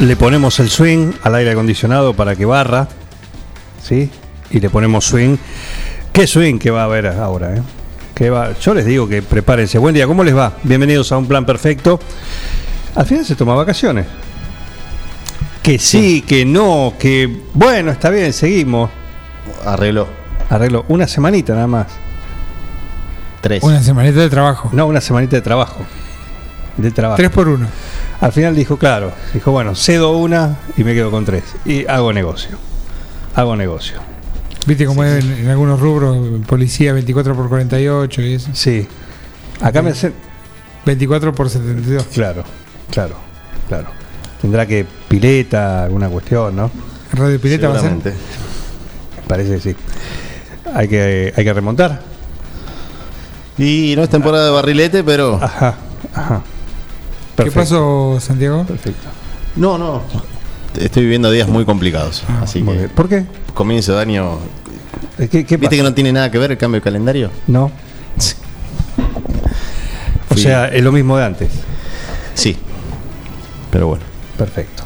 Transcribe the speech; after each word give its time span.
Le 0.00 0.16
ponemos 0.16 0.58
el 0.60 0.70
swing 0.70 1.12
al 1.22 1.34
aire 1.34 1.50
acondicionado 1.50 2.14
para 2.14 2.34
que 2.34 2.46
barra, 2.46 2.88
¿sí? 3.82 4.10
Y 4.50 4.58
le 4.58 4.70
ponemos 4.70 5.04
swing. 5.04 5.36
¿Qué 6.10 6.26
swing 6.26 6.58
que 6.58 6.70
va 6.70 6.80
a 6.80 6.84
haber 6.84 7.06
ahora? 7.06 7.54
Eh? 7.54 7.62
Que 8.14 8.30
va? 8.30 8.58
Yo 8.58 8.72
les 8.72 8.86
digo 8.86 9.06
que 9.06 9.20
prepárense. 9.20 9.76
Buen 9.76 9.94
día, 9.94 10.06
¿cómo 10.06 10.24
les 10.24 10.34
va? 10.34 10.54
Bienvenidos 10.62 11.12
a 11.12 11.18
un 11.18 11.26
plan 11.26 11.44
perfecto. 11.44 12.00
Al 12.94 13.04
final 13.04 13.26
se 13.26 13.34
toma 13.34 13.54
vacaciones. 13.54 14.06
Que 15.62 15.78
sí, 15.78 16.22
que 16.22 16.46
no, 16.46 16.94
que 16.98 17.42
bueno, 17.52 17.90
está 17.90 18.08
bien, 18.08 18.32
seguimos. 18.32 18.88
Arregló. 19.66 20.08
Arreglo 20.48 20.86
una 20.88 21.06
semanita 21.06 21.52
nada 21.52 21.66
más. 21.66 21.88
Tres. 23.42 23.62
Una 23.62 23.82
semanita 23.82 24.20
de 24.20 24.30
trabajo. 24.30 24.70
No, 24.72 24.86
una 24.86 25.02
semanita 25.02 25.36
de 25.36 25.42
trabajo. 25.42 25.84
De 26.78 26.90
trabajo. 26.90 27.18
Tres 27.18 27.30
por 27.30 27.48
uno. 27.48 27.66
Al 28.20 28.32
final 28.32 28.54
dijo, 28.54 28.76
claro, 28.76 29.12
dijo, 29.32 29.50
bueno, 29.50 29.74
cedo 29.74 30.16
una 30.16 30.58
y 30.76 30.84
me 30.84 30.94
quedo 30.94 31.10
con 31.10 31.24
tres. 31.24 31.44
Y 31.64 31.86
hago 31.86 32.12
negocio. 32.12 32.58
Hago 33.34 33.56
negocio. 33.56 33.98
Viste 34.66 34.84
cómo 34.84 35.04
es 35.04 35.24
en, 35.24 35.32
en 35.32 35.48
algunos 35.48 35.80
rubros, 35.80 36.18
policía 36.46 36.92
24 36.92 37.34
por 37.34 37.48
48 37.48 38.22
y 38.22 38.34
eso. 38.34 38.50
Sí. 38.52 38.86
Acá 39.60 39.80
me 39.82 39.90
hacen. 39.90 40.12
24 40.84 41.34
por 41.34 41.48
72. 41.48 42.04
Claro, 42.12 42.44
claro, 42.90 43.16
claro. 43.68 43.88
Tendrá 44.40 44.66
que 44.66 44.86
pileta, 45.08 45.84
alguna 45.84 46.08
cuestión, 46.08 46.56
¿no? 46.56 46.70
Radio 47.12 47.40
Pileta 47.40 47.68
va 47.68 47.76
a 47.76 47.80
ser. 47.80 47.90
Seguramente. 47.90 48.20
Parece 49.26 49.54
que 49.54 49.60
sí. 49.60 49.76
Hay 50.74 50.88
que, 50.88 51.32
hay 51.36 51.44
que 51.44 51.52
remontar. 51.52 52.00
Y 53.58 53.94
no 53.96 54.02
es 54.02 54.08
temporada 54.08 54.46
de 54.46 54.50
barrilete, 54.50 55.04
pero. 55.04 55.38
Ajá, 55.42 55.74
ajá. 56.14 56.42
¿Qué 57.44 57.50
pasó, 57.52 58.18
Santiago? 58.20 58.64
Perfecto. 58.64 59.08
No, 59.56 59.76
no. 59.78 60.02
Estoy 60.78 61.02
viviendo 61.04 61.30
días 61.30 61.48
muy 61.48 61.64
complicados. 61.64 62.22
Ah, 62.28 62.40
así 62.42 62.62
Muy 62.62 62.76
que. 62.76 62.88
¿Por 62.88 63.08
qué? 63.08 63.24
Comienzo 63.54 63.94
de 63.96 64.00
año. 64.02 64.38
¿Qué, 65.18 65.28
qué 65.28 65.38
¿Viste 65.42 65.58
pasa? 65.58 65.70
que 65.76 65.82
no 65.82 65.92
tiene 65.94 66.12
nada 66.12 66.30
que 66.30 66.38
ver 66.38 66.52
el 66.52 66.58
cambio 66.58 66.80
de 66.80 66.84
calendario? 66.84 67.30
No. 67.46 67.64
O 70.28 70.34
Fui- 70.34 70.42
sea, 70.42 70.68
es 70.68 70.82
lo 70.82 70.92
mismo 70.92 71.16
de 71.16 71.24
antes. 71.24 71.50
Sí. 72.34 72.56
Pero 73.70 73.88
bueno. 73.88 74.04
Perfecto. 74.38 74.84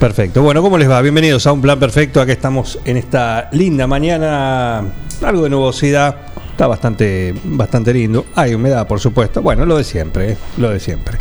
Perfecto. 0.00 0.42
Bueno, 0.42 0.62
¿cómo 0.62 0.76
les 0.78 0.90
va? 0.90 1.00
Bienvenidos 1.02 1.46
a 1.46 1.52
Un 1.52 1.60
Plan 1.62 1.78
Perfecto. 1.78 2.20
Aquí 2.20 2.32
estamos 2.32 2.78
en 2.84 2.96
esta 2.96 3.48
linda 3.52 3.86
mañana. 3.86 4.82
Algo 5.22 5.44
de 5.44 5.50
nubosidad. 5.50 6.16
Está 6.56 6.68
bastante, 6.68 7.34
bastante 7.44 7.92
lindo. 7.92 8.24
Hay 8.34 8.54
humedad, 8.54 8.86
por 8.86 8.98
supuesto. 8.98 9.42
Bueno, 9.42 9.66
lo 9.66 9.76
de 9.76 9.84
siempre, 9.84 10.32
¿eh? 10.32 10.36
lo 10.56 10.70
de 10.70 10.80
siempre. 10.80 11.18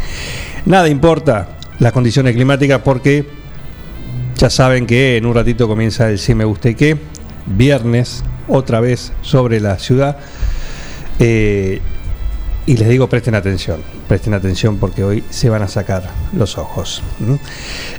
Nada 0.65 0.87
importa 0.87 1.57
las 1.79 1.91
condiciones 1.91 2.33
climáticas 2.33 2.79
porque 2.81 3.27
ya 4.37 4.49
saben 4.49 4.87
que 4.87 5.17
en 5.17 5.25
un 5.25 5.35
ratito 5.35 5.67
comienza 5.67 6.09
el 6.09 6.19
Sí 6.19 6.33
Me 6.35 6.45
Gusta 6.45 6.69
y 6.69 6.75
qué. 6.75 6.97
Viernes, 7.47 8.23
otra 8.47 8.79
vez 8.79 9.11
sobre 9.23 9.59
la 9.59 9.77
ciudad. 9.77 10.19
Eh, 11.19 11.81
y 12.65 12.77
les 12.77 12.87
digo, 12.87 13.09
presten 13.09 13.35
atención, 13.35 13.81
presten 14.07 14.35
atención 14.35 14.77
porque 14.77 15.03
hoy 15.03 15.21
se 15.31 15.49
van 15.49 15.63
a 15.63 15.67
sacar 15.67 16.11
los 16.31 16.57
ojos. 16.57 17.03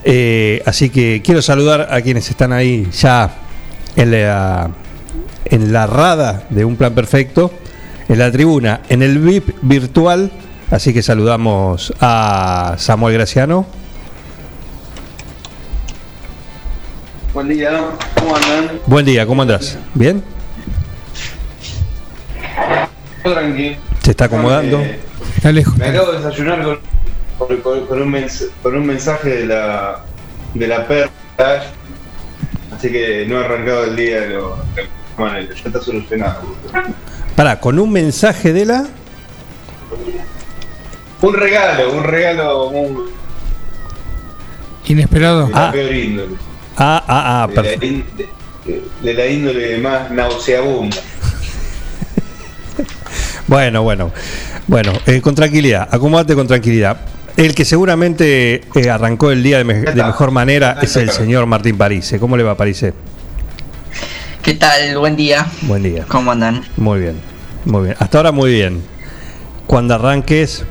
Eh, 0.05 0.63
así 0.65 0.89
que 0.89 1.21
quiero 1.23 1.43
saludar 1.43 1.89
a 1.91 2.01
quienes 2.01 2.31
están 2.31 2.55
ahí 2.55 2.89
ya 2.93 3.31
en 3.95 4.11
la, 4.11 4.71
en 5.51 5.73
la 5.73 5.87
rada 5.87 6.45
de 6.51 6.65
un 6.65 6.77
plan 6.77 6.95
perfecto, 6.95 7.53
en 8.09 8.19
la 8.19 8.31
tribuna, 8.31 8.81
en 8.89 9.03
el 9.03 9.19
VIP 9.19 9.51
virtual. 9.63 10.31
Así 10.71 10.93
que 10.93 11.03
saludamos 11.03 11.93
a 12.01 12.75
Samuel 12.79 13.15
Graciano. 13.15 13.67
Buen 17.35 17.49
día, 17.49 17.71
¿cómo 18.19 18.35
andan? 18.37 18.71
Buen 18.87 19.05
día, 19.07 19.27
¿cómo 19.27 19.43
andás? 19.43 19.79
¿Bien? 19.95 20.23
Tranquilo. 23.23 23.77
¿Se 24.03 24.11
está 24.13 24.25
acomodando? 24.27 24.81
Eh, 24.81 25.01
Está 25.37 25.53
lejos. 25.53 25.77
Me 25.77 25.87
acabo 25.89 26.13
de 26.13 26.19
desayunar 26.19 26.63
con, 26.63 26.79
con- 27.39 27.57
con- 27.59 27.87
con 27.87 28.03
un, 28.03 28.11
mens- 28.13 28.49
con 28.63 28.75
un 28.77 28.87
mensaje 28.87 29.29
de 29.29 29.47
la, 29.47 30.01
de 30.55 30.67
la 30.67 30.87
perra, 30.89 31.11
así 32.75 32.91
que 32.91 33.27
no 33.29 33.41
he 33.41 33.45
arrancado 33.45 33.85
el 33.85 33.97
día 33.97 34.21
de 34.23 34.29
lo 34.31 34.57
manera, 35.19 35.55
ya 35.55 35.63
está 35.67 35.81
solucionado. 35.81 36.43
Pará, 37.35 37.59
con 37.61 37.79
un 37.79 37.93
mensaje 37.93 38.53
de 38.53 38.65
la... 38.67 38.87
Un 41.23 41.35
regalo, 41.35 41.93
un 41.93 42.05
regalo 42.05 42.71
muy, 42.71 43.05
Inesperado. 44.87 45.47
de 45.47 45.53
la 45.53 45.69
Ah. 45.69 45.73
peor 45.73 45.95
índole, 45.95 46.35
Ah, 46.77 47.03
ah, 47.09 47.43
ah, 47.43 47.47
de, 47.49 47.55
la 47.57 47.63
de- 47.63 48.05
de 49.03 49.15
la 49.15 49.27
índole 49.27 49.79
más 49.79 50.11
nauseabunda. 50.11 50.97
Bueno, 53.49 53.83
bueno. 53.83 54.11
Bueno, 54.67 54.93
eh, 55.07 55.21
con 55.21 55.35
tranquilidad, 55.37 55.89
acomódate 55.91 56.35
con 56.35 56.47
tranquilidad. 56.49 56.99
El 57.37 57.55
que 57.55 57.65
seguramente 57.65 58.63
eh, 58.75 58.91
arrancó 58.91 59.31
el 59.31 59.43
día 59.43 59.59
de, 59.59 59.65
me- 59.65 59.75
de 59.83 60.03
mejor 60.05 60.33
manera 60.33 60.79
es 60.83 60.97
el 60.97 61.11
señor 61.11 61.47
Martín 61.47 61.79
Parise. 61.79 62.19
¿Cómo 62.19 62.37
le 62.37 62.43
va, 62.43 62.57
Parise? 62.57 62.93
¿Qué 64.47 64.55
tal? 64.55 64.97
Buen 64.99 65.17
día. 65.17 65.47
Buen 65.63 65.83
día. 65.83 66.05
¿Cómo 66.09 66.31
andan? 66.31 66.63
Muy 66.77 67.01
bien, 67.01 67.21
muy 67.65 67.83
bien. 67.85 67.97
Hasta 67.99 68.19
ahora 68.19 68.31
muy 68.33 68.53
bien. 68.53 68.83
Cuando 69.67 69.95
arranques, 69.95 70.65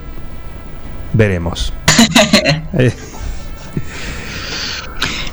veremos. 1.14 1.74
Eh, 2.78 2.94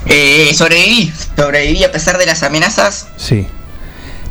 Eh, 0.06 0.50
sobreviví. 0.54 1.12
Sobreviví 1.36 1.84
a 1.84 1.92
pesar 1.92 2.18
de 2.18 2.26
las 2.26 2.42
amenazas. 2.42 3.06
sí, 3.16 3.46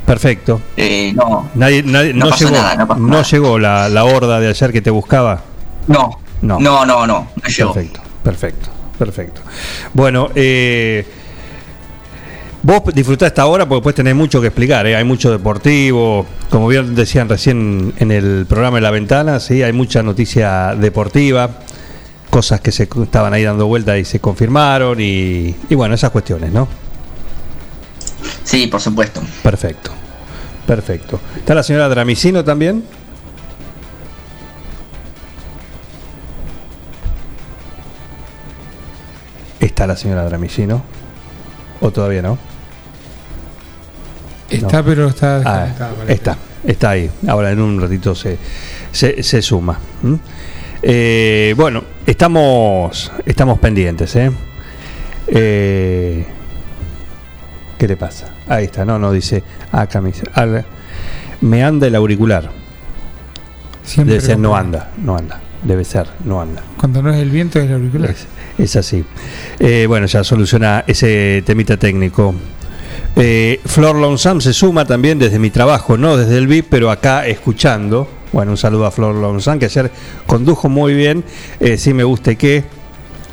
perfecto. 0.06 0.62
Eh, 0.76 1.14
no, 1.16 1.50
Nadie, 1.56 1.82
nadie- 1.84 2.14
no, 2.14 2.26
No 2.26 2.32
pasó 2.32 2.46
llegó, 2.50 2.58
nada, 2.58 2.76
no 2.76 2.88
pasó 2.88 3.00
no 3.00 3.24
llegó 3.24 3.60
la, 3.60 3.88
la 3.90 4.04
horda 4.04 4.40
de 4.42 4.50
ayer 4.50 4.72
que 4.74 4.82
te 4.82 4.90
buscaba. 4.90 5.42
no, 5.88 6.20
No. 6.42 6.60
no, 6.60 6.86
no, 6.86 6.86
no, 6.86 7.08
no, 7.08 7.28
no 7.42 7.50
llegó. 7.50 7.74
Perfecto, 7.74 8.02
perfecto, 8.24 8.70
perfecto. 9.00 9.42
Bueno, 9.94 10.30
eh, 10.36 11.08
vos 12.64 12.82
disfrutás 12.94 13.28
esta 13.28 13.46
hora 13.46 13.66
porque 13.66 13.80
después 13.80 13.96
tenés 13.96 14.16
mucho 14.16 14.42
que 14.42 14.48
explicar, 14.48 14.86
¿eh? 14.88 14.96
hay 14.96 15.04
mucho 15.04 15.32
deportivo, 15.32 16.26
como 16.50 16.68
bien 16.68 16.96
decían 16.96 17.28
recién 17.30 17.94
en 17.98 18.12
el 18.12 18.46
programa 18.48 18.78
de 18.78 18.82
La 18.82 18.92
Ventana, 18.92 19.40
sí, 19.40 19.64
hay 19.64 19.74
mucha 19.74 20.04
noticia 20.04 20.76
deportiva, 20.76 21.50
cosas 22.30 22.62
que 22.62 22.72
se 22.72 22.84
estaban 22.84 23.34
ahí 23.34 23.44
dando 23.44 23.68
vuelta 23.68 23.98
y 23.98 24.06
se 24.06 24.20
confirmaron 24.20 25.00
y, 25.00 25.56
y 25.70 25.76
bueno, 25.76 25.96
esas 25.96 26.12
cuestiones, 26.12 26.52
¿no? 26.52 26.68
Sí, 28.44 28.68
por 28.68 28.82
supuesto. 28.82 29.22
Perfecto, 29.44 29.92
perfecto. 30.68 31.20
¿Está 31.38 31.56
la 31.56 31.64
señora 31.64 31.90
Dramicino 31.90 32.44
también? 32.44 32.84
¿Está 39.60 39.88
la 39.88 39.96
señora 39.96 40.26
Dramicino? 40.26 40.84
¿O 41.82 41.92
todavía 41.92 42.22
no? 42.22 42.51
Está, 44.52 44.78
no. 44.80 44.86
pero 44.86 45.08
está 45.08 45.36
Ah, 45.38 45.40
desconectado, 45.40 45.96
parece. 45.96 46.14
está, 46.14 46.38
está 46.66 46.90
ahí. 46.92 47.10
Ahora 47.28 47.52
en 47.52 47.60
un 47.62 47.80
ratito 47.82 48.14
se, 48.16 48.38
se, 48.92 49.24
se 49.24 49.42
suma. 49.42 49.80
Eh, 50.84 51.54
bueno, 51.58 51.84
estamos, 52.06 53.12
estamos 53.26 53.60
pendientes. 53.60 54.16
¿eh? 54.16 54.32
Eh, 55.28 56.26
¿Qué 57.78 57.88
le 57.88 57.98
pasa? 57.98 58.28
Ahí 58.48 58.66
está, 58.66 58.86
no, 58.86 59.00
no, 59.00 59.12
dice 59.12 59.44
me 60.02 60.10
dice, 60.10 60.24
al- 60.34 60.66
me 61.42 61.64
anda 61.64 61.88
el 61.88 61.96
auricular. 61.96 62.50
Siempre 63.84 64.16
Debe 64.16 64.26
ser 64.26 64.38
no 64.38 64.56
anda, 64.56 64.92
no 65.04 65.18
anda. 65.18 65.40
Debe 65.64 65.84
ser, 65.86 66.08
no 66.26 66.42
anda. 66.42 66.62
Cuando 66.78 67.02
no 67.02 67.12
es 67.12 67.18
el 67.20 67.30
viento, 67.30 67.60
es 67.60 67.66
el 67.68 67.74
auricular. 67.74 68.10
Es, 68.12 68.28
es 68.58 68.76
así. 68.76 69.04
Eh, 69.60 69.86
bueno, 69.88 70.06
ya 70.08 70.24
soluciona 70.24 70.84
ese 70.88 71.44
temita 71.46 71.78
técnico. 71.78 72.34
Eh, 73.16 73.60
Flor 73.66 73.96
Lonsam 73.96 74.40
se 74.42 74.54
suma 74.54 74.86
también 74.86 75.20
desde 75.20 75.38
mi 75.38 75.50
trabajo, 75.50 75.98
no 75.98 76.18
desde 76.18 76.38
el 76.38 76.48
VIP, 76.48 76.68
pero 76.70 76.90
acá 76.90 77.28
escuchando. 77.28 78.08
Bueno, 78.32 78.52
un 78.52 78.58
saludo 78.58 78.86
a 78.86 78.92
Flor 78.92 79.16
Lonsam, 79.16 79.60
que 79.60 79.66
ayer 79.66 79.92
condujo 80.26 80.70
muy 80.70 80.94
bien. 80.94 81.24
Eh, 81.60 81.78
sí 81.78 81.94
me 81.94 82.04
gusta 82.04 82.32
y 82.32 82.36
qué. 82.38 82.64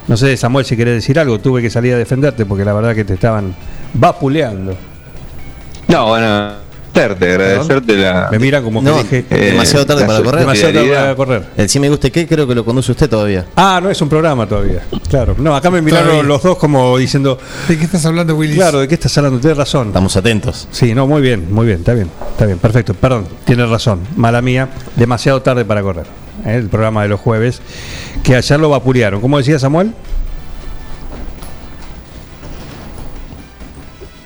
No 0.09 0.17
sé, 0.17 0.37
Samuel, 0.37 0.65
si 0.65 0.77
querés 0.77 0.95
decir 0.95 1.19
algo, 1.19 1.39
tuve 1.39 1.63
que 1.63 1.71
salir 1.71 1.95
a 1.95 1.99
defenderte 1.99 2.47
porque 2.47 2.65
la 2.65 2.73
verdad 2.73 2.95
que 2.95 3.05
te 3.05 3.15
estaban 3.15 3.55
vapuleando. 3.95 4.77
No, 5.87 6.09
bueno, 6.09 6.53
agradecerte, 7.03 7.45
agradecerte 7.45 7.97
la. 7.97 8.29
Me 8.31 8.39
mira 8.39 8.63
como 8.63 8.81
que 8.81 8.87
No, 8.91 9.03
dije. 9.03 9.25
eh, 9.31 9.37
demasiado 9.53 9.87
tarde 9.87 10.05
para 10.05 10.23
correr. 10.23 10.41
demasiado 10.41 10.73
tarde 10.75 10.89
para 10.95 11.15
correr. 11.17 11.45
El 11.57 11.69
sí 11.69 11.79
me 11.81 11.89
gusta 11.89 12.11
qué 12.11 12.27
creo 12.27 12.47
que 12.47 12.55
lo 12.55 12.65
conduce 12.65 12.93
usted 12.93 13.09
todavía. 13.09 13.47
Ah, 13.57 13.81
no 13.83 13.91
es 13.91 14.01
un 14.01 14.09
programa 14.09 14.47
todavía. 14.47 14.83
Claro. 15.09 15.35
No, 15.39 15.55
acá 15.57 15.71
me 15.71 15.81
miraron 15.83 16.07
Todavía. 16.09 16.29
los 16.29 16.43
dos 16.43 16.59
como 16.59 16.97
diciendo, 16.99 17.39
¿De 17.69 17.79
qué 17.79 17.85
estás 17.85 18.05
hablando, 18.07 18.37
Willy? 18.37 18.55
claro, 18.57 18.81
¿de 18.81 18.89
qué 18.89 18.95
estás 18.95 19.17
hablando? 19.19 19.39
Tienes 19.41 19.57
razón. 19.59 19.89
Estamos 19.89 20.17
atentos. 20.17 20.69
Sí, 20.71 20.95
no, 20.95 21.07
muy 21.07 21.23
bien, 21.23 21.53
muy 21.53 21.67
bien, 21.67 21.79
está 21.79 21.95
bien, 21.95 22.11
está 22.33 22.47
bien, 22.47 22.59
perfecto. 22.59 22.95
Perdón, 22.95 23.27
tienes 23.45 23.69
razón, 23.69 24.01
mala 24.17 24.43
mía, 24.43 24.69
demasiado 24.97 25.41
tarde 25.43 25.65
para 25.65 25.83
correr. 25.83 26.07
¿eh? 26.45 26.57
El 26.57 26.69
programa 26.69 27.03
de 27.03 27.09
los 27.09 27.21
jueves, 27.21 27.61
que 28.23 28.35
ayer 28.37 28.59
lo 28.61 28.69
vapulearon. 28.71 29.21
¿Cómo 29.21 29.39
decía 29.39 29.59
Samuel? 29.59 29.93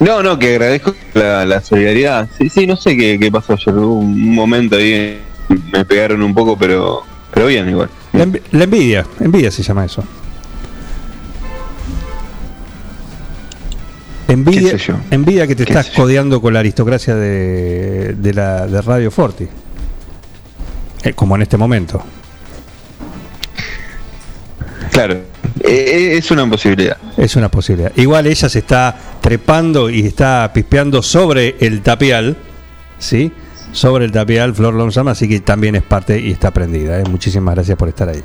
No, 0.02 0.22
no, 0.22 0.38
que 0.38 0.48
agradezco 0.56 0.94
la, 1.14 1.44
la 1.46 1.60
solidaridad. 1.60 2.28
Sí, 2.36 2.48
sí, 2.48 2.66
no 2.66 2.76
sé 2.76 2.96
qué, 2.96 3.18
qué 3.20 3.30
pasó 3.30 3.52
ayer. 3.52 3.74
Hubo 3.74 3.94
un 4.00 4.34
momento 4.34 4.76
ahí, 4.76 5.20
me 5.72 5.84
pegaron 5.84 6.22
un 6.22 6.34
poco, 6.34 6.56
pero, 6.56 7.02
pero 7.32 7.46
bien 7.46 7.68
igual. 7.68 7.88
La, 8.12 8.26
envi- 8.26 8.42
la 8.50 8.64
envidia, 8.64 9.06
envidia 9.20 9.50
se 9.50 9.62
llama 9.62 9.84
eso. 9.84 10.02
Envidia, 14.28 14.76
envidia 15.10 15.46
que 15.46 15.54
te 15.54 15.64
¿Qué 15.64 15.72
estás 15.72 15.90
codeando 15.94 16.40
con 16.40 16.54
la 16.54 16.60
aristocracia 16.60 17.14
de, 17.14 18.14
de 18.14 18.34
la, 18.34 18.66
de 18.66 18.80
Radio 18.80 19.10
Forti. 19.10 19.46
Eh, 21.02 21.12
como 21.12 21.36
en 21.36 21.42
este 21.42 21.56
momento. 21.56 22.02
Claro, 24.92 25.22
eh, 25.60 26.18
es 26.18 26.30
una 26.30 26.46
posibilidad. 26.48 26.98
Es 27.16 27.34
una 27.34 27.50
posibilidad. 27.50 27.92
Igual 27.96 28.26
ella 28.26 28.48
se 28.48 28.58
está 28.58 28.94
trepando 29.22 29.88
y 29.88 30.06
está 30.06 30.50
pispeando 30.52 31.02
sobre 31.02 31.56
el 31.60 31.80
tapial, 31.80 32.36
¿sí? 32.98 33.32
Sobre 33.72 34.04
el 34.04 34.12
tapial 34.12 34.54
Flor 34.54 34.74
Lonsama, 34.74 35.12
así 35.12 35.26
que 35.26 35.40
también 35.40 35.76
es 35.76 35.82
parte 35.82 36.20
y 36.20 36.30
está 36.30 36.50
prendida. 36.50 37.00
¿eh? 37.00 37.04
Muchísimas 37.08 37.54
gracias 37.54 37.78
por 37.78 37.88
estar 37.88 38.10
ahí. 38.10 38.22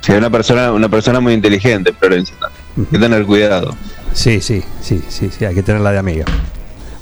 Sí, 0.00 0.12
una 0.12 0.30
persona, 0.30 0.72
una 0.72 0.88
persona 0.88 1.20
muy 1.20 1.34
inteligente, 1.34 1.92
Florencia. 1.92 2.34
Hay 2.78 2.84
que 2.86 2.98
tener 2.98 3.26
cuidado. 3.26 3.76
Sí, 4.14 4.40
sí, 4.40 4.64
sí, 4.80 5.02
sí, 5.06 5.30
sí, 5.36 5.44
hay 5.44 5.54
que 5.54 5.62
tenerla 5.62 5.92
de 5.92 5.98
amiga. 5.98 6.24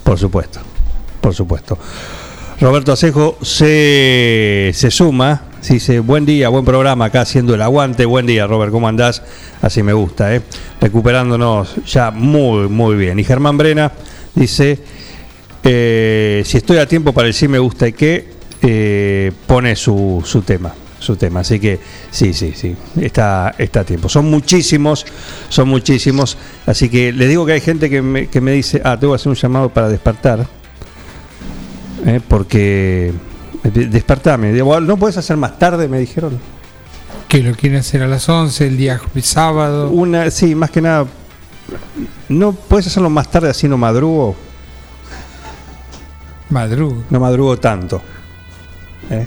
Por 0.02 0.18
supuesto, 0.18 0.58
por 1.20 1.34
supuesto. 1.34 1.78
Roberto 2.60 2.90
Acejo 2.90 3.38
se, 3.42 4.72
se 4.74 4.90
suma, 4.90 5.42
sí, 5.66 5.74
dice, 5.74 5.98
buen 5.98 6.24
día, 6.24 6.48
buen 6.48 6.64
programa 6.64 7.06
acá 7.06 7.22
haciendo 7.22 7.52
el 7.54 7.60
aguante. 7.60 8.06
Buen 8.06 8.24
día, 8.24 8.46
Robert, 8.46 8.70
¿cómo 8.70 8.86
andás? 8.86 9.22
Así 9.60 9.82
me 9.82 9.92
gusta, 9.92 10.32
¿eh? 10.32 10.40
Recuperándonos 10.80 11.74
ya 11.86 12.12
muy, 12.12 12.68
muy 12.68 12.94
bien. 12.94 13.18
Y 13.18 13.24
Germán 13.24 13.58
Brena 13.58 13.90
dice, 14.34 14.78
eh, 15.64 16.42
si 16.46 16.58
estoy 16.58 16.78
a 16.78 16.86
tiempo 16.86 17.12
para 17.12 17.26
el 17.26 17.34
sí 17.34 17.48
me 17.48 17.58
gusta 17.58 17.88
y 17.88 17.92
qué, 17.94 18.28
eh, 18.62 19.32
pone 19.48 19.74
su, 19.74 20.22
su 20.24 20.42
tema. 20.42 20.72
Su 20.98 21.16
tema, 21.16 21.40
así 21.40 21.60
que 21.60 21.78
sí, 22.10 22.32
sí, 22.32 22.52
sí, 22.56 22.74
está, 23.00 23.54
está 23.58 23.80
a 23.80 23.84
tiempo. 23.84 24.08
Son 24.08 24.30
muchísimos, 24.30 25.04
son 25.48 25.68
muchísimos. 25.68 26.38
Así 26.64 26.88
que 26.88 27.12
les 27.12 27.28
digo 27.28 27.44
que 27.44 27.52
hay 27.52 27.60
gente 27.60 27.90
que 27.90 28.00
me, 28.02 28.28
que 28.28 28.40
me 28.40 28.52
dice, 28.52 28.80
ah, 28.84 28.96
tengo 28.98 29.12
que 29.12 29.16
hacer 29.16 29.28
un 29.28 29.36
llamado 29.36 29.68
para 29.68 29.88
despertar. 29.88 30.46
eh, 32.06 32.20
porque 32.26 33.12
despertame. 33.70 34.52
Digo, 34.52 34.80
no 34.80 34.96
puedes 34.96 35.16
hacer 35.16 35.36
más 35.36 35.58
tarde, 35.58 35.88
me 35.88 35.98
dijeron. 35.98 36.38
Que 37.28 37.42
lo 37.42 37.54
quieren 37.54 37.80
hacer 37.80 38.02
a 38.02 38.06
las 38.06 38.28
11, 38.28 38.66
el 38.66 38.76
día 38.76 39.00
sábado. 39.22 39.90
Una, 39.90 40.30
sí, 40.30 40.54
más 40.54 40.70
que 40.70 40.80
nada. 40.80 41.06
No 42.28 42.52
puedes 42.52 42.86
hacerlo 42.86 43.10
más 43.10 43.30
tarde, 43.30 43.50
así 43.50 43.68
no 43.68 43.76
madrugo. 43.76 44.36
Madrugo. 46.50 47.02
No 47.10 47.20
madrugo 47.20 47.58
tanto. 47.58 48.00
¿eh? 49.10 49.26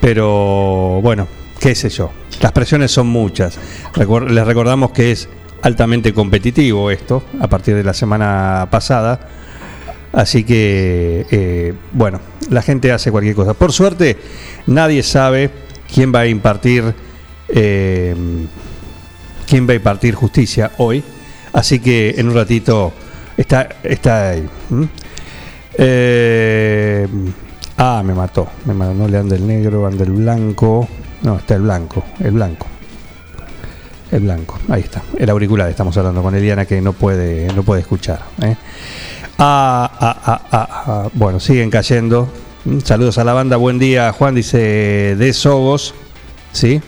Pero 0.00 1.00
bueno, 1.02 1.26
qué 1.58 1.74
sé 1.74 1.88
yo. 1.88 2.10
Las 2.40 2.52
presiones 2.52 2.90
son 2.90 3.06
muchas. 3.06 3.58
Recor- 3.94 4.28
les 4.28 4.46
recordamos 4.46 4.90
que 4.92 5.12
es 5.12 5.28
altamente 5.62 6.12
competitivo 6.14 6.90
esto 6.90 7.22
a 7.40 7.48
partir 7.48 7.74
de 7.74 7.84
la 7.84 7.94
semana 7.94 8.68
pasada. 8.70 9.20
Así 10.12 10.44
que, 10.44 11.26
eh, 11.30 11.74
bueno, 11.92 12.20
la 12.50 12.62
gente 12.62 12.92
hace 12.92 13.10
cualquier 13.10 13.34
cosa. 13.34 13.54
Por 13.54 13.72
suerte, 13.72 14.16
nadie 14.66 15.02
sabe 15.02 15.50
quién 15.92 16.12
va 16.14 16.20
a 16.20 16.26
impartir, 16.26 16.94
eh, 17.48 18.14
quién 19.46 19.68
va 19.68 19.72
a 19.72 19.76
impartir 19.76 20.14
justicia 20.14 20.72
hoy. 20.78 21.02
Así 21.52 21.80
que 21.80 22.14
en 22.16 22.28
un 22.28 22.34
ratito 22.34 22.92
está, 23.36 23.68
está 23.82 24.30
ahí. 24.30 24.48
Eh, 25.74 27.06
ah, 27.76 28.02
me 28.04 28.14
mató. 28.14 28.48
Me 28.64 28.74
mató. 28.74 28.94
No 28.94 29.08
le 29.08 29.18
anda 29.18 29.36
el 29.36 29.46
negro, 29.46 29.86
anda 29.86 30.04
el 30.04 30.12
blanco. 30.12 30.88
No, 31.22 31.36
está 31.36 31.54
el 31.54 31.62
blanco. 31.62 32.04
El 32.18 32.32
blanco. 32.32 32.66
El 34.10 34.20
blanco. 34.20 34.58
Ahí 34.68 34.82
está. 34.82 35.02
El 35.16 35.30
auricular. 35.30 35.70
Estamos 35.70 35.96
hablando 35.96 36.22
con 36.22 36.34
Eliana 36.34 36.66
que 36.66 36.80
no 36.80 36.92
puede, 36.92 37.52
no 37.54 37.62
puede 37.62 37.82
escuchar. 37.82 38.20
¿eh? 38.42 38.56
Ah, 39.42 39.90
ah, 39.98 40.16
ah, 40.26 40.40
ah, 40.52 40.68
ah. 40.86 41.08
Bueno, 41.14 41.40
siguen 41.40 41.70
cayendo. 41.70 42.28
Mm, 42.66 42.80
Saludos 42.80 43.16
a 43.16 43.24
la 43.24 43.32
banda. 43.32 43.56
Buen 43.56 43.78
día, 43.78 44.12
Juan. 44.12 44.34
Dice 44.34 45.16
de 45.16 45.32
Sogos. 45.32 45.94
¿Sí? 46.52 46.78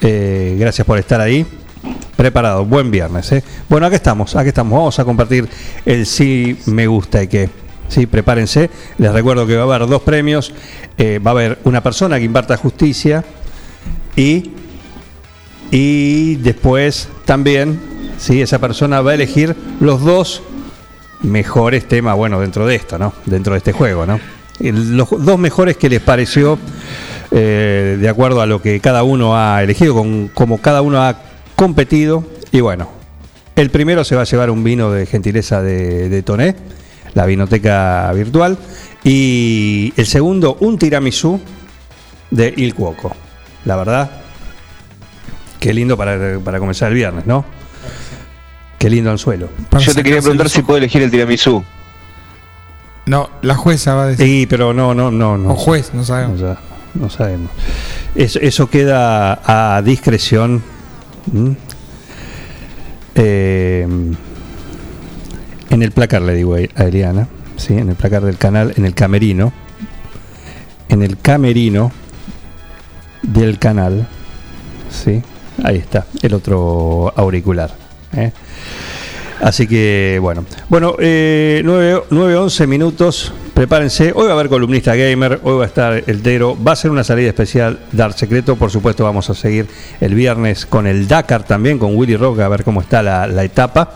Eh, 0.00 0.56
gracias 0.58 0.86
por 0.86 0.96
estar 0.96 1.20
ahí. 1.20 1.44
Preparado, 2.16 2.64
buen 2.64 2.90
viernes. 2.90 3.30
¿eh? 3.32 3.44
Bueno, 3.68 3.84
aquí 3.84 3.96
estamos, 3.96 4.34
aquí 4.36 4.48
estamos. 4.48 4.72
Vamos 4.78 4.98
a 5.00 5.04
compartir 5.04 5.46
el 5.84 6.06
sí 6.06 6.58
me 6.64 6.86
gusta 6.86 7.22
y 7.22 7.28
que. 7.28 7.50
Sí, 7.88 8.06
prepárense. 8.06 8.70
Les 8.96 9.12
recuerdo 9.12 9.46
que 9.46 9.56
va 9.56 9.74
a 9.74 9.76
haber 9.76 9.86
dos 9.86 10.00
premios. 10.00 10.54
Eh, 10.96 11.18
va 11.18 11.32
a 11.32 11.34
haber 11.34 11.58
una 11.64 11.82
persona 11.82 12.16
que 12.18 12.24
imparta 12.24 12.56
justicia 12.56 13.22
y, 14.16 14.52
y 15.70 16.36
después 16.36 17.10
también, 17.26 17.78
sí, 18.16 18.40
esa 18.40 18.58
persona 18.58 19.02
va 19.02 19.10
a 19.10 19.14
elegir 19.14 19.54
los 19.78 20.00
dos 20.00 20.42
mejores 21.22 21.86
temas, 21.86 22.16
bueno, 22.16 22.40
dentro 22.40 22.66
de 22.66 22.74
esto, 22.74 22.98
¿no? 22.98 23.12
Dentro 23.26 23.52
de 23.52 23.58
este 23.58 23.72
juego, 23.72 24.06
¿no? 24.06 24.20
Los 24.58 25.08
dos 25.10 25.38
mejores 25.38 25.76
que 25.76 25.88
les 25.88 26.00
pareció, 26.00 26.58
eh, 27.30 27.96
de 28.00 28.08
acuerdo 28.08 28.40
a 28.40 28.46
lo 28.46 28.60
que 28.60 28.80
cada 28.80 29.02
uno 29.02 29.36
ha 29.36 29.62
elegido, 29.62 29.94
con, 29.94 30.28
como 30.28 30.58
cada 30.58 30.82
uno 30.82 31.02
ha 31.02 31.16
competido. 31.56 32.24
Y 32.52 32.60
bueno, 32.60 32.88
el 33.56 33.70
primero 33.70 34.04
se 34.04 34.16
va 34.16 34.22
a 34.22 34.24
llevar 34.24 34.50
un 34.50 34.62
vino 34.62 34.90
de 34.90 35.06
gentileza 35.06 35.62
de, 35.62 36.08
de 36.08 36.22
Toné, 36.22 36.56
la 37.14 37.26
vinoteca 37.26 38.12
virtual. 38.12 38.58
Y 39.02 39.94
el 39.96 40.06
segundo, 40.06 40.56
un 40.60 40.78
tiramisú 40.78 41.40
de 42.30 42.52
Il 42.56 42.74
Cuoco. 42.74 43.16
La 43.64 43.76
verdad, 43.76 44.10
qué 45.58 45.72
lindo 45.72 45.96
para, 45.96 46.38
para 46.40 46.58
comenzar 46.58 46.88
el 46.88 46.94
viernes, 46.94 47.26
¿no? 47.26 47.44
Qué 48.80 48.88
lindo 48.90 49.10
anzuelo. 49.10 49.48
Para 49.68 49.84
Yo 49.84 49.94
te 49.94 50.02
quería 50.02 50.20
preguntar 50.20 50.48
si 50.48 50.62
puedo 50.62 50.78
elegir 50.78 51.02
el 51.02 51.10
tiramisú. 51.10 51.62
No, 53.06 53.28
la 53.42 53.54
jueza 53.54 53.94
va 53.94 54.04
a 54.04 54.06
decir. 54.08 54.26
Sí, 54.26 54.46
pero 54.48 54.72
no, 54.72 54.94
no, 54.94 55.10
no, 55.10 55.36
no. 55.36 55.50
O 55.52 55.54
juez, 55.56 55.90
no 55.92 56.00
No, 56.00 56.04
sabemos. 56.06 56.40
sa- 56.40 56.58
no 56.94 57.10
sabemos. 57.10 57.50
Es- 58.14 58.36
eso 58.36 58.68
queda 58.70 59.76
a 59.76 59.82
discreción. 59.82 60.62
Eh, 63.14 63.86
en 65.70 65.82
el 65.82 65.92
placar, 65.92 66.22
le 66.22 66.34
digo 66.34 66.54
a 66.54 66.82
Eliana, 66.84 67.28
¿sí? 67.56 67.74
en 67.76 67.90
el 67.90 67.96
placar 67.96 68.22
del 68.24 68.38
canal, 68.38 68.72
en 68.76 68.84
el 68.86 68.94
camerino. 68.94 69.52
En 70.88 71.02
el 71.02 71.18
camerino 71.18 71.92
del 73.22 73.58
canal. 73.58 74.08
¿sí? 74.90 75.22
Ahí 75.62 75.76
está, 75.76 76.06
el 76.22 76.34
otro 76.34 77.12
auricular. 77.16 77.70
¿eh? 78.14 78.32
Así 79.40 79.66
que, 79.66 80.18
bueno. 80.20 80.44
Bueno, 80.68 80.96
eh, 80.98 81.62
9, 81.64 82.36
11 82.36 82.66
minutos. 82.66 83.32
prepárense. 83.54 84.12
Hoy 84.14 84.24
va 84.24 84.30
a 84.30 84.34
haber 84.34 84.48
columnista 84.48 84.94
gamer, 84.94 85.40
hoy 85.42 85.56
va 85.58 85.64
a 85.64 85.66
estar 85.66 86.04
el 86.06 86.22
Dero. 86.22 86.56
Va 86.62 86.72
a 86.72 86.76
ser 86.76 86.90
una 86.90 87.04
salida 87.04 87.28
especial 87.28 87.80
Dar 87.92 88.12
Secreto. 88.12 88.56
Por 88.56 88.70
supuesto, 88.70 89.04
vamos 89.04 89.30
a 89.30 89.34
seguir 89.34 89.66
el 90.00 90.14
viernes 90.14 90.66
con 90.66 90.86
el 90.86 91.08
Dakar 91.08 91.44
también, 91.44 91.78
con 91.78 91.96
Willy 91.96 92.16
Rock, 92.16 92.40
a 92.40 92.48
ver 92.48 92.64
cómo 92.64 92.82
está 92.82 93.02
la, 93.02 93.44
etapa. 93.44 93.92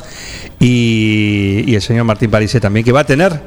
Y, 0.58 1.64
y 1.66 1.74
el 1.74 1.82
señor 1.82 2.04
Martín 2.04 2.30
Parise 2.30 2.58
también, 2.58 2.84
que 2.84 2.92
va 2.92 3.00
a 3.00 3.04
tener, 3.04 3.38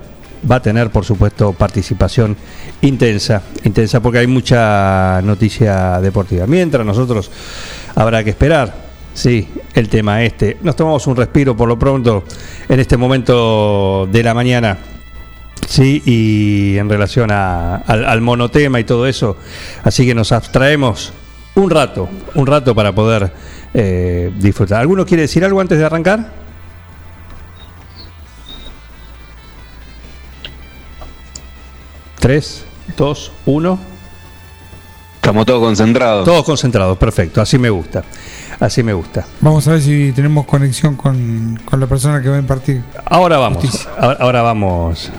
va 0.50 0.58
a 0.58 0.62
tener, 0.62 0.92
por 0.92 1.04
supuesto, 1.04 1.54
participación 1.54 2.38
intensa, 2.82 3.42
intensa, 3.64 4.02
porque 4.02 4.20
hay 4.20 4.28
mucha 4.28 5.20
noticia 5.24 6.00
deportiva. 6.00 6.46
Mientras 6.46 6.86
nosotros 6.86 7.32
habrá 7.96 8.24
que 8.24 8.30
esperar 8.30 8.87
Sí, 9.18 9.48
el 9.74 9.90
tema 9.90 10.22
este. 10.22 10.58
Nos 10.62 10.76
tomamos 10.76 11.08
un 11.08 11.16
respiro 11.16 11.58
por 11.58 11.68
lo 11.68 11.80
pronto 11.80 12.24
en 12.70 12.80
este 12.80 12.98
momento 12.98 14.08
de 14.12 14.22
la 14.22 14.36
mañana. 14.36 14.78
Sí, 15.68 16.04
y 16.06 16.78
en 16.78 16.88
relación 16.88 17.32
a- 17.32 17.78
al, 17.78 18.06
al 18.06 18.22
monotema 18.22 18.80
y 18.80 18.84
todo 18.84 19.08
eso. 19.08 19.36
Así 19.84 20.06
que 20.06 20.14
nos 20.14 20.32
abstraemos 20.32 21.14
un 21.56 21.72
rato, 21.72 22.08
un 22.36 22.46
rato 22.46 22.76
para 22.76 22.94
poder 22.94 23.32
eh, 23.74 24.32
disfrutar. 24.38 24.82
¿Alguno 24.82 25.04
quiere 25.04 25.24
decir 25.24 25.44
algo 25.44 25.62
antes 25.62 25.80
de 25.80 25.86
arrancar? 25.86 26.32
Tres, 32.20 32.64
dos, 32.98 33.32
uno. 33.46 33.80
Estamos 35.16 35.46
todos 35.46 35.62
concentrados. 35.62 36.26
Todos 36.26 36.46
concentrados, 36.46 36.98
perfecto. 36.98 37.42
Así 37.42 37.58
me 37.58 37.70
gusta. 37.70 38.04
Así 38.60 38.82
me 38.82 38.94
gusta. 38.94 39.26
Vamos 39.42 39.68
a 39.68 39.72
ver 39.74 39.82
si 39.82 40.12
tenemos 40.14 40.46
conexión 40.46 40.96
con, 40.96 41.60
con 41.64 41.80
la 41.80 41.86
persona 41.88 42.22
que 42.22 42.30
va 42.30 42.38
a 42.38 42.40
impartir. 42.40 42.82
Ahora 43.06 43.38
vamos, 43.38 43.62
Justicia. 43.62 43.90
ahora, 44.00 44.18
ahora 44.20 44.42
vamos, 44.42 45.12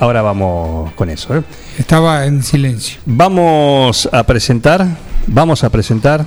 ahora 0.00 0.22
vamos 0.22 0.92
con 0.94 1.08
eso. 1.08 1.36
¿eh? 1.36 1.42
Estaba 1.78 2.26
en 2.26 2.42
silencio. 2.42 3.00
Vamos 3.06 4.08
a 4.12 4.24
presentar, 4.24 4.86
vamos 5.28 5.62
a 5.62 5.70
presentar, 5.70 6.26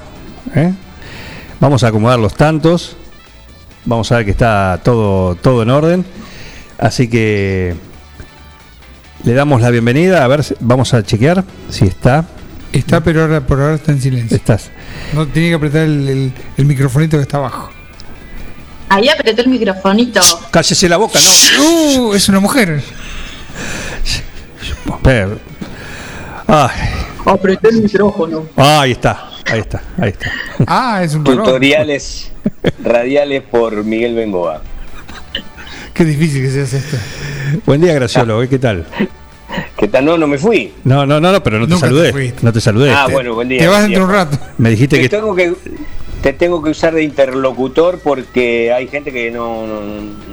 ¿eh? 0.56 0.74
vamos 1.60 1.84
a 1.84 1.90
acomodar 1.90 2.18
los 2.20 2.34
tantos, 2.34 2.96
vamos 3.84 4.10
a 4.14 4.16
ver 4.18 4.26
que 4.26 4.32
está 4.32 4.80
todo, 4.84 5.36
todo 5.36 5.64
en 5.64 5.70
orden. 5.70 6.06
Así 6.78 7.10
que 7.10 7.76
le 9.26 9.34
damos 9.34 9.62
la 9.62 9.70
bienvenida, 9.70 10.24
a 10.24 10.28
ver, 10.30 10.46
si- 10.46 10.56
vamos 10.62 10.94
a 10.94 11.04
chequear 11.04 11.44
si 11.70 11.86
está. 11.86 12.24
Está, 12.74 13.02
pero 13.02 13.22
ahora 13.24 13.42
por 13.46 13.60
ahora 13.62 13.76
está 13.76 13.92
en 13.92 14.02
silencio. 14.02 14.38
Estás. 14.38 14.70
No 15.14 15.26
tenía 15.28 15.50
que 15.50 15.56
apretar 15.56 15.82
el, 15.84 16.08
el, 16.10 16.32
el 16.58 16.66
microfonito 16.66 17.18
que 17.18 17.24
está 17.24 17.38
abajo. 17.38 17.70
Ahí 18.90 19.10
apreté 19.10 19.42
el 19.42 19.50
microfonito. 19.50 20.22
Cállese 20.52 20.88
la 20.88 20.98
boca, 20.98 21.20
no. 21.20 21.64
Uh, 22.10 22.14
es 22.14 22.30
una 22.30 22.40
mujer. 22.40 22.82
Pero- 25.04 25.40
Ay, 26.48 26.70
Apreté 27.26 27.70
el 27.70 27.82
micrófono. 27.84 28.46
ahí 28.56 28.92
está, 28.92 29.30
ahí 29.46 29.60
está, 29.60 29.82
ahí 29.98 30.10
está. 30.10 30.32
Ah, 30.66 31.02
es 31.04 31.14
un. 31.14 31.26
Tutoriales 31.26 32.32
radiales 32.84 33.44
por 33.44 33.84
Miguel 33.84 34.16
Bengoa. 34.16 34.62
Qué 35.94 36.06
difícil 36.06 36.44
que 36.44 36.52
se 36.52 36.62
hace 36.62 36.78
esto. 36.78 36.98
Buen 37.66 37.82
día, 37.82 37.94
Graciolo, 37.94 38.42
¿eh? 38.44 38.48
¿qué 38.48 38.60
tal? 38.60 38.86
¿Qué 39.78 39.88
tal? 39.88 40.06
No, 40.06 40.18
no 40.18 40.28
me 40.28 40.38
fui. 40.38 40.74
No, 40.84 41.06
no, 41.06 41.20
no, 41.20 41.32
no, 41.32 41.42
pero 41.44 41.60
no 41.60 41.66
te 41.68 41.74
Nunca 41.74 41.88
te 41.88 41.94
saludé. 41.94 42.34
no 42.42 42.54
te 42.54 42.62
saludé. 42.62 42.92
Ah, 42.92 43.06
Te- 43.08 43.14
bueno, 43.14 43.34
buen 43.36 43.48
día. 43.50 43.60
Te 43.60 43.68
vas 43.68 43.84
dentro 43.84 44.04
un 44.06 44.12
rato. 44.12 44.38
Me 44.58 44.70
dijiste 44.72 44.98
Te 44.98 45.02
que 45.04 45.10
tengo 45.10 45.34
que 45.36 45.54
te 46.22 46.34
tengo 46.34 46.62
que 46.64 46.72
usar 46.72 46.94
de 46.94 47.04
interlocutor 47.04 48.00
porque 48.04 48.72
hay 48.74 48.88
gente 48.88 49.12
que 49.14 49.30
no, 49.32 49.66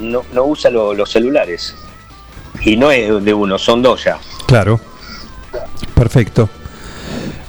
no, 0.01 0.23
no 0.33 0.45
usa 0.45 0.71
lo- 0.71 0.95
los 0.95 1.11
celulares. 1.11 1.75
Y 2.63 2.77
no 2.77 2.91
es 2.91 3.23
de 3.25 3.35
uno, 3.35 3.59
son 3.59 3.83
dos 3.83 4.05
ya. 4.05 4.19
Claro. 4.47 4.81
Perfecto. 5.95 6.49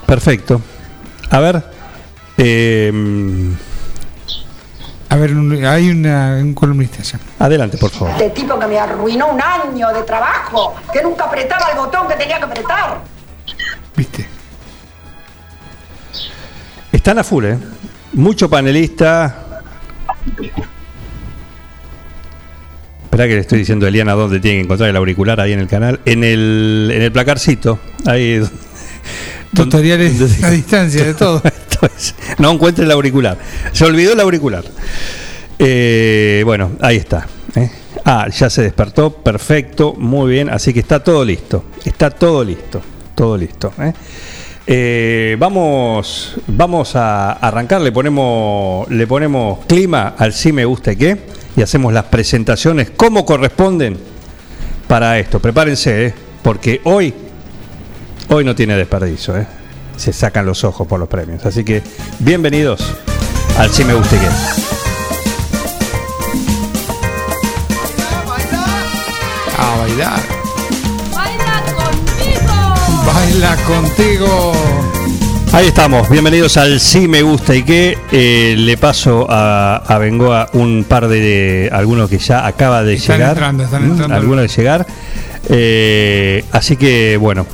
Perfecto. 0.06 0.62
A 1.30 1.40
ver. 1.40 1.64
eh, 2.38 2.92
A 5.16 5.18
ver, 5.18 5.34
un- 5.34 5.64
hay 5.64 5.90
una, 5.92 6.40
un 6.42 6.54
columnista 6.54 7.02
ya. 7.02 7.18
adelante, 7.40 7.78
por 7.78 7.90
favor. 7.90 8.10
Este 8.12 8.32
tipo 8.32 8.60
que 8.60 8.68
me 8.68 8.78
arruinó 8.78 9.28
un 9.30 9.42
año 9.42 9.88
de 9.94 10.04
trabajo, 10.04 10.76
que 10.92 11.02
nunca 11.02 11.24
apretaba 11.24 11.72
el 11.72 11.78
botón 11.78 12.06
que 12.10 12.16
tenía 12.16 12.38
que 12.38 12.44
apretar. 12.44 13.02
¿Viste? 13.96 14.28
Están 16.92 17.18
a 17.20 17.24
full, 17.24 17.46
¿eh? 17.46 17.58
Mucho 18.12 18.50
panelista. 18.50 19.62
Espera 23.06 23.26
que 23.28 23.36
le 23.36 23.40
estoy 23.40 23.60
diciendo 23.60 23.86
a 23.86 23.90
Eliana 23.90 24.12
dónde 24.16 24.42
tiene 24.42 24.58
que 24.58 24.64
encontrar 24.66 24.90
el 24.90 24.98
auricular 24.98 25.40
ahí 25.40 25.54
en 25.54 25.60
el 25.62 25.68
canal. 25.70 26.02
En 26.04 26.26
el, 26.26 26.92
en 26.94 27.02
el 27.04 27.12
placarcito. 27.14 27.80
Ahí. 28.06 28.44
Tutoriales 29.56 30.44
a 30.44 30.50
distancia 30.50 31.06
de 31.06 31.14
todo. 31.14 31.42
Esto 31.86 31.98
es- 31.98 32.16
no 32.40 32.52
encuentre 32.52 32.86
el 32.86 32.92
auricular. 32.92 33.38
Se 33.72 33.86
olvidó 33.86 34.14
el 34.14 34.20
auricular. 34.20 34.64
Eh, 35.60 36.42
bueno, 36.46 36.72
ahí 36.82 36.98
está. 36.98 37.28
¿eh? 37.56 37.70
Ah, 38.04 38.28
ya 38.30 38.50
se 38.50 38.62
despertó. 38.62 39.12
Perfecto, 39.12 39.94
muy 39.98 40.32
bien. 40.32 40.50
Así 40.50 40.74
que 40.74 40.80
está 40.80 41.04
todo 41.04 41.24
listo. 41.24 41.66
Está 41.84 42.10
todo 42.10 42.44
listo. 42.44 42.82
Todo 43.16 43.38
listo. 43.38 43.74
¿eh? 44.68 45.36
Vamos, 45.40 46.36
vamos 46.48 46.96
a 46.96 47.34
arrancar. 47.34 47.82
Le 47.82 47.92
ponemos, 47.92 48.90
le 48.90 49.08
ponemos 49.08 49.66
clima 49.66 50.16
al 50.18 50.34
sí 50.34 50.52
me 50.52 50.66
gusta 50.66 50.92
y 50.92 50.96
qué. 50.98 51.18
Y 51.56 51.62
hacemos 51.62 51.94
las 51.94 52.06
presentaciones 52.06 52.90
como 52.92 53.26
corresponden 53.26 53.98
para 54.88 55.18
esto. 55.20 55.40
Prepárense, 55.40 56.14
porque 56.44 56.82
hoy 56.84 57.14
Hoy 58.28 58.44
no 58.44 58.56
tiene 58.56 58.76
desperdicio. 58.76 59.36
Se 59.98 60.14
sacan 60.14 60.46
los 60.46 60.64
ojos 60.64 60.88
por 60.88 61.00
los 61.00 61.10
premios. 61.10 61.46
Así 61.46 61.64
que 61.64 61.82
bienvenidos 62.20 62.82
al 63.58 63.70
Si 63.72 63.84
Me 63.84 63.94
Guste 63.94 64.18
Que. 64.18 64.28
A 69.58 69.78
bailar. 69.78 70.20
Baila 73.06 73.56
contigo. 73.66 74.52
Ahí 75.54 75.68
estamos, 75.68 76.10
bienvenidos 76.10 76.58
al 76.58 76.80
Sí 76.82 77.08
Me 77.08 77.22
Gusta 77.22 77.56
y 77.56 77.64
Que. 77.64 77.98
Eh, 78.12 78.56
le 78.58 78.78
paso 78.78 79.26
a, 79.30 79.78
a 79.78 79.98
Bengoa 79.98 80.50
un 80.54 80.86
par 80.88 81.08
de. 81.08 81.70
algunos 81.72 82.10
que 82.10 82.18
ya 82.18 82.46
acaba 82.46 82.84
de 82.84 82.96
Están 82.96 83.18
llegar. 83.18 83.32
entrando, 83.32 83.64
están 83.64 83.88
¿Mm? 83.88 83.92
entrando. 83.92 84.16
Algunos 84.16 84.42
de 84.44 84.48
llegar. 84.50 84.86
Eh, 85.50 86.44
así 86.52 86.76
que 86.76 87.18
bueno, 87.18 87.46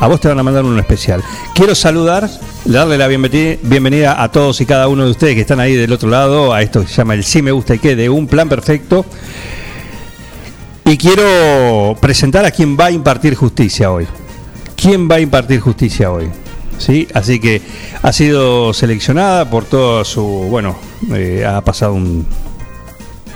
a 0.00 0.08
vos 0.08 0.20
te 0.20 0.28
van 0.28 0.38
a 0.38 0.42
mandar 0.42 0.64
uno 0.64 0.78
especial. 0.80 1.22
Quiero 1.54 1.74
saludar, 1.74 2.28
darle 2.64 2.98
la 2.98 3.08
bienveni- 3.08 3.58
bienvenida 3.62 4.20
a 4.22 4.30
todos 4.32 4.60
y 4.60 4.66
cada 4.66 4.88
uno 4.88 5.04
de 5.04 5.10
ustedes 5.12 5.34
que 5.34 5.42
están 5.42 5.60
ahí 5.60 5.74
del 5.74 5.92
otro 5.92 6.08
lado, 6.08 6.52
a 6.52 6.62
esto 6.62 6.80
que 6.82 6.88
se 6.88 6.94
llama 6.96 7.14
el 7.14 7.22
Sí 7.24 7.40
Me 7.42 7.52
Gusta 7.52 7.74
y 7.74 7.78
Que 7.78 7.94
de 7.96 8.08
un 8.08 8.26
plan 8.26 8.48
perfecto. 8.48 9.04
Y 10.84 10.96
quiero 10.96 11.96
presentar 12.00 12.44
a 12.46 12.50
quien 12.50 12.76
va 12.78 12.86
a 12.86 12.90
impartir 12.90 13.34
justicia 13.34 13.90
hoy. 13.92 14.06
¿Quién 14.74 15.08
va 15.10 15.16
a 15.16 15.20
impartir 15.20 15.60
justicia 15.60 16.10
hoy? 16.10 16.28
¿Sí? 16.78 17.06
Así 17.12 17.40
que 17.40 17.60
ha 18.02 18.12
sido 18.12 18.72
seleccionada 18.72 19.50
por 19.50 19.64
toda 19.64 20.04
su. 20.04 20.22
Bueno, 20.24 20.76
eh, 21.12 21.44
ha 21.46 21.60
pasado 21.60 21.92
un, 21.94 22.24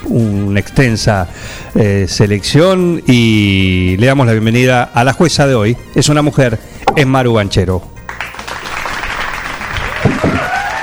una 0.06 0.61
extensa 0.61 1.28
eh, 1.75 2.06
selección 2.09 3.02
y 3.06 3.97
le 3.99 4.06
damos 4.06 4.26
la 4.26 4.32
bienvenida 4.32 4.82
a 4.94 5.04
la 5.04 5.12
jueza 5.12 5.47
de 5.47 5.54
hoy. 5.54 5.76
Es 5.94 6.09
una 6.09 6.23
mujer, 6.23 6.59
es 6.97 7.06
Maru 7.06 7.35
Banchero. 7.35 7.82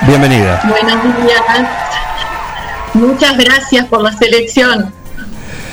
Bienvenida. 0.06 0.62
Buenos 0.68 1.02
días. 1.22 1.68
Muchas 2.94 3.36
gracias 3.38 3.86
por 3.86 4.02
la 4.02 4.12
selección. 4.12 4.92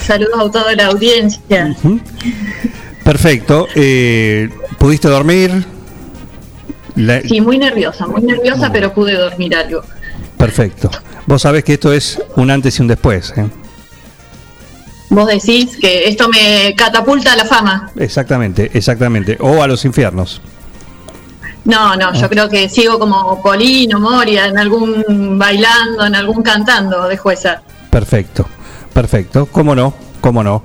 Saludos 0.05 0.39
a 0.47 0.51
toda 0.51 0.75
la 0.75 0.85
audiencia. 0.87 1.75
Perfecto. 3.03 3.67
Eh, 3.75 4.49
¿Pudiste 4.77 5.07
dormir? 5.07 5.65
La- 6.95 7.21
Sí, 7.21 7.41
muy 7.41 7.57
nerviosa, 7.57 8.05
muy 8.07 8.21
nerviosa, 8.21 8.71
pero 8.71 8.93
pude 8.93 9.13
dormir 9.13 9.55
algo. 9.55 9.81
Perfecto. 10.37 10.91
Vos 11.27 11.41
sabés 11.41 11.63
que 11.63 11.73
esto 11.73 11.93
es 11.93 12.19
un 12.37 12.49
antes 12.49 12.79
y 12.79 12.81
un 12.81 12.87
después. 12.87 13.33
¿eh? 13.35 13.45
Vos 15.09 15.27
decís 15.27 15.77
que 15.77 16.07
esto 16.07 16.29
me 16.29 16.73
catapulta 16.75 17.33
a 17.33 17.35
la 17.35 17.45
fama. 17.45 17.91
Exactamente, 17.97 18.71
exactamente. 18.73 19.37
O 19.39 19.61
a 19.61 19.67
los 19.67 19.85
infiernos. 19.85 20.41
No, 21.65 21.97
no, 21.97 22.13
yo 22.13 22.29
creo 22.29 22.47
que 22.47 22.69
sigo 22.69 22.97
como 22.97 23.41
Polino, 23.41 23.99
Moria, 23.99 24.47
en 24.47 24.57
algún 24.57 25.37
bailando, 25.37 26.05
en 26.05 26.15
algún 26.15 26.41
cantando 26.41 27.09
de 27.09 27.17
jueza. 27.17 27.61
Perfecto, 27.89 28.47
perfecto. 28.93 29.47
¿Cómo 29.47 29.75
no? 29.75 29.93
¿Cómo 30.21 30.43
no? 30.43 30.63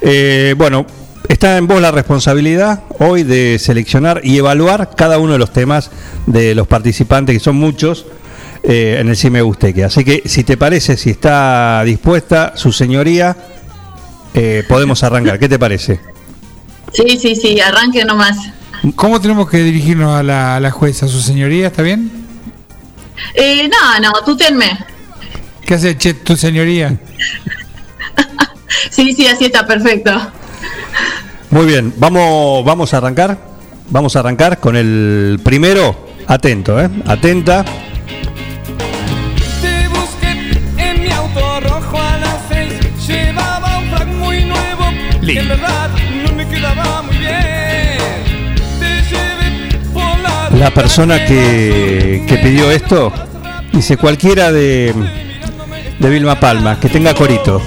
Eh, 0.00 0.56
bueno, 0.58 0.86
está 1.28 1.56
en 1.56 1.68
vos 1.68 1.80
la 1.80 1.92
responsabilidad 1.92 2.82
hoy 2.98 3.22
de 3.22 3.60
seleccionar 3.60 4.22
y 4.24 4.38
evaluar 4.38 4.90
cada 4.96 5.18
uno 5.18 5.34
de 5.34 5.38
los 5.38 5.52
temas 5.52 5.92
de 6.26 6.56
los 6.56 6.66
participantes, 6.66 7.36
que 7.36 7.40
son 7.40 7.54
muchos, 7.54 8.06
eh, 8.62 8.98
en 9.00 9.08
el 9.08 9.16
Sí 9.16 9.30
Me 9.30 9.42
Gusteque. 9.42 9.84
Así 9.84 10.04
que, 10.04 10.22
si 10.26 10.44
te 10.44 10.56
parece, 10.56 10.96
si 10.96 11.10
está 11.10 11.82
dispuesta 11.84 12.52
su 12.56 12.72
señoría, 12.72 13.36
eh, 14.34 14.64
podemos 14.68 15.02
arrancar. 15.02 15.38
¿Qué 15.38 15.48
te 15.48 15.58
parece? 15.58 16.00
Sí, 16.92 17.18
sí, 17.18 17.34
sí, 17.34 17.60
arranque 17.60 18.04
nomás. 18.04 18.36
¿Cómo 18.96 19.20
tenemos 19.20 19.48
que 19.48 19.58
dirigirnos 19.58 20.18
a 20.18 20.22
la, 20.22 20.56
a 20.56 20.60
la 20.60 20.70
jueza? 20.70 21.06
¿Su 21.06 21.20
señoría 21.20 21.68
está 21.68 21.82
bien? 21.82 22.10
Eh, 23.34 23.68
no, 23.68 24.00
no, 24.00 24.12
tú 24.24 24.36
tenme. 24.36 24.78
¿Qué 25.64 25.74
hace 25.74 25.96
che, 25.96 26.14
tu 26.14 26.36
señoría? 26.36 26.98
Sí, 28.90 29.12
sí, 29.14 29.26
así 29.26 29.46
está 29.46 29.66
perfecto. 29.66 30.10
Muy 31.50 31.66
bien, 31.66 31.92
vamos, 31.96 32.64
vamos 32.64 32.94
a 32.94 32.98
arrancar. 32.98 33.38
Vamos 33.88 34.14
a 34.14 34.20
arrancar 34.20 34.58
con 34.58 34.76
el 34.76 35.40
primero. 35.42 36.08
Atento, 36.26 36.80
¿eh? 36.80 36.88
Atenta. 37.06 37.64
La 45.34 45.56
La 50.58 50.70
persona 50.72 51.24
que, 51.24 52.24
que 52.26 52.36
pidió 52.38 52.70
esto 52.70 53.12
dice 53.72 53.96
cualquiera 53.96 54.50
de, 54.52 54.92
de 55.98 56.10
Vilma 56.10 56.38
Palma, 56.38 56.78
que 56.80 56.88
tenga 56.88 57.14
corito. 57.14 57.62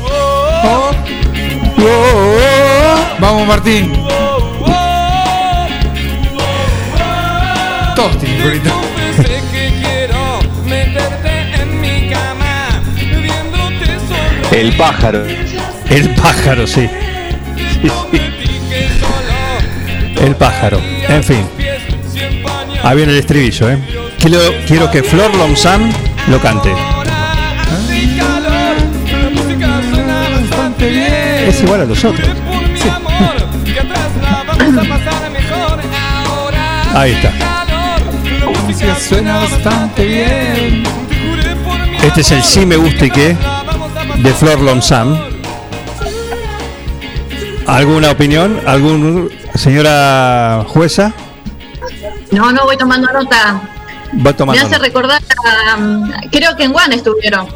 Vamos, 3.19 3.47
Martín. 3.47 3.91
Todos 7.95 8.19
tienen 8.19 8.41
corito. 8.41 8.69
El 14.51 14.75
pájaro. 14.77 15.25
El 15.89 16.09
pájaro, 16.15 16.67
sí. 16.67 16.87
El 20.21 20.35
pájaro. 20.35 20.79
En 21.09 21.23
fin. 21.23 21.47
Ahí 22.83 22.95
viene 22.95 23.13
el 23.13 23.19
estribillo, 23.19 23.69
¿eh? 23.69 23.77
Quiero, 24.19 24.39
quiero 24.67 24.91
que 24.91 25.01
Flor 25.03 25.33
Lomsam 25.35 25.89
lo 26.27 26.39
cante. 26.41 26.73
Bien. 30.79 31.45
Es 31.47 31.63
igual 31.63 31.81
a 31.81 31.85
los 31.85 32.03
otros. 32.03 32.27
Ahí 36.93 37.13
está. 37.13 37.31
suena 38.99 39.37
bastante 39.37 40.05
bien. 40.05 40.83
Este 42.03 42.21
es 42.21 42.31
el 42.31 42.43
sí 42.43 42.65
me 42.65 42.75
gusta 42.75 43.05
y 43.05 43.11
qué 43.11 43.37
de 44.17 44.33
Flor 44.33 44.59
Lomsam. 44.59 45.32
¿Alguna 47.67 48.11
opinión? 48.11 48.59
¿Algún 48.65 49.29
señora 49.55 50.63
jueza? 50.67 51.13
No, 52.31 52.51
no, 52.51 52.63
voy 52.65 52.77
tomando 52.77 53.11
nota. 53.11 53.61
Va 54.15 54.31
Me 54.31 54.33
tomando. 54.33 54.61
hace 54.65 54.77
recordar, 54.79 55.21
a, 55.71 55.77
um, 55.77 56.11
creo 56.31 56.55
que 56.55 56.63
en 56.63 56.73
Juan 56.73 56.91
estuvieron. 56.93 57.47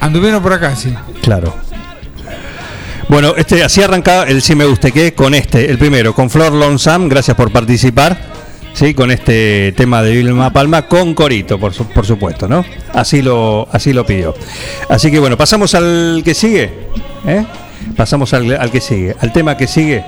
Anduvieron 0.00 0.42
por 0.42 0.52
acá, 0.52 0.74
sí. 0.74 0.92
Claro. 1.22 1.54
Bueno, 3.08 3.34
este 3.36 3.62
así 3.62 3.82
arranca 3.82 4.22
el 4.24 4.40
sí 4.42 4.54
me 4.54 4.64
gusta 4.64 4.88
y 4.88 4.92
qué 4.92 5.12
con 5.14 5.34
este, 5.34 5.70
el 5.70 5.78
primero, 5.78 6.14
con 6.14 6.30
Flor 6.30 6.52
Lonsam, 6.52 7.08
gracias 7.08 7.36
por 7.36 7.52
participar. 7.52 8.32
Sí, 8.72 8.94
con 8.94 9.10
este 9.10 9.72
tema 9.76 10.02
de 10.02 10.12
Vilma 10.12 10.50
Palma 10.50 10.82
con 10.88 11.12
Corito, 11.12 11.60
por, 11.60 11.74
su- 11.74 11.84
por 11.88 12.06
supuesto, 12.06 12.48
¿no? 12.48 12.64
Así 12.94 13.20
lo 13.20 13.68
así 13.70 13.92
lo 13.92 14.06
pidió. 14.06 14.34
Así 14.88 15.10
que 15.10 15.18
bueno, 15.18 15.36
pasamos 15.36 15.74
al 15.74 16.22
que 16.24 16.32
sigue, 16.32 16.72
¿eh? 17.26 17.44
Pasamos 17.96 18.32
al, 18.34 18.50
al 18.58 18.70
que 18.70 18.80
sigue, 18.80 19.14
al 19.20 19.32
tema 19.32 19.56
que 19.56 19.66
sigue. 19.66 20.04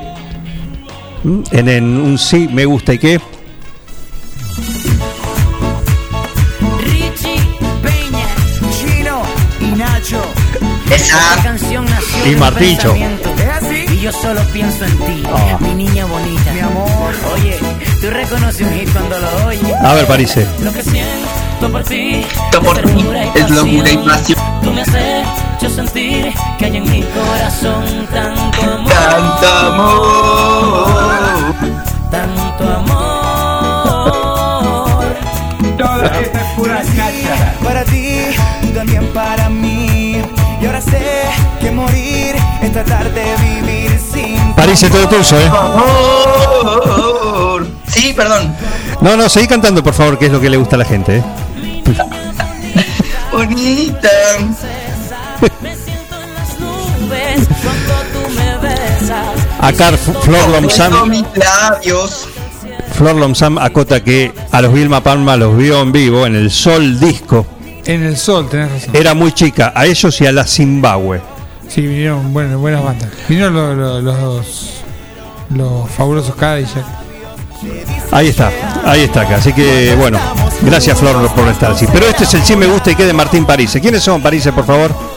¿Mm? 1.23 1.41
En, 1.53 1.69
en 1.69 1.85
un 2.01 2.19
sí 2.19 2.49
me 2.51 2.65
gusta 2.65 2.93
y 2.95 2.99
qué. 2.99 3.21
Richie 6.81 7.41
Peña, 7.83 8.27
Chino 8.73 9.23
y 9.61 9.67
Nacho. 9.77 10.23
Esa. 10.91 11.17
Esta 11.19 11.43
canción 11.43 11.85
nació 11.87 12.27
Y 12.33 12.35
pensamiento. 12.37 13.31
Y 13.93 13.99
yo 14.01 14.13
solo 14.13 14.41
pienso 14.53 14.85
en 14.85 14.99
ti, 14.99 15.23
Ah. 15.33 15.57
mi 15.61 15.75
niña 15.75 16.05
bonita. 16.05 16.53
Mi 16.53 16.61
amor. 16.61 17.15
Oye, 17.35 17.59
tú 18.01 18.11
reconoces 18.11 18.67
un 18.67 18.75
hit 18.75 18.91
cuando 18.93 19.19
lo 19.19 19.47
oyes. 19.47 19.73
A 19.83 19.95
ver, 19.95 20.07
Parise. 20.07 20.47
Lo 20.63 20.73
que 20.73 20.83
siento 20.83 21.73
por 21.73 21.83
ti. 21.85 22.25
por 22.63 22.77
ti 22.83 23.07
es 23.35 23.51
locura 23.51 23.91
y 23.93 23.97
pasión. 23.99 24.39
Tú 24.63 24.73
me 24.73 24.83
has 24.83 24.89
hecho 25.65 25.75
sentir 25.75 26.33
que 26.59 26.67
hay 26.67 26.77
en 26.77 26.85
mi 26.85 27.03
corazón 27.03 28.07
tanto 28.13 28.63
amor. 28.63 28.93
Tanto 28.93 29.49
amor. 29.49 30.87
Tanto 32.11 32.71
amor. 32.71 32.95
Toda 35.79 36.21
esta 36.21 36.41
es 36.41 36.47
pura 36.57 36.83
cacha. 36.83 37.55
Para 37.63 37.85
ti, 37.85 38.19
tú 38.61 38.67
también 38.69 39.07
para 39.13 39.49
mí. 39.49 40.21
Y 40.61 40.67
ahora 40.67 40.81
sé 40.81 41.01
que 41.61 41.71
morir 41.71 42.35
es 42.63 42.73
tratar 42.73 43.13
de 43.13 43.37
vivir 43.37 43.97
sin. 43.99 44.53
Parise, 44.55 44.91
todo 44.91 45.09
tuyo, 45.09 45.39
¿eh? 45.39 45.49
Amor. 45.49 47.67
Sí, 47.87 48.13
perdón. 48.13 48.55
No, 49.01 49.17
no, 49.17 49.29
seguí 49.29 49.47
cantando, 49.47 49.81
por 49.83 49.95
favor, 49.95 50.19
que 50.19 50.27
es 50.27 50.33
lo 50.33 50.41
que 50.41 50.51
le 50.51 50.57
gusta 50.57 50.75
a 50.77 50.81
la 50.81 50.85
gente, 50.85 51.19
¿eh? 51.19 51.25
Bonita. 53.33 54.09
Acá 59.61 59.93
Flor 59.97 60.49
Lomsam. 60.51 60.93
Flor 62.93 63.15
Lomsam 63.17 63.59
acota 63.59 64.05
que 64.05 64.33
a 64.53 64.61
los 64.61 64.73
Vilma 64.73 65.03
Palma 65.03 65.37
los 65.37 65.57
vio 65.57 65.81
en 65.81 65.91
vivo 65.91 66.27
en 66.27 66.37
el 66.37 66.51
Sol 66.51 67.01
Disco. 67.01 67.47
En 67.87 68.03
el 68.03 68.17
sol, 68.17 68.49
tenés 68.49 68.73
razón. 68.73 68.97
Era 68.97 69.13
muy 69.13 69.33
chica, 69.33 69.73
a 69.75 69.85
ellos 69.85 70.19
y 70.21 70.27
a 70.27 70.33
la 70.33 70.47
Zimbabue. 70.47 71.21
Sí, 71.69 71.83
vinieron 71.83 72.33
bueno, 72.33 72.59
buenas 72.59 72.83
bandas. 72.83 73.11
Vinieron 73.29 73.55
los, 73.55 74.03
los, 74.03 74.03
los, 74.03 74.71
los 75.51 75.91
fabulosos 75.91 76.35
Cadillac. 76.35 76.85
Ahí 78.11 78.29
está, 78.29 78.51
ahí 78.85 79.03
está 79.03 79.23
acá. 79.23 79.37
Así 79.37 79.53
que 79.53 79.95
bueno, 79.99 80.19
gracias 80.63 80.99
Flor 80.99 81.31
por 81.35 81.49
estar 81.49 81.73
así. 81.73 81.87
Pero 81.93 82.07
este 82.07 82.25
es 82.25 82.35
el 82.35 82.43
sí 82.43 82.57
me 82.57 82.67
gusta 82.67 82.91
y 82.91 82.95
qué 82.95 83.05
de 83.05 83.13
Martín 83.13 83.45
Parise. 83.45 83.81
¿Quiénes 83.81 84.03
son 84.03 84.23
Parise, 84.23 84.53
por 84.53 84.65
favor? 84.65 85.14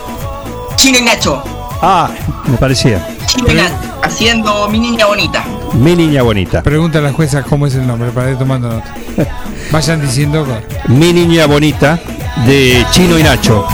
Chino 0.77 0.97
y 0.99 1.01
Nacho. 1.03 1.43
Ah, 1.81 2.09
me 2.47 2.57
parecía. 2.57 3.05
Chino 3.25 3.51
y 3.51 3.55
Nacho. 3.55 3.75
Haciendo 4.03 4.69
mi 4.69 4.79
niña 4.79 5.05
bonita. 5.07 5.43
Mi 5.73 5.95
niña 5.95 6.21
bonita. 6.23 6.63
Pregunta 6.63 6.99
a 6.99 7.01
la 7.01 7.11
jueza 7.11 7.43
cómo 7.43 7.67
es 7.67 7.75
el 7.75 7.85
nombre 7.85 8.09
para 8.11 8.31
ir 8.31 8.37
tomando 8.37 8.69
nota. 8.69 8.93
Vayan 9.71 10.01
diciendo. 10.01 10.45
con- 10.45 10.97
Mi 10.97 11.11
niña 11.13 11.45
bonita 11.45 11.99
de 12.45 12.85
Chino 12.91 13.19
y 13.19 13.23
Nacho. 13.23 13.65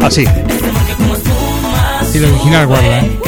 Así. 0.00 0.24
Y 2.12 2.18
el 2.18 2.24
original, 2.24 2.66
guarda. 2.66 2.98
¿eh? 2.98 3.18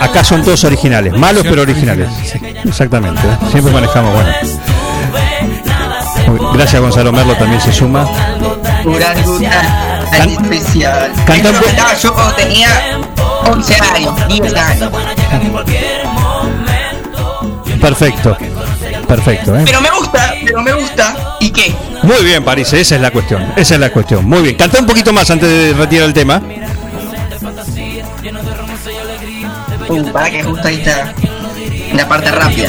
A- 0.00 0.04
acá 0.04 0.22
son 0.24 0.42
todos 0.44 0.62
originales, 0.64 1.12
malos 1.18 1.44
pero 1.48 1.62
originales. 1.62 2.08
Exactamente. 2.64 3.20
¿eh? 3.26 3.36
Siempre 3.50 3.72
manejamos, 3.72 4.12
bueno. 4.14 4.30
Gracias 6.54 6.80
Gonzalo 6.80 7.12
Merlo 7.12 7.34
también 7.36 7.60
se 7.60 7.72
suma. 7.72 8.06
Tan 10.18 10.30
especial. 10.30 11.12
canta 11.26 11.52
lo 11.52 11.60
cantaba 11.60 11.94
yo 11.94 12.12
tenía 12.36 12.68
11 13.46 13.74
años, 13.94 14.28
10 14.28 14.54
años. 14.54 14.90
Perfecto. 17.80 18.36
Perfecto, 19.06 19.56
¿eh? 19.56 19.62
Pero 19.64 19.80
me 19.80 19.90
gusta, 19.90 20.34
pero 20.44 20.62
me 20.62 20.72
gusta. 20.72 21.36
¿Y 21.40 21.50
qué? 21.50 21.74
Muy 22.02 22.24
bien, 22.24 22.44
París, 22.44 22.72
esa 22.72 22.94
es 22.94 23.00
la 23.00 23.10
cuestión. 23.10 23.52
Esa 23.56 23.74
es 23.74 23.80
la 23.80 23.90
cuestión. 23.90 24.24
Muy 24.24 24.42
bien. 24.42 24.56
Canta 24.56 24.78
un 24.78 24.86
poquito 24.86 25.12
más 25.12 25.30
antes 25.30 25.48
de 25.48 25.74
retirar 25.74 26.06
el 26.06 26.14
tema. 26.14 26.42
Uh, 29.88 30.12
para 30.12 30.30
que 30.30 30.42
justo 30.42 30.66
ahí 30.66 30.76
está 30.76 31.12
la 31.94 32.08
parte 32.08 32.30
rápida. 32.30 32.68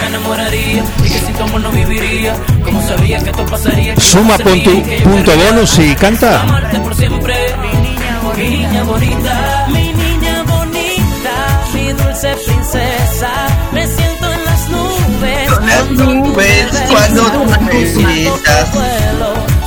Suma 3.98 4.38
punto, 4.38 4.72
punto 5.04 5.32
bonus 5.38 5.80
y 5.80 5.96
canta. 5.96 6.44
Mi 8.36 8.50
niña 8.50 8.84
bonita, 8.84 9.68
mi 9.70 9.94
niña 9.94 10.44
bonita, 10.44 11.36
mi 11.74 11.94
dulce 11.94 12.36
princesa, 12.46 13.32
me 13.72 13.88
siento 13.88 14.34
en 14.34 14.46
las 14.46 14.70
nubes. 14.70 15.52
Con 15.52 15.68
las 15.68 15.92
nubes 15.92 16.66
cuando 16.90 17.24
tú 17.32 17.46
me 17.46 17.56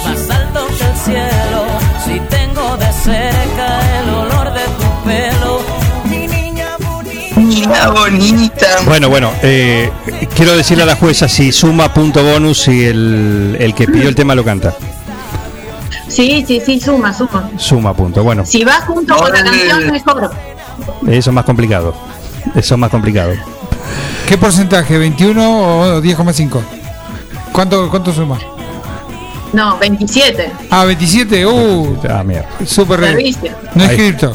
más 0.05 0.31
alto 0.31 0.67
que 0.79 0.85
el 0.85 0.97
cielo, 0.97 1.67
si 2.05 2.21
tengo 2.21 2.77
de 2.77 2.93
Bonita. 7.93 8.67
Bueno, 8.87 9.09
bueno, 9.09 9.31
eh, 9.43 9.91
quiero 10.35 10.57
decirle 10.57 10.85
a 10.85 10.87
la 10.87 10.97
jueza 10.97 11.29
si 11.29 11.53
suma 11.53 11.93
punto 11.93 12.23
bonus 12.23 12.67
y 12.69 12.85
el, 12.85 13.57
el 13.61 13.75
que 13.75 13.87
pidió 13.87 14.09
el 14.09 14.15
tema 14.15 14.35
lo 14.35 14.45
canta. 14.45 14.75
Sí, 16.09 16.45
sí, 16.47 16.61
sí, 16.65 16.81
suma, 16.81 17.13
suma. 17.13 17.51
Suma 17.59 17.95
punto. 17.95 18.23
Bueno, 18.25 18.45
Si 18.47 18.65
va 18.65 18.81
junto 18.87 19.15
con 19.17 19.31
la 19.33 19.43
canción, 19.45 19.87
mejor. 19.91 20.31
eso 21.09 21.31
es 21.31 21.35
más 21.35 21.45
complicado. 21.45 21.95
Eso 22.55 22.75
es 22.75 22.79
más 22.79 22.91
complicado. 22.91 23.35
¿Qué 24.27 24.39
porcentaje? 24.39 24.99
¿21 24.99 25.37
o 25.39 26.03
10,5? 26.03 26.61
¿Cuánto, 27.53 27.89
¿Cuánto 27.91 28.13
suma? 28.13 28.39
No, 29.53 29.79
27. 29.79 30.53
Ah, 30.71 30.85
27. 30.85 31.47
Uh, 31.47 31.99
Ah, 32.09 32.23
mierda. 32.23 32.49
Servicio. 32.67 33.51
No 33.75 33.85
es 33.85 33.91
Ahí. 33.91 33.97
cripto. 33.97 34.33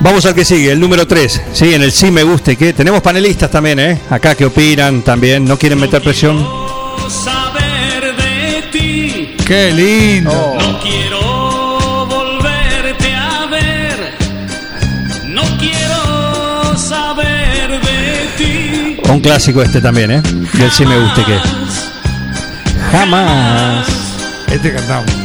Vamos 0.00 0.24
al 0.26 0.34
que 0.34 0.44
sigue, 0.44 0.70
el 0.72 0.80
número 0.80 1.06
3. 1.06 1.42
Sí, 1.52 1.74
en 1.74 1.82
el 1.82 1.90
sí 1.90 2.10
me 2.10 2.22
guste 2.22 2.56
que 2.56 2.72
tenemos 2.72 3.02
panelistas 3.02 3.50
también, 3.50 3.80
¿eh? 3.80 4.00
Acá 4.10 4.34
que 4.34 4.44
opinan 4.44 5.02
también, 5.02 5.44
no 5.44 5.58
quieren 5.58 5.80
meter 5.80 6.00
presión. 6.02 6.38
saber 7.08 8.16
de 8.16 8.62
ti. 8.70 9.36
Qué 9.44 9.72
lindo. 9.72 10.30
No 10.58 10.80
quiero 10.80 12.06
volverte 12.06 13.12
a 13.12 13.46
ver. 13.46 14.14
No 15.26 15.42
quiero 15.58 16.78
saber 16.78 17.80
de 17.80 18.28
ti. 18.38 19.00
Un 19.10 19.20
clásico 19.20 19.62
este 19.62 19.80
también, 19.80 20.12
¿eh? 20.12 20.22
Del 20.22 20.70
sí 20.70 20.86
me 20.86 20.96
guste 20.96 21.24
que. 21.24 21.38
Jamás. 22.92 23.86
Este 24.48 24.72
cantamos. 24.72 25.17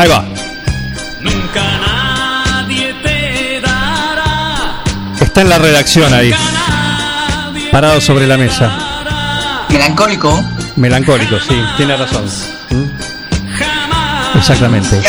Ahí 0.00 0.08
va. 0.08 0.24
Nunca 1.20 1.62
nadie 1.62 2.94
te 3.02 3.60
dará. 3.60 4.82
Está 5.20 5.42
en 5.42 5.50
la 5.50 5.58
redacción 5.58 6.14
ahí. 6.14 6.32
Parado 7.70 8.00
sobre 8.00 8.26
la 8.26 8.38
mesa. 8.38 9.66
Melancólico. 9.68 10.42
Melancólico, 10.76 11.38
sí, 11.38 11.54
tiene 11.76 11.98
razón. 11.98 12.24
¿Mm? 12.70 14.38
Exactamente. 14.38 15.02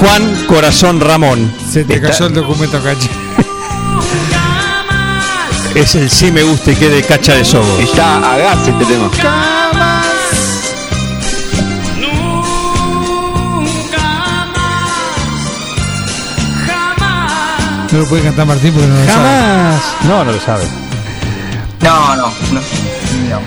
Juan 0.00 0.44
Corazón 0.46 1.00
Ramón. 1.00 1.50
Se 1.72 1.84
te 1.84 1.94
Está- 1.94 2.08
cayó 2.10 2.26
el 2.26 2.34
documento, 2.34 2.78
caché. 2.82 3.08
Es 5.74 5.94
el 5.94 6.10
sí 6.10 6.30
me 6.30 6.42
guste 6.42 6.76
que 6.76 6.90
de 6.90 7.02
cacha 7.02 7.36
de 7.36 7.44
sobo. 7.46 7.78
Está 7.78 8.18
a 8.18 8.36
gas 8.36 8.68
este 8.68 8.84
tema. 8.84 9.10
No 17.92 17.98
lo 17.98 18.06
puede 18.06 18.22
cantar 18.22 18.46
Martín 18.46 18.72
porque 18.72 18.86
no 18.88 18.94
lo 18.98 19.04
sabe. 19.04 19.12
Jamás. 19.12 19.82
No, 20.04 20.24
no 20.24 20.32
lo 20.32 20.40
sabe. 20.40 20.64
No, 21.82 22.16
no, 22.16 22.32
no. 22.52 22.60
no. 22.60 23.40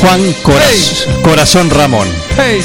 Juan 0.00 0.20
Coraz- 0.44 1.06
Corazón 1.22 1.70
Ramón. 1.70 2.06
Hey. 2.36 2.62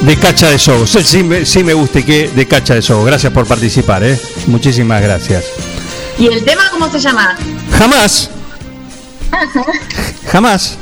De 0.00 0.16
Cacha 0.16 0.48
de 0.50 0.58
Sobo. 0.58 0.86
Sí, 0.86 1.04
sí 1.04 1.22
me, 1.22 1.44
sí 1.44 1.62
me 1.62 1.74
guste 1.74 2.04
que 2.04 2.28
de 2.28 2.46
Cacha 2.48 2.74
de 2.74 2.82
Sobo. 2.82 3.04
Gracias 3.04 3.32
por 3.32 3.46
participar, 3.46 4.02
¿eh? 4.02 4.18
Muchísimas 4.46 5.00
gracias. 5.02 5.44
¿Y 6.18 6.26
el 6.26 6.44
tema 6.44 6.62
cómo 6.72 6.90
se 6.90 6.98
llama? 6.98 7.36
Jamás, 7.78 8.30
jamás. 10.32 10.76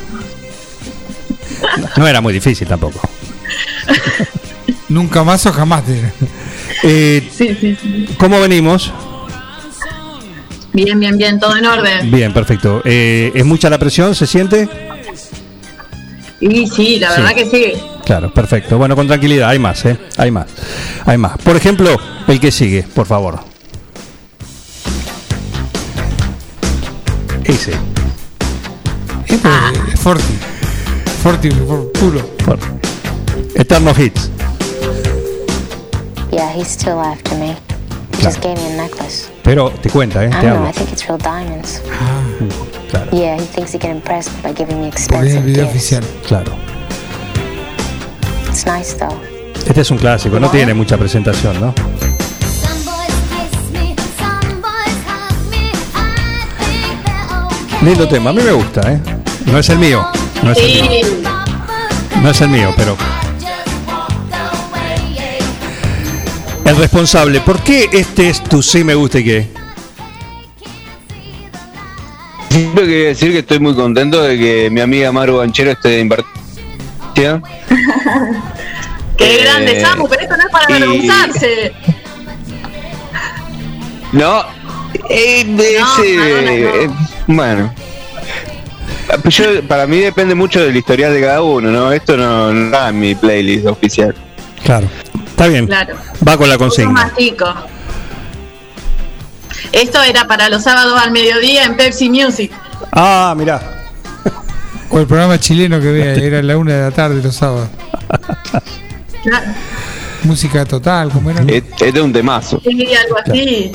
No 1.95 2.07
era 2.07 2.21
muy 2.21 2.33
difícil 2.33 2.67
tampoco. 2.67 2.99
Nunca 4.89 5.23
más 5.23 5.45
o 5.45 5.53
jamás. 5.53 5.83
te- 5.85 6.11
Eh, 6.83 7.27
Sí, 7.35 7.55
sí, 7.59 7.77
sí. 7.81 8.07
¿Cómo 8.19 8.39
venimos? 8.39 8.91
Bien, 10.73 10.99
bien, 10.99 11.17
bien, 11.17 11.39
todo 11.39 11.57
en 11.57 11.65
orden. 11.65 12.11
Bien, 12.11 12.31
perfecto. 12.33 12.81
Eh, 12.85 13.31
¿Es 13.33 13.45
mucha 13.45 13.69
la 13.69 13.79
presión? 13.79 14.13
¿Se 14.13 14.27
siente? 14.27 14.69
Y 16.39 16.67
sí, 16.67 16.99
la 16.99 17.11
Sí. 17.15 17.21
verdad 17.21 17.35
que 17.35 17.45
sí. 17.49 17.73
Claro, 18.05 18.31
perfecto. 18.31 18.77
Bueno, 18.77 18.95
con 18.95 19.07
tranquilidad. 19.07 19.49
Hay 19.49 19.59
más, 19.59 19.83
¿eh? 19.85 19.97
Hay 20.17 20.29
más. 20.31 20.45
Hay 21.05 21.17
más. 21.17 21.37
Por 21.39 21.55
ejemplo, 21.55 21.99
el 22.27 22.39
que 22.39 22.51
sigue, 22.51 22.83
por 22.83 23.07
favor. 23.07 23.39
Ese. 27.43 27.71
Este 29.25 29.49
es 29.93 29.99
Forti. 29.99 30.23
Forti, 31.23 31.49
for- 31.51 31.91
puro. 31.93 32.21
Eterno 33.55 33.93
Hits. 33.97 34.29
Yeah, 36.31 36.51
he's 36.53 36.67
still 36.69 36.99
after 36.99 37.35
me. 37.35 37.55
He 38.17 38.23
Just 38.23 38.41
gave 38.41 38.57
me 38.57 38.73
a 38.73 38.77
necklace. 38.77 39.29
Pero 39.43 39.69
te 39.71 39.89
cuenta, 39.89 40.23
¿eh? 40.23 40.27
I 40.27 40.31
Te 40.31 40.47
don't 40.47 40.57
know, 40.57 40.65
hablo. 40.65 40.69
I 40.69 40.71
think 40.73 40.91
it's 40.91 41.07
real 41.07 41.17
diamonds. 41.17 41.81
Claro, 42.89 43.11
Yeah, 43.11 43.35
he 43.37 43.45
thinks 43.45 43.71
he 43.73 43.79
can 43.79 43.91
impress 43.91 44.27
me 44.29 44.41
by 44.41 44.53
giving 44.53 44.81
me 44.81 44.87
expensive 44.87 45.37
el 45.37 45.43
video 45.43 45.65
gifts. 45.67 45.91
oficial. 45.93 46.03
claro. 46.27 46.53
It's 48.49 48.65
nice 48.65 48.93
though. 48.97 49.15
Este 49.67 49.81
es 49.81 49.91
un 49.91 49.97
clásico, 49.97 50.39
no 50.39 50.49
tiene 50.49 50.73
mucha 50.73 50.97
presentación, 50.97 51.59
¿no? 51.59 51.73
Lindo 57.83 58.07
tema, 58.07 58.31
a 58.31 58.33
mí 58.33 58.41
me 58.41 58.51
gusta, 58.51 58.91
¿eh? 58.91 58.99
No 59.45 59.59
es 59.59 59.69
el 59.69 59.77
mío, 59.77 60.05
no 60.43 60.51
es 60.51 60.57
el 60.57 60.89
mío, 60.89 61.01
no 62.21 62.29
es 62.29 62.41
el 62.41 62.49
mío, 62.49 62.73
pero... 62.75 62.97
El 66.67 66.75
responsable, 66.75 67.39
¿por 67.41 67.59
qué 67.63 67.87
este 67.93 68.29
es 68.29 68.43
tu 68.43 68.61
sí 68.61 68.83
me 68.83 68.93
gusta 68.93 69.19
y 69.19 69.23
qué? 69.23 69.47
Siempre 72.49 72.85
quería 72.85 73.07
decir 73.09 73.31
que 73.31 73.39
estoy 73.39 73.59
muy 73.59 73.73
contento 73.73 74.21
de 74.21 74.37
que 74.37 74.69
mi 74.69 74.81
amiga 74.81 75.11
Maru 75.11 75.37
Banchero 75.37 75.71
esté 75.71 75.99
invertida. 75.99 76.27
Qué 79.17 79.35
Eh, 79.39 79.43
grande, 79.43 79.79
Samu, 79.81 80.07
pero 80.07 80.21
esto 80.23 80.35
no 80.37 80.43
es 80.43 80.51
para 80.51 80.65
y- 80.69 80.73
avergonzarse. 80.73 81.73
No, 84.11 84.43
eh, 85.09 85.43
de 85.45 85.79
No, 85.79 86.03
ese, 86.03 86.15
no, 86.15 86.23
no, 86.23 86.41
no. 86.41 86.49
eh, 86.51 86.89
bueno. 87.27 87.73
Yo- 89.29 89.63
para 89.67 89.87
mí 89.87 89.99
depende 89.99 90.35
mucho 90.35 90.63
del 90.63 90.75
historial 90.75 91.13
de 91.13 91.21
cada 91.21 91.41
uno, 91.41 91.71
¿no? 91.71 91.91
Esto 91.91 92.15
no, 92.17 92.53
no 92.53 92.65
está 92.65 92.89
en 92.89 92.99
mi 92.99 93.15
playlist 93.15 93.65
oficial. 93.67 94.13
Claro, 94.63 94.87
está 95.37 95.47
bien, 95.47 95.67
Claro. 95.67 95.95
va 96.27 96.35
con 96.35 96.49
la 96.49 96.57
consigna. 96.57 96.91
más 96.91 97.15
chico. 97.15 97.45
Esto 99.71 100.01
era 100.01 100.25
para 100.27 100.49
los 100.49 100.63
sábados 100.63 100.99
al 100.99 101.11
mediodía 101.11 101.63
en 101.65 101.75
Pepsi 101.77 102.09
Music. 102.09 102.51
Ah, 102.91 103.33
mirá, 103.37 103.61
O 104.89 104.99
el 104.99 105.05
programa 105.05 105.37
chileno 105.39 105.79
que 105.79 105.91
vea, 105.91 106.13
era 106.13 106.41
la 106.41 106.57
una 106.57 106.73
de 106.73 106.81
la 106.81 106.91
tarde 106.91 107.21
los 107.21 107.35
sábados. 107.35 107.69
Claro. 109.23 109.45
Música 110.23 110.65
total, 110.65 111.09
como 111.11 111.29
era? 111.29 111.41
Este 111.41 111.57
este 111.87 111.89
es 111.89 111.99
un 111.99 112.13
temazo. 112.13 112.59
Sí, 112.63 112.89
algo 112.95 113.17
así. 113.25 113.71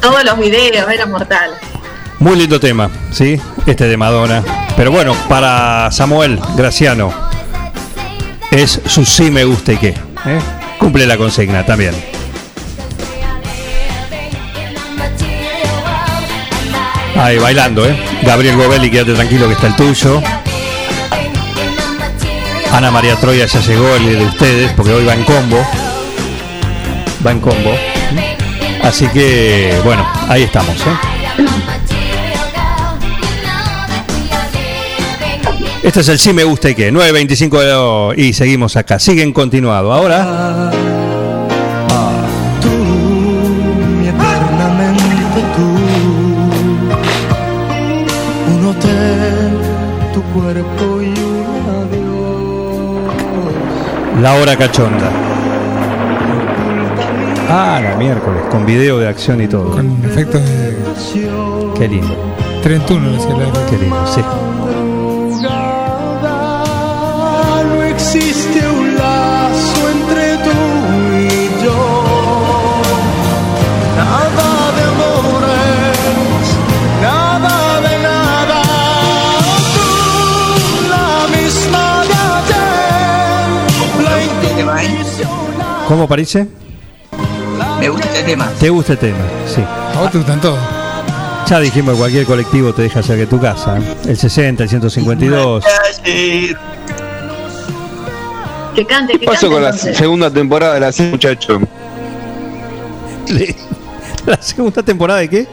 Todos 0.00 0.22
los 0.24 0.38
videos, 0.38 0.88
era 0.90 1.06
mortal. 1.06 1.50
muy 2.18 2.36
lindo 2.36 2.60
tema, 2.60 2.88
¿sí? 3.10 3.40
Este 3.66 3.86
de 3.88 3.96
Madonna. 3.96 4.42
Pero 4.76 4.92
bueno, 4.92 5.14
para 5.28 5.90
Samuel 5.90 6.38
Graciano 6.56 7.12
es 8.50 8.80
su 8.86 9.04
sí 9.04 9.30
me 9.30 9.44
gusta 9.44 9.72
y 9.72 9.76
qué. 9.78 9.94
¿Eh? 10.26 10.38
Cumple 10.78 11.06
la 11.06 11.16
consigna 11.16 11.64
también. 11.64 11.94
Ahí 17.16 17.38
bailando, 17.38 17.86
¿eh? 17.86 17.96
Gabriel 18.22 18.56
Gobelli, 18.56 18.90
quédate 18.90 19.14
tranquilo 19.14 19.46
que 19.46 19.54
está 19.54 19.66
el 19.68 19.76
tuyo. 19.76 20.22
Ana 22.72 22.90
María 22.90 23.16
Troya 23.16 23.46
ya 23.46 23.60
llegó 23.60 23.94
el 23.96 24.18
de 24.18 24.24
ustedes, 24.24 24.72
porque 24.72 24.92
hoy 24.92 25.04
va 25.04 25.14
en 25.14 25.24
combo. 25.24 25.64
Va 27.24 27.30
en 27.30 27.40
combo. 27.40 27.76
Así 28.82 29.06
que, 29.08 29.78
bueno, 29.84 30.08
ahí 30.28 30.42
estamos, 30.42 30.76
¿eh? 30.80 31.12
Este 35.82 36.00
es 36.00 36.08
el 36.08 36.18
sí 36.18 36.32
me 36.32 36.44
gusta 36.44 36.70
y 36.70 36.74
qué. 36.74 36.90
9.25 36.92 37.58
de- 38.14 38.22
y 38.22 38.32
seguimos 38.32 38.76
acá. 38.76 38.98
Siguen 38.98 39.32
continuado. 39.32 39.92
Ahora, 39.92 40.70
Tú, 42.60 42.68
mi 42.68 44.08
eternamente 44.08 45.40
tú. 45.56 45.62
Un 48.54 48.66
hotel, 48.66 49.52
tu 50.14 50.22
cuerpo 50.38 51.02
y 51.02 51.08
un 51.08 51.66
adiós. 51.82 53.12
la 54.22 54.34
hora 54.34 54.56
cachonda. 54.56 55.10
Ah, 57.50 57.80
la 57.82 57.96
miércoles, 57.96 58.42
con 58.50 58.64
video 58.64 58.98
de 58.98 59.08
acción 59.08 59.42
y 59.42 59.48
todo. 59.48 59.70
Con 59.72 60.02
efectos 60.04 60.40
de 60.42 60.76
Qué 61.76 61.88
lindo, 61.88 62.14
31, 62.62 63.10
decía 63.12 63.36
la 63.36 63.52
qué 63.68 63.76
lindo, 63.78 64.06
sí. 64.06 64.20
¿Cómo 85.92 86.08
parece? 86.08 86.48
Me 87.78 87.90
gusta 87.90 88.06
este 88.08 88.22
tema. 88.22 88.50
¿Te 88.58 88.70
gusta 88.70 88.94
el 88.94 88.98
tema? 88.98 89.18
Sí. 89.46 89.60
A 89.60 90.00
vos 90.00 90.10
te 90.10 90.16
gustan 90.16 90.40
todos. 90.40 90.58
Ya 91.46 91.60
dijimos 91.60 91.92
que 91.92 91.98
cualquier 91.98 92.24
colectivo 92.24 92.72
te 92.72 92.80
deja 92.80 93.02
cerca 93.02 93.20
de 93.20 93.26
tu 93.26 93.38
casa. 93.38 93.76
¿eh? 93.76 93.82
El 94.06 94.16
60, 94.16 94.62
el 94.62 94.68
152. 94.70 95.62
Que 98.74 98.86
cante, 98.86 99.12
¿Qué 99.12 99.18
que 99.18 99.26
pasó 99.26 99.40
cante. 99.40 99.54
con 99.54 99.62
la 99.64 99.68
entonces. 99.68 99.98
segunda 99.98 100.30
temporada 100.30 100.72
de 100.72 100.80
la 100.80 100.92
serie, 100.92 101.12
muchacho? 101.12 101.60
¿La 104.24 104.40
segunda 104.40 104.82
temporada 104.82 105.20
de 105.20 105.28
qué? 105.28 105.46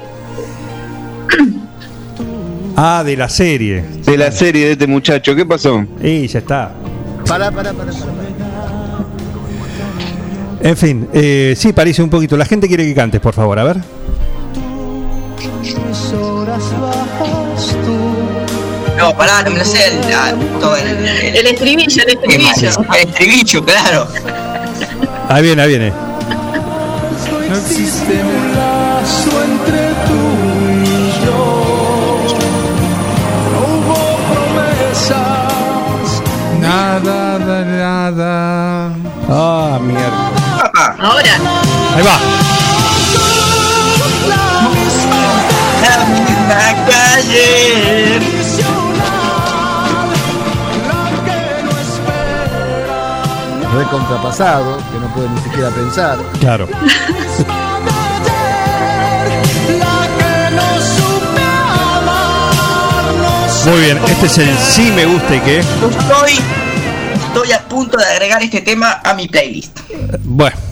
Ah, 2.77 3.03
de 3.05 3.17
la 3.17 3.27
serie. 3.27 3.83
De 4.05 4.17
la 4.17 4.31
serie 4.31 4.67
de 4.67 4.71
este 4.71 4.87
muchacho, 4.87 5.35
¿qué 5.35 5.45
pasó? 5.45 5.85
Y 6.01 6.27
ya 6.27 6.39
está. 6.39 6.71
Pará, 7.27 7.51
pará, 7.51 7.73
pará. 7.73 7.91
pará. 7.91 8.28
En 10.61 10.75
fin, 10.75 11.07
eh, 11.13 11.53
sí, 11.57 11.71
parece 11.73 12.03
un 12.03 12.09
poquito. 12.09 12.35
La 12.35 12.45
gente 12.45 12.67
quiere 12.67 12.85
que 12.85 12.93
cantes, 12.93 13.21
por 13.21 13.33
favor, 13.33 13.57
a 13.59 13.63
ver. 13.63 13.77
No, 18.97 19.15
pará, 19.15 19.41
no 19.43 19.51
me 19.51 19.59
lo 19.59 19.65
sé. 19.65 19.79
el- 19.87 20.59
todo 20.59 20.75
el, 20.75 20.87
el, 20.87 21.35
El 21.37 21.47
estribillo, 21.47 22.03
el 22.03 22.09
estribillo. 22.09 22.69
el 22.93 23.07
estribillo, 23.09 23.63
claro. 23.63 24.07
Ahí 25.29 25.43
viene, 25.43 25.61
ahí 25.61 25.69
viene. 25.69 25.93
No 27.49 27.55
existe 27.55 28.21
un 28.23 28.55
lazo 28.55 29.43
entre 29.45 29.87
tú 30.05 30.21
y 30.83 31.25
yo. 31.25 31.41
No 33.53 33.59
hubo 33.77 33.97
promesas. 34.33 36.21
Nada, 36.59 37.39
da, 37.39 37.65
nada. 37.65 38.93
Ah, 39.29 39.79
mierda. 39.81 40.38
Ahora. 40.79 41.33
Ahí 41.95 42.03
va. 42.03 42.19
La 46.47 46.85
calle. 46.85 48.19
Recontrapasado, 53.73 54.77
que 54.77 54.99
no 54.99 55.13
puede 55.13 55.29
ni 55.29 55.41
siquiera 55.41 55.69
pensar. 55.69 56.17
Claro. 56.39 56.67
Muy 63.65 63.81
bien, 63.81 63.99
este 64.07 64.25
es 64.25 64.37
el 64.39 64.57
sí 64.57 64.91
me 64.95 65.05
gusta 65.05 65.35
y 65.35 65.39
qué. 65.41 65.59
Estoy, 65.59 66.39
estoy 67.27 67.51
a 67.51 67.59
punto 67.67 67.97
de 67.97 68.05
agregar 68.05 68.41
este 68.41 68.61
tema 68.61 69.01
a 69.03 69.13
mi 69.13 69.27
playlist. 69.27 69.77
Bueno. 70.23 70.68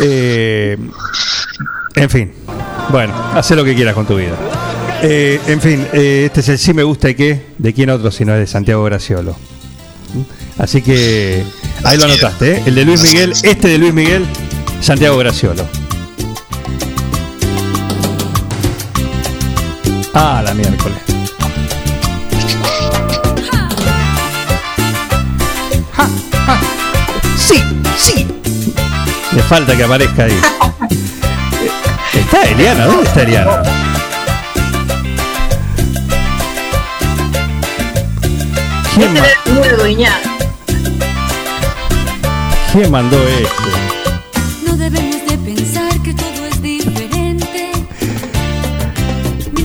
Eh, 0.00 0.76
en 1.94 2.10
fin. 2.10 2.32
Bueno, 2.90 3.14
hace 3.34 3.54
lo 3.54 3.64
que 3.64 3.74
quieras 3.74 3.94
con 3.94 4.06
tu 4.06 4.16
vida. 4.16 4.36
Eh, 5.02 5.40
en 5.46 5.60
fin, 5.60 5.86
eh, 5.92 6.24
este 6.26 6.40
es 6.40 6.48
el 6.48 6.58
sí 6.58 6.74
me 6.74 6.82
gusta 6.82 7.10
y 7.10 7.14
qué. 7.14 7.46
¿De 7.58 7.72
quién 7.72 7.90
otro 7.90 8.10
si 8.10 8.24
no 8.24 8.34
es 8.34 8.40
de 8.40 8.46
Santiago 8.46 8.82
Graciolo? 8.84 9.36
Así 10.56 10.82
que 10.82 11.44
ahí 11.84 11.98
lo 11.98 12.04
anotaste. 12.04 12.62
El 12.66 12.74
de 12.74 12.84
Luis 12.84 13.02
Miguel, 13.02 13.32
este 13.42 13.68
de 13.68 13.78
Luis 13.78 13.94
Miguel, 13.94 14.26
Santiago 14.80 15.16
Graciolo. 15.18 15.64
Ah, 20.14 20.42
la 20.44 20.54
miércoles. 20.54 21.07
Le 29.32 29.42
falta 29.42 29.76
que 29.76 29.84
aparezca 29.84 30.24
ahí. 30.24 30.40
Está 32.14 32.42
Eliana, 32.44 32.86
¿dónde 32.86 33.04
está 33.04 33.22
Eliana? 33.22 33.62
¿Quién, 38.94 39.12
ma- 39.14 39.20
Este 39.26 40.06
quién 42.72 42.90
mandó 42.90 43.16
este? 43.28 44.66
No 44.66 44.76
debemos 44.76 45.26
de 45.26 45.38
pensar 45.38 46.02
que 46.02 46.12
todo 46.14 46.46
es 46.50 46.60
diferente. 46.62 47.70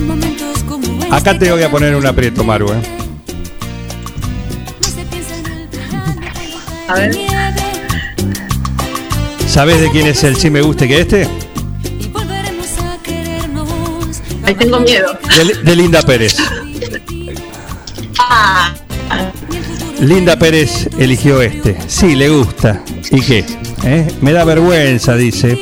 Momentos 0.06 0.62
como 0.68 1.02
este 1.02 1.14
Acá 1.14 1.38
te 1.38 1.50
voy 1.50 1.62
a 1.62 1.70
poner 1.70 1.94
un 1.96 2.06
aprieto, 2.06 2.44
Maru. 2.44 2.72
¿eh? 2.72 2.82
A 6.88 6.94
ver. 6.94 7.33
¿Sabes 9.54 9.80
de 9.80 9.88
quién 9.88 10.08
es 10.08 10.24
el 10.24 10.34
sí 10.34 10.50
me 10.50 10.62
gusta 10.62 10.88
que 10.88 11.02
este? 11.02 11.28
Ahí 14.42 14.54
tengo 14.56 14.80
miedo. 14.80 15.16
De, 15.36 15.62
de 15.62 15.76
Linda 15.76 16.02
Pérez. 16.02 16.38
Ah, 18.18 18.74
Linda 20.00 20.36
Pérez 20.36 20.88
eligió 20.98 21.40
este. 21.40 21.78
Sí, 21.86 22.16
le 22.16 22.30
gusta. 22.30 22.82
¿Y 23.12 23.20
qué? 23.20 23.44
¿Eh? 23.84 24.12
Me 24.22 24.32
da 24.32 24.44
vergüenza, 24.44 25.14
dice. 25.14 25.56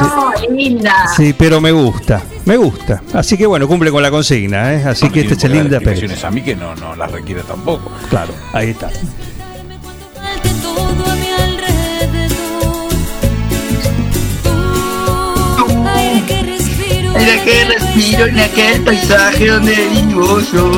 no, 0.00 0.32
linda. 0.52 1.06
Sí, 1.16 1.36
pero 1.38 1.60
me 1.60 1.70
gusta. 1.70 2.24
Me 2.44 2.56
gusta. 2.56 3.04
Así 3.12 3.38
que 3.38 3.46
bueno, 3.46 3.68
cumple 3.68 3.92
con 3.92 4.02
la 4.02 4.10
consigna. 4.10 4.74
¿eh? 4.74 4.82
Así 4.84 5.10
que 5.10 5.20
este 5.20 5.34
es 5.34 5.44
el 5.44 5.52
Linda 5.52 5.78
Pérez. 5.78 6.24
a 6.24 6.30
mí 6.32 6.42
que 6.42 6.56
no, 6.56 6.74
no 6.74 6.96
las 6.96 7.12
requiere 7.12 7.44
tampoco. 7.44 7.92
Claro, 8.10 8.34
ahí 8.52 8.70
está. 8.70 8.90
Aire 17.22 17.38
que 17.44 17.64
respiro 17.66 18.26
en 18.26 18.40
aquel 18.40 18.82
paisaje 18.82 19.46
donde 19.46 19.76
vivo 19.90 20.40
yo. 20.52 20.72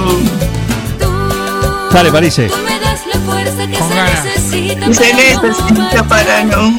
Dale, 1.90 2.12
Parise. 2.12 2.50
Me 2.66 2.78
das 2.80 3.00
la 3.06 3.18
fuerza 3.20 3.66
que 3.66 3.76
se 3.78 3.94
necesita. 3.94 4.86
Y 4.86 4.92
se 4.94 5.04
para 5.04 5.24
no 5.32 5.42
necesita 5.42 6.04
para 6.06 6.44
no. 6.44 6.76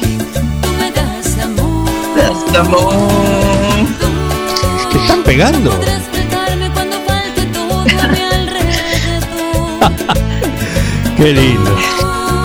Tú 0.62 0.68
me 0.78 0.92
das 0.92 1.36
amor. 1.42 1.90
Das 2.16 2.54
amor. 2.60 2.94
¿Te 4.92 4.98
están 4.98 5.22
pegando? 5.24 5.70
Qué 11.16 11.32
lindo. 11.32 11.76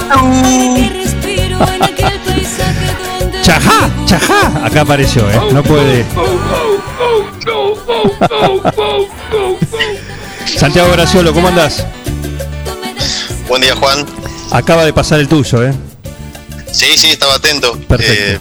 Aire 0.10 0.74
que 0.76 0.90
respiro 1.04 1.58
en 1.72 1.84
aquel 1.84 2.20
paisaje 2.26 2.88
donde 3.20 3.42
¡Chajá! 3.44 3.92
¡Chajá! 4.06 4.66
Acá 4.66 4.82
apareció, 4.82 5.30
¿eh? 5.30 5.40
No 5.54 5.62
puede. 5.62 6.04
Santiago 10.58 10.92
Graciolo, 10.92 11.34
¿cómo 11.34 11.48
andás? 11.48 11.86
Buen 13.48 13.62
día, 13.62 13.76
Juan. 13.76 14.06
Acaba 14.52 14.86
de 14.86 14.94
pasar 14.94 15.20
el 15.20 15.28
tuyo, 15.28 15.64
¿eh? 15.66 15.74
Sí, 16.72 16.98
sí, 16.98 17.08
estaba 17.10 17.36
atento. 17.36 17.78
Perfecto. 17.88 18.14
Eh, 18.14 18.40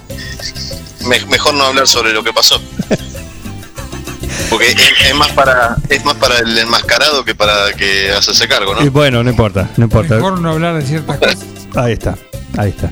me- 1.06 1.24
mejor 1.26 1.54
no 1.54 1.64
hablar 1.64 1.86
sobre 1.86 2.12
lo 2.12 2.22
que 2.22 2.32
pasó. 2.32 2.60
Porque 4.50 4.68
es, 4.68 4.76
es 5.08 5.14
más 5.14 5.28
para 5.32 5.76
es 5.88 6.04
más 6.04 6.14
para 6.16 6.38
el 6.38 6.56
enmascarado 6.58 7.24
que 7.24 7.34
para 7.34 7.72
que 7.76 8.10
hacerse 8.10 8.48
cargo, 8.48 8.74
Y 8.80 8.86
¿no? 8.86 8.90
bueno, 8.90 9.22
no 9.22 9.30
importa, 9.30 9.70
no 9.76 9.84
importa. 9.84 10.16
Mejor 10.16 10.40
no 10.40 10.50
hablar 10.50 10.76
de 10.80 10.86
ciertas 10.86 11.18
cosas. 11.20 11.38
Ahí 11.76 11.92
está, 11.92 12.16
ahí 12.58 12.70
está. 12.70 12.90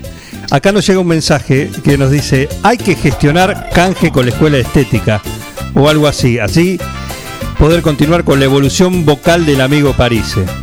Acá 0.51 0.71
nos 0.71 0.85
llega 0.87 0.99
un 0.99 1.07
mensaje 1.07 1.69
que 1.83 1.97
nos 1.97 2.11
dice, 2.11 2.47
hay 2.63 2.77
que 2.77 2.95
gestionar 2.95 3.69
canje 3.73 4.11
con 4.11 4.25
la 4.25 4.31
escuela 4.31 4.55
de 4.57 4.63
estética 4.63 5.21
o 5.79 5.89
algo 5.89 6.07
así, 6.07 6.39
así 6.39 6.79
poder 7.57 7.81
continuar 7.81 8.23
con 8.23 8.39
la 8.39 8.45
evolución 8.45 9.05
vocal 9.05 9.45
del 9.45 9.61
amigo 9.61 9.93
Parise. 9.93 10.45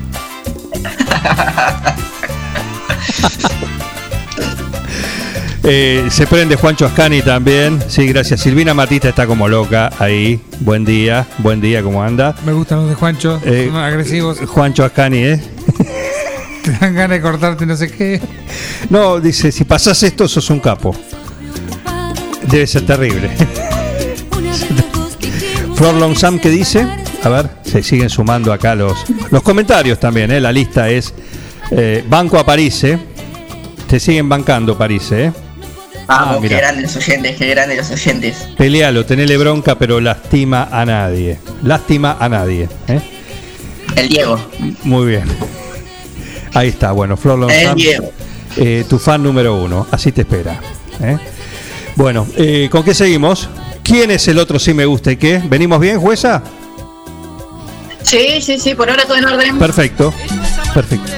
Eh, 5.69 6.07
se 6.13 6.29
prende 6.29 6.55
Juancho 6.55 6.87
Ascani 6.87 7.23
también. 7.23 7.83
Sí, 7.89 8.07
gracias. 8.07 8.39
Silvina 8.39 8.73
Matista 8.73 9.09
está 9.09 9.27
como 9.27 9.49
loca 9.49 9.91
ahí. 9.99 10.41
Buen 10.61 10.85
día, 10.85 11.27
buen 11.39 11.61
día, 11.61 11.83
¿cómo 11.83 12.05
anda? 12.05 12.37
Me 12.47 12.53
gustan 12.53 12.83
los 12.83 12.89
de 12.91 12.95
Juancho, 12.95 13.41
Eh, 13.45 13.67
son 13.73 13.83
agresivos. 13.83 14.39
Juancho 14.47 14.85
Ascani, 14.85 15.19
¿eh? 15.25 15.41
Te 16.63 16.71
dan 16.71 16.95
ganas 16.95 17.17
de 17.17 17.21
cortarte 17.21 17.67
no 17.67 17.77
sé 17.77 17.91
qué. 17.91 18.21
No, 18.91 19.19
dice, 19.19 19.51
si 19.51 19.65
pasás 19.65 20.01
esto, 20.05 20.29
sos 20.29 20.49
un 20.51 20.61
capo. 20.61 20.95
Debe 22.49 22.69
ser 22.69 22.87
terrible. 22.87 23.29
Flor 25.77 25.95
Longsam, 25.95 26.39
¿qué 26.39 26.49
dice? 26.51 26.87
A 27.23 27.29
ver, 27.29 27.51
se 27.63 27.83
siguen 27.83 28.09
sumando 28.09 28.53
acá 28.53 28.75
los, 28.75 28.97
los 29.31 29.43
comentarios 29.43 30.01
también, 30.01 30.31
¿eh? 30.31 30.41
La 30.41 30.51
lista 30.53 30.89
es 30.89 31.13
eh, 31.71 32.03
Banco 32.09 32.39
a 32.39 32.47
París, 32.47 32.83
¿eh? 32.85 32.99
Te 33.89 34.01
siguen 34.01 34.29
bancando 34.29 34.77
París, 34.77 35.11
¿eh? 35.13 35.33
Vamos, 36.07 36.29
Ah, 36.29 36.35
qué 36.37 36.41
mira. 36.41 36.59
grandes 36.59 36.95
los 36.95 36.97
oyentes, 37.09 37.37
qué 37.37 37.49
grandes 37.49 37.79
los 37.79 37.91
oyentes. 37.91 38.49
Pelealo, 38.57 39.05
tenele 39.05 39.37
bronca, 39.37 39.77
pero 39.77 40.01
lastima 40.01 40.69
a 40.71 40.85
nadie. 40.87 41.39
Lástima 41.63 42.17
a 42.19 42.29
nadie, 42.29 42.69
¿eh? 42.89 43.01
El 43.97 44.09
Diego. 44.09 44.41
Muy 44.85 45.07
bien. 45.09 45.25
Ahí 46.55 46.69
está, 46.69 46.93
bueno, 46.93 47.17
Flor 47.17 47.35
El 47.35 47.41
Longsam. 47.41 47.75
Diego. 47.77 48.13
eh, 48.57 48.85
tu 48.89 48.99
fan 48.99 49.23
número 49.23 49.57
uno. 49.57 49.87
Así 49.91 50.11
te 50.13 50.23
espera. 50.23 50.59
¿eh? 51.03 51.19
Bueno, 51.97 52.27
eh, 52.37 52.69
¿con 52.71 52.83
qué 52.85 52.95
seguimos? 52.95 53.49
¿Quién 53.87 54.11
es 54.11 54.27
el 54.27 54.41
otro 54.41 54.59
sí 54.59 54.75
me 54.75 54.85
gusta 54.85 55.13
y 55.13 55.17
qué? 55.17 55.41
¿Venimos 55.45 55.79
bien, 55.79 56.01
jueza? 56.01 56.43
Sí, 58.03 58.43
sí, 58.43 58.59
sí, 58.59 58.75
por 58.75 58.91
ahora 58.91 59.05
todo 59.05 59.17
en 59.17 59.27
orden. 59.27 59.59
Perfecto. 59.61 60.13
Perfecto. 60.75 61.13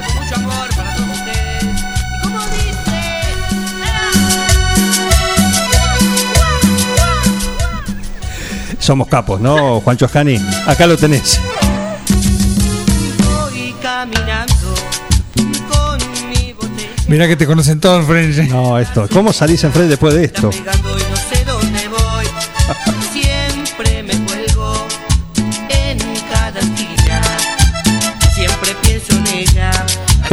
Somos 8.78 9.09
capos, 9.09 9.40
¿no, 9.40 9.81
Juancho 9.81 10.04
Ascani? 10.04 10.38
Acá 10.66 10.87
lo 10.87 10.98
tenés. 10.98 11.40
Voy 13.24 13.74
caminando 13.83 14.74
con 15.70 15.98
mi 16.28 16.52
botella 16.52 16.88
Mirá 17.07 17.26
que 17.26 17.37
te 17.37 17.46
conocen 17.46 17.81
todos, 17.81 18.04
French. 18.07 18.46
No, 18.50 18.78
esto. 18.78 19.09
¿Cómo 19.11 19.33
salís 19.33 19.64
en 19.64 19.72
frente 19.72 19.88
después 19.88 20.12
de 20.12 20.24
esto? 20.24 20.50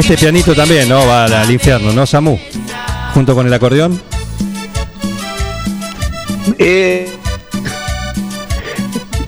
Este 0.08 0.18
pianito 0.18 0.54
también, 0.54 0.88
¿no? 0.88 1.06
Va 1.08 1.26
al, 1.26 1.34
al 1.34 1.50
infierno, 1.52 1.91
¿no, 1.91 2.06
Samu? 2.06 2.38
Junto 3.15 3.34
con 3.34 3.48
el 3.48 3.54
acordeón. 3.54 4.00
Eh, 6.60 7.10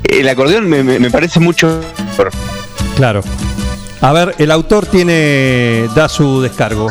el 0.04 0.30
acordeón 0.30 0.70
me, 0.70 0.84
me- 0.84 1.00
me 1.00 1.10
parece 1.10 1.40
mucho. 1.40 1.82
mejor. 2.12 2.30
Claro. 2.96 3.24
A 4.02 4.12
ver, 4.14 4.36
el 4.38 4.52
autor 4.52 4.86
tiene. 4.86 5.88
da 5.96 6.08
su 6.08 6.42
descargo. 6.44 6.90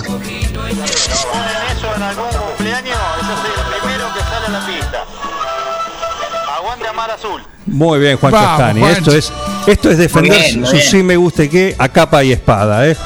Muy 7.67 7.99
bien, 7.99 8.17
Juancho 8.17 8.37
Vamos, 8.39 8.61
Ascani. 8.61 8.81
Juancho. 8.81 8.99
Esto 8.99 9.13
es, 9.17 9.33
esto 9.67 9.91
es 9.91 9.99
defender 9.99 10.33
Muy 10.33 10.41
bien, 10.41 10.67
su 10.67 10.73
bien. 10.73 10.85
sí 10.87 11.03
me 11.03 11.17
guste 11.17 11.49
que 11.51 11.75
a 11.79 11.89
capa 11.89 12.23
y 12.23 12.33
espada, 12.33 12.87
¿eh? 12.89 12.97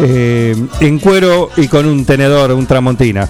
Eh, 0.00 0.54
en 0.80 0.98
cuero 0.98 1.50
y 1.56 1.66
con 1.68 1.86
un 1.86 2.04
tenedor, 2.04 2.52
un 2.52 2.66
tramontina. 2.66 3.28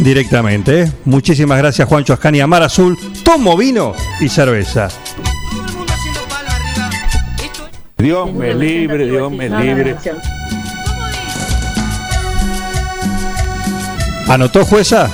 Directamente, 0.00 0.82
¿eh? 0.82 0.92
Muchísimas 1.04 1.58
gracias, 1.58 1.88
Juancho 1.88 2.12
Ascani. 2.12 2.40
Amar 2.40 2.62
Azul, 2.62 2.98
tomo 3.22 3.56
vino 3.56 3.94
y 4.20 4.28
cerveza. 4.28 4.88
Dios 7.98 8.32
me 8.32 8.54
libre, 8.54 9.06
Dios 9.06 9.32
me 9.32 9.48
libre. 9.48 9.96
¿Anotó, 14.28 14.64
jueza? 14.64 15.08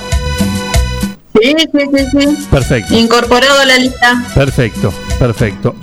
Sí, 1.41 1.55
sí, 1.59 1.79
sí, 1.95 2.05
sí. 2.11 2.47
Perfecto. 2.49 2.95
Incorporado 2.95 3.61
a 3.61 3.65
la 3.65 3.77
lista. 3.77 4.23
Perfecto, 4.33 4.93
perfecto. 5.19 5.75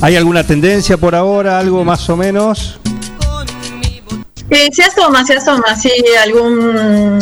¿Hay 0.00 0.16
alguna 0.16 0.44
tendencia 0.44 0.96
por 0.96 1.14
ahora? 1.14 1.58
¿Algo 1.58 1.84
más 1.84 2.08
o 2.08 2.16
menos? 2.16 2.78
Eh, 4.50 4.68
se 4.72 4.84
asoma, 4.84 5.24
se 5.24 5.34
asoma, 5.34 5.74
sí, 5.76 5.90
algún 6.22 7.18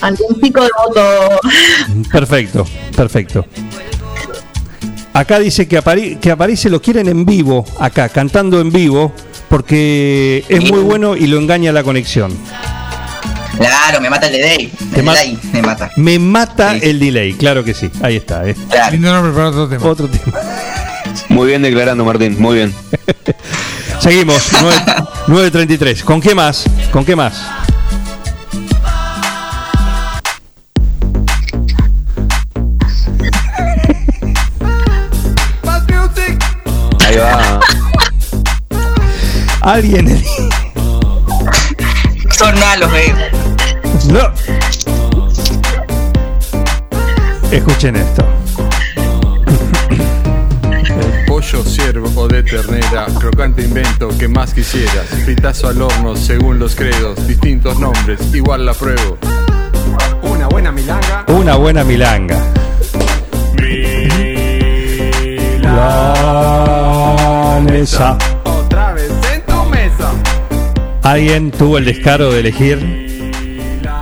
algún 0.00 0.40
pico 0.40 0.62
de 0.62 0.70
voto. 0.86 1.40
Perfecto, 2.10 2.66
perfecto. 2.96 3.44
Acá 5.12 5.38
dice 5.38 5.66
que, 5.68 5.78
Apari- 5.78 6.18
que 6.18 6.30
a 6.30 6.36
París 6.36 6.60
se 6.60 6.70
lo 6.70 6.80
quieren 6.80 7.08
en 7.08 7.26
vivo, 7.26 7.64
acá, 7.78 8.08
cantando 8.08 8.60
en 8.60 8.70
vivo, 8.72 9.12
porque 9.48 10.44
es 10.48 10.70
muy 10.70 10.80
bueno 10.80 11.16
y 11.16 11.26
lo 11.26 11.38
engaña 11.38 11.72
la 11.72 11.82
conexión. 11.82 12.32
Claro, 13.58 14.00
me 14.00 14.08
mata 14.08 14.28
el 14.28 14.32
delay. 14.32 14.72
El 14.96 15.02
ma- 15.02 15.12
delay 15.14 15.38
me 15.52 15.60
mata. 15.62 15.90
Me 15.96 16.18
mata 16.18 16.76
el 16.76 16.98
delay, 16.98 17.34
claro 17.34 17.62
que 17.64 17.74
sí. 17.74 17.90
Ahí 18.00 18.16
está. 18.16 18.48
eh. 18.48 18.54
Lindo 18.92 19.12
nombre 19.12 19.32
para 19.32 19.48
otro 19.48 19.68
tema. 19.68 19.84
Otro 19.84 20.08
tema. 20.08 20.38
Muy 21.28 21.48
bien 21.48 21.60
declarando, 21.62 22.04
Martín, 22.04 22.36
muy 22.40 22.54
bien. 22.56 22.74
Seguimos, 24.00 24.50
9 25.26 25.50
9.33. 25.50 26.02
¿Con 26.04 26.20
qué 26.20 26.34
más? 26.34 26.64
¿Con 26.90 27.04
qué 27.04 27.14
más? 27.14 27.42
Ahí 37.06 37.16
va. 37.16 37.60
Alguien. 39.60 40.24
Son 42.30 42.58
malos, 42.58 42.90
eh. 42.94 43.14
No. 44.08 44.32
Escuchen 47.50 47.96
esto. 47.96 48.39
Pollo, 51.50 51.64
ciervo 51.64 52.10
o 52.16 52.28
de 52.28 52.42
ternera, 52.42 53.06
crocante 53.18 53.62
invento 53.62 54.08
que 54.16 54.28
más 54.28 54.52
quisieras. 54.54 55.06
Fritazo 55.24 55.68
al 55.68 55.80
horno 55.82 56.16
según 56.16 56.58
los 56.58 56.74
credos, 56.74 57.26
distintos 57.26 57.78
nombres, 57.78 58.20
igual 58.34 58.66
la 58.66 58.74
pruebo. 58.74 59.18
Una 60.22 60.48
buena 60.48 60.72
milanga. 60.72 61.24
Una 61.28 61.56
buena 61.56 61.84
milanga. 61.84 62.36
Milanesa. 67.62 68.18
Otra 68.44 68.92
vez 68.92 69.10
en 69.32 69.42
tu 69.42 69.64
mesa. 69.70 70.12
Alguien 71.02 71.50
tuvo 71.50 71.78
el 71.78 71.84
descaro 71.84 72.30
de 72.32 72.40
elegir 72.40 72.78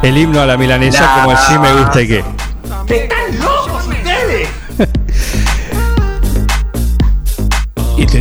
el 0.03 0.17
himno 0.17 0.41
a 0.41 0.47
la 0.47 0.57
milanesa 0.57 1.13
como 1.15 1.33
el 1.33 1.39
sí 1.39 1.59
me 1.59 1.73
gusta 1.73 2.03
y 2.03 2.09
qué. 2.09 2.25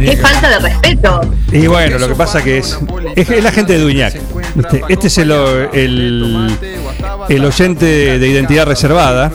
Qué 0.07 0.15
falta 0.17 0.49
de 0.49 0.59
respeto. 0.59 1.21
Y 1.51 1.67
bueno, 1.67 1.97
lo 1.97 2.07
que 2.07 2.15
pasa 2.15 2.41
que 2.41 2.59
es, 2.59 2.77
es, 3.15 3.29
es 3.29 3.43
la 3.43 3.51
gente 3.51 3.73
de 3.73 3.79
Duñac. 3.79 4.13
¿viste? 4.55 4.81
Este 4.87 5.07
es 5.07 5.17
el, 5.17 5.31
el, 5.73 6.57
el 7.27 7.45
oyente 7.45 7.85
de, 7.85 8.19
de 8.19 8.27
identidad 8.27 8.65
reservada. 8.65 9.31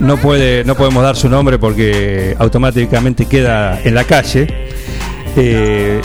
No 0.00 0.16
puede, 0.16 0.64
no 0.64 0.74
podemos 0.74 1.02
dar 1.02 1.16
su 1.16 1.28
nombre 1.28 1.58
porque 1.58 2.34
automáticamente 2.38 3.26
queda 3.26 3.78
en 3.82 3.94
la 3.94 4.04
calle. 4.04 4.46
Eh, 5.36 6.00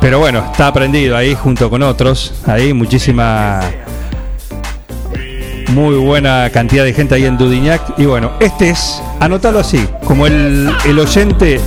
pero 0.00 0.18
bueno, 0.18 0.46
está 0.50 0.66
aprendido 0.66 1.16
ahí 1.16 1.34
junto 1.34 1.70
con 1.70 1.82
otros. 1.82 2.34
Ahí 2.46 2.74
muchísima, 2.74 3.60
muy 5.68 5.96
buena 5.96 6.50
cantidad 6.50 6.84
de 6.84 6.92
gente 6.92 7.14
ahí 7.14 7.24
en 7.24 7.38
Dudignac. 7.38 7.98
Y 7.98 8.04
bueno, 8.04 8.32
este 8.40 8.68
es, 8.70 9.02
anótalo 9.20 9.60
así, 9.60 9.86
como 10.06 10.26
el, 10.26 10.70
el 10.84 10.98
oyente 10.98 11.60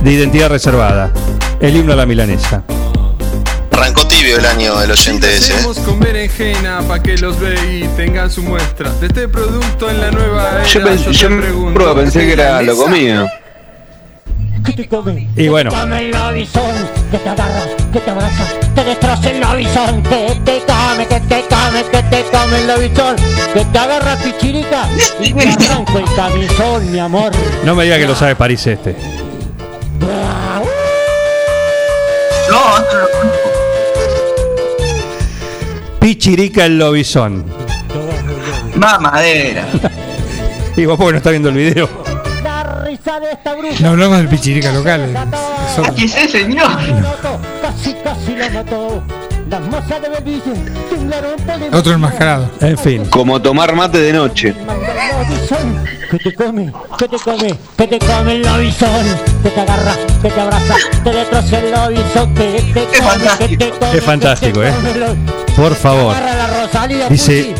de 0.00 0.12
identidad 0.12 0.48
reservada. 0.50 1.10
El 1.60 1.76
himno 1.76 1.92
a 1.92 1.96
la 1.96 2.06
milanesa. 2.06 2.62
Arrancó 3.72 4.06
tibio 4.08 4.38
el 4.38 4.44
año 4.46 4.80
el 4.82 4.90
oyente 4.90 5.36
ese. 5.36 5.52
¿eh? 5.54 5.64
Con 5.84 6.00
berenjena 6.00 6.80
pa' 6.86 7.00
que 7.00 7.16
los 7.18 7.38
ve 7.38 7.54
y 7.84 7.88
tengan 7.96 8.30
su 8.30 8.42
muestra. 8.42 8.90
De 8.94 9.06
este 9.06 9.28
producto 9.28 9.88
en 9.88 10.00
la 10.00 10.10
nueva 10.10 10.50
era. 10.56 10.64
Yo, 10.64 10.80
pens- 10.80 11.04
te 11.04 11.12
yo 11.12 11.28
pregunto, 11.40 11.94
pensé 11.94 12.20
que 12.26 12.32
era 12.32 12.60
lo 12.62 12.76
comía. 12.76 13.26
Y 15.36 15.48
bueno, 15.48 15.70
Come 15.70 15.98
el 16.00 16.10
lobizón, 16.10 16.62
que 17.10 17.18
te 17.18 17.28
agarras, 17.28 17.68
que 17.92 18.00
te 18.00 18.10
abrazas, 18.10 18.54
te 18.74 18.84
destroza 18.84 19.30
el 19.30 19.40
lobizón, 19.40 20.02
que 20.02 20.40
te 20.44 20.62
come, 20.66 21.06
que 21.06 21.20
te 21.20 21.44
come, 21.48 21.84
que 21.90 22.02
te 22.02 22.24
come 22.30 22.58
el 22.60 22.66
lobizón, 22.66 23.16
que 23.54 23.64
te 23.64 23.78
agarra 23.78 24.16
pichirica 24.16 24.88
y 25.20 25.32
te 25.32 25.48
arranco 25.66 25.98
el 25.98 26.04
camisón, 26.14 26.92
mi 26.92 26.98
amor. 26.98 27.30
no 27.64 27.74
me 27.74 27.84
diga 27.84 27.96
que 27.98 28.06
lo 28.06 28.14
sabe 28.14 28.36
París 28.36 28.66
este. 28.66 28.94
Otro 32.50 33.00
lo 33.00 33.08
conozco. 33.10 33.50
Pichirica 36.00 36.64
el 36.66 36.78
lobizón. 36.78 37.44
Mamadera. 38.76 39.66
Y 40.76 40.86
vos 40.86 40.96
porque 40.96 41.12
no 41.12 41.18
está 41.18 41.30
viendo 41.30 41.48
el 41.48 41.56
video. 41.56 41.88
La 42.44 42.84
risa 42.84 43.18
de 43.18 43.32
esta 43.32 43.52
bruja. 43.56 43.74
No 43.80 43.88
hablamos 43.88 44.18
del 44.18 44.28
pichirica 44.28 44.70
local. 44.70 45.12
es 45.12 45.78
otro. 45.80 45.92
¿Qué 45.96 46.04
es 46.04 46.14
ese, 46.16 46.42
señor? 46.44 46.68
Casi, 47.60 47.94
casi 47.94 48.36
lo 48.36 48.50
mató. 48.50 49.02
Las 49.48 49.60
mozas 49.62 50.02
de 50.02 50.08
Belville 50.10 50.42
Otro 51.72 51.92
enmascarado. 51.94 52.50
En 52.60 52.76
fin. 52.76 53.04
Como 53.06 53.40
tomar 53.40 53.74
mate 53.74 53.98
de 53.98 54.12
noche. 54.12 54.54
Que 56.10 56.18
te 56.18 56.34
come, 56.34 56.72
que 56.98 57.08
te 57.08 57.16
come, 57.18 57.54
que 57.76 57.86
te 57.86 57.98
come 57.98 58.32
el 58.36 58.42
lobizón, 58.42 58.88
que 59.42 59.50
te 59.50 59.60
agarra, 59.60 59.94
que 60.22 60.30
te 60.30 60.40
abraza, 60.40 60.74
que 61.04 61.10
destroza 61.10 61.58
el 61.58 61.70
lobizón, 61.70 62.34
que 62.34 62.62
te 62.74 62.86
come, 62.98 63.48
que 63.48 63.56
te 63.58 63.70
come. 63.70 63.98
Es 63.98 64.04
fantástico, 64.04 64.60
que 64.60 64.68
¿eh? 64.68 64.70
te 64.70 64.76
come 64.76 64.90
el 64.92 65.00
lobizón. 65.00 65.54
Por 65.56 65.74
favor. 65.74 66.14
Agarra 66.16 66.34
la 66.34 66.62
Rosalía 66.62 67.08
Dice- 67.10 67.54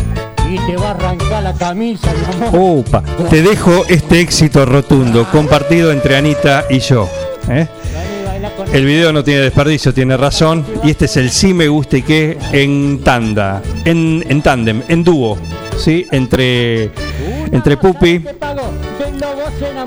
y 0.51 0.59
te 0.67 0.77
va 0.79 0.89
a 0.89 0.91
arrancar 0.93 1.43
la 1.43 1.53
camisa, 1.53 2.09
mi 2.15 2.47
amor. 2.47 2.59
Upa, 2.79 3.03
te 3.29 3.43
dejo 3.43 3.85
este 3.89 4.21
éxito 4.21 4.65
rotundo 4.65 5.27
compartido 5.31 5.93
entre 5.93 6.17
Anita 6.17 6.65
y 6.71 6.79
yo. 6.79 7.07
¿eh? 7.51 7.67
El 8.73 8.85
video 8.85 9.13
no 9.13 9.23
tiene 9.25 9.41
desperdicio, 9.41 9.95
tiene 9.95 10.17
razón. 10.17 10.65
Y 10.85 10.91
este 10.91 11.07
es 11.07 11.17
el 11.17 11.31
sí 11.31 11.55
me 11.55 11.69
gusta 11.69 11.97
y 11.97 12.03
qué 12.03 12.39
en 12.53 13.01
tanda, 13.03 13.63
en, 13.85 14.25
en 14.29 14.43
tándem, 14.43 14.83
en 14.89 15.05
dúo, 15.05 15.39
¿sí? 15.77 16.07
Entre, 16.11 16.91
entre 17.53 17.77
Pupi, 17.77 18.25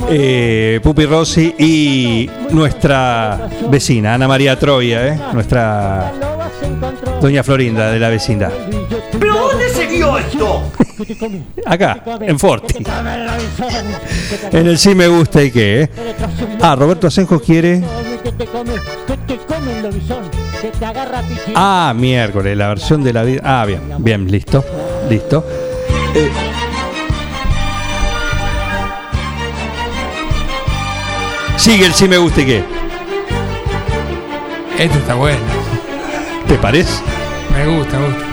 eh, 0.09 0.79
Pupi 0.81 1.05
Rossi 1.05 1.53
y 1.57 2.29
nuestra 2.51 3.49
vecina, 3.69 4.15
Ana 4.15 4.27
María 4.27 4.57
Troya, 4.57 5.07
¿eh? 5.07 5.19
nuestra 5.33 6.11
doña 7.21 7.43
Florinda 7.43 7.91
de 7.91 7.99
la 7.99 8.09
vecindad. 8.09 8.51
¿Pero 9.19 9.35
dónde 9.35 9.69
se 9.69 9.85
vio 9.87 10.17
esto? 10.17 10.63
Acá, 11.65 12.03
en 12.21 12.39
Forti. 12.39 12.83
En 14.51 14.67
el 14.67 14.77
sí 14.77 14.93
me 14.93 15.07
gusta 15.07 15.43
y 15.43 15.51
qué. 15.51 15.81
¿eh? 15.83 15.89
Ah, 16.61 16.75
Roberto 16.75 17.07
Asenjo 17.07 17.39
quiere. 17.39 17.81
Que 18.37 18.45
te 18.45 18.51
come, 18.51 18.73
que 19.07 19.17
te 19.17 19.37
come 19.45 19.77
el 19.77 19.83
lobizón, 19.83 20.29
que 20.61 20.69
te 20.69 20.85
agarra 20.85 21.21
pichín. 21.21 21.53
Ah, 21.55 21.93
miércoles, 21.95 22.57
la 22.57 22.69
versión 22.69 23.03
de 23.03 23.13
la 23.13 23.23
vida. 23.23 23.41
Ah, 23.43 23.65
bien, 23.65 23.81
bien, 23.99 24.31
listo. 24.31 24.63
Listo. 25.09 25.45
Eh, 26.15 26.29
Sigue 31.57 31.85
el 31.85 31.93
sí 31.93 32.07
me 32.07 32.17
gusta 32.17 32.41
y 32.41 32.45
qué. 32.45 32.63
Este 34.79 34.97
está 34.97 35.13
bueno. 35.13 35.37
¿Te 36.47 36.55
parece? 36.55 37.03
Me 37.53 37.67
gusta, 37.67 37.99
me 37.99 38.07
gusta. 38.07 38.30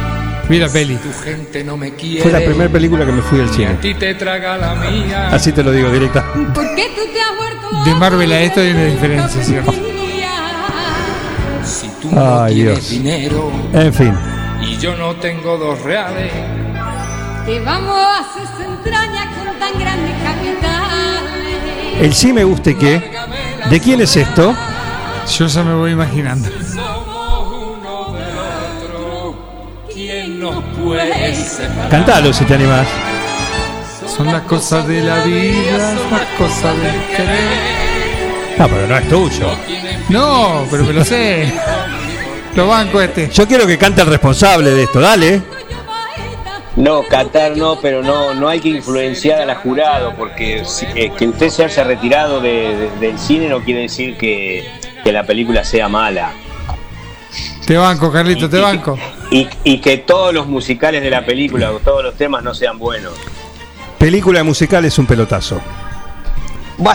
Mira 0.49 0.69
peli. 0.69 0.97
Tu 0.97 1.13
gente 1.25 1.63
no 1.65 1.77
me 1.77 1.93
quiere. 1.95 2.23
Fue 2.23 2.33
la 2.33 2.39
primera 2.45 2.71
película 2.71 3.05
que 3.05 3.13
me 3.13 3.23
fui 3.23 3.41
al 3.41 3.49
a 3.49 3.53
cine. 3.53 3.75
ti 3.83 3.95
te 3.95 4.15
traga 4.15 4.57
la 4.57 4.75
mía. 4.75 5.29
Así 5.31 5.53
te 5.53 5.63
lo 5.63 5.71
digo 5.73 5.91
directa. 5.91 6.25
¿Por 6.33 6.75
qué 6.75 6.91
tú 6.97 7.03
te 7.13 7.21
has 7.21 7.37
vuelto 7.37 7.85
De 7.85 7.95
Marvel 7.95 8.33
a 8.33 8.41
esto 8.41 8.61
hay 8.61 8.71
una 8.71 8.85
diferencia, 8.85 9.45
¿sí? 9.45 9.55
Si 11.65 11.89
tú 12.01 12.11
no 12.15 12.43
Ay, 12.45 12.55
tienes 12.55 12.75
Dios. 12.75 12.91
dinero 12.91 13.53
En 13.75 13.93
fin. 13.93 14.15
y 14.63 14.77
yo 14.79 14.97
no 14.97 15.15
tengo 15.17 15.59
dos 15.59 15.81
reales. 15.83 16.33
Te 17.45 17.61
vamos 17.61 17.95
a 17.97 18.21
hacer 18.21 18.67
entrañas 18.67 19.27
con 19.37 19.59
tan 19.59 19.79
grandes 19.79 20.15
capitales. 20.23 22.01
El 22.01 22.15
sí 22.15 22.33
me 22.33 22.45
gusta 22.45 22.71
y 22.71 22.75
qué. 22.75 23.11
¿De 23.71 23.81
quién 23.81 24.01
es 24.01 24.17
esto? 24.17 24.55
Yo 25.39 25.47
ya 25.47 25.63
me 25.63 25.75
voy 25.75 25.93
imaginando. 25.93 26.49
Cantalo 31.91 32.33
si 32.33 32.45
te 32.45 32.55
animás. 32.55 32.87
Son 34.07 34.27
las 34.27 34.43
cosas 34.43 34.87
de 34.87 35.01
la 35.03 35.23
vida, 35.25 35.95
las 36.11 36.25
cosas 36.39 36.77
del 36.83 37.01
querer. 37.17 38.59
No, 38.59 38.69
pero 38.69 38.87
no 38.89 38.97
es 38.97 39.09
tuyo. 39.09 39.51
No, 40.09 40.67
pero 40.71 40.85
me 40.85 40.93
lo 40.93 41.05
sé. 41.05 41.53
Lo 42.55 42.67
banco 42.67 43.01
este. 43.01 43.29
Yo 43.31 43.47
quiero 43.47 43.67
que 43.67 43.79
cante 43.79 44.01
el 44.01 44.09
responsable 44.09 44.71
de 44.71 44.83
esto, 44.85 45.01
dale. 45.01 45.43
No, 46.77 47.03
cantar 47.05 47.57
no, 47.57 47.79
pero 47.81 48.03
no, 48.03 48.35
no 48.35 48.49
hay 48.49 48.61
que 48.61 48.69
influenciar 48.69 49.41
a 49.41 49.47
la 49.47 49.57
jurado, 49.57 50.15
porque 50.17 50.63
si- 50.65 50.87
eh, 50.95 51.13
que 51.17 51.27
usted 51.27 51.49
se 51.51 51.65
haya 51.65 51.85
retirado 51.85 52.41
de- 52.41 52.77
de- 52.77 52.91
del 53.01 53.19
cine 53.19 53.49
no 53.49 53.61
quiere 53.65 53.83
decir 53.83 54.17
que, 54.17 54.65
que 55.03 55.13
la 55.13 55.25
película 55.25 55.65
sea 55.65 55.89
mala. 55.89 56.31
Te 57.69 57.77
banco, 57.77 58.11
Carlito, 58.11 58.49
te 58.49 58.59
banco. 58.59 58.99
Y, 59.31 59.47
y 59.63 59.79
que 59.83 59.99
todos 59.99 60.33
los 60.33 60.47
musicales 60.47 61.03
de 61.03 61.11
la 61.11 61.27
película 61.27 61.71
o 61.71 61.81
todos 61.81 62.03
los 62.03 62.15
temas 62.15 62.43
no 62.43 62.55
sean 62.55 62.79
buenos. 62.79 63.13
Película 63.99 64.43
musical 64.43 64.87
es 64.87 64.99
un 64.99 65.05
pelotazo. 65.05 65.61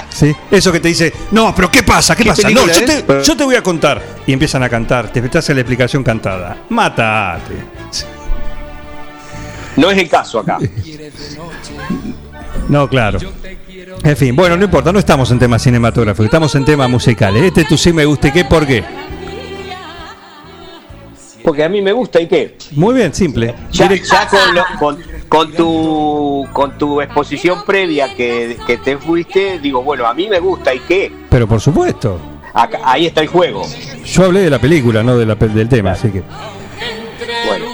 ¿Sí? 0.10 0.36
Eso 0.50 0.72
que 0.72 0.80
te 0.80 0.88
dice, 0.88 1.14
no, 1.30 1.54
pero 1.54 1.70
¿qué 1.70 1.84
pasa? 1.84 2.16
¿Qué, 2.16 2.24
¿Qué 2.24 2.30
pasa? 2.30 2.50
No, 2.50 2.66
yo 2.66 2.86
te, 2.86 3.06
yo 3.24 3.38
te 3.38 3.44
voy 3.44 3.54
a 3.54 3.62
contar. 3.62 4.02
Y 4.26 4.34
empiezan 4.34 4.64
a 4.64 4.70
cantar, 4.70 5.14
te 5.14 5.22
te 5.22 5.38
hace 5.38 5.54
la 5.54 5.60
explicación 5.62 6.04
cantada. 6.04 6.58
Mátate. 6.70 7.54
No 9.76 9.92
es 9.92 9.98
el 10.00 10.10
caso 10.10 10.40
acá. 10.40 10.58
No, 12.68 12.90
claro. 12.90 13.20
En 14.04 14.18
fin, 14.18 14.36
bueno, 14.36 14.58
no 14.58 14.64
importa, 14.64 14.92
no 14.92 14.98
estamos 14.98 15.30
en 15.30 15.38
temas 15.38 15.62
cinematográficos, 15.62 16.26
estamos 16.26 16.56
en 16.56 16.66
temas 16.66 16.90
musicales. 16.90 17.44
Este 17.44 17.64
tú 17.64 17.78
sí 17.78 17.94
me 17.94 18.06
gusta, 18.06 18.30
¿y 18.30 18.32
qué? 18.32 18.44
¿Por 18.44 18.66
qué? 18.66 18.84
Porque 21.44 21.64
a 21.64 21.70
mí 21.70 21.82
me 21.82 21.92
gusta 21.92 22.22
y 22.22 22.28
qué. 22.28 22.58
Muy 22.72 22.96
bien, 22.96 23.14
simple. 23.14 23.54
Ya, 23.72 23.90
ya 23.94 24.28
con, 24.28 24.56
lo- 24.56 24.66
con, 24.80 24.98
con 25.28 25.52
tu, 25.52 26.48
con 26.54 26.78
tu 26.78 27.02
exposición 27.02 27.64
previa 27.66 28.16
que, 28.16 28.58
que 28.66 28.78
te 28.78 28.98
fuiste, 28.98 29.60
digo, 29.60 29.84
bueno, 29.84 30.06
a 30.08 30.14
mí 30.14 30.28
me 30.28 30.40
gusta 30.40 30.74
y 30.74 30.80
qué. 30.80 31.12
Pero 31.30 31.48
por 31.48 31.60
supuesto. 31.60 32.20
Acá- 32.54 32.80
ahí 32.86 33.08
está 33.08 33.22
el 33.22 33.28
juego. 33.28 33.64
Yo 34.06 34.24
hablé 34.26 34.42
de 34.42 34.50
la 34.50 34.60
película, 34.60 35.04
no 35.04 35.18
de 35.18 35.26
la, 35.26 35.36
del 35.36 35.68
tema, 35.68 35.92
así 35.92 36.10
que. 36.10 36.24
Bueno, 37.48 37.66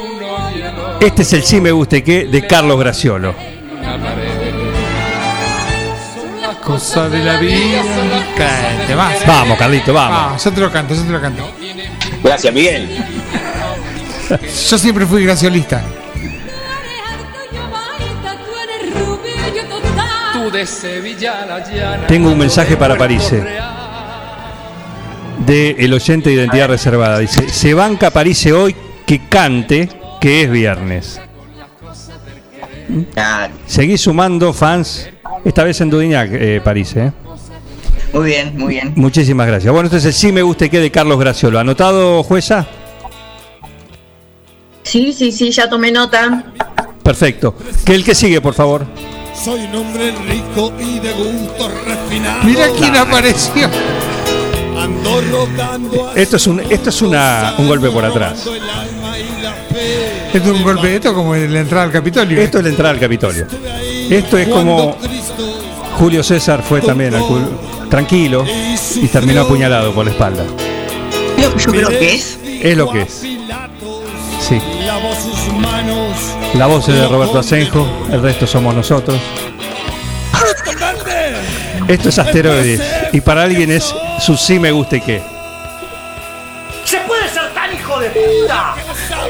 Este 0.99 1.21
es 1.21 1.33
el 1.33 1.43
sí 1.43 1.61
me 1.61 1.71
gusta, 1.71 1.97
¿y 1.97 2.01
qué? 2.01 2.25
De 2.25 2.47
Carlos 2.47 2.79
Graciolo. 2.79 3.35
Las 6.41 6.55
cosas 6.57 7.11
de 7.11 7.19
la 7.19 7.37
vida. 7.39 7.83
Vas. 8.95 9.25
Vamos, 9.27 9.57
Carlito, 9.57 9.93
vamos. 9.93 10.17
Ah, 10.19 10.37
yo 10.43 10.51
te 10.53 10.61
lo 10.61 10.71
canto, 10.71 10.95
yo 10.95 11.03
te 11.03 11.11
lo 11.11 11.21
canto. 11.21 11.43
gracias, 12.23 12.53
Miguel. 12.53 12.87
Yo 14.69 14.77
siempre 14.77 15.05
fui 15.05 15.23
graciolista. 15.23 15.83
Tengo 22.07 22.31
un 22.31 22.37
mensaje 22.37 22.75
para 22.77 22.97
París. 22.97 23.31
De 25.45 25.75
el 25.79 25.93
oyente 25.93 26.29
de 26.29 26.35
identidad 26.35 26.67
reservada. 26.67 27.19
Dice, 27.19 27.49
se 27.49 27.73
banca 27.73 28.11
París 28.11 28.45
hoy 28.47 28.75
que 29.05 29.27
cante 29.27 29.89
que 30.19 30.43
es 30.43 30.51
viernes. 30.51 31.21
Seguí 33.65 33.97
sumando 33.97 34.51
fans, 34.53 35.09
esta 35.45 35.63
vez 35.63 35.79
en 35.81 35.89
Dudignac, 35.89 36.29
eh, 36.31 36.61
París. 36.63 36.95
eh. 36.95 37.11
Muy 38.11 38.25
bien, 38.25 38.57
muy 38.57 38.73
bien. 38.73 38.93
Muchísimas 38.95 39.45
gracias. 39.47 39.71
Bueno, 39.71 39.87
entonces 39.87 40.15
sí 40.15 40.31
me 40.31 40.41
gusta 40.41 40.67
que 40.67 40.79
de 40.79 40.89
Carlos 40.89 41.19
Graciolo. 41.19 41.59
¿Anotado, 41.59 42.23
jueza? 42.23 42.67
Sí, 44.83 45.13
sí, 45.13 45.31
sí, 45.31 45.51
ya 45.51 45.69
tomé 45.69 45.91
nota. 45.91 46.43
Perfecto. 47.03 47.55
Que 47.85 47.95
el 47.95 48.03
que 48.03 48.15
sigue, 48.15 48.41
por 48.41 48.53
favor. 48.53 48.85
Soy 49.43 49.61
un 49.61 49.75
hombre 49.75 50.13
rico 50.27 50.73
y 50.79 50.99
de 50.99 51.13
gusto 51.13 51.69
refinado. 51.85 52.43
Mira 52.43 52.67
quién 52.77 52.95
apareció. 52.95 53.69
Ando 54.77 55.21
rogando 55.21 56.09
a 56.09 56.13
Esto 56.13 56.37
es 56.37 56.47
un, 56.47 56.59
esto 56.69 56.89
es 56.89 57.01
una, 57.01 57.55
un 57.57 57.67
golpe 57.67 57.89
por 57.89 58.03
atrás. 58.05 58.45
Esto 60.33 60.51
es 60.51 60.57
un 60.57 60.63
golpe, 60.63 60.95
esto 60.95 61.09
es 61.09 61.13
como 61.15 61.35
la 61.35 61.59
entrada 61.59 61.85
al 61.85 61.91
Capitolio. 61.91 62.39
Esto 62.41 62.57
es 62.59 62.63
la 62.63 62.69
entrada 62.69 62.91
al 62.91 62.99
Capitolio. 62.99 63.47
Esto 64.09 64.37
es 64.37 64.47
como 64.47 64.97
Julio 65.97 66.23
César 66.23 66.63
fue 66.63 66.81
también 66.81 67.13
al 67.15 67.21
cul- 67.21 67.47
tranquilo 67.89 68.45
y 68.95 69.07
terminó 69.07 69.41
apuñalado 69.41 69.93
por 69.93 70.05
la 70.05 70.11
espalda. 70.11 70.43
Yo, 71.37 71.55
yo 71.57 71.71
creo 71.71 71.89
que 71.89 72.13
es. 72.15 72.39
Es 72.43 72.77
lo 72.77 72.89
que 72.91 73.01
es. 73.03 73.23
Sí. 74.49 74.59
lavó 74.83 75.13
sus 75.13 75.53
manos. 75.53 76.17
La 76.55 76.65
voz 76.65 76.89
es 76.89 76.95
de 76.95 77.07
Roberto 77.07 77.37
Asenjo, 77.37 77.87
el 78.11 78.19
resto 78.19 78.47
somos 78.47 78.73
nosotros. 78.73 79.21
Esto 81.87 82.09
es 82.09 82.17
asteroides 82.17 82.81
y 83.13 83.21
para 83.21 83.43
alguien 83.43 83.71
es 83.71 83.93
su 84.19 84.35
sí 84.35 84.57
me 84.57 84.71
gusta 84.71 84.95
y 84.95 85.01
qué. 85.01 85.21
¡Se 86.83 86.97
puede 87.01 87.29
ser 87.29 87.53
tan 87.53 87.75
hijo 87.75 87.99
de 87.99 88.09
puta! 88.09 88.75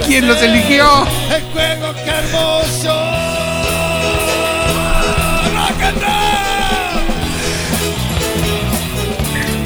¿Quién 0.06 0.26
los 0.26 0.42
eligió? 0.42 1.06
El 1.36 1.44
juego 1.52 1.94
que 1.94 2.10
hermoso. 2.10 3.04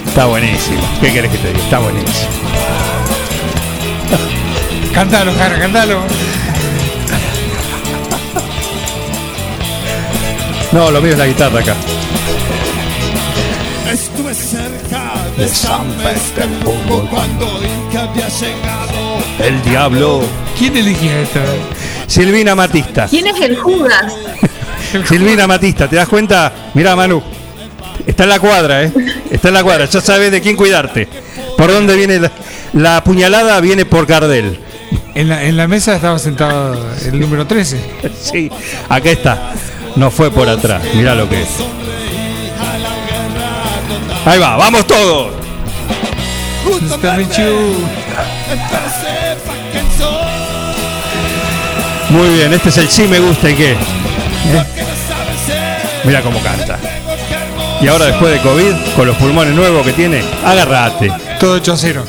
Está 0.07 0.25
buenísimo. 0.25 0.81
¿Qué 0.99 1.13
querés 1.13 1.31
que 1.31 1.37
te 1.37 1.47
diga? 1.49 1.63
Está 1.63 1.79
buenísimo. 1.79 2.29
Cántalo, 4.93 5.33
Jara, 5.33 5.59
cántalo. 5.59 6.01
No, 10.71 10.91
lo 10.91 11.01
mío 11.01 11.13
es 11.13 11.17
la 11.17 11.27
guitarra 11.27 11.59
acá. 11.59 11.75
Estuve 13.91 14.33
cerca 14.33 15.13
de 15.37 15.47
San 15.47 15.87
Petersburgo 15.93 17.07
cuando 17.09 17.45
Inca 17.63 18.03
había 18.03 18.27
llegado. 18.27 19.23
El 19.39 19.61
diablo. 19.63 20.21
¿Quién 20.57 20.77
eligió 20.77 21.11
esto? 21.11 21.39
Silvina 22.07 22.55
Matista. 22.55 23.07
¿Quién 23.07 23.27
es 23.27 23.39
el 23.41 23.55
Judas? 23.57 24.13
Silvina 25.07 25.47
Matista, 25.47 25.87
¿te 25.87 25.95
das 25.95 26.07
cuenta? 26.07 26.51
Mira, 26.73 26.95
Manu. 26.95 27.21
Está 28.05 28.23
en 28.23 28.29
la 28.29 28.39
cuadra, 28.39 28.83
¿eh? 28.83 28.91
Está 29.31 29.47
en 29.47 29.53
la 29.55 29.63
cuadra. 29.63 29.85
Ya 29.85 30.01
sabes 30.01 30.31
de 30.31 30.41
quién 30.41 30.55
cuidarte. 30.55 31.07
¿Por 31.57 31.71
dónde 31.71 31.95
viene 31.95 32.19
la, 32.19 32.31
la 32.73 33.03
puñalada? 33.03 33.59
Viene 33.59 33.85
por 33.85 34.05
Cardel. 34.07 34.59
En 35.15 35.29
la, 35.29 35.43
en 35.43 35.57
la 35.57 35.67
mesa 35.67 35.95
estaba 35.95 36.17
sentado 36.19 36.75
el 37.05 37.19
número 37.19 37.45
13. 37.45 37.79
Sí, 38.21 38.49
acá 38.89 39.11
está. 39.11 39.53
No 39.95 40.09
fue 40.09 40.31
por 40.31 40.47
atrás. 40.49 40.81
Mira 40.95 41.13
lo 41.13 41.29
que 41.29 41.41
es. 41.41 41.49
Ahí 44.25 44.39
va, 44.39 44.55
vamos 44.55 44.87
todos. 44.87 45.33
Muy 52.09 52.29
bien, 52.29 52.53
este 52.53 52.69
es 52.69 52.77
el 52.77 52.89
sí 52.89 53.07
me 53.07 53.19
gusta 53.19 53.49
y 53.49 53.55
qué. 53.55 53.71
¿Eh? 53.71 53.77
Mira 56.05 56.21
cómo 56.21 56.39
canta. 56.41 56.77
Y 57.81 57.87
ahora 57.87 58.05
después 58.05 58.31
de 58.31 58.39
COVID, 58.39 58.73
con 58.95 59.07
los 59.07 59.17
pulmones 59.17 59.53
nuevos 59.53 59.85
que 59.85 59.93
tiene, 59.93 60.23
agárrate. 60.45 61.11
Todo 61.39 61.55
8 61.55 61.73
a 61.73 61.77
0. 61.77 62.05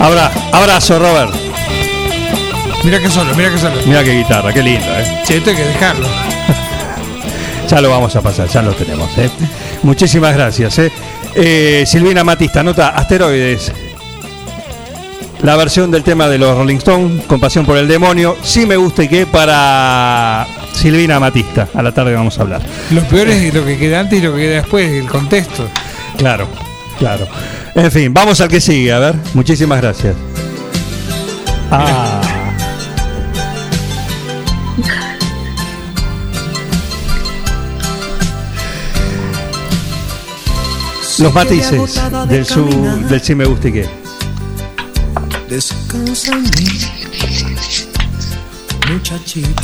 Abra, 0.00 0.30
abrazo, 0.52 0.98
Robert. 0.98 1.34
Mira 2.84 3.00
que 3.00 3.08
solo, 3.08 3.34
mira 3.34 3.50
que 3.50 3.58
solo. 3.58 3.76
Mira 3.86 4.04
qué 4.04 4.18
guitarra, 4.18 4.52
qué 4.52 4.62
linda, 4.62 5.00
¿eh? 5.00 5.22
Che, 5.24 5.38
esto 5.38 5.50
hay 5.50 5.56
que 5.56 5.64
dejarlo. 5.64 6.06
Ya 7.68 7.80
lo 7.80 7.88
vamos 7.88 8.14
a 8.14 8.20
pasar, 8.20 8.46
ya 8.46 8.60
lo 8.60 8.72
tenemos. 8.74 9.08
¿eh? 9.16 9.30
Muchísimas 9.82 10.34
gracias. 10.34 10.78
¿eh? 10.80 10.92
Eh, 11.34 11.84
Silvina 11.86 12.22
Matista, 12.22 12.62
nota 12.62 12.90
Asteroides. 12.90 13.72
La 15.42 15.56
versión 15.56 15.90
del 15.90 16.02
tema 16.02 16.28
de 16.28 16.36
los 16.36 16.56
Rolling 16.56 16.76
Stones, 16.76 17.24
Compasión 17.26 17.64
por 17.64 17.78
el 17.78 17.88
Demonio. 17.88 18.36
Sí 18.42 18.66
me 18.66 18.76
gusta 18.76 19.04
y 19.04 19.08
que 19.08 19.26
para 19.26 20.46
Silvina 20.74 21.18
Matista. 21.18 21.68
A 21.74 21.82
la 21.82 21.92
tarde 21.92 22.14
vamos 22.14 22.38
a 22.38 22.42
hablar. 22.42 22.62
Lo 22.90 23.00
peor 23.02 23.28
es 23.28 23.52
lo 23.52 23.64
que 23.64 23.78
queda 23.78 24.00
antes 24.00 24.18
y 24.18 24.22
lo 24.22 24.34
que 24.34 24.40
queda 24.40 24.56
después, 24.56 24.88
el 24.90 25.08
contexto. 25.08 25.66
Claro, 26.18 26.46
claro. 26.98 27.26
En 27.74 27.90
fin, 27.90 28.14
vamos 28.14 28.40
al 28.40 28.48
que 28.48 28.60
sigue, 28.60 28.92
a 28.92 29.00
ver. 29.00 29.16
Muchísimas 29.34 29.80
gracias. 29.80 30.14
Ah. 31.70 32.20
Los 41.18 41.32
matices 41.32 42.00
del, 42.28 42.44
su, 42.44 42.66
del 43.08 43.20
sí 43.20 43.34
me 43.34 43.44
gusta 43.44 43.68
y 43.68 43.72
qué. 43.72 43.88
Descansa 45.48 46.32
en 46.32 46.42
mí, 46.42 46.68
muchachita. 48.92 49.62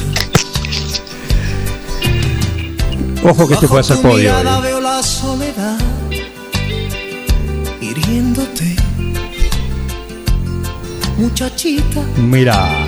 Ojo 3.24 3.48
que 3.48 3.54
este 3.54 3.68
puede 3.68 3.84
ser 3.84 3.96
podio. 3.98 4.16
mirada 4.16 4.58
hoy. 4.58 4.62
veo 4.62 4.80
la 4.80 5.02
soledad 5.02 5.78
muchachita. 11.20 12.00
Mira. 12.16 12.86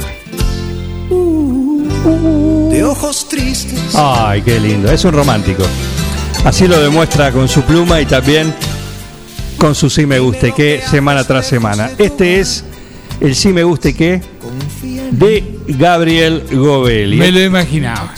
De 2.70 2.84
ojos 2.84 3.28
tristes, 3.28 3.94
Ay, 3.94 4.42
qué 4.42 4.58
lindo. 4.58 4.90
Es 4.90 5.04
un 5.04 5.12
romántico. 5.12 5.62
Así 6.44 6.66
lo 6.66 6.80
demuestra 6.80 7.30
con 7.30 7.48
su 7.48 7.62
pluma 7.62 8.00
y 8.00 8.06
también 8.06 8.52
con 9.58 9.74
su 9.74 9.90
sí 9.90 10.06
me 10.06 10.18
gusta 10.18 10.48
y 10.48 10.52
qué 10.52 10.82
semana 10.90 11.24
tras 11.24 11.46
semana. 11.46 11.90
Este 11.98 12.40
es 12.40 12.64
el 13.20 13.36
sí 13.36 13.52
me 13.52 13.62
gusta 13.62 13.90
y 13.90 13.94
qué 13.94 14.22
de 15.12 15.58
Gabriel 15.68 16.44
Govelli. 16.50 17.18
Me 17.18 17.30
lo 17.30 17.40
imaginaba. 17.40 18.14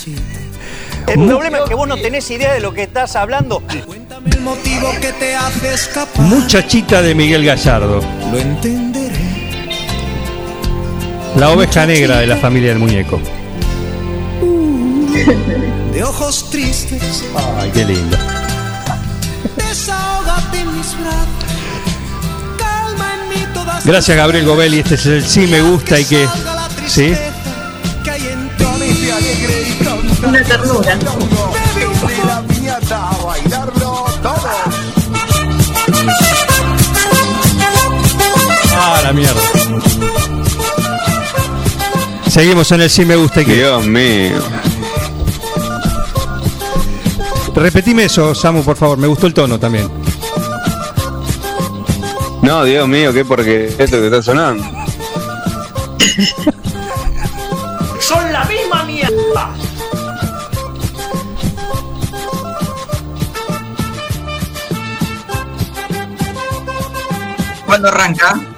El 1.09 1.27
problema 1.27 1.59
es 1.59 1.65
que 1.65 1.75
vos 1.75 1.87
no 1.87 1.97
tenés 1.97 2.31
idea 2.31 2.55
de 2.55 2.61
lo 2.61 2.73
que 2.73 2.85
estás 2.85 3.17
hablando. 3.17 3.63
el 3.69 4.41
motivo 4.41 4.91
que 5.01 5.13
te 5.13 5.35
hace 5.35 5.75
escapar. 5.75 6.25
Muchachita 6.25 7.03
de 7.03 7.15
Miguel 7.15 7.45
Gallardo. 7.45 8.01
Lo 8.31 8.39
entenderé. 8.39 9.04
La 11.37 11.51
oveja 11.51 11.85
negra 11.87 12.19
de 12.19 12.27
la 12.27 12.37
familia 12.37 12.71
del 12.71 12.79
muñeco. 12.79 13.21
De 15.93 16.05
ojos 16.05 16.49
tristes, 16.51 17.25
Ay, 17.59 17.71
qué 17.73 17.85
lindo. 17.85 18.17
desahógate 19.57 20.61
en 20.61 20.77
mis 20.77 20.99
brazos. 21.01 21.45
Calma 22.59 23.15
en 23.15 23.29
mí 23.29 23.47
todas 23.53 23.85
Gracias 23.85 24.17
Gabriel 24.17 24.47
Govelli. 24.47 24.79
Este 24.79 24.95
es 24.95 25.07
el 25.07 25.25
sí 25.25 25.47
me 25.47 25.61
gusta 25.61 25.99
y. 25.99 26.05
¿Sí? 26.05 27.15
que 28.05 28.13
pronta. 28.59 30.29
Una 30.29 30.43
ternura. 30.43 30.99
Ah, 38.77 39.01
la 39.03 39.13
mierda. 39.13 39.54
Seguimos 42.35 42.73
en 42.73 42.81
el 42.81 42.91
sí 42.91 43.05
me 43.05 43.15
gusta 43.15 43.43
y 43.43 43.45
qué. 43.45 43.55
Dios 43.55 43.87
mío. 43.87 44.41
Repetime 47.55 48.07
eso, 48.07 48.35
Samu, 48.35 48.65
por 48.65 48.77
favor. 48.77 48.99
Me 48.99 49.07
gustó 49.07 49.29
el 49.29 49.35
tono 49.35 49.57
también. 49.57 49.89
No, 52.43 52.65
Dios 52.65 52.89
mío, 52.89 53.13
qué 53.13 53.25
porque 53.25 53.67
esto 53.79 53.99
que 54.01 54.07
está 54.07 54.21
sonando. 54.21 54.65
Son 58.01 58.33
la 58.33 58.45
misma 58.47 58.83
mierda. 58.83 59.55
¿Cuándo 67.65 67.87
arranca? 67.87 68.54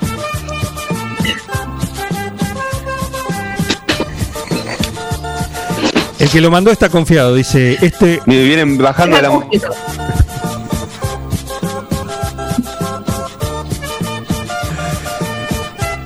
Que 6.36 6.42
lo 6.42 6.50
mandó 6.50 6.70
está 6.70 6.90
confiado. 6.90 7.34
Dice, 7.34 7.78
este 7.80 8.20
Mire, 8.26 8.44
Vienen 8.44 8.76
bajando 8.76 9.16
de 9.16 9.22
la. 9.22 9.30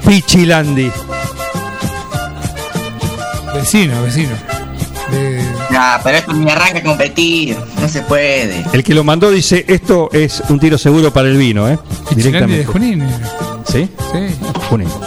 Pichilandi. 0.07 0.93
Vecino, 3.55 4.03
vecino. 4.03 4.31
De- 5.11 5.45
pero 6.05 6.18
esto 6.18 6.33
ni 6.33 6.49
arranca 6.49 6.78
a 6.78 6.83
competir. 6.85 7.57
No 7.81 7.89
se 7.89 8.03
puede. 8.03 8.64
El 8.72 8.85
que 8.85 8.95
lo 8.95 9.03
mandó 9.03 9.33
dice, 9.33 9.64
esto 9.66 10.11
es 10.12 10.41
un 10.49 10.61
tiro 10.61 10.78
seguro 10.78 11.12
para 11.12 11.26
el 11.26 11.37
vino, 11.37 11.68
¿eh? 11.68 11.76
Pichilandi 12.09 12.53
de 12.55 12.64
Directamente. 12.64 12.66
Junín. 12.66 13.09
¿Sí? 13.66 13.89
Sí. 14.12 14.37
Junín. 14.68 14.89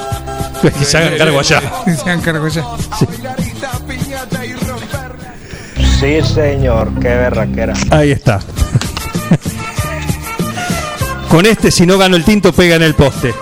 Que 0.64 0.86
se 0.86 0.98
hagan 0.98 1.18
cargo 1.18 1.40
allá. 1.40 1.62
Se 1.86 2.02
hagan 2.04 2.22
cargo 2.22 2.46
allá. 2.46 2.64
Sí, 2.98 3.06
señor, 6.24 6.90
qué 7.00 7.08
berraquera. 7.08 7.74
Ahí 7.90 8.12
está. 8.12 8.40
Con 11.30 11.46
este, 11.46 11.72
si 11.72 11.86
no 11.86 11.98
gano 11.98 12.16
el 12.18 12.26
tinto, 12.26 12.52
pega 12.52 12.76
en 12.76 12.84
el 12.84 12.94
poste. 12.94 13.34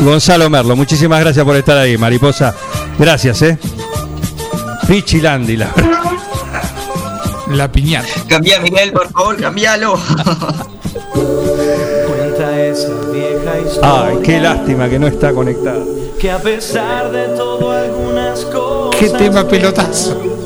Gonzalo 0.00 0.48
Merlo, 0.48 0.74
muchísimas 0.74 1.20
gracias 1.20 1.44
por 1.44 1.54
estar 1.56 1.76
ahí, 1.76 1.98
mariposa. 1.98 2.54
Gracias, 2.98 3.42
¿eh? 3.42 3.58
Pichilandi, 4.86 5.56
la 5.56 5.70
La 7.48 7.70
piñata. 7.70 8.08
Cambia, 8.28 8.60
Miguel, 8.60 8.92
por 8.92 9.10
favor, 9.10 9.36
cambialo. 9.36 9.98
Cuenta 11.12 12.60
esa 12.60 12.88
vieja 13.12 13.58
historia. 13.58 14.06
Ay, 14.06 14.16
qué 14.24 14.40
lástima 14.40 14.88
que 14.88 14.98
no 14.98 15.08
está 15.08 15.32
conectada. 15.32 15.84
Que 16.18 16.30
a 16.30 16.38
pesar 16.38 17.12
de 17.12 17.28
todo 17.36 17.70
algunas 17.70 18.44
cosas. 18.46 18.98
Qué 18.98 19.10
tema 19.10 19.46
pelotazo. 19.46 20.37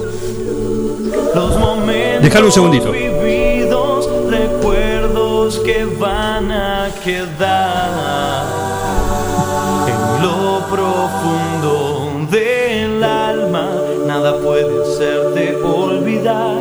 Los 1.34 1.58
momentos 1.58 2.42
un 2.42 2.52
segundito. 2.52 2.92
vividos, 2.92 4.08
recuerdos 4.30 5.58
que 5.60 5.84
van 5.84 6.50
a 6.52 6.90
quedar 7.02 8.44
en 9.88 10.22
lo 10.22 10.60
profundo 10.70 12.26
del 12.30 13.02
alma. 13.02 13.70
Nada 14.06 14.38
puede 14.38 14.82
hacerte 14.82 15.56
olvidar 15.56 16.58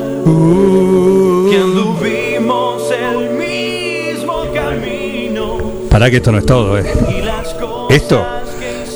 que 1.50 1.58
anduvimos 1.58 2.84
el 2.92 3.30
mismo 3.32 4.46
camino 4.54 5.58
Para 5.90 6.10
que 6.10 6.18
esto 6.18 6.32
no 6.32 6.38
es 6.38 6.46
todo, 6.46 6.78
¿eh? 6.78 6.86
y 7.10 7.22
las 7.22 7.54
cosas 7.56 7.98
Esto, 7.98 8.26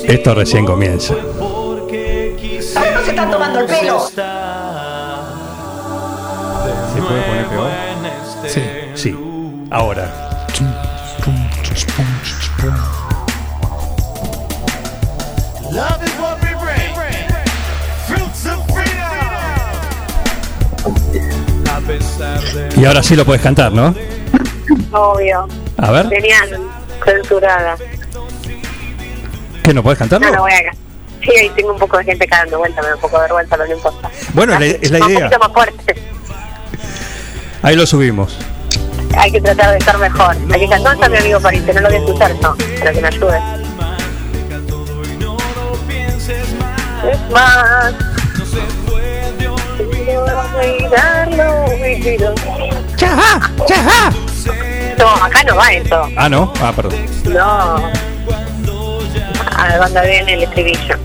esto 0.03 0.35
recién 0.35 0.65
comienza. 0.65 1.15
Ay, 2.75 2.91
no 2.93 3.03
se 3.03 3.09
están 3.09 3.31
tomando 3.31 3.59
el 3.59 3.65
pelo. 3.67 4.05
Ahora. 9.75 10.09
Love 15.69 16.01
is 16.01 16.13
what 16.17 16.39
we 16.41 16.51
bring. 16.63 16.95
Fruits 18.07 18.45
of 18.45 18.65
freedom. 18.73 19.11
A 21.69 21.81
pesar 21.85 22.41
de 22.53 22.79
Y 22.79 22.85
ahora 22.85 23.03
sí 23.03 23.17
lo 23.17 23.25
puedes 23.25 23.41
cantar, 23.41 23.73
¿no? 23.73 23.93
Obvio. 24.93 25.45
A 25.75 25.91
ver. 25.91 26.07
Tenían 26.07 26.47
censurada. 27.03 27.75
¿Qué 29.61 29.73
no 29.73 29.83
puedes 29.83 29.99
cantarlo? 29.99 30.27
No, 30.27 30.35
no 30.37 30.41
voy 30.43 30.53
a 30.53 30.71
Sí, 31.21 31.31
ahí 31.37 31.49
tengo 31.49 31.73
un 31.73 31.79
poco 31.79 31.97
de 31.97 32.05
gente 32.05 32.25
dando 32.31 32.59
vuelta, 32.59 32.81
me 32.81 32.87
da 32.87 32.95
un 32.95 33.01
poco 33.01 33.17
de 33.17 33.23
vergüenza, 33.23 33.57
pero 33.57 33.67
no 33.67 33.75
importa. 33.75 34.09
Bueno, 34.33 34.53
es 34.53 34.59
la, 34.61 34.65
es 34.67 34.91
la 34.91 35.05
Un 35.05 35.11
idea. 35.11 35.19
poquito 35.29 35.39
más 35.39 35.51
fuerte. 35.53 35.95
Ahí 37.61 37.75
lo 37.75 37.85
subimos. 37.85 38.37
Hay 39.17 39.31
que 39.31 39.41
tratar 39.41 39.71
de 39.71 39.77
estar 39.77 39.97
mejor. 39.97 40.35
Aquí 40.53 40.63
está, 40.63 40.77
¿dónde 40.77 40.93
está 40.93 41.09
mi 41.09 41.17
amigo 41.17 41.39
París? 41.39 41.63
No 41.65 41.81
lo 41.81 41.87
voy 41.87 41.95
a 41.95 41.99
escuchar, 41.99 42.31
no, 42.41 42.55
para 42.79 42.91
que 42.91 43.01
me 43.01 43.07
ayude. 43.07 43.39
Es 47.11 47.31
más. 47.31 47.93
¡Chaja! 52.95 53.51
¡Chaja! 53.67 54.11
No, 54.97 55.07
acá 55.07 55.43
no 55.43 55.55
va 55.55 55.73
eso. 55.73 56.09
Ah, 56.15 56.29
no. 56.29 56.53
Ah, 56.61 56.71
perdón. 56.75 57.05
No. 57.25 57.91
A 59.57 59.67
ver, 59.67 59.77
cuando 59.77 60.01
viene 60.01 60.33
el 60.33 60.43
estribillo. 60.43 60.95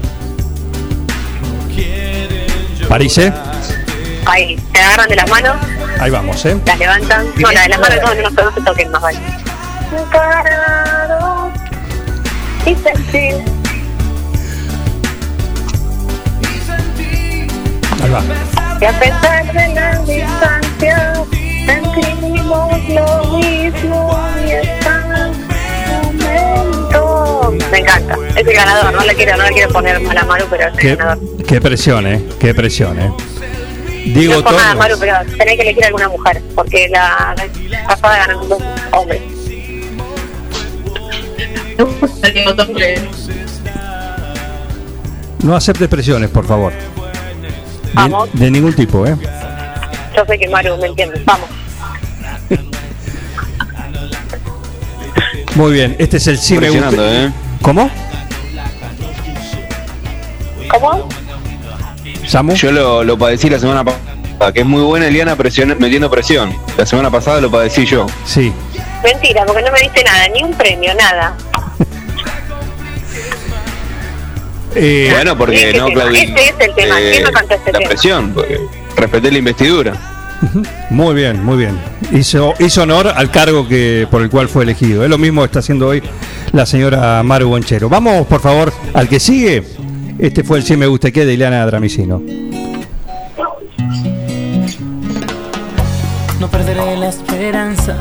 Parise. 2.89 3.33
Ahí, 4.27 4.59
se 4.73 4.81
agarran 4.81 5.09
de 5.09 5.17
las 5.17 5.29
manos, 5.31 5.57
Ahí 5.99 6.11
vamos, 6.11 6.45
¿eh? 6.47 6.57
las 6.67 6.79
levantan. 6.79 7.27
No, 7.37 7.51
la 7.53 7.63
de 7.63 7.69
las 7.71 7.81
manos 7.81 7.99
no, 8.03 8.15
no, 8.15 8.31
no 8.31 8.55
se 8.55 8.61
toquen 8.63 8.91
más, 8.91 9.03
vale. 9.03 9.19
Y 12.67 12.75
sentir. 12.77 13.35
Ahí 18.03 18.11
va. 18.11 18.23
Y 18.81 18.85
a 18.85 18.93
pesar 18.99 19.53
de 19.53 19.75
la 19.75 19.99
distancia, 20.03 21.13
sentimos 21.67 22.89
lo 22.89 23.25
mismo 23.39 24.19
y 24.47 24.51
está 24.53 25.31
momento. 25.93 27.55
Me 27.71 27.79
encanta, 27.79 28.17
es 28.37 28.47
el 28.47 28.53
ganador, 28.55 28.93
no 28.93 29.05
le 29.05 29.15
quiero, 29.15 29.37
no 29.37 29.45
le 29.45 29.51
quiero 29.53 29.69
poner 29.73 30.01
mal 30.01 30.17
a 30.19 30.25
Maru, 30.25 30.47
pero 30.51 30.69
es 30.69 30.75
el 30.75 30.79
Qué, 30.79 30.97
ganador. 30.97 31.19
qué 31.47 31.61
presión, 31.61 32.07
¿eh? 32.07 32.25
Qué 32.39 32.55
presión, 32.55 32.99
¿eh? 33.01 33.13
No 34.07 34.43
por 34.43 34.53
nada. 34.55 34.75
Maru, 34.75 34.97
pero 34.99 35.15
tenés 35.37 35.57
que 35.57 35.63
elegir 35.63 35.85
a 35.85 35.87
alguna 35.89 36.09
mujer, 36.09 36.43
porque 36.55 36.89
la 36.89 37.35
pasada 37.87 38.19
ganan 38.19 38.49
dos 38.49 38.63
hombres. 38.93 39.21
No 45.43 45.57
aceptes 45.57 45.89
presiones, 45.89 46.31
por 46.31 46.47
favor. 46.47 46.73
Vamos. 47.95 48.33
De, 48.33 48.45
de 48.45 48.51
ningún 48.51 48.75
tipo, 48.75 49.07
¿eh? 49.07 49.17
Yo 50.17 50.25
sé 50.27 50.39
que 50.39 50.49
Maru 50.49 50.77
me 50.77 50.87
entiende. 50.87 51.23
Vamos. 51.25 51.49
Muy 55.57 55.73
bien, 55.73 55.97
este 55.99 56.19
es 56.19 56.27
el 56.27 56.39
sí 56.39 56.59
me 56.59 56.71
gusta. 56.71 57.25
¿eh? 57.25 57.33
¿Cómo? 57.61 57.91
¿Cómo? 60.71 61.09
¿Samu? 62.31 62.55
Yo 62.55 62.71
lo, 62.71 63.03
lo 63.03 63.19
padecí 63.19 63.51
la 63.51 63.59
semana 63.59 63.83
pasada, 63.85 64.53
que 64.53 64.61
es 64.61 64.67
muy 64.67 64.83
buena 64.83 65.09
Eliana 65.09 65.35
presión, 65.35 65.75
metiendo 65.81 66.09
presión. 66.09 66.55
La 66.79 66.87
semana 66.87 67.11
pasada 67.11 67.41
lo 67.41 67.51
padecí 67.51 67.85
yo. 67.85 68.07
Sí. 68.25 68.53
Mentira, 69.03 69.45
porque 69.45 69.63
no 69.63 69.73
me 69.73 69.81
diste 69.81 70.05
nada, 70.05 70.29
ni 70.29 70.45
un 70.45 70.53
premio, 70.55 70.95
nada. 70.95 71.37
Eh, 74.77 75.09
bueno, 75.11 75.37
porque 75.37 75.73
¿Qué 75.73 75.79
no? 75.79 75.89
Claudia. 75.89 76.23
Este 76.23 76.45
es 76.45 76.55
el 76.61 76.75
tema. 76.77 76.97
¿Quién 76.99 77.25
me 77.25 77.33
cantó 77.33 77.55
este 77.55 77.73
la 77.73 77.79
tema? 77.81 77.91
presión, 77.91 78.33
porque 78.33 78.61
respeté 78.97 79.33
la 79.33 79.39
investidura. 79.39 79.95
Muy 80.91 81.15
bien, 81.17 81.45
muy 81.45 81.57
bien. 81.59 81.77
Hizo, 82.13 82.55
hizo 82.61 82.83
honor 82.85 83.09
al 83.09 83.33
cargo 83.33 83.67
que 83.67 84.07
por 84.09 84.23
el 84.23 84.31
cual 84.31 84.49
fue 84.49 84.63
elegido. 84.63 85.03
Es 85.03 85.11
lo 85.11 85.19
mismo 85.19 85.43
que 85.43 85.47
está 85.47 85.59
haciendo 85.59 85.89
hoy 85.89 86.05
la 86.53 86.67
señora 86.67 87.21
Maru 87.25 87.49
Bonchero. 87.49 87.89
Vamos, 87.89 88.29
por 88.29 88.41
favor, 88.41 88.73
al 88.95 89.09
que 89.09 89.19
sigue. 89.19 89.65
Este 90.21 90.45
fue 90.45 90.59
el 90.59 90.65
sí 90.65 90.77
me 90.77 90.87
gusta 90.87 91.11
que 91.11 91.25
de 91.25 91.33
Ileana 91.33 91.65
Dramicino. 91.65 92.21
No 96.39 96.49
perderé 96.49 96.95
la 96.99 97.09
esperanza 97.09 97.97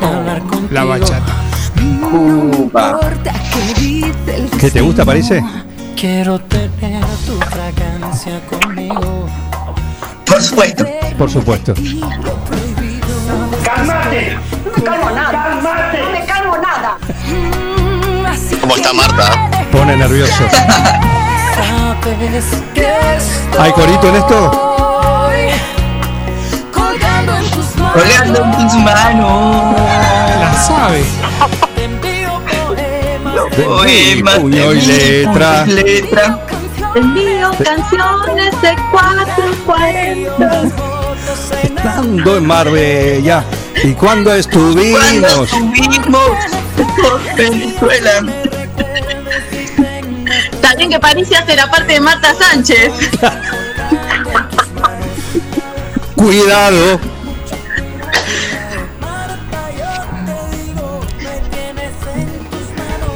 de 0.00 0.06
hablar 0.06 0.38
contigo. 0.40 0.68
La 0.70 0.84
bachata. 0.84 1.34
¿Qué 4.58 4.70
te 4.70 4.80
gusta, 4.80 5.04
parece? 5.04 5.44
Quiero 5.94 6.38
tener 6.38 7.04
tu 7.26 7.38
fragancia 7.38 8.40
conmigo. 8.46 9.26
Por 10.24 10.42
supuesto. 10.42 10.86
Por 11.18 11.30
supuesto. 11.30 11.74
¡Cálmate! 13.62 14.38
No 14.64 14.72
me 14.72 14.82
calmo 14.82 15.10
nada. 15.10 15.60
No 15.60 16.10
me 16.10 16.24
calmo 16.24 16.56
nada. 16.56 16.98
¿Cómo 18.62 18.76
está 18.76 18.92
Marta? 18.94 19.50
Pone 19.70 19.94
nervioso. 19.94 20.44
¿Hay 23.58 23.72
corito 23.72 24.08
en 24.08 24.16
esto? 24.16 24.50
colgando 26.72 27.36
en 27.36 27.50
tus 27.50 27.76
manos. 27.76 27.92
Colgando 27.94 28.44
en 28.44 28.52
tus 28.52 28.74
manos. 28.74 29.76
La 30.40 30.54
sabe. 30.54 31.04
Te 31.76 31.84
envío 31.84 32.40
poemas. 32.66 33.34
Poemas, 33.54 34.38
puño 34.40 34.72
y 34.72 34.80
letra. 34.82 35.64
letra. 35.66 36.38
Envío 36.94 37.50
canciones 37.62 38.60
de 38.60 38.76
cuatro 38.90 39.44
cuentos. 39.64 40.72
Estando 41.62 42.36
en 42.36 42.46
Marbella. 42.46 43.44
¿Y 43.82 43.92
cuándo 43.92 44.30
Cuando 44.30 44.34
estuvimos? 44.34 45.52
estuvimos 45.52 46.30
por 46.76 47.36
Venezuela. 47.36 48.22
Que 50.88 51.00
París 51.00 51.26
se 51.28 51.36
hace 51.36 51.56
la 51.56 51.70
parte 51.70 51.94
de 51.94 52.00
Marta 52.00 52.34
Sánchez. 52.34 52.92
Cuidado. 56.14 57.00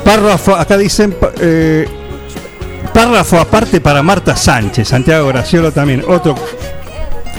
Párrafo, 0.03 0.55
acá 0.57 0.79
dicen 0.79 1.15
eh, 1.41 1.87
párrafo 2.95 3.39
aparte 3.39 3.81
para 3.83 4.03
Marta 4.03 4.35
Sánchez, 4.35 4.89
Santiago 4.89 5.29
Graciolo 5.29 5.71
también, 5.71 6.03
otro 6.09 6.35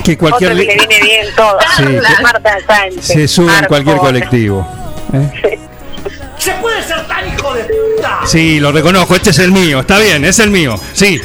que 0.04 0.16
cualquier 0.16 0.52
Otro 0.52 0.62
que 0.64 0.68
le 0.68 0.76
viene 0.78 1.02
bien 1.02 1.28
todo. 1.36 1.58
Sí, 1.76 1.84
La 1.84 2.22
Marta 2.22 2.58
Sánchez. 2.68 3.06
se 3.06 3.28
sube 3.28 3.52
en 3.58 3.66
cualquier 3.66 3.98
colectivo. 3.98 4.68
¿eh? 5.14 5.58
¿Se 6.38 6.52
puede 6.54 6.84
ser 6.84 7.06
tan 7.08 7.28
hijo 7.28 7.54
de 7.56 7.64
puta? 8.00 8.20
Sí, 8.26 8.60
lo 8.60 8.72
reconozco, 8.72 9.16
este 9.16 9.30
es 9.32 9.40
el 9.40 9.52
mío, 9.52 9.80
está 9.82 9.98
bien, 10.00 10.24
es 10.26 10.40
el 10.40 10.50
mío, 10.52 10.80
sí. 10.94 11.20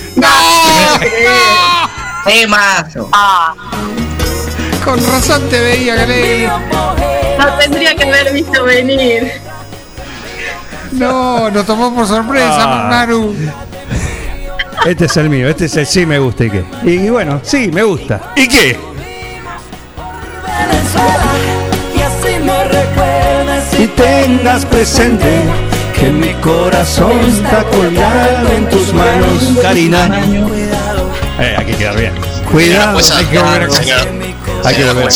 Temazo. 2.25 3.09
Ah, 3.13 3.55
Con 4.85 5.05
razón 5.07 5.43
te 5.49 5.61
veía, 5.61 5.95
Grey. 5.97 6.47
No 7.39 7.53
tendría 7.59 7.95
que 7.95 8.05
haber 8.05 8.33
visto 8.33 8.65
venir. 8.65 9.33
No, 10.93 11.51
nos 11.51 11.67
tomó 11.67 11.95
por 11.95 12.07
sorpresa, 12.07 12.63
Ah. 12.65 12.87
Maru. 12.91 13.35
Este 14.87 15.07
es 15.07 15.17
el 15.17 15.31
mío, 15.31 15.49
este 15.49 15.65
es 15.65 15.77
el 15.77 15.87
sí 15.87 16.05
me 16.07 16.19
gusta 16.19 16.45
y 16.45 16.51
qué. 16.51 16.65
Y 16.85 17.09
bueno, 17.09 17.41
sí, 17.43 17.71
me 17.73 17.83
gusta. 17.83 18.33
¿Y 18.37 18.47
qué? 18.49 18.79
Y 23.79 23.83
Y 23.83 23.87
tengas 23.89 24.65
presente 24.67 25.43
que 25.95 26.11
mi 26.11 26.33
corazón 26.35 27.19
está 27.21 27.65
colgado 27.65 28.49
en 28.53 28.69
tus 28.69 28.93
manos, 28.93 29.59
Karina. 29.63 30.09
Eh, 31.39 31.55
hay 31.59 31.67
que 31.67 31.77
quedar 31.77 31.97
bien. 31.97 32.13
Cuidado, 32.51 32.99
hay 33.15 33.27
que 33.27 33.39
volver 33.39 35.09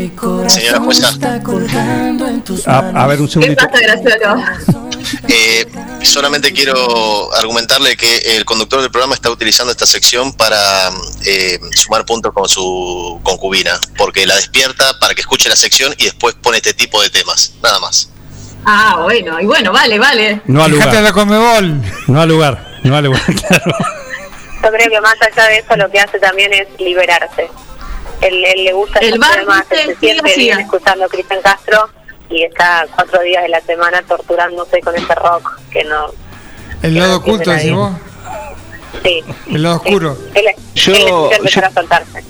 mi 0.00 0.08
corazón 0.10 0.50
Señora 0.50 0.80
jueza. 0.80 1.08
está 1.10 1.42
colgando 1.42 2.26
en 2.26 2.42
tus 2.42 2.66
A, 2.66 2.82
manos. 2.82 3.02
a 3.02 3.06
ver, 3.06 3.20
un 3.20 3.26
¿Qué 3.26 3.32
segundito. 3.32 3.66
Eh, 5.28 5.66
solamente 6.02 6.52
quiero 6.52 7.34
argumentarle 7.34 7.96
que 7.96 8.18
el 8.36 8.44
conductor 8.44 8.80
del 8.80 8.90
programa 8.90 9.14
está 9.14 9.30
utilizando 9.30 9.72
esta 9.72 9.86
sección 9.86 10.32
para 10.34 10.90
eh, 11.24 11.58
sumar 11.74 12.04
puntos 12.04 12.32
con 12.32 12.48
su 12.48 13.18
concubina, 13.22 13.78
porque 13.96 14.26
la 14.26 14.36
despierta 14.36 14.98
para 15.00 15.14
que 15.14 15.22
escuche 15.22 15.48
la 15.48 15.56
sección 15.56 15.94
y 15.98 16.04
después 16.04 16.34
pone 16.34 16.58
este 16.58 16.74
tipo 16.74 17.02
de 17.02 17.10
temas, 17.10 17.54
nada 17.62 17.80
más. 17.80 18.08
Ah, 18.64 19.00
bueno, 19.02 19.40
y 19.40 19.46
bueno, 19.46 19.72
vale, 19.72 19.98
vale. 19.98 20.42
No 20.46 20.62
al 20.62 20.70
lugar. 20.70 20.94
la 21.02 21.12
Comebol. 21.12 21.80
No 22.06 22.20
al 22.20 22.28
lugar. 22.28 22.78
No 22.84 22.96
al 22.96 23.04
lugar, 23.04 23.22
claro. 23.48 23.72
yo 24.62 24.70
creo 24.70 24.90
que 24.90 25.00
más 25.00 25.14
allá 25.22 25.48
de 25.48 25.58
eso 25.58 25.76
lo 25.76 25.90
que 25.90 25.98
hace 25.98 26.18
también 26.20 26.52
es 26.52 26.68
liberarse. 26.78 27.48
Él, 28.20 28.44
él 28.44 28.64
le 28.64 28.72
gusta 28.72 28.98
El 29.00 29.18
bar 29.18 29.40
temas, 29.40 29.64
se 29.68 29.94
siente 29.96 30.34
bien 30.36 30.60
escuchando 30.60 31.04
a 31.04 31.08
Cristian 31.08 31.40
Castro 31.42 31.88
y 32.28 32.42
está 32.42 32.86
cuatro 32.94 33.20
días 33.22 33.42
de 33.42 33.48
la 33.48 33.60
semana 33.62 34.02
torturándose 34.02 34.80
con 34.80 34.94
ese 34.94 35.14
rock 35.14 35.58
que 35.70 35.84
no... 35.84 36.06
El 36.82 36.94
que 36.94 36.98
lado 37.00 37.12
no 37.12 37.16
oculto, 37.18 37.50
decís 37.50 37.72
vos. 37.72 37.92
Sí. 39.02 39.22
El 39.50 39.62
lado 39.62 39.76
oscuro. 39.76 40.16
Él, 40.34 40.44
Yo- 40.74 40.92
él 40.94 40.98
necesita 40.98 41.36
empezar 41.36 41.62
yo- 41.64 41.68
a 41.68 41.72
soltarse. 41.72 42.24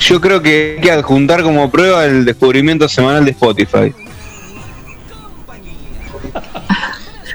Yo 0.00 0.20
creo 0.20 0.42
que 0.42 0.74
hay 0.76 0.82
que 0.82 0.90
adjuntar 0.92 1.42
como 1.42 1.70
prueba 1.70 2.04
el 2.04 2.24
descubrimiento 2.24 2.88
semanal 2.88 3.24
de 3.24 3.30
Spotify. 3.30 3.94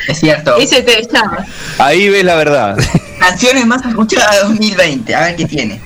Es 0.10 0.20
cierto. 0.20 0.56
Ese 0.58 0.82
te 0.82 1.08
llama. 1.12 1.46
Ahí 1.78 2.10
ves 2.10 2.26
la 2.26 2.36
verdad. 2.36 2.78
Canciones 3.20 3.66
más 3.68 3.86
escuchadas 3.86 4.38
de 4.38 4.48
2020. 4.48 5.16
A 5.16 5.22
ver 5.22 5.36
qué 5.36 5.46
tiene. 5.46 5.82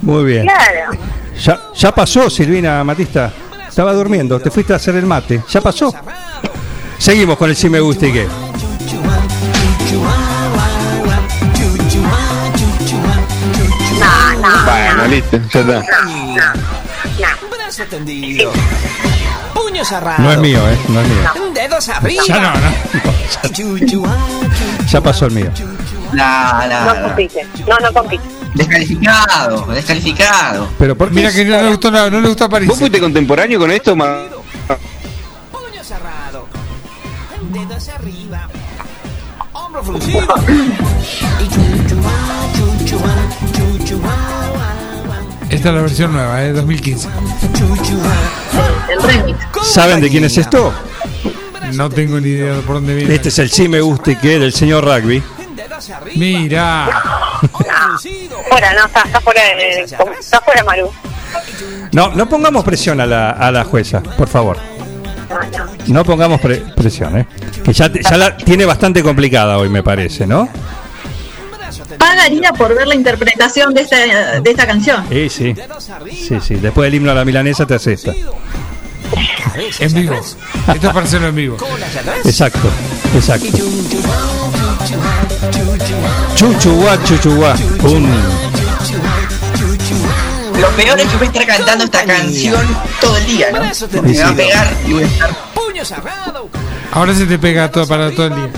Muy 0.00 0.24
bien. 0.24 0.46
Claro. 0.46 0.92
Ya, 1.42 1.60
ya 1.74 1.94
pasó, 1.94 2.30
Silvina 2.30 2.82
Matista. 2.82 3.30
Estaba 3.68 3.92
durmiendo, 3.92 4.40
te 4.40 4.50
fuiste 4.50 4.72
a 4.72 4.76
hacer 4.76 4.96
el 4.96 5.04
mate. 5.04 5.42
Ya 5.50 5.60
pasó. 5.60 5.94
Seguimos 6.98 7.36
con 7.36 7.50
el 7.50 7.56
si 7.56 7.68
me 7.68 7.80
gusta 7.80 8.06
y 8.06 8.12
qué. 8.12 8.26
No, 14.00 14.32
no. 14.40 14.64
Bueno, 14.64 15.06
listo, 15.08 15.38
ya 15.52 15.60
está. 15.60 15.82
Brazo 17.50 17.84
tendido. 17.90 18.50
Puño 19.54 19.84
cerrado. 19.84 20.22
No 20.22 20.32
es 20.32 20.38
mío, 20.38 20.58
¿eh? 20.68 20.78
No 20.88 21.00
es 21.00 21.08
mío. 21.08 21.41
Dedos 21.54 21.88
arriba. 21.88 22.22
Ya 22.26 22.40
no, 22.40 22.52
no. 22.54 23.76
Ya 24.90 25.00
pasó 25.00 25.26
el 25.26 25.32
mío. 25.32 25.50
No, 26.12 26.66
no, 26.68 26.84
No 26.84 26.94
no. 26.94 27.02
compite. 27.08 27.46
No, 27.68 27.78
no 27.78 27.92
compite. 27.92 28.22
Descalificado, 28.54 29.64
descalificado. 29.66 30.68
Pero 30.78 30.96
¿por 30.96 31.10
Mira 31.10 31.32
que 31.32 31.44
no 31.44 31.62
le 31.62 31.68
gustó, 31.70 31.90
no, 31.90 32.10
no 32.10 32.20
le 32.20 32.28
gustó 32.28 32.48
París. 32.50 32.68
¿Vos 32.68 32.78
fuiste 32.78 33.00
contemporáneo 33.00 33.58
con 33.58 33.70
esto, 33.70 33.96
ma? 33.96 34.24
Puño 35.50 35.82
cerrado. 35.82 36.46
Dedos 37.50 37.88
arriba. 37.88 38.48
Hombro 39.54 39.82
fruncido. 39.82 40.34
Esta 45.48 45.68
es 45.68 45.74
la 45.74 45.80
versión 45.82 46.12
nueva, 46.12 46.42
¿eh? 46.44 46.52
2015. 46.52 47.08
El 48.90 49.02
remix. 49.02 49.38
¿Saben 49.72 50.00
de 50.00 50.08
quién 50.10 50.24
es 50.24 50.36
esto? 50.38 50.72
No 51.74 51.88
tengo 51.90 52.20
ni 52.20 52.28
idea 52.30 52.54
de 52.56 52.62
por 52.62 52.76
dónde 52.76 52.94
viene. 52.94 53.14
Este 53.14 53.28
es 53.30 53.38
el 53.38 53.50
sí 53.50 53.68
me 53.68 53.80
gusta 53.80 54.10
y 54.12 54.16
qué 54.16 54.38
del 54.38 54.52
señor 54.52 54.84
Rugby. 54.84 55.22
Mira. 56.16 56.88
Fuera, 58.48 58.72
no, 58.74 58.86
está, 58.86 59.02
está 59.02 59.20
fuera 59.20 59.40
está 60.18 60.40
fuera 60.40 60.64
Maru. 60.64 60.90
No, 61.92 62.12
no 62.14 62.28
pongamos 62.28 62.64
presión 62.64 63.00
a 63.00 63.06
la, 63.06 63.30
a 63.30 63.50
la 63.50 63.64
jueza, 63.64 64.02
por 64.02 64.28
favor. 64.28 64.58
No, 65.86 66.04
pongamos 66.04 66.40
pre- 66.40 66.62
presión, 66.76 67.18
¿eh? 67.18 67.26
Que 67.64 67.72
ya, 67.72 67.90
te- 67.90 68.02
ya 68.02 68.16
la 68.16 68.36
tiene 68.36 68.64
bastante 68.64 69.02
complicada 69.02 69.58
hoy, 69.58 69.68
me 69.68 69.82
parece, 69.82 70.26
¿no? 70.26 70.48
Pagaría 71.98 72.52
por 72.52 72.74
ver 72.74 72.86
la 72.86 72.94
interpretación 72.94 73.72
de 73.74 73.82
esta, 73.82 74.40
de 74.40 74.50
esta 74.50 74.66
canción. 74.66 75.04
Sí, 75.10 75.28
sí. 75.28 75.54
Sí, 76.10 76.38
sí. 76.40 76.54
Después 76.56 76.86
del 76.86 76.94
himno 76.96 77.10
a 77.10 77.14
la 77.14 77.24
milanesa 77.24 77.66
te 77.66 77.74
hace 77.74 77.94
esta. 77.94 78.12
En 79.78 79.94
vivo. 79.94 80.14
Esto 80.14 80.86
es 80.86 80.92
para 80.92 81.00
hacerlo 81.00 81.28
en 81.28 81.34
vivo. 81.34 81.56
Exacto, 82.24 82.68
exacto. 83.14 83.46
Chuchuá, 86.36 87.02
chuchuá. 87.04 87.54
Un... 87.84 88.10
Lo 90.60 90.68
peor 90.70 91.00
es 91.00 91.06
que 91.08 91.16
voy 91.16 91.26
a 91.26 91.30
estar 91.30 91.46
cantando 91.46 91.84
esta 91.84 92.04
canción 92.04 92.66
todo 93.00 93.16
el 93.16 93.26
día, 93.26 93.50
¿no? 93.50 93.60
Me 94.02 94.18
va 94.18 94.28
a 94.28 94.34
pegar 94.34 94.76
y 94.86 94.92
voy 94.92 95.02
a 95.02 95.06
estar. 95.06 95.30
Puño 95.54 95.84
cerrado. 95.84 96.48
Ahora 96.92 97.14
se 97.14 97.26
te 97.26 97.38
pega 97.38 97.70
todo 97.70 97.86
para 97.86 98.10
todo 98.10 98.26
el 98.26 98.34
día. 98.34 98.50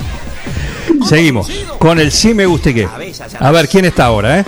Seguimos 1.09 1.49
con 1.79 1.99
el 1.99 2.13
sí 2.13 2.35
me 2.35 2.47
gusta 2.47 2.71
y 2.71 2.75
qué. 2.75 2.89
A 3.39 3.51
ver, 3.51 3.69
¿quién 3.69 3.85
está 3.85 4.07
ahora, 4.07 4.41
eh? 4.41 4.45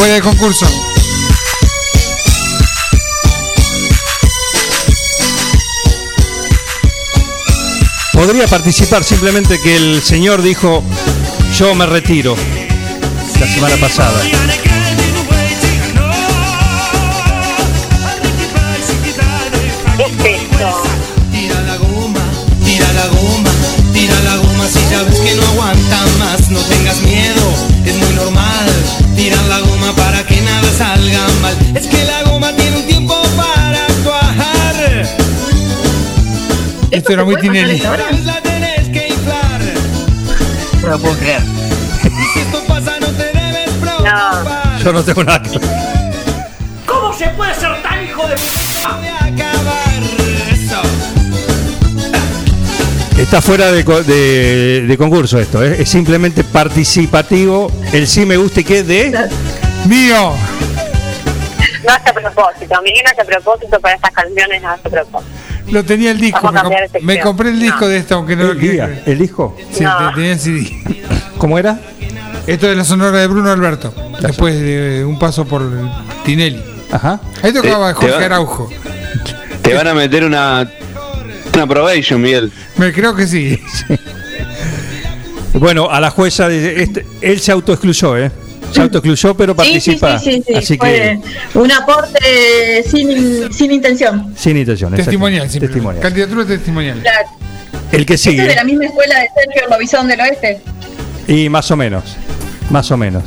Fuera 0.00 0.14
de 0.14 0.22
concurso. 0.22 0.66
Podría 8.14 8.46
participar 8.46 9.04
simplemente 9.04 9.60
que 9.60 9.76
el 9.76 10.02
señor 10.02 10.40
dijo, 10.40 10.82
yo 11.54 11.74
me 11.74 11.84
retiro. 11.84 12.34
La 13.40 13.46
semana 13.46 13.76
pasada. 13.76 14.22
¿Qué 14.22 14.30
es 20.06 20.12
esto? 20.40 20.82
Tira 21.30 21.60
la 21.60 21.76
goma, 21.76 22.24
tira 22.64 22.90
la 22.94 23.06
goma, 23.06 23.50
tira 23.92 24.18
la 24.20 24.36
goma 24.36 24.66
si 24.66 24.78
ya 24.90 25.02
ves 25.02 25.20
que 25.20 25.34
no 25.34 25.42
aguanta 25.42 26.06
más, 26.18 26.48
no 26.48 26.58
tengas 26.60 27.02
miedo, 27.02 27.09
salga 30.80 31.26
mal. 31.42 31.54
Es 31.74 31.86
que 31.86 32.04
la 32.04 32.22
goma 32.30 32.52
tiene 32.56 32.76
un 32.78 32.86
tiempo 32.86 33.14
para 33.36 33.86
cuajar. 34.04 35.06
Esto 36.90 37.12
era 37.12 37.24
muy 37.24 37.36
Tinelli. 37.36 37.78
La 37.78 38.40
tenés 38.42 38.88
que 38.88 39.08
inflar. 39.08 39.60
No 40.82 40.88
lo 40.88 40.98
puedo 40.98 41.14
creer. 41.18 41.42
Si 42.32 42.40
esto 42.40 42.62
pasa 42.66 42.98
no 43.00 43.08
te 43.08 43.24
debes 43.24 43.70
preocupar. 43.80 44.80
Yo 44.82 44.92
no 44.92 45.02
tengo 45.02 45.24
nada. 45.24 45.42
que- 45.42 45.60
¿Cómo 46.86 47.12
se 47.16 47.26
puede 47.28 47.54
ser 47.54 47.82
tan 47.82 48.04
hijo 48.04 48.26
de 48.26 48.34
Voy 48.34 49.06
a 49.08 49.24
acabar 49.24 50.02
eso. 50.52 50.80
Está 53.20 53.42
fuera 53.42 53.70
de, 53.70 53.82
de- 53.84 54.84
de 54.88 54.96
concurso 54.98 55.38
esto, 55.38 55.62
¿eh? 55.62 55.76
es 55.82 55.88
simplemente 55.90 56.42
participativo. 56.42 57.70
El 57.92 58.06
sí 58.08 58.24
me 58.24 58.36
gusta 58.38 58.60
y 58.60 58.64
qué 58.64 58.82
de 58.82 59.28
mío. 59.86 60.32
No 61.90 61.96
hace 61.96 62.10
a 62.10 62.14
propósito. 62.14 62.82
Miguel 62.82 63.02
hace 63.10 63.20
a 63.20 63.24
propósito 63.24 63.80
para 63.80 63.94
estas 63.96 64.12
canciones, 64.12 64.62
no 64.62 64.70
hace 64.70 64.86
a 64.88 64.90
propósito. 64.90 65.32
Lo 65.70 65.84
tenía 65.84 66.10
el 66.12 66.20
disco. 66.20 66.52
Me, 67.02 67.14
de 67.14 67.20
compré 67.20 67.50
el 67.50 67.58
disco 67.60 67.80
No. 67.82 67.88
de 67.88 67.96
esta, 67.96 68.14
aunque 68.14 68.36
no 68.36 68.44
lo 68.44 68.54
día, 68.54 69.02
el 69.06 69.20
hijo. 69.22 69.56
Sí, 69.72 69.82
No. 69.84 70.08
te- 70.10 70.14
tenía 70.14 70.32
el 70.32 70.38
CD. 70.40 70.82
¿Cómo 71.38 71.58
era? 71.58 71.78
Esto 72.46 72.70
es 72.70 72.76
la 72.76 72.84
sonora 72.84 73.18
de 73.18 73.26
Bruno 73.26 73.50
Alberto. 73.50 73.92
Después 74.20 74.54
de 74.60 75.04
un 75.04 75.18
paso 75.18 75.44
por 75.44 75.62
Tinelli. 76.24 76.62
Ajá. 76.92 77.20
Ahí 77.42 77.52
tocaba 77.52 77.92
Te- 77.94 78.00
te 78.00 78.06
Jorge 78.06 78.18
va- 78.18 78.24
Araujo. 78.26 78.68
Te 79.62 79.74
van 79.74 79.86
a 79.88 79.94
meter 79.94 80.24
una, 80.24 80.68
una 81.54 81.66
probation, 81.66 82.20
Miguel. 82.20 82.52
Me 82.76 82.92
creo 82.92 83.14
que 83.14 83.26
sí. 83.26 83.60
Bueno, 85.52 85.90
a 85.90 86.00
la 86.00 86.10
jueza, 86.10 86.48
de- 86.48 86.82
este- 86.82 87.06
él 87.20 87.40
se 87.40 87.50
autoexcluyó, 87.52 88.16
¿eh? 88.16 88.30
Se 88.72 88.80
autoexcluyó, 88.82 89.34
pero 89.36 89.54
Sí, 89.62 89.80
sí, 89.80 89.96
participa. 89.96 90.18
sí, 90.18 90.32
sí, 90.32 90.42
sí, 90.46 90.54
Así 90.54 90.76
fue 90.78 91.20
que, 91.52 91.58
un 91.58 91.72
aporte 91.72 92.82
sin, 92.88 93.52
sin 93.52 93.72
intención. 93.72 94.32
sin 94.36 94.56
intención. 94.56 94.94
Testimonial. 94.94 95.48
Testimonial. 95.50 96.00
Candidatura 96.02 96.44
testimonial. 96.46 97.00
Claro. 97.00 97.28
El 97.92 98.06
que 98.06 98.14
Este 98.14 98.30
es 98.30 98.36
de 98.36 98.42
sigue. 98.44 98.54
la 98.54 98.64
misma 98.64 98.84
escuela 98.86 99.18
de 99.18 99.28
Sergio 99.34 99.68
Lobizón 99.68 100.06
del 100.08 100.20
Oeste. 100.20 100.60
Y 101.26 101.48
más 101.48 101.70
o 101.70 101.76
menos. 101.76 102.16
Más 102.70 102.90
o 102.90 102.96
menos. 102.96 103.24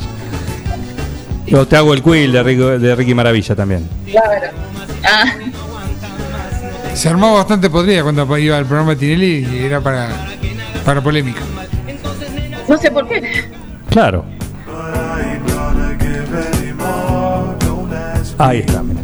Yo 1.46 1.66
te 1.68 1.76
hago 1.76 1.92
el 1.92 2.02
quill 2.02 2.32
de 2.32 2.42
Ricky, 2.42 2.62
de 2.62 2.94
Ricky 2.96 3.14
Maravilla 3.14 3.54
también. 3.54 3.86
Claro. 4.10 4.50
Ah, 5.04 5.34
Se 6.94 7.08
armó 7.10 7.34
bastante 7.34 7.68
podrida 7.68 8.02
cuando 8.02 8.38
iba 8.38 8.56
al 8.56 8.64
programa 8.64 8.92
de 8.92 8.96
Tinelli 8.96 9.46
y 9.52 9.64
era 9.64 9.80
para, 9.82 10.08
para 10.84 11.02
polémica. 11.02 11.40
no 12.68 12.78
sé 12.78 12.90
por 12.90 13.06
qué. 13.08 13.44
Claro. 13.90 14.24
Ahí 18.38 18.58
está, 18.60 18.82
mira. 18.82 19.00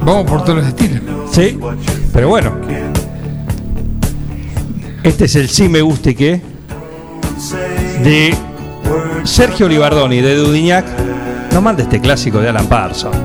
Vamos 0.00 0.24
por 0.30 0.42
todos 0.44 0.58
los 0.58 0.66
estilos. 0.66 1.00
Sí, 1.32 1.58
pero 2.12 2.28
bueno. 2.28 2.52
Este 5.02 5.24
es 5.26 5.36
el 5.36 5.48
sí 5.48 5.68
me 5.68 5.80
gusta 5.82 6.10
y 6.10 6.14
qué 6.16 6.40
de 8.02 8.34
Sergio 9.24 9.66
Olivardoni 9.66 10.20
de 10.20 10.34
Dudignac. 10.36 10.84
No 11.52 11.60
mande 11.62 11.84
este 11.84 12.00
clásico 12.00 12.40
de 12.40 12.48
Alan 12.48 12.66
Parsons. 12.66 13.16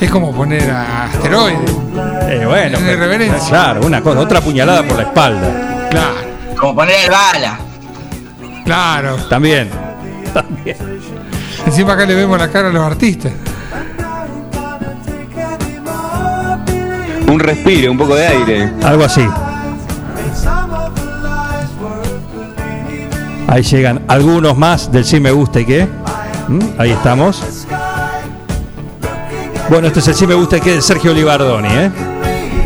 Es 0.00 0.10
como 0.10 0.32
poner 0.32 0.70
a 0.70 1.04
asteroide. 1.04 1.58
Eh, 2.28 2.44
bueno, 2.46 2.78
En 2.78 2.84
pero- 2.84 2.98
reverencia. 3.00 3.48
claro, 3.48 3.86
una 3.86 4.00
cosa, 4.02 4.20
otra 4.20 4.40
puñalada 4.40 4.82
por 4.82 4.96
la 4.96 5.02
espalda. 5.04 5.88
Claro, 5.90 6.14
Como 6.58 6.74
poner 6.74 6.96
el 7.04 7.10
bala. 7.10 7.58
claro. 8.64 9.16
También. 9.28 9.68
También. 10.34 10.76
Encima 11.66 11.92
acá 11.92 12.06
le 12.06 12.14
vemos 12.14 12.38
la 12.38 12.48
cara 12.50 12.68
a 12.68 12.72
los 12.72 12.82
artistas. 12.82 13.32
Un 17.28 17.40
respiro, 17.40 17.92
un 17.92 17.98
poco 17.98 18.14
de 18.14 18.26
aire. 18.26 18.72
Algo 18.82 19.04
así. 19.04 19.26
Ahí 23.48 23.62
llegan 23.62 24.02
algunos 24.08 24.56
más 24.56 24.90
del 24.90 25.04
sí 25.04 25.20
me 25.20 25.30
gusta 25.30 25.60
y 25.60 25.66
qué. 25.66 25.88
¿Mm? 26.48 26.60
Ahí 26.78 26.90
estamos. 26.90 27.42
Bueno, 29.68 29.86
este 29.86 30.00
es 30.00 30.08
el 30.08 30.14
sí 30.14 30.26
me 30.26 30.34
gusta 30.34 30.58
y 30.58 30.60
qué 30.60 30.72
de 30.72 30.82
Sergio 30.82 31.12
Olivardoni, 31.12 31.68
¿eh? 31.68 31.90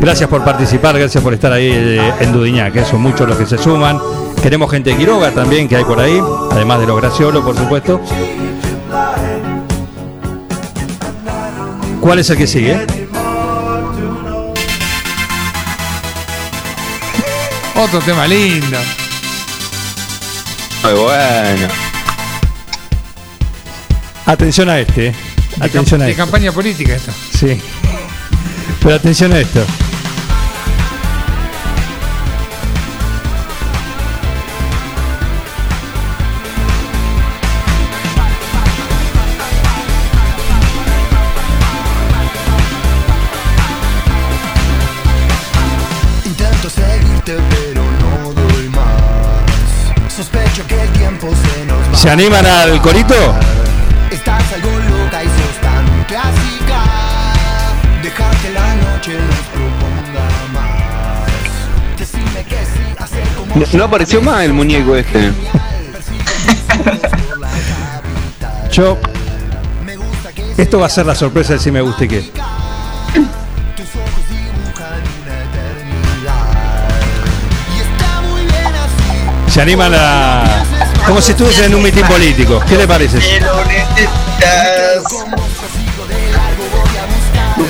Gracias 0.00 0.28
por 0.28 0.44
participar, 0.44 0.98
gracias 0.98 1.22
por 1.22 1.32
estar 1.34 1.52
ahí 1.52 1.70
eh, 1.72 2.12
en 2.20 2.32
Dudiñac, 2.32 2.72
que 2.72 2.84
son 2.84 3.00
muchos 3.00 3.28
los 3.28 3.36
que 3.36 3.46
se 3.46 3.58
suman. 3.58 3.98
Queremos 4.42 4.70
gente 4.70 4.90
de 4.90 4.96
Quiroga 4.96 5.30
también 5.30 5.68
que 5.68 5.76
hay 5.76 5.84
por 5.84 5.98
ahí, 5.98 6.20
además 6.50 6.80
de 6.80 6.86
los 6.86 7.00
Graciolo, 7.00 7.44
por 7.44 7.56
supuesto. 7.56 8.00
¿Cuál 12.06 12.20
es 12.20 12.30
el 12.30 12.38
que 12.38 12.46
sigue? 12.46 12.86
Otro 17.74 17.98
tema 17.98 18.28
lindo. 18.28 18.78
Muy 20.84 20.92
bueno. 20.92 21.68
Atención 24.24 24.68
a 24.68 24.78
este. 24.78 25.08
eh. 25.08 25.14
Atención 25.58 26.00
a 26.00 26.04
de 26.04 26.10
este. 26.12 26.22
campaña 26.22 26.52
política 26.52 26.94
esto. 26.94 27.10
Sí. 27.36 27.60
Pero 28.84 28.94
atención 28.94 29.32
a 29.32 29.40
esto. 29.40 29.66
Se 52.06 52.12
nos 52.12 52.12
va 52.12 52.12
¿Se 52.12 52.12
animan 52.12 52.46
al 52.46 52.80
corito? 52.80 53.14
Estás 54.10 54.52
algo 54.52 54.70
loca 54.70 55.24
y 55.24 55.26
sos 55.26 55.60
tan 55.60 56.04
clásica 56.04 56.82
Deja 58.02 58.30
que 58.42 58.50
la 58.50 58.74
noche 58.76 59.12
nos 59.14 59.40
proponga 59.52 60.28
más 60.52 61.98
Decime 61.98 62.44
que 62.44 62.56
sí, 62.56 62.94
hacer 62.98 63.26
como 63.36 63.56
No, 63.56 63.66
no 63.72 63.84
apareció 63.84 64.22
más 64.22 64.44
el 64.44 64.52
muñeco 64.52 64.96
este. 64.96 65.32
Yo. 68.70 68.98
Esto 70.56 70.78
va 70.78 70.86
a 70.86 70.90
ser 70.90 71.06
la 71.06 71.14
sorpresa 71.14 71.54
de 71.54 71.58
si 71.58 71.70
me 71.70 71.80
gusta 71.80 72.04
y 72.04 72.08
qué. 72.08 72.30
Se 79.48 79.62
animan 79.62 79.92
a. 79.94 80.55
Como 81.06 81.22
si 81.22 81.30
estuviesen 81.30 81.66
en 81.66 81.74
un 81.76 81.82
mitin 81.82 82.04
político. 82.06 82.60
¿Qué 82.68 82.76
te 82.76 82.86
parece? 82.86 83.18
Que 83.18 83.40
lo 83.40 83.64
necesitas. 83.64 85.04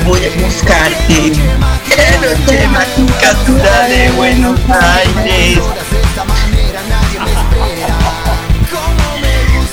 Voy 0.04 0.20
a 0.24 0.42
buscarte. 0.42 1.32
Que 1.86 2.18
noche 2.18 2.68
mágica 2.68 3.34
dura 3.46 3.88
de 3.88 4.10
Buenos 4.12 4.58
Aires. 4.70 5.58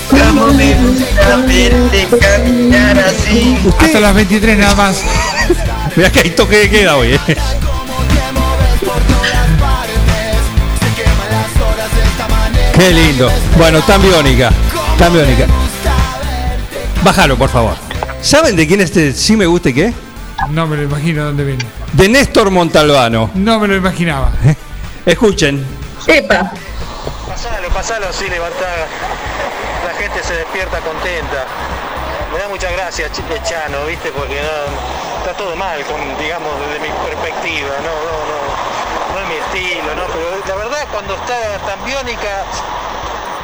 Como 0.10 0.48
me 0.54 0.74
gusta 0.74 1.38
verte 1.48 2.08
caminar 2.20 3.00
así. 3.00 3.58
Hasta 3.80 4.00
las 4.00 4.14
23 4.14 4.58
nada 4.58 4.76
más. 4.76 5.02
Mira 5.96 6.12
que 6.12 6.20
hay 6.20 6.30
toque 6.32 6.58
de 6.58 6.70
queda 6.70 6.98
hoy, 6.98 7.14
eh. 7.14 7.38
Qué 12.74 12.92
lindo. 12.92 13.30
Tan 13.88 14.02
biónica. 14.02 14.50
Tan 14.98 15.14
biónica. 15.14 15.46
Bájalo, 17.04 17.38
por 17.38 17.50
favor. 17.50 17.76
¿Saben 18.22 18.56
de 18.56 18.66
quién 18.68 18.82
este 18.82 19.12
sí 19.14 19.36
me 19.36 19.46
gusta 19.46 19.70
y 19.70 19.74
qué? 19.74 19.94
No 20.50 20.66
me 20.68 20.78
lo 20.78 20.84
imagino 20.84 21.26
dónde 21.26 21.44
viene. 21.44 21.66
De 21.94 22.10
Néstor 22.10 22.50
Montalbano. 22.50 23.30
No 23.36 23.60
me 23.60 23.68
lo 23.68 23.76
imaginaba. 23.76 24.32
Escuchen. 25.06 25.66
Epa. 26.08 26.52
Pasalo, 27.28 27.70
pasalo 27.70 28.08
así, 28.10 28.28
levantá. 28.30 28.66
La 29.86 29.94
gente 30.02 30.24
se 30.24 30.34
despierta 30.34 30.80
contenta. 30.80 31.46
Me 32.32 32.40
da 32.40 32.48
muchas 32.50 32.72
gracias, 32.72 33.12
Ch- 33.12 33.44
Chano, 33.48 33.86
¿viste? 33.86 34.10
Porque 34.12 34.36
no, 34.42 35.20
está 35.22 35.38
todo 35.38 35.56
mal, 35.56 35.84
con, 35.86 36.00
digamos, 36.18 36.50
desde 36.66 36.80
mi 36.82 36.90
perspectiva. 37.06 37.70
No, 37.84 37.94
no, 37.94 38.16
no, 38.26 38.40
no 39.14 39.20
es 39.22 39.28
mi 39.30 39.36
estilo, 39.38 39.94
¿no? 39.96 40.04
Pero 40.08 40.33
cuando 40.94 41.16
está 41.16 41.58
tan 41.66 41.84
biónica, 41.84 42.46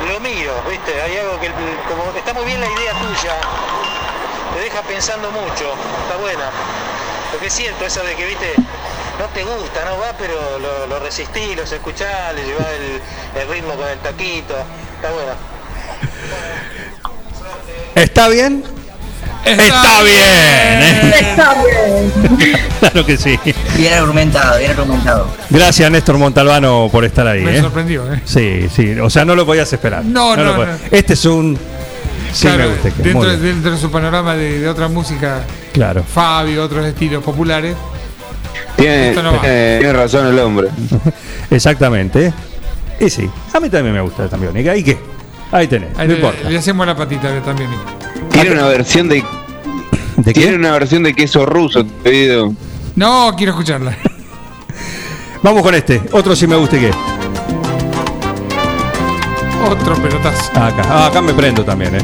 lo 0.08 0.20
miro, 0.20 0.54
¿viste? 0.70 1.02
Hay 1.02 1.18
algo 1.18 1.39
que, 1.39 1.50
como 1.89 2.16
está 2.16 2.32
muy 2.34 2.45
bien 2.45 2.62
la 2.62 2.68
idea 2.68 2.93
tuya, 2.93 3.36
te 4.54 4.62
deja 4.62 4.82
pensando 4.84 5.32
mucho, 5.32 5.74
está 6.04 6.18
buena. 6.22 6.52
Porque 7.32 7.47
es 7.47 7.54
cierto 7.54 7.86
eso 7.86 8.04
de 8.04 8.16
que, 8.16 8.26
¿viste? 8.28 8.54
No 9.18 9.26
te 9.34 9.43
gusta, 9.43 9.84
no 9.86 9.97
va, 9.97 10.14
pero 10.18 10.60
lo, 10.60 10.88
lo 10.88 11.00
los 11.00 11.72
escuchás, 11.72 12.36
le 12.36 12.45
llevás 12.45 12.68
el, 12.68 13.41
el 13.41 13.50
ritmo 13.50 13.74
con 13.74 13.88
el 13.88 13.97
taquito, 14.00 14.56
está 14.95 15.12
buena. 15.12 15.34
¿Está 17.95 18.28
bien? 18.30 18.78
Está, 19.45 20.01
bien. 20.03 20.15
¿eh? 20.17 21.11
Está 21.31 21.53
bien. 21.55 22.57
claro 22.79 23.05
que 23.05 23.17
sí. 23.17 23.39
Bien 23.77 23.93
argumentado, 23.93 24.59
bien 24.59 24.71
argumentado. 24.71 25.27
Gracias, 25.49 25.89
Néstor 25.89 26.17
Montalbano, 26.17 26.89
por 26.91 27.05
estar 27.05 27.25
ahí. 27.27 27.41
Me 27.41 27.57
¿eh? 27.57 27.61
sorprendió, 27.61 28.11
¿eh? 28.13 28.21
Sí, 28.25 28.67
sí. 28.73 28.99
O 28.99 29.09
sea, 29.09 29.25
no 29.25 29.35
lo 29.35 29.45
podías 29.45 29.71
esperar. 29.71 30.03
No, 30.05 30.35
no, 30.35 30.57
no. 30.57 30.65
Este 30.91 31.13
es 31.13 31.25
un. 31.25 31.57
Sí, 32.31 32.47
Claro, 32.47 32.65
me 32.65 32.67
gusta. 32.75 32.89
dentro, 33.01 33.37
bien. 33.39 33.63
de 33.63 33.77
su 33.77 33.89
panorama 33.89 34.35
de, 34.35 34.59
de 34.59 34.67
otra 34.69 34.87
música, 34.87 35.41
Claro. 35.73 36.03
Fabio, 36.03 36.63
otros 36.63 36.85
estilos 36.85 37.23
populares. 37.23 37.75
Tiene, 38.75 39.09
Esto 39.09 39.23
no 39.23 39.33
va. 39.33 39.41
tiene- 39.41 39.77
tiene 39.79 39.93
razón 39.93 40.27
el 40.27 40.37
hombre. 40.39 40.67
Exactamente. 41.49 42.31
Y 42.99 43.09
sí, 43.09 43.27
a 43.53 43.59
mí 43.59 43.69
también 43.69 43.95
me 43.95 44.01
gusta 44.01 44.25
esta 44.25 44.37
biónica. 44.37 44.75
¿Y 44.75 44.83
qué? 44.83 44.97
Ahí 45.52 45.68
tenés, 45.68 45.89
Ahí 45.97 46.08
no 46.08 46.14
le, 46.14 46.20
importa. 46.20 46.50
le 46.50 46.58
hacemos 46.58 46.86
la 46.86 46.95
patita 46.95 47.41
también. 47.41 47.70
Tiene 48.32 48.52
una 48.52 48.68
versión 48.68 49.10
de. 49.10 49.24
¿De 50.18 50.34
Tiene 50.34 50.56
una 50.56 50.72
versión 50.72 51.04
de 51.04 51.14
queso 51.14 51.45
ruso, 51.45 51.86
te 52.04 52.10
digo. 52.10 52.54
No, 52.95 53.34
quiero 53.36 53.54
escucharla. 53.54 53.97
Vamos 55.43 55.64
con 55.64 55.74
este. 55.74 56.02
Otro 56.12 56.36
si 56.36 56.45
me 56.45 56.56
gusta 56.56 56.78
y 56.78 56.82
qué. 56.82 56.91
Otro 59.70 59.95
pelotazo. 59.95 60.52
Acá, 60.52 60.84
ah, 60.89 61.08
acá 61.08 61.22
me 61.22 61.34
prendo 61.34 61.64
también, 61.64 61.95
¿eh? 61.95 62.02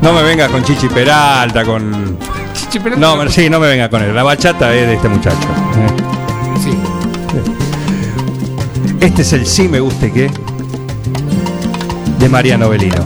No 0.00 0.12
me 0.12 0.22
venga 0.22 0.48
con 0.48 0.62
Chichi 0.64 0.88
Peralta, 0.88 1.64
con. 1.64 2.18
Chichi 2.54 2.78
Peralta 2.80 3.16
No, 3.16 3.28
sí, 3.30 3.48
no 3.48 3.60
me 3.60 3.68
venga 3.68 3.88
con 3.88 4.02
él. 4.02 4.14
La 4.14 4.22
bachata 4.22 4.74
es 4.74 4.86
de 4.88 4.94
este 4.94 5.08
muchacho. 5.08 5.36
¿eh? 5.36 6.60
Sí. 6.62 6.78
Este 9.00 9.22
es 9.22 9.32
el 9.32 9.46
sí 9.46 9.68
me 9.68 9.80
gusta 9.80 10.06
y 10.06 10.10
qué. 10.10 10.30
De 12.24 12.30
Mariano 12.30 12.70
Belino. 12.70 13.04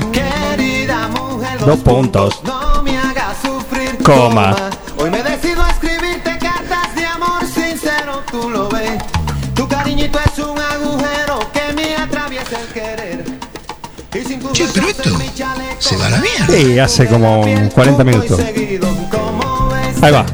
Dos 1.66 1.80
puntos. 1.80 2.40
No 2.44 2.84
me 2.84 2.96
hagas 2.96 3.36
sufrir 3.42 3.98
Coma. 4.04 4.54
Hoy 4.96 5.10
me 5.10 5.24
decido 5.24 5.60
a 5.60 5.70
escribirte 5.70 6.38
cartas 6.38 6.94
de 6.94 7.04
amor 7.04 7.44
sincero, 7.44 8.22
tú 8.30 8.48
lo 8.48 8.68
ves. 8.68 9.02
Tu 9.56 9.66
cariñito 9.66 10.20
es 10.24 10.38
un 10.38 10.56
agujero 10.56 11.40
que 11.52 11.72
me 11.74 11.96
atraviesa 11.96 12.60
el 12.60 12.68
querer. 12.68 13.24
Y 14.14 14.20
sin 14.20 14.38
tu 14.38 14.52
Che, 14.52 14.68
pero 14.72 14.88
esto 14.88 15.10
se 15.80 15.96
va 15.96 16.06
a 16.06 16.10
la 16.10 16.18
mierda. 16.18 16.46
Sí, 16.46 16.78
hace 16.78 17.08
como 17.08 17.44
40 17.74 18.04
minutos. 18.04 18.38
Ahí 20.00 20.12
va. 20.12 20.24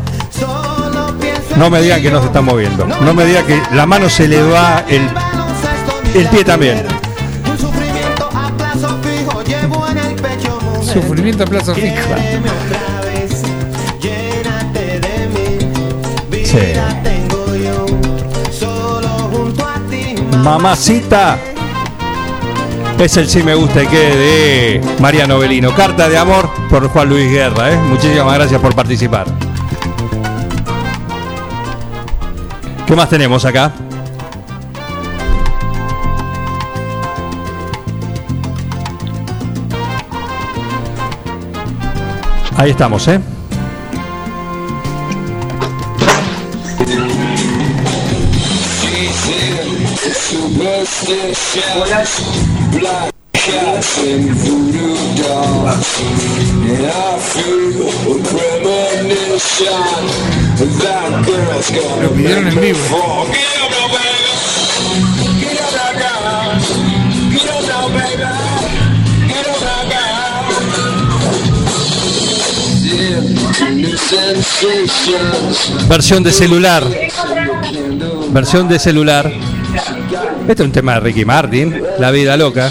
No 1.56 1.70
me 1.70 1.80
digan 1.80 2.02
que 2.02 2.10
no 2.10 2.20
se 2.20 2.26
está 2.26 2.42
moviendo. 2.42 2.86
No 2.86 3.14
me 3.14 3.24
digan 3.24 3.46
que 3.46 3.62
la 3.72 3.86
mano 3.86 4.10
se 4.10 4.28
le 4.28 4.42
va 4.42 4.84
el, 4.90 5.08
el 6.14 6.28
pie 6.28 6.44
también. 6.44 6.93
Sufrimiento 10.94 11.42
a 11.42 11.46
plazo 11.46 11.74
fijo. 11.74 11.86
Quiéreme 12.06 12.48
otra 12.48 13.00
vez, 13.10 13.42
llénate 14.00 15.00
de 15.00 15.28
mí. 15.28 16.44
Sí. 16.44 16.58
Mamacita. 20.44 21.36
Es 22.98 23.16
el 23.16 23.28
sí 23.28 23.42
me 23.42 23.56
gusta 23.56 23.82
y 23.82 23.86
qué 23.88 23.96
de 23.96 24.80
Mariano 25.00 25.40
Belino. 25.40 25.74
Carta 25.74 26.08
de 26.08 26.16
amor 26.16 26.48
por 26.70 26.86
Juan 26.88 27.08
Luis 27.08 27.28
Guerra. 27.28 27.72
¿eh? 27.72 27.76
Muchísimas 27.76 28.34
gracias 28.34 28.60
por 28.60 28.72
participar. 28.74 29.26
¿Qué 32.86 32.94
más 32.94 33.08
tenemos 33.08 33.44
acá? 33.44 33.72
Ahí 42.56 42.70
estamos, 42.70 43.08
¿eh? 43.08 43.20
Lo 62.00 62.10
pidieron 62.12 62.48
en 62.48 62.60
vivo. 62.60 62.78
Versión 75.88 76.22
de 76.22 76.32
celular. 76.32 76.84
Versión 78.30 78.68
de 78.68 78.78
celular. 78.78 79.32
Este 80.48 80.62
es 80.62 80.66
un 80.66 80.72
tema 80.72 80.94
de 80.94 81.00
Ricky 81.00 81.24
Martin, 81.24 81.82
La 81.98 82.10
vida 82.10 82.36
loca. 82.36 82.70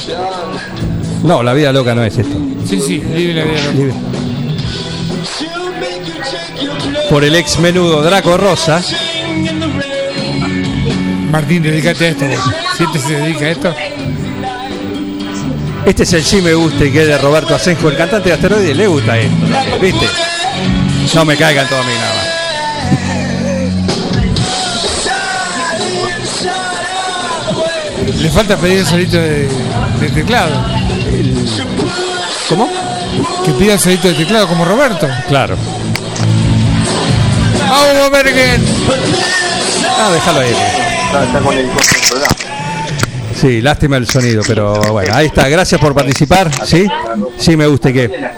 No, 1.24 1.42
La 1.42 1.54
vida 1.54 1.72
loca 1.72 1.96
no 1.96 2.04
es 2.04 2.18
esto. 2.18 2.36
Sí, 2.68 2.80
sí, 2.80 3.00
vive 3.00 3.34
la 3.34 3.44
vida 3.44 3.60
loca. 3.74 3.96
Por 7.10 7.24
el 7.24 7.36
ex 7.36 7.60
menudo 7.60 8.02
Draco 8.04 8.38
Rosa. 8.38 8.82
Martín, 11.32 11.64
dedícate 11.64 12.06
a 12.06 12.10
esto. 12.10 12.26
este 12.26 13.00
se 13.00 13.16
dedica 13.16 13.46
a 13.46 13.50
esto. 13.50 13.76
Este 15.86 16.04
es 16.04 16.14
el 16.14 16.24
sí 16.24 16.42
me 16.42 16.54
gusta 16.54 16.86
y 16.86 16.92
que 16.92 17.02
es 17.02 17.08
de 17.08 17.18
Roberto 17.18 17.56
Asenjo, 17.56 17.90
el 17.90 17.98
cantante 17.98 18.30
de 18.30 18.36
Asteroide, 18.36 18.74
le 18.74 18.88
gusta 18.88 19.18
esto. 19.18 19.36
¿Viste? 19.82 20.08
No 21.14 21.26
me 21.26 21.38
caigan 21.38 21.68
todo 21.68 21.80
a 21.80 21.84
mí 21.84 21.94
nada. 21.94 22.40
Le 28.22 28.30
falta 28.30 28.58
pedir 28.58 28.80
el 28.80 28.86
solito 28.86 29.18
de, 29.18 29.48
de 30.00 30.10
teclado. 30.14 30.66
¿Cómo? 32.50 32.70
Que 33.46 33.52
pida 33.52 33.74
el 33.74 33.80
solito 33.80 34.08
de 34.08 34.14
teclado 34.16 34.48
como 34.48 34.66
Roberto. 34.66 35.08
Claro. 35.28 35.56
¡Vamos, 37.70 38.12
Bergen! 38.12 38.64
Ah, 40.00 40.10
déjalo 40.12 40.40
ahí. 40.40 40.56
Sí, 43.40 43.62
lástima 43.62 43.98
el 43.98 44.08
sonido, 44.08 44.42
pero 44.48 44.74
bueno, 44.94 45.14
ahí 45.16 45.28
está. 45.28 45.48
Gracias 45.50 45.80
por 45.80 45.94
participar. 45.94 46.50
Sí, 46.66 46.88
sí 47.38 47.56
me 47.58 47.68
gusta 47.68 47.90
y 47.90 47.94
que. 47.94 48.30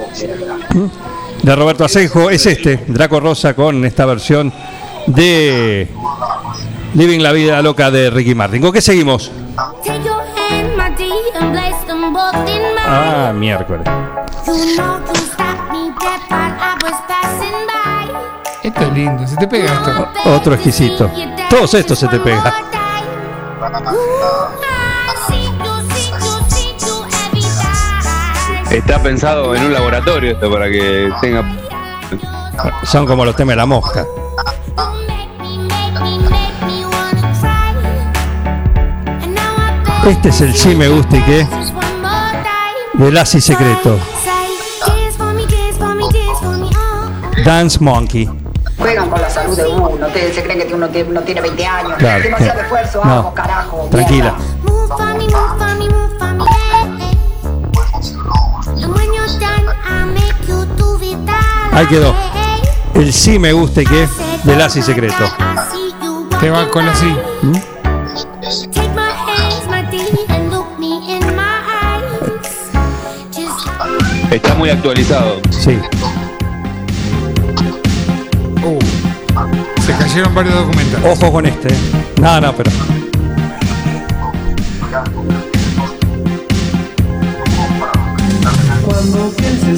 De 1.46 1.56
Roberto 1.56 1.86
Asenjo 1.86 2.32
es 2.32 2.44
este, 2.48 2.86
Draco 2.88 3.20
Rosa, 3.20 3.54
con 3.54 3.86
esta 3.86 4.04
versión 4.08 4.52
de 5.06 5.88
Living 6.96 7.20
la 7.20 7.32
vida 7.34 7.62
loca 7.62 7.92
de 7.92 8.10
Ricky 8.10 8.34
Martin. 8.34 8.64
¿Con 8.64 8.72
qué 8.72 8.82
seguimos? 8.82 9.32
Ah, 12.88 13.32
miércoles. 13.36 13.88
Esto 18.64 18.82
es 18.82 18.94
lindo, 18.94 19.28
se 19.28 19.36
te 19.36 19.48
pega 19.48 19.72
esto. 19.72 20.08
Otro 20.32 20.56
exquisito. 20.56 21.12
Todos 21.48 21.76
estos 21.76 22.00
se 22.00 22.08
te 22.08 22.20
pega. 22.22 22.56
Está 28.76 29.02
pensado 29.02 29.56
en 29.56 29.64
un 29.68 29.74
laboratorio 29.74 30.34
esto 30.34 30.52
para 30.52 30.70
que 30.70 31.10
tenga. 31.22 31.44
Son 32.84 33.06
como 33.06 33.24
los 33.24 33.34
temas 33.34 33.54
de 33.54 33.56
la 33.56 33.66
mosca. 33.66 34.06
Este 40.06 40.28
es 40.30 40.42
el 40.42 40.54
sí 40.54 40.76
me 40.76 40.90
gusta 40.90 41.16
y 41.16 41.22
qué 41.22 41.48
de 42.94 43.12
Lassie 43.12 43.40
Secreto. 43.40 43.98
Dance 47.46 47.80
Monkey. 47.80 48.30
Juegan 48.78 49.10
con 49.10 49.22
la 49.22 49.30
salud 49.30 49.56
de 49.56 49.68
uno. 49.68 50.08
Ustedes 50.08 50.36
se 50.36 50.44
creen 50.44 50.68
que 50.68 50.74
uno 50.74 50.90
tiene, 50.90 51.10
uno 51.12 51.22
tiene 51.22 51.42
20 51.42 51.66
años. 51.66 51.94
Claro. 51.98 52.24
Demasiado 52.24 52.60
esfuerzo, 52.62 53.02
No. 53.06 53.10
vamos, 53.16 53.34
carajo. 53.34 53.88
Tranquila. 53.90 54.36
Move 54.64 54.96
Ahí 61.76 61.86
quedó. 61.88 62.16
El 62.94 63.12
sí 63.12 63.38
me 63.38 63.52
gusta 63.52 63.82
y 63.82 63.86
qué 63.86 64.08
de 64.46 64.56
Lassie 64.56 64.82
Secreto. 64.82 65.26
Te 66.40 66.50
va 66.50 66.70
con 66.70 66.86
my 71.36 71.44
eyes. 71.70 72.36
Just 73.36 73.68
Está 74.32 74.54
muy 74.54 74.70
actualizado. 74.70 75.42
Sí. 75.50 75.78
Uh, 78.64 78.80
se 79.82 79.92
cayeron 79.98 80.34
varios 80.34 80.56
documentos. 80.56 81.00
Ojo 81.04 81.32
con 81.34 81.46
este. 81.46 81.74
eh. 81.74 81.78
No, 82.22 82.40
no, 82.40 82.54
pero. 82.54 82.72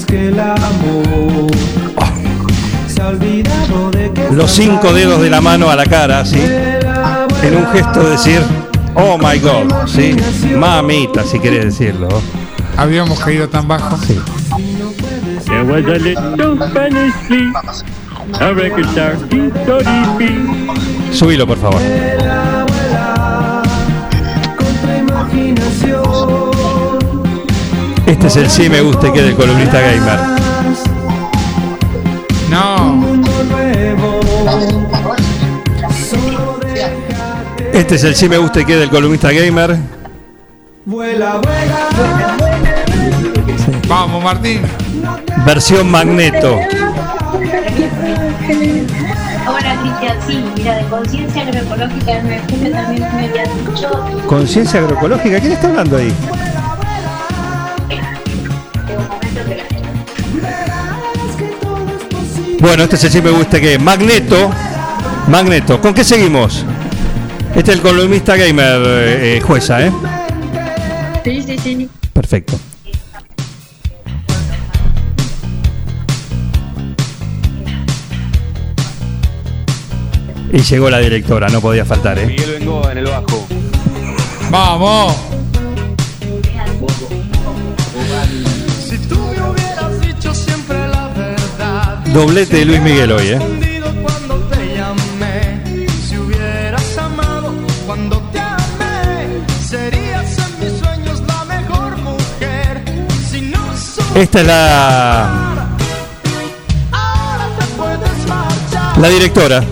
Que 0.08 0.30
el 0.30 0.40
amor 0.40 1.52
se 2.88 3.02
ha 3.02 3.10
olvidado 3.10 3.92
de 3.92 4.12
que 4.12 4.30
Los 4.32 4.52
cinco 4.52 4.94
dedos 4.94 5.22
de 5.22 5.30
la 5.30 5.42
mano 5.42 5.70
a 5.70 5.76
la 5.76 5.86
cara, 5.86 6.26
¿sí? 6.26 6.40
En 7.44 7.56
un 7.56 7.68
gesto 7.68 8.04
de 8.04 8.12
decir, 8.12 8.42
oh 8.96 9.18
my 9.18 9.38
god, 9.40 9.88
¿sí? 9.88 10.16
Mamita, 10.56 11.24
si 11.24 11.40
querés 11.40 11.66
decirlo. 11.66 12.08
Habíamos 12.78 13.20
caído 13.20 13.50
tan 13.50 13.68
bajo. 13.68 13.98
Sí. 13.98 14.18
There 15.46 15.64
was 15.64 15.86
a 15.86 15.98
little 15.98 16.58
Spanish 16.70 17.14
flea, 17.28 17.52
a 18.40 18.52
record 18.54 18.86
star, 18.90 19.16
Subilo, 21.12 21.48
por 21.48 21.58
favor. 21.58 21.82
Este 28.08 28.28
es 28.28 28.36
el 28.38 28.50
sí 28.50 28.70
me 28.70 28.80
gusta 28.80 29.10
y 29.10 29.12
que 29.12 29.22
del 29.22 29.36
columnista 29.36 29.82
gamer. 29.82 30.20
No. 32.50 33.04
Este 37.74 37.96
es 37.96 38.04
el 38.06 38.16
sí 38.16 38.30
me 38.30 38.38
gusta 38.38 38.62
y 38.62 38.66
que 38.66 38.78
del 38.78 38.90
columnista 38.90 39.32
gamer. 39.34 39.78
Vamos, 43.90 44.24
Martín. 44.24 44.62
Versión 45.46 45.92
magneto. 45.92 46.58
Hola 49.48 49.80
Cristian, 49.82 50.18
sí, 50.26 50.46
mira, 50.56 50.76
de 50.76 50.84
conciencia 50.86 51.42
agroecológica 51.42 52.14
de 52.14 52.22
9 52.24 52.36
de 52.36 52.54
junio 52.54 52.72
también 52.72 53.02
me 53.02 53.28
habían 53.28 53.66
dicho 53.66 53.90
Conciencia 54.28 54.80
agroecológica. 54.80 55.40
¿Quién 55.42 55.52
está 55.52 55.68
hablando 55.68 55.98
ahí? 55.98 56.14
Bueno, 62.60 62.84
este 62.84 62.98
sí 62.98 63.22
me 63.22 63.30
gusta 63.30 63.60
que 63.60 63.78
Magneto. 63.78 64.50
Magneto. 65.28 65.80
¿Con 65.80 65.94
qué 65.94 66.04
seguimos? 66.04 66.66
Este 67.56 67.72
es 67.72 67.78
el 67.78 67.82
columnista 67.82 68.36
gamer 68.36 68.82
eh, 68.86 69.38
eh, 69.38 69.42
jueza, 69.42 69.86
¿eh? 69.86 69.92
Sí, 71.24 71.44
sí, 71.44 71.58
sí. 71.58 71.90
Perfecto. 72.14 72.60
Y 80.52 80.60
llegó 80.60 80.90
la 80.90 81.00
directora, 81.00 81.50
no 81.50 81.62
podía 81.62 81.86
faltar, 81.86 82.18
¿eh? 82.20 82.26
Miguel 82.26 82.56
Bengoa 82.60 82.92
en 82.92 82.98
el 83.00 83.06
bajo. 83.06 83.48
Vamos. 84.50 85.37
Doblete 92.14 92.58
de 92.58 92.66
Luis 92.66 92.82
Miguel 92.82 93.12
hoy, 93.12 93.28
¿eh? 93.28 93.40
Esta 104.16 104.42
es 104.42 104.48
la, 104.48 105.68
la 109.00 109.10
directora. 109.10 109.64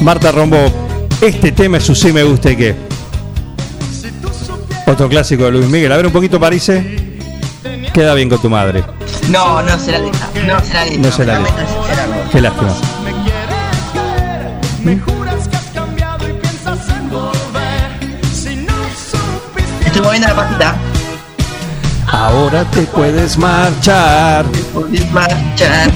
Marta 0.00 0.30
Rombo. 0.30 0.88
Este 1.20 1.50
tema 1.52 1.78
es 1.78 1.84
su 1.84 1.94
sí 1.94 2.12
me 2.12 2.22
gusta 2.22 2.52
y 2.52 2.56
qué. 2.56 2.76
Otro 4.86 5.08
clásico 5.08 5.44
de 5.44 5.50
Luis 5.50 5.66
Miguel. 5.66 5.90
A 5.90 5.96
ver 5.96 6.06
un 6.06 6.12
poquito, 6.12 6.38
Parise. 6.38 7.18
Queda 7.92 8.14
bien 8.14 8.28
con 8.28 8.40
tu 8.40 8.48
madre. 8.48 8.99
No, 9.30 9.62
no 9.62 9.78
se 9.78 9.92
la 9.92 10.00
deja. 10.00 10.28
No 10.46 10.60
se 10.60 10.74
la 10.74 10.84
deja. 10.84 10.98
No 10.98 11.10
se 11.12 11.24
la 11.24 11.38
deja. 11.38 11.50
Lamento 11.50 11.72
sinceramente. 11.72 12.28
Qué 12.32 12.40
lástima. 12.40 12.72
Me 14.82 14.98
juras 14.98 15.48
que 15.48 15.56
has 15.56 15.64
cambiado 15.74 16.28
y 16.28 16.32
piensas 16.32 16.78
en 16.88 17.10
volver. 17.10 17.90
Si 18.32 18.56
no 18.56 18.72
supiste. 19.10 19.86
Estoy 19.86 20.02
moviendo 20.02 20.28
la 20.28 20.34
patita. 20.36 20.74
Ahora 22.10 22.64
te 22.64 22.82
puedes 22.82 23.36
marchar. 23.38 24.44
Puedes 24.74 25.10
marchar. 25.12 25.90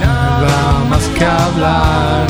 Nada 0.00 0.78
más 0.88 1.02
que 1.18 1.24
hablar. 1.24 2.26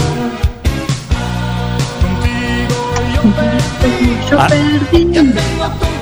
Yo 4.31 4.41
Ah. 4.41 4.47
perdí. 4.49 5.09
Ya 5.13 5.23
tengo 5.23 5.93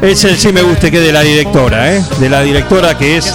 Es 0.00 0.24
el 0.24 0.36
sí 0.38 0.52
me 0.52 0.62
guste 0.62 0.90
que 0.90 1.00
de 1.00 1.12
la 1.12 1.22
directora, 1.22 1.94
¿eh? 1.96 2.02
De 2.20 2.28
la 2.28 2.42
directora 2.42 2.96
que 2.96 3.16
es 3.16 3.26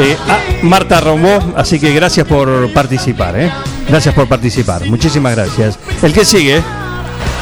eh, 0.00 0.16
Marta 0.62 1.00
Rombó. 1.00 1.38
Así 1.56 1.78
que 1.78 1.92
gracias 1.92 2.26
por 2.26 2.72
participar, 2.72 3.38
¿eh? 3.38 3.50
Gracias 3.88 4.14
por 4.14 4.26
participar. 4.28 4.84
Muchísimas 4.86 5.36
gracias. 5.36 5.78
El 6.02 6.12
que 6.12 6.24
sigue. 6.24 6.62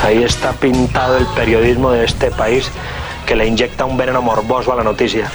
Ahí 0.04 0.22
está 0.22 0.52
pintado 0.52 1.16
el 1.16 1.26
periodismo 1.28 1.90
de 1.92 2.04
este 2.04 2.30
país 2.30 2.70
que 3.26 3.34
le 3.36 3.46
inyecta 3.46 3.84
un 3.84 3.96
veneno 3.96 4.22
morboso 4.22 4.72
a 4.72 4.76
la 4.76 4.84
noticia. 4.84 5.30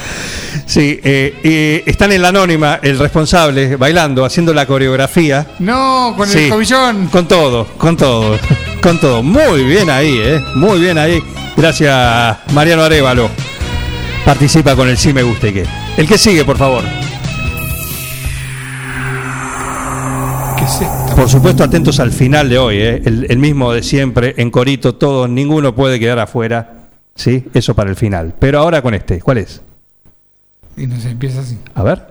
Sí, 0.66 1.00
eh, 1.04 1.36
eh, 1.44 1.84
están 1.86 2.12
en 2.12 2.22
la 2.22 2.30
anónima 2.30 2.80
el 2.82 2.98
responsable 2.98 3.76
bailando, 3.76 4.26
haciendo 4.26 4.54
la 4.54 4.66
coreografía. 4.66 5.48
No, 5.60 6.14
con 6.18 6.28
Sí. 6.28 6.46
el 6.46 6.50
cobillón. 6.50 7.08
Con 7.08 7.28
todo, 7.28 7.66
con 7.78 7.98
todo, 7.98 8.38
con 8.84 9.00
todo. 9.00 9.24
Muy 9.24 9.64
bien 9.64 9.90
ahí, 9.90 10.20
¿eh? 10.20 10.44
Muy 10.56 10.80
bien 10.80 10.98
ahí. 10.98 11.24
Gracias, 11.56 12.38
Mariano 12.54 12.84
Arevalo. 12.84 13.30
Participa 14.26 14.76
con 14.76 14.90
el 14.90 14.98
sí 14.98 15.14
me 15.14 15.24
guste 15.24 15.54
que. 15.54 15.66
El 15.98 16.08
que 16.08 16.18
sigue, 16.18 16.44
por 16.44 16.58
favor. 16.58 16.84
¿Qué 20.58 20.66
es 20.66 20.82
esto? 20.82 21.16
Por 21.16 21.30
supuesto, 21.30 21.64
atentos 21.64 22.00
al 22.00 22.12
final 22.12 22.50
de 22.50 22.58
hoy, 22.58 22.78
¿eh? 22.78 23.02
el, 23.06 23.28
el 23.30 23.38
mismo 23.38 23.72
de 23.72 23.84
siempre, 23.84 24.36
en 24.38 24.52
corito, 24.52 24.96
todos, 24.96 25.30
ninguno 25.30 25.74
puede 25.74 26.00
quedar 26.00 26.20
afuera. 26.20 26.90
¿Sí? 27.16 27.46
Eso 27.54 27.76
para 27.76 27.90
el 27.90 27.96
final. 27.96 28.34
Pero 28.38 28.60
ahora 28.60 28.82
con 28.82 28.94
este, 28.94 29.22
¿cuál 29.22 29.38
es? 29.38 29.62
Y 30.76 30.88
no 30.88 31.00
se 31.00 31.12
empieza 31.12 31.42
así. 31.42 31.58
A 31.76 31.84
ver. 31.84 32.08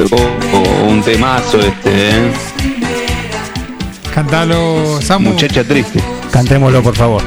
Oh, 0.00 0.86
un 0.88 1.02
temazo 1.02 1.58
este, 1.58 2.10
¿eh? 2.10 2.32
Cantalo, 4.14 5.00
Samu. 5.02 5.30
Muchacha 5.30 5.64
triste. 5.64 6.00
Cantémoslo, 6.30 6.82
por 6.82 6.94
favor. 6.94 7.22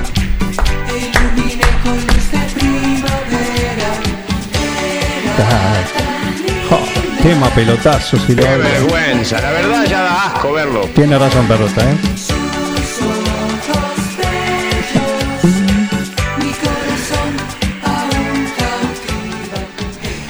Jo, 6.69 6.79
tema 7.21 7.49
pelotazo, 7.49 8.17
si 8.19 8.35
lo 8.35 8.43
Qué 8.43 8.49
hablo. 8.49 8.63
vergüenza, 8.63 9.41
la 9.41 9.51
verdad 9.51 9.85
ya 9.85 10.01
da 10.01 10.25
asco 10.25 10.53
verlo. 10.53 10.81
Tiene 10.95 11.17
razón, 11.17 11.45
Perrota, 11.47 11.81
¿eh? 11.83 11.95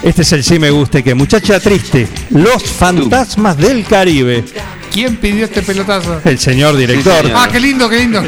Este 0.03 0.23
es 0.23 0.31
el 0.33 0.43
sí 0.43 0.57
me 0.57 0.71
guste 0.71 1.03
que 1.03 1.13
muchacha 1.13 1.59
triste, 1.59 2.07
los 2.31 2.63
fantasmas 2.63 3.55
del 3.57 3.85
Caribe. 3.85 4.43
¿Quién 4.91 5.17
pidió 5.17 5.45
este 5.45 5.61
pelotazo? 5.61 6.19
El 6.25 6.39
señor 6.39 6.75
director. 6.75 7.25
Ah, 7.35 7.47
qué 7.51 7.59
lindo, 7.59 7.87
qué 7.87 7.99
lindo. 7.99 8.21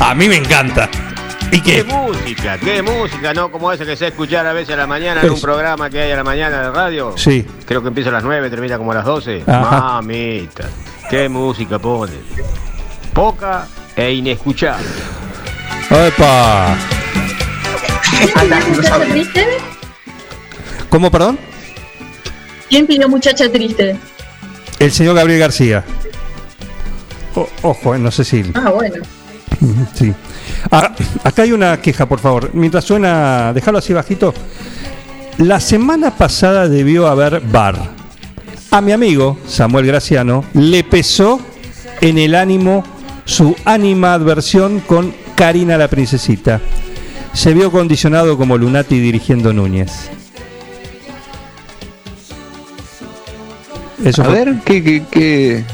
A 0.00 0.14
mí 0.14 0.28
me 0.28 0.36
encanta. 0.36 0.88
¿Y 1.50 1.60
Qué 1.60 1.82
qué? 1.82 1.84
música, 1.84 2.56
qué 2.58 2.82
música, 2.82 3.34
¿no? 3.34 3.50
Como 3.50 3.70
ese 3.72 3.84
que 3.84 3.96
sé 3.96 4.08
escuchar 4.08 4.46
a 4.46 4.52
veces 4.52 4.74
a 4.74 4.78
la 4.78 4.86
mañana 4.86 5.22
en 5.22 5.30
un 5.30 5.40
programa 5.40 5.90
que 5.90 6.00
hay 6.00 6.12
a 6.12 6.16
la 6.16 6.24
mañana 6.24 6.62
de 6.62 6.70
radio. 6.70 7.14
Sí. 7.16 7.44
Creo 7.66 7.82
que 7.82 7.88
empieza 7.88 8.10
a 8.10 8.12
las 8.12 8.24
9, 8.24 8.48
termina 8.50 8.78
como 8.78 8.92
a 8.92 8.96
las 8.96 9.04
12. 9.04 9.42
Ajá. 9.46 9.80
Mamita, 9.80 10.64
qué 11.10 11.28
música 11.28 11.78
pone. 11.78 12.12
Poca 13.12 13.66
e 13.94 14.12
inescuchable. 14.14 14.86
¡Epa! 15.90 16.76
¿Muchacha 18.68 19.00
triste? 19.04 19.46
¿Cómo, 20.94 21.10
perdón? 21.10 21.36
¿Quién 22.68 22.86
pidió 22.86 23.08
muchacha 23.08 23.50
triste? 23.50 23.96
El 24.78 24.92
señor 24.92 25.16
Gabriel 25.16 25.40
García. 25.40 25.82
O- 27.34 27.48
ojo, 27.62 27.96
eh, 27.96 27.98
no 27.98 28.12
sé 28.12 28.22
si. 28.22 28.44
Ah, 28.54 28.70
bueno. 28.70 29.02
Sí. 29.94 30.14
Ah, 30.70 30.94
acá 31.24 31.42
hay 31.42 31.50
una 31.50 31.80
queja, 31.80 32.06
por 32.08 32.20
favor. 32.20 32.50
Mientras 32.54 32.84
suena, 32.84 33.52
déjalo 33.52 33.78
así 33.78 33.92
bajito. 33.92 34.32
La 35.38 35.58
semana 35.58 36.12
pasada 36.16 36.68
debió 36.68 37.08
haber 37.08 37.40
bar. 37.40 37.76
A 38.70 38.80
mi 38.80 38.92
amigo 38.92 39.36
Samuel 39.48 39.86
Graciano 39.86 40.44
le 40.54 40.84
pesó 40.84 41.40
en 42.00 42.18
el 42.18 42.36
ánimo 42.36 42.84
su 43.24 43.56
animadversión 43.64 44.78
con 44.78 45.12
Karina 45.34 45.76
la 45.76 45.88
princesita. 45.88 46.60
Se 47.32 47.52
vio 47.52 47.72
condicionado 47.72 48.38
como 48.38 48.56
Lunati 48.56 49.00
dirigiendo 49.00 49.52
Núñez. 49.52 49.90
Eso 54.04 54.22
A 54.22 54.26
fue- 54.26 54.34
ver, 54.44 54.54
¿qué, 54.64 54.82
qué, 54.82 55.02
qué? 55.10 55.64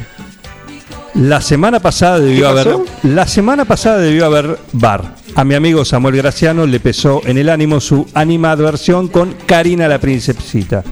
La 1.15 1.41
semana 1.41 1.81
pasada 1.81 2.21
debió 2.21 2.45
¿Qué 2.55 2.61
haber. 2.61 2.77
La 3.03 3.27
semana 3.27 3.65
pasada 3.65 3.99
debió 3.99 4.27
haber 4.27 4.59
bar. 4.73 5.17
A 5.35 5.45
mi 5.45 5.55
amigo 5.55 5.85
Samuel 5.85 6.17
Graciano 6.17 6.67
le 6.67 6.79
pesó 6.81 7.21
en 7.27 7.37
el 7.39 7.49
ánimo 7.49 7.81
su 7.81 8.07
animadversión 8.15 9.09
con 9.09 9.35
Karina 9.47 9.89
la 9.89 9.99
princesita. 9.99 10.85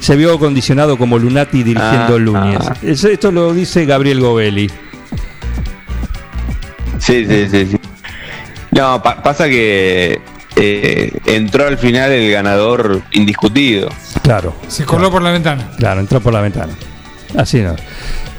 Se 0.00 0.16
vio 0.16 0.38
condicionado 0.38 0.96
como 0.98 1.18
Lunati 1.18 1.62
dirigiendo 1.62 2.16
Ah, 2.16 2.18
Núñez. 2.18 2.60
ah. 2.62 2.76
Es- 2.82 3.04
Esto 3.04 3.30
lo 3.30 3.52
dice 3.52 3.84
Gabriel 3.84 4.20
Govelli. 4.20 4.70
Sí, 6.98 7.24
sí, 7.26 7.46
sí, 7.50 7.66
sí. 7.66 7.76
No, 8.72 9.02
pa- 9.02 9.22
pasa 9.22 9.48
que 9.48 10.20
eh, 10.56 11.12
entró 11.26 11.66
al 11.66 11.76
final 11.76 12.10
el 12.12 12.32
ganador 12.32 13.02
indiscutido. 13.12 13.90
Claro. 14.22 14.54
Se 14.68 14.84
coló 14.84 15.10
por 15.10 15.22
la 15.22 15.30
ventana. 15.30 15.70
Claro, 15.76 16.00
entró 16.00 16.20
por 16.20 16.32
la 16.32 16.40
ventana. 16.40 16.72
Así 17.36 17.60
no. 17.60 17.76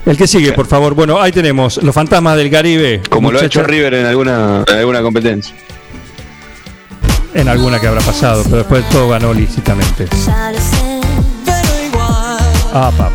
El 0.05 0.17
que 0.17 0.25
sigue, 0.25 0.53
por 0.53 0.65
favor. 0.67 0.95
Bueno, 0.95 1.21
ahí 1.21 1.31
tenemos 1.31 1.77
Los 1.83 1.93
Fantasmas 1.93 2.37
del 2.37 2.49
Caribe. 2.49 3.01
Como 3.09 3.31
lo 3.31 3.39
ha 3.39 3.45
hecho 3.45 3.61
River 3.63 3.93
en 3.93 4.05
alguna, 4.05 4.63
en 4.67 4.77
alguna 4.77 5.01
competencia. 5.01 5.55
En 7.33 7.47
alguna 7.47 7.79
que 7.79 7.87
habrá 7.87 8.01
pasado, 8.01 8.43
pero 8.43 8.57
después 8.57 8.87
todo 8.89 9.09
ganó 9.09 9.33
lícitamente. 9.33 10.07
Ah, 12.73 12.91
pap. 12.97 13.11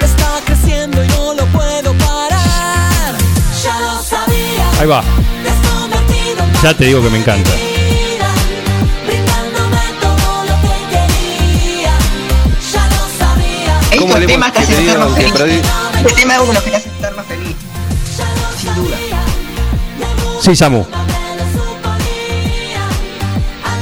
Está 0.00 0.40
creciendo 0.44 1.02
Ya 6.62 6.74
te 6.74 6.84
digo 6.86 7.02
que 7.02 7.10
me 7.10 7.18
encanta. 7.18 7.50
que 7.50 7.58
quería. 10.90 11.92
Ya 12.72 12.84
lo 12.86 13.08
sabía. 13.18 13.80
¿Cómo 13.98 14.06
Estos 14.16 14.20
le 14.20 14.26
temas 14.26 14.52
te 14.52 14.58
hemos 14.58 14.70
hacen 14.70 14.86
estar 14.86 14.98
más 14.98 15.14
que 15.18 15.28
feliz. 15.38 15.62
Este 15.98 16.12
tema 16.14 16.34
es 16.34 16.40
uno 16.40 16.60
que 16.62 16.70
te 16.70 16.76
hace 16.76 16.88
estar 16.88 17.14
más 17.16 17.26
feliz. 17.26 17.56
Sin 18.60 18.74
duda. 18.74 18.96
Sí, 20.40 20.56
Samu. 20.56 20.84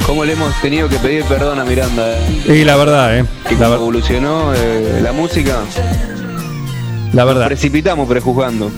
¿Cómo 0.05 0.23
le 0.23 0.33
hemos 0.33 0.53
tenido 0.61 0.87
que 0.87 0.97
pedir 0.99 1.23
perdón 1.25 1.59
a 1.59 1.65
Miranda? 1.65 2.17
eh? 2.17 2.43
Y 2.47 2.63
la 2.63 2.75
verdad, 2.77 3.17
¿eh? 3.17 3.25
Que 3.49 3.55
La, 3.55 3.67
evolucionó 3.73 4.53
eh, 4.55 4.99
la 5.03 5.11
música, 5.11 5.57
la 7.11 7.25
verdad. 7.25 7.47
precipitamos 7.47 8.07
prejuzgando. 8.07 8.71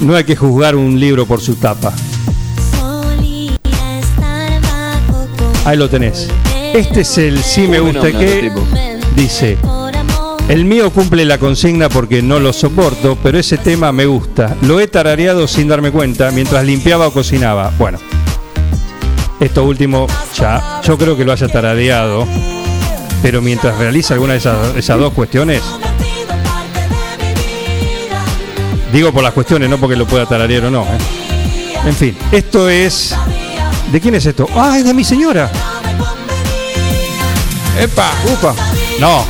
No 0.00 0.14
hay 0.14 0.24
que 0.24 0.36
juzgar 0.36 0.76
un 0.76 0.98
libro 0.98 1.26
por 1.26 1.40
su 1.40 1.56
tapa. 1.56 1.92
Ahí 5.64 5.76
lo 5.76 5.88
tenés. 5.88 6.28
Este 6.74 7.00
es 7.00 7.18
el 7.18 7.42
sí 7.42 7.66
me 7.66 7.80
gusta 7.80 8.12
que 8.12 8.40
tipo. 8.42 8.62
dice. 9.16 9.58
El 10.48 10.64
mío 10.64 10.90
cumple 10.92 11.24
la 11.24 11.38
consigna 11.38 11.88
porque 11.88 12.22
no 12.22 12.38
lo 12.38 12.52
soporto, 12.52 13.18
pero 13.20 13.36
ese 13.38 13.58
tema 13.58 13.90
me 13.90 14.06
gusta. 14.06 14.54
Lo 14.62 14.78
he 14.78 14.86
tarareado 14.86 15.48
sin 15.48 15.66
darme 15.66 15.90
cuenta 15.90 16.30
mientras 16.30 16.64
limpiaba 16.64 17.08
o 17.08 17.12
cocinaba. 17.12 17.72
Bueno, 17.78 17.98
esto 19.40 19.64
último 19.64 20.06
ya, 20.38 20.80
yo 20.84 20.96
creo 20.96 21.16
que 21.16 21.24
lo 21.24 21.32
haya 21.32 21.48
tarareado, 21.48 22.28
pero 23.22 23.42
mientras 23.42 23.76
realiza 23.76 24.14
alguna 24.14 24.34
de 24.34 24.38
esas, 24.38 24.76
esas 24.76 25.00
dos 25.00 25.12
cuestiones, 25.14 25.62
digo 28.92 29.12
por 29.12 29.22
las 29.22 29.32
cuestiones, 29.32 29.68
no 29.68 29.78
porque 29.78 29.96
lo 29.96 30.06
pueda 30.06 30.26
tararear 30.26 30.64
o 30.64 30.70
no. 30.70 30.82
¿eh? 30.82 30.98
En 31.84 31.94
fin, 31.94 32.16
esto 32.32 32.68
es. 32.68 33.14
¿De 33.92 34.00
quién 34.00 34.14
es 34.14 34.26
esto? 34.26 34.48
¡Ah, 34.56 34.76
es 34.78 34.84
de 34.84 34.92
mi 34.92 35.04
señora! 35.04 35.50
¡Epa! 37.80 38.10
¡Upa! 38.32 38.54
No, 38.98 39.24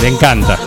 le 0.00 0.08
encanta. 0.08 0.58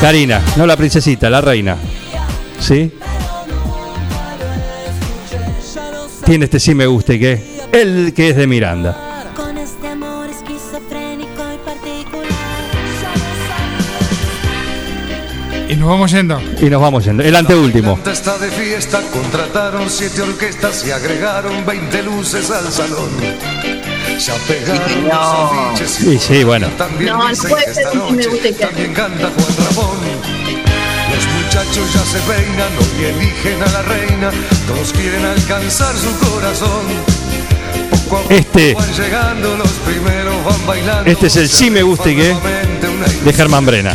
Karina, 0.00 0.40
no 0.56 0.66
la 0.66 0.76
princesita, 0.76 1.28
la 1.28 1.40
reina. 1.40 1.76
¿Sí? 2.58 2.90
Tiene 6.24 6.46
este 6.46 6.58
sí 6.58 6.74
me 6.74 6.86
gusta, 6.86 7.12
¿y 7.14 7.20
qué? 7.20 7.60
El 7.72 8.12
que 8.14 8.30
es 8.30 8.36
de 8.36 8.46
Miranda. 8.46 9.09
Nos 15.80 15.88
vamos 15.88 16.10
yendo. 16.12 16.40
Y 16.60 16.70
nos 16.70 16.80
vamos 16.80 17.04
yendo. 17.04 17.22
El 17.22 17.34
anteúltimo. 17.34 17.98
Está 18.06 18.38
de 18.38 18.50
fiesta, 18.50 19.00
contrataron 19.12 19.88
siete 19.90 20.22
orquestas 20.22 20.84
y 20.86 20.90
agregaron 20.90 21.64
20 21.66 22.02
luces 22.02 22.50
al 22.50 22.70
salón. 22.70 23.08
Los 24.14 24.28
afiches 25.14 25.90
Sí, 25.90 26.18
sí, 26.18 26.44
bueno. 26.44 26.68
También 26.76 27.10
No, 27.12 27.22
no 27.24 27.28
dicen 27.30 27.50
puede 27.50 27.64
que 27.64 27.70
esta 27.70 27.94
noche 27.94 28.28
y 28.34 28.38
que- 28.40 28.52
también 28.52 28.92
canta 28.94 29.30
Juan 29.30 29.66
Ramón. 29.66 29.98
Los 31.10 31.44
muchachos 31.44 31.94
ya 31.94 32.04
se 32.04 32.18
peinan, 32.20 32.72
hoy 32.78 33.04
eligen 33.04 33.62
a 33.62 33.66
la 33.72 33.82
reina, 33.82 34.30
todos 34.68 34.92
quieren 34.92 35.24
alcanzar 35.24 35.94
su 35.96 36.14
corazón. 36.30 36.84
Poco 37.90 38.16
a 38.18 38.20
poco 38.22 38.34
Este- 38.34 38.74
van 38.74 38.92
llegando 38.92 39.56
los 39.56 39.68
primeros, 39.70 40.44
van 40.44 40.66
bailando. 40.66 41.10
Este 41.10 41.26
es 41.28 41.36
el 41.36 41.48
sí 41.48 41.70
me 41.70 41.82
gusta 41.82 42.10
y 42.10 42.16
qué 42.16 42.36
de 43.24 43.32
Germán 43.32 43.64
Brena. 43.66 43.92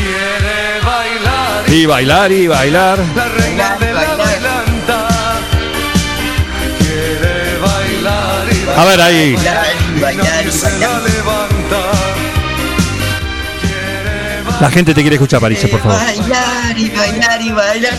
Y 1.67 1.85
bailar 1.85 2.31
y 2.31 2.47
bailar. 2.47 2.99
la 3.15 3.27
reina 3.27 3.77
de 3.77 3.93
la 3.93 4.15
bailanta. 4.15 5.07
Quiere 6.77 7.57
bailar 7.57 8.47
y 8.51 8.65
bailar. 8.65 8.79
A 8.79 8.85
ver 8.85 9.01
ahí. 9.01 9.35
La 14.61 14.71
gente 14.71 14.93
te 14.93 15.01
quiere 15.01 15.15
escuchar, 15.15 15.41
París, 15.41 15.59
por 15.69 15.81
favor. 15.81 15.97
Bailar 15.97 16.77
y 16.77 16.89
bailar 16.89 17.41
y 17.41 17.51
bailar. 17.51 17.97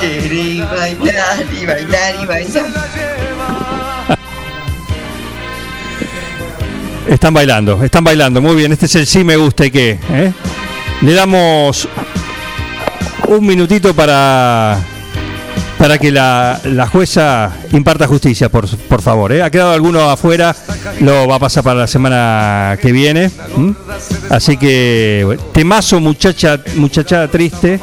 Quiere 0.00 0.64
bailar 0.64 1.44
y 1.52 1.66
bailar 1.66 2.14
y 2.22 2.26
bailar. 2.26 3.15
Están 7.08 7.34
bailando, 7.34 7.82
están 7.84 8.04
bailando. 8.04 8.40
Muy 8.40 8.56
bien, 8.56 8.72
este 8.72 8.86
es 8.86 8.94
el 8.96 9.06
sí 9.06 9.24
me 9.24 9.36
gusta 9.36 9.66
y 9.66 9.70
qué. 9.70 9.98
¿eh? 10.10 10.32
Le 11.02 11.12
damos 11.14 11.88
un 13.28 13.46
minutito 13.46 13.94
para 13.94 14.78
para 15.78 15.98
que 15.98 16.10
la, 16.10 16.58
la 16.64 16.86
jueza 16.86 17.52
imparta 17.72 18.06
justicia, 18.06 18.48
por, 18.48 18.66
por 18.88 19.02
favor. 19.02 19.32
¿eh? 19.32 19.42
Ha 19.42 19.50
quedado 19.50 19.72
alguno 19.72 20.10
afuera, 20.10 20.56
lo 21.00 21.28
va 21.28 21.36
a 21.36 21.38
pasar 21.38 21.62
para 21.62 21.80
la 21.80 21.86
semana 21.86 22.78
que 22.80 22.92
viene. 22.92 23.30
Así 24.30 24.56
que, 24.56 25.38
temazo, 25.52 26.00
muchacha, 26.00 26.60
muchachada 26.76 27.28
triste. 27.28 27.78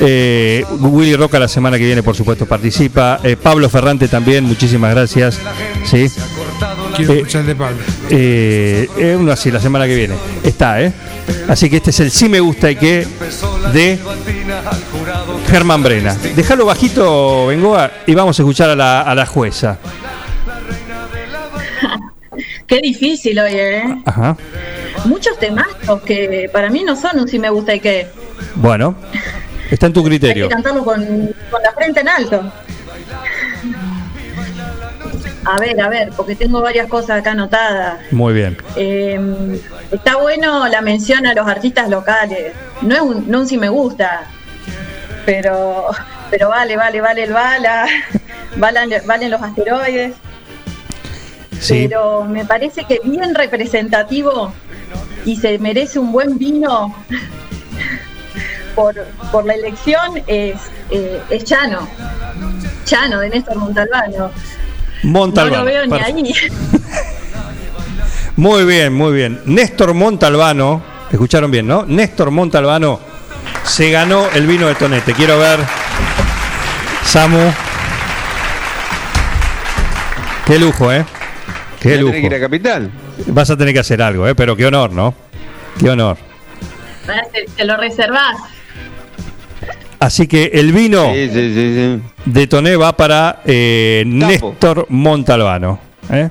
Eh, 0.00 0.64
Willy 0.80 1.14
Roca 1.14 1.38
la 1.38 1.46
semana 1.48 1.78
que 1.78 1.84
viene, 1.84 2.02
por 2.02 2.16
supuesto, 2.16 2.46
participa. 2.46 3.20
Eh, 3.22 3.36
Pablo 3.36 3.68
Ferrante 3.68 4.08
también, 4.08 4.44
muchísimas 4.44 4.92
gracias. 4.92 5.38
Sí. 5.84 6.10
Quiero 6.96 7.12
Eh, 7.12 7.16
escuchar 7.18 7.44
de 7.44 7.54
Pablo. 7.54 7.78
Eh, 8.10 8.88
eh, 8.98 9.16
uno 9.18 9.32
así, 9.32 9.50
la 9.50 9.60
semana 9.60 9.86
que 9.86 9.94
viene. 9.94 10.14
Está, 10.42 10.80
¿eh? 10.82 10.92
Así 11.48 11.70
que 11.70 11.76
este 11.76 11.90
es 11.90 12.00
el 12.00 12.10
sí 12.10 12.28
me 12.28 12.40
gusta 12.40 12.70
y 12.70 12.76
que 12.76 13.06
de 13.72 13.98
Germán 15.48 15.82
Brena. 15.82 16.14
Déjalo 16.36 16.66
bajito, 16.66 17.46
Bengoa, 17.46 17.90
y 18.06 18.14
vamos 18.14 18.38
a 18.38 18.42
escuchar 18.42 18.70
a 18.70 18.76
la, 18.76 19.00
a 19.02 19.14
la 19.14 19.26
jueza. 19.26 19.78
Qué 22.66 22.80
difícil 22.80 23.38
hoy, 23.38 23.52
¿eh? 23.54 23.96
Ajá. 24.04 24.36
Muchos 25.04 25.38
temazos 25.38 26.00
que 26.02 26.48
para 26.52 26.70
mí 26.70 26.82
no 26.84 26.96
son 26.96 27.20
un 27.20 27.28
si 27.28 27.38
me 27.38 27.50
gusta 27.50 27.74
y 27.74 27.80
que 27.80 28.06
Bueno, 28.54 28.94
está 29.70 29.86
en 29.86 29.92
tu 29.92 30.00
hay 30.00 30.04
que 30.04 30.10
criterio. 30.10 30.48
cantarlo 30.48 30.84
con, 30.84 31.04
con 31.50 31.62
la 31.62 31.72
frente 31.76 32.00
en 32.00 32.08
alto. 32.08 32.52
A 35.44 35.58
ver, 35.58 35.80
a 35.80 35.88
ver, 35.88 36.10
porque 36.16 36.36
tengo 36.36 36.60
varias 36.60 36.86
cosas 36.86 37.20
acá 37.20 37.32
anotadas. 37.32 38.00
Muy 38.12 38.32
bien. 38.32 38.56
Eh, 38.76 39.60
está 39.90 40.16
bueno 40.16 40.68
la 40.68 40.80
mención 40.80 41.26
a 41.26 41.34
los 41.34 41.46
artistas 41.46 41.88
locales. 41.88 42.52
No 42.80 42.94
es 42.94 43.00
un, 43.00 43.30
no 43.30 43.40
un 43.40 43.48
si 43.48 43.58
me 43.58 43.68
gusta, 43.68 44.22
pero, 45.26 45.86
pero 46.30 46.48
vale, 46.48 46.76
vale, 46.76 47.00
vale 47.00 47.24
el 47.24 47.32
bala, 47.32 47.86
valen, 48.56 48.90
valen 49.04 49.30
los 49.30 49.42
asteroides. 49.42 50.14
Sí. 51.58 51.86
Pero 51.88 52.24
me 52.24 52.44
parece 52.44 52.84
que 52.84 53.00
bien 53.04 53.34
representativo 53.34 54.52
y 55.24 55.36
se 55.36 55.58
merece 55.58 55.98
un 55.98 56.12
buen 56.12 56.38
vino 56.38 56.94
por, 58.74 58.94
por 59.30 59.44
la 59.44 59.54
elección 59.54 60.22
es, 60.26 60.60
eh, 60.90 61.20
es 61.30 61.44
Chano. 61.44 61.88
Chano 62.84 63.20
de 63.20 63.28
Néstor 63.28 63.56
Montalbano. 63.56 64.30
Montalbano. 65.02 65.58
No 65.58 65.64
lo 65.64 65.70
veo 65.70 65.86
ni 65.86 65.98
ahí. 65.98 66.34
Muy 68.36 68.64
bien, 68.64 68.94
muy 68.94 69.12
bien. 69.12 69.42
Néstor 69.44 69.92
Montalbano, 69.92 70.82
escucharon 71.10 71.50
bien, 71.50 71.66
¿no? 71.66 71.84
Néstor 71.84 72.30
Montalbano 72.30 72.98
se 73.62 73.90
ganó 73.90 74.26
el 74.34 74.46
vino 74.46 74.66
de 74.66 74.74
Tonete. 74.74 75.12
Quiero 75.12 75.38
ver, 75.38 75.60
Samu. 77.04 77.52
Qué 80.46 80.58
lujo, 80.58 80.90
¿eh? 80.92 81.04
Qué 81.78 81.90
Voy 81.90 81.98
a 81.98 82.00
lujo. 82.00 82.12
tener 82.12 82.20
que 82.22 82.26
ir 82.26 82.34
a 82.34 82.40
Capital. 82.46 82.90
Vas 83.26 83.50
a 83.50 83.56
tener 83.56 83.74
que 83.74 83.80
hacer 83.80 84.00
algo, 84.02 84.26
¿eh? 84.26 84.34
Pero 84.34 84.56
qué 84.56 84.66
honor, 84.66 84.92
¿no? 84.92 85.14
Qué 85.78 85.90
honor. 85.90 86.16
Te, 87.32 87.44
te 87.54 87.64
lo 87.64 87.76
reservás. 87.76 88.36
Así 90.02 90.26
que 90.26 90.50
el 90.54 90.72
vino 90.72 91.12
de 92.24 92.46
Toné 92.48 92.74
va 92.76 92.96
para 92.96 93.40
eh, 93.44 94.02
Néstor 94.04 94.86
Montalbano. 94.88 95.78
¿eh? 96.10 96.28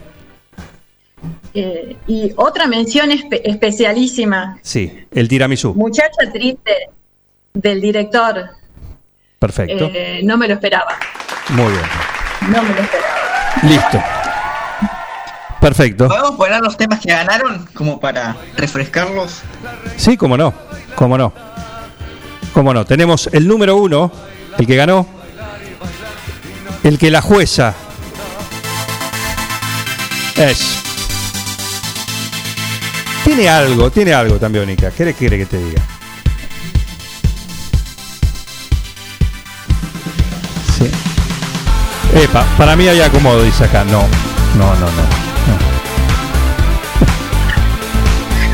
Eh, 1.54 1.96
y 2.06 2.34
otra 2.36 2.68
mención 2.68 3.12
espe- 3.12 3.40
especialísima, 3.46 4.60
Sí, 4.62 5.06
el 5.12 5.30
tiramisú. 5.30 5.74
muchacha 5.74 6.10
triste 6.34 6.90
del 7.54 7.80
director. 7.80 8.50
Perfecto. 9.40 9.90
Eh, 9.94 10.20
no 10.26 10.38
me 10.38 10.50
lo 10.50 10.56
esperaba. 10.56 10.98
Muy 11.50 11.72
bien. 11.72 11.86
No 12.50 12.64
me 12.64 12.70
lo 12.76 12.82
esperaba. 12.82 13.64
Listo. 13.64 14.04
Perfecto. 15.62 16.08
¿Podemos 16.10 16.32
poner 16.32 16.60
los 16.60 16.76
temas 16.76 17.00
que 17.00 17.12
ganaron 17.12 17.68
como 17.74 18.00
para 18.02 18.36
refrescarlos? 18.58 19.42
Sí, 19.96 20.18
cómo 20.18 20.36
no. 20.36 20.54
Cómo 20.96 21.18
no. 21.18 21.32
Cómo 22.54 22.74
no. 22.74 22.86
Tenemos 22.86 23.30
el 23.32 23.48
número 23.48 23.76
uno, 23.78 24.12
el 24.58 24.68
que 24.68 24.76
ganó. 24.76 25.08
El 26.84 26.98
que 26.98 27.12
la 27.12 27.22
jueza 27.22 27.74
es. 30.36 30.80
Tiene 33.24 33.48
algo, 33.48 33.92
tiene 33.92 34.14
algo 34.14 34.38
también, 34.38 34.66
Mónica. 34.66 34.92
¿Qué 34.92 35.14
quiere 35.14 35.38
que 35.38 35.46
te 35.46 35.58
diga? 35.58 35.82
Sí. 40.78 40.90
Epa, 42.16 42.44
para 42.58 42.76
mí 42.76 42.88
hay 42.88 43.02
acomodo, 43.02 43.44
dice 43.44 43.66
acá. 43.66 43.84
No, 43.84 44.02
no, 44.58 44.76
no, 44.76 44.86
no. 44.86 45.22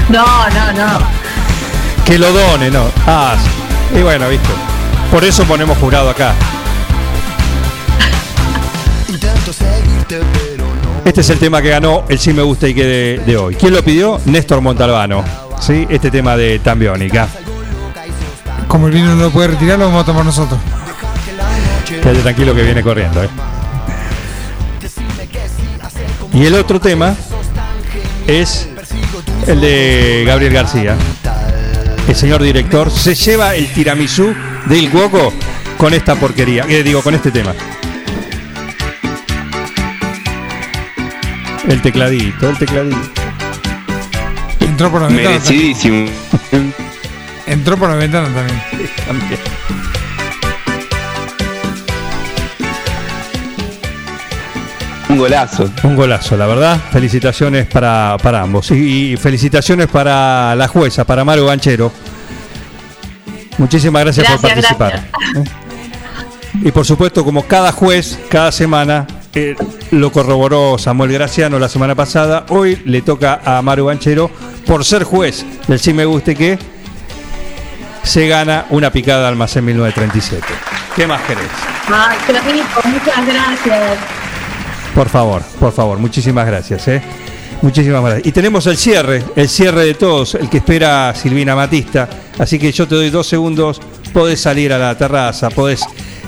No, 0.10 0.50
no, 0.50 0.74
no. 0.74 1.00
Que 2.06 2.18
lo 2.18 2.32
done, 2.32 2.72
no. 2.72 2.90
Ah, 3.06 3.36
sí. 3.42 3.67
Y 3.96 4.02
bueno, 4.02 4.30
viste. 4.30 4.50
Por 5.12 5.24
eso 5.24 5.44
ponemos 5.46 5.78
jurado 5.78 6.10
acá. 6.10 6.34
Este 11.06 11.22
es 11.22 11.30
el 11.30 11.40
tema 11.40 11.62
que 11.62 11.70
ganó 11.70 12.04
el 12.10 12.20
Sí 12.20 12.34
Me 12.34 12.42
Gusta 12.42 12.68
y 12.68 12.74
que 12.74 12.84
de, 12.84 13.22
de 13.26 13.38
hoy. 13.38 13.56
¿Quién 13.56 13.74
lo 13.74 13.84
pidió? 13.84 14.20
Néstor 14.26 14.62
Montalbano. 14.62 15.24
¿Sí? 15.60 15.88
Este 15.90 16.12
tema 16.12 16.36
de 16.36 16.60
Tambiónica. 16.60 17.28
Como 18.68 18.88
el 18.88 18.94
vino 18.94 19.16
no 19.16 19.24
lo 19.24 19.32
puede 19.32 19.50
retirar, 19.50 19.80
lo 19.80 19.86
vamos 19.86 20.04
a 20.04 20.06
tomar 20.06 20.26
nosotros. 20.26 20.60
Quédate 21.88 22.20
tranquilo 22.20 22.54
que 22.54 22.64
viene 22.64 22.84
corriendo. 22.84 23.24
¿eh? 23.24 23.30
Y 26.34 26.46
el 26.46 26.56
otro 26.56 26.80
tema 26.80 27.16
es 28.28 28.68
el 29.48 29.62
de 29.62 30.26
Gabriel 30.28 30.54
García. 30.54 30.96
El 32.08 32.16
señor 32.16 32.42
director 32.42 32.90
se 32.90 33.16
lleva 33.16 33.56
el 33.56 33.72
tiramisú 33.74 34.34
del 34.68 34.90
Cuoco 34.90 35.34
con 35.78 35.94
esta 35.94 36.16
porquería. 36.16 36.66
Eh, 36.68 36.82
digo, 36.82 37.02
con 37.02 37.14
este 37.14 37.32
tema. 37.32 37.54
El 41.68 41.82
tecladito, 41.82 42.50
el 42.50 42.58
tecladito. 42.58 42.98
Entró 44.62 44.90
por 44.90 45.02
la 45.02 45.08
ventana. 45.08 45.30
Merecidísimo. 45.32 46.10
Entró 47.46 47.78
por 47.78 47.90
la 47.90 47.96
ventana 47.96 48.30
también. 48.34 48.62
También. 49.08 49.40
Un 55.18 55.24
golazo. 55.24 55.70
Un 55.82 55.96
golazo, 55.96 56.38
la 56.38 56.46
verdad. 56.46 56.80
Felicitaciones 56.92 57.66
para, 57.66 58.18
para 58.22 58.42
ambos. 58.42 58.70
Y, 58.70 59.14
y 59.14 59.18
felicitaciones 59.18 59.88
para 59.88 60.56
la 60.56 60.68
jueza, 60.68 61.06
para 61.06 61.26
Maru 61.26 61.48
Ganchero. 61.48 61.92
Muchísimas 63.58 64.04
gracias, 64.04 64.28
por 64.28 64.40
Gracias, 64.40 64.76
participar. 64.76 65.10
¿eh? 65.36 66.68
Y 66.68 66.72
por 66.72 66.86
supuesto, 66.86 67.24
como 67.24 67.48
cada 67.48 67.72
juez, 67.72 68.20
cada 68.30 68.52
semana, 68.52 69.08
eh, 69.34 69.56
lo 69.90 70.12
corroboró 70.12 70.78
Samuel 70.78 71.12
Graciano 71.14 71.58
la 71.58 71.70
semana 71.70 71.96
pasada, 71.96 72.46
hoy 72.50 72.80
le 72.86 73.02
toca 73.02 73.42
a 73.44 73.60
Maru 73.64 73.88
Ganchero 73.88 74.30
por 74.68 74.86
ser 74.86 75.04
juez 75.04 75.46
del 75.68 75.80
Si 75.80 75.94
Me 75.94 76.06
Guste 76.06 76.36
Que, 76.36 76.60
se 78.04 78.28
gana 78.28 78.66
una 78.70 78.92
picada 78.92 79.22
de 79.22 79.28
almacén 79.30 79.66
1937. 79.66 80.46
¿Qué 80.96 81.08
más 81.08 81.22
querés? 81.24 81.48
Ay, 81.92 82.18
muchas 82.86 83.26
gracias. 83.26 84.17
Por 84.98 85.10
favor, 85.10 85.44
por 85.60 85.72
favor, 85.72 86.00
muchísimas 86.00 86.48
gracias. 86.48 86.88
¿eh? 86.88 87.04
Muchísimas 87.62 88.02
gracias. 88.02 88.26
Y 88.26 88.32
tenemos 88.32 88.66
el 88.66 88.78
cierre, 88.78 89.24
el 89.36 89.48
cierre 89.48 89.86
de 89.86 89.94
todos, 89.94 90.34
el 90.34 90.50
que 90.50 90.58
espera 90.58 91.14
Silvina 91.14 91.56
Matista. 91.56 92.10
Así 92.40 92.58
que 92.58 92.72
yo 92.72 92.88
te 92.88 92.96
doy 92.96 93.12
dos 93.12 93.28
segundos, 93.28 93.80
podés 94.12 94.42
salir 94.42 94.74
a 94.74 94.80
la 94.80 94.98
terraza, 94.98 95.52
podés 95.52 95.86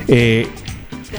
eh, 0.08 0.48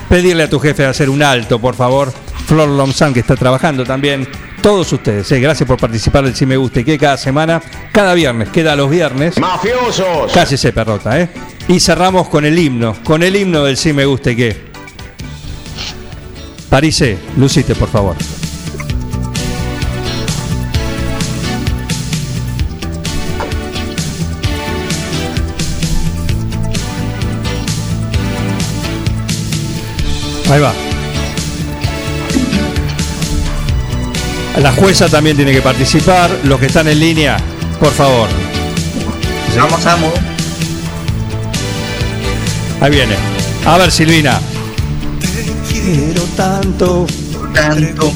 pedirle 0.09 0.45
a 0.45 0.49
tu 0.49 0.61
jefe 0.61 0.85
de 0.85 0.91
hacer 0.91 1.11
un 1.11 1.25
alto, 1.25 1.59
por 1.59 1.75
favor. 1.75 2.13
Flor 2.47 2.69
Lomzán, 2.69 3.13
que 3.13 3.19
está 3.19 3.35
trabajando 3.35 3.83
también. 3.83 4.29
Todos 4.63 4.93
ustedes, 4.93 5.33
eh, 5.33 5.41
gracias 5.41 5.67
por 5.67 5.77
participar 5.77 6.23
del 6.23 6.37
Si 6.37 6.47
Me 6.47 6.57
Guste, 6.57 6.85
que 6.85 6.97
cada 6.99 7.17
semana, 7.17 7.61
cada 7.91 8.15
viernes, 8.15 8.51
queda 8.51 8.77
los 8.77 8.89
viernes. 8.89 9.41
¡Mafiosos! 9.41 10.33
Cállese, 10.33 10.73
perrota, 10.73 11.21
¿eh? 11.21 11.29
Y 11.67 11.81
cerramos 11.81 12.29
con 12.29 12.45
el 12.45 12.57
himno, 12.57 12.95
con 13.03 13.25
el 13.25 13.35
himno 13.35 13.65
del 13.65 13.77
Si 13.77 13.93
Me 13.93 14.05
Guste, 14.05 14.37
que. 14.37 14.70
Parise, 16.71 17.19
lucite, 17.37 17.75
por 17.75 17.89
favor. 17.89 18.15
Ahí 30.49 30.61
va. 30.61 30.73
La 34.61 34.73
jueza 34.73 35.09
también 35.09 35.37
tiene 35.37 35.53
que 35.53 35.63
participar. 35.63 36.31
Los 36.45 36.61
que 36.61 36.67
están 36.67 36.87
en 36.87 37.01
línea, 37.01 37.37
por 37.81 37.93
favor. 37.93 38.29
Vamos, 39.57 39.87
amo. 39.87 40.13
Ahí 42.81 42.91
viene. 42.91 43.15
A 43.67 43.77
ver, 43.77 43.91
Silvina. 43.91 44.41
Quiero 45.83 46.23
tanto. 46.37 47.07
Tanto. 47.55 48.13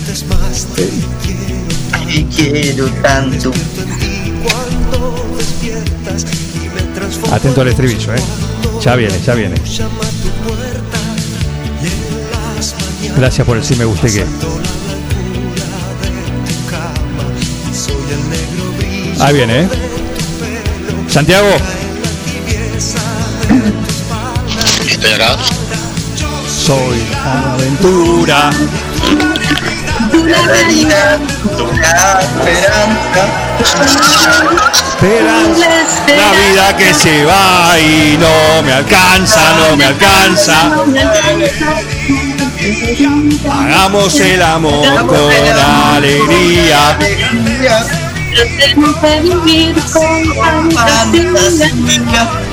Te 2.10 2.26
quiero 2.26 2.86
tanto. 3.02 3.52
Atento 7.32 7.60
al 7.62 7.68
estribillo, 7.68 8.14
¿eh? 8.14 8.22
Ya 8.82 8.96
viene, 8.96 9.18
ya 9.24 9.34
viene. 9.34 9.56
Gracias 13.16 13.46
por 13.46 13.56
el 13.56 13.64
sí 13.64 13.76
me 13.76 13.84
guste 13.86 14.12
que. 14.12 14.26
Ahí 19.20 19.34
viene, 19.34 19.62
¿eh? 19.62 19.68
Santiago. 21.08 21.48
Estoy 24.86 25.12
acá. 25.12 25.36
Soy 26.64 27.04
aventura. 27.22 28.50
La 30.24 30.40
realidad, 30.46 31.20
la 31.78 32.22
esperanza. 32.22 33.28
Esperanza. 34.88 35.68
La 36.08 36.32
vida 36.32 36.74
que 36.78 36.94
se 36.94 37.26
va 37.26 37.78
y 37.78 38.16
no 38.16 38.62
me 38.62 38.72
alcanza, 38.72 39.52
no 39.58 39.76
me 39.76 39.84
alcanza. 39.84 40.72
Hagamos 43.52 44.18
el 44.20 44.42
amor 44.42 45.06
con 45.06 45.30
alegría. 45.94 46.96
Tratemos 48.34 49.02
de 49.02 49.20
vivir 49.20 49.74
con 49.92 50.34
fantasía. 50.34 52.43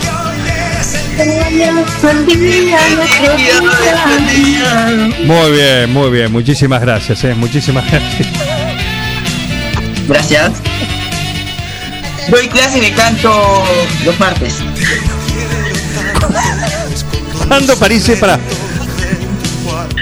Muy 5.25 5.51
bien, 5.51 5.91
muy 5.93 6.09
bien. 6.11 6.31
Muchísimas 6.31 6.81
gracias, 6.81 7.23
¿eh? 7.23 7.33
Muchísimas 7.35 7.89
gracias. 7.89 8.27
Gracias. 10.07 10.51
Doy 12.29 12.47
clase 12.47 12.79
de 12.81 12.91
canto 12.91 13.63
los 14.05 14.19
martes. 14.19 14.55
¿Cuándo 17.47 17.75
París 17.77 18.11
para? 18.19 18.39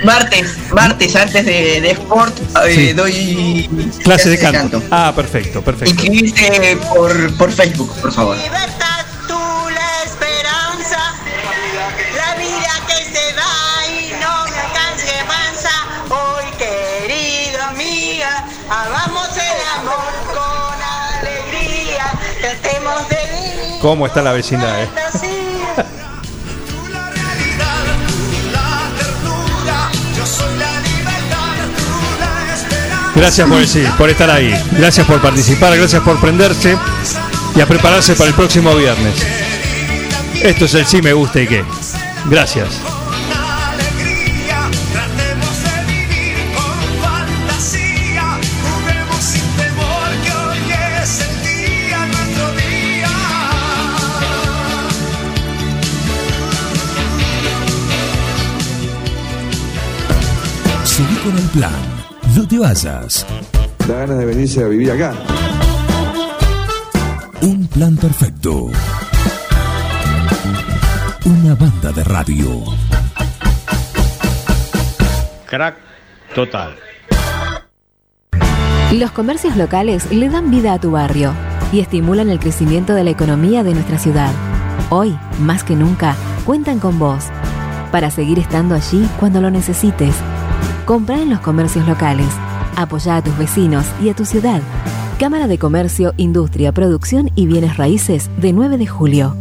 Martes, 0.04 0.56
martes 0.72 1.16
antes 1.16 1.46
de, 1.46 1.82
de 1.82 1.92
Sport 1.92 2.34
eh, 2.66 2.74
Sí. 2.74 2.94
doy 2.94 3.70
Clase 4.04 4.30
de 4.30 4.40
canto. 4.40 4.82
Ah, 4.92 5.12
perfecto, 5.16 5.62
perfecto. 5.62 5.92
Inscribirse 5.94 6.78
por, 6.94 7.34
por 7.38 7.52
Facebook, 7.52 7.94
por 8.02 8.12
favor. 8.14 8.38
¿Cómo 23.82 24.06
está 24.06 24.22
la 24.22 24.34
vecindad, 24.34 24.84
eh? 24.84 24.90
Gracias 33.16 33.50
por, 33.50 33.68
sí, 33.68 33.84
por 33.98 34.10
estar 34.10 34.30
ahí. 34.30 34.54
Gracias 34.78 35.06
por 35.06 35.22
participar. 35.22 35.76
Gracias 35.76 36.02
por 36.04 36.20
prenderse 36.20 36.78
y 37.56 37.62
a 37.62 37.66
prepararse 37.66 38.14
para 38.16 38.30
el 38.30 38.36
próximo 38.36 38.74
viernes. 38.76 39.16
Esto 40.42 40.66
es 40.66 40.74
el 40.74 40.86
sí 40.86 41.02
me 41.02 41.14
gusta 41.14 41.42
y 41.42 41.48
qué. 41.48 41.66
Gracias. 42.26 42.99
Con 61.30 61.38
el 61.38 61.50
plan. 61.50 61.72
No 62.36 62.48
te 62.48 62.58
vayas. 62.58 63.26
Da 63.88 64.00
ganas 64.00 64.18
de 64.18 64.26
venirse 64.26 64.64
a 64.64 64.68
vivir 64.68 64.92
acá. 64.92 65.14
Un 67.42 67.68
plan 67.68 67.96
perfecto. 67.98 68.68
Una 71.26 71.56
banda 71.56 71.92
de 71.92 72.04
radio. 72.04 72.64
Crack 75.46 75.78
total. 76.34 76.76
Los 78.92 79.12
comercios 79.12 79.56
locales 79.56 80.12
le 80.12 80.30
dan 80.30 80.50
vida 80.50 80.74
a 80.74 80.80
tu 80.80 80.92
barrio 80.92 81.34
y 81.72 81.80
estimulan 81.80 82.30
el 82.30 82.40
crecimiento 82.40 82.96
de 82.96 83.04
la 83.04 83.12
economía 83.12 83.64
de 83.64 83.74
nuestra 83.74 84.00
ciudad. 84.00 84.32
Hoy, 84.90 85.16
más 85.40 85.64
que 85.64 85.76
nunca, 85.76 86.16
cuentan 86.46 86.80
con 86.80 86.98
vos 86.98 87.26
para 87.92 88.10
seguir 88.10 88.40
estando 88.40 88.74
allí 88.74 89.08
cuando 89.20 89.42
lo 89.42 89.52
necesites. 89.52 90.16
Compra 90.90 91.22
en 91.22 91.30
los 91.30 91.40
comercios 91.42 91.88
locales. 91.88 92.26
Apoya 92.76 93.18
a 93.18 93.24
tus 93.24 93.38
vecinos 93.38 93.86
y 94.02 94.10
a 94.10 94.16
tu 94.16 94.26
ciudad. 94.26 94.60
Cámara 95.20 95.46
de 95.46 95.60
Comercio, 95.60 96.16
Industria, 96.18 96.72
Producción 96.72 97.30
y 97.36 97.46
Bienes 97.46 97.78
Raíces 97.78 98.28
de 98.42 98.54
9 98.54 98.80
de 98.80 98.88
julio. 98.88 99.38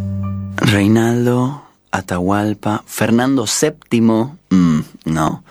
Reinaldo, 0.57 1.62
Atahualpa, 1.91 2.85
Fernando 2.87 3.47
VII, 3.47 4.01
mm, 4.51 4.81
no. 5.07 5.43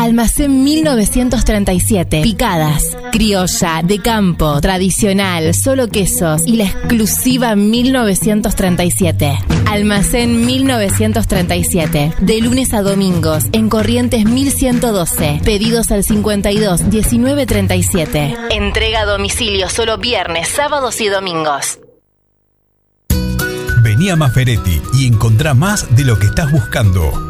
Almacén 0.00 0.64
1937. 0.64 2.22
Picadas. 2.22 2.96
Criolla, 3.12 3.82
de 3.84 3.98
campo, 3.98 4.58
tradicional, 4.62 5.54
solo 5.54 5.88
quesos 5.88 6.40
y 6.46 6.56
la 6.56 6.64
exclusiva 6.64 7.54
1937. 7.54 9.38
Almacén 9.66 10.46
1937. 10.46 12.14
De 12.18 12.40
lunes 12.40 12.72
a 12.72 12.80
domingos 12.80 13.44
en 13.52 13.68
Corrientes 13.68 14.24
1112. 14.24 15.42
Pedidos 15.44 15.90
al 15.90 16.02
52 16.02 16.88
19 16.88 17.44
37. 17.44 18.36
Entrega 18.52 19.00
a 19.02 19.04
domicilio 19.04 19.68
solo 19.68 19.98
viernes, 19.98 20.48
sábados 20.48 20.98
y 21.02 21.08
domingos. 21.08 21.78
Vení 23.82 24.08
a 24.08 24.16
Maferetti 24.16 24.80
y 24.94 25.06
encontrá 25.06 25.52
más 25.52 25.94
de 25.94 26.04
lo 26.04 26.18
que 26.18 26.24
estás 26.24 26.50
buscando. 26.50 27.29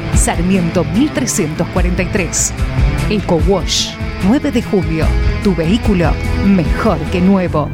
Sarmiento 0.15 0.83
1343. 0.83 2.53
Eco 3.09 3.39
Wash 3.47 3.91
9 4.27 4.51
de 4.51 4.61
julio. 4.61 5.05
Tu 5.43 5.55
vehículo 5.55 6.11
mejor 6.45 6.97
que 7.11 7.21
nuevo. 7.21 7.69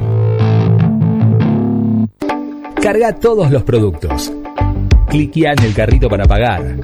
Carga 2.81 3.13
todos 3.13 3.51
los 3.51 3.63
productos. 3.63 4.31
Cliquea 5.09 5.53
en 5.53 5.63
el 5.63 5.73
carrito 5.73 6.09
para 6.09 6.25
pagar. 6.25 6.77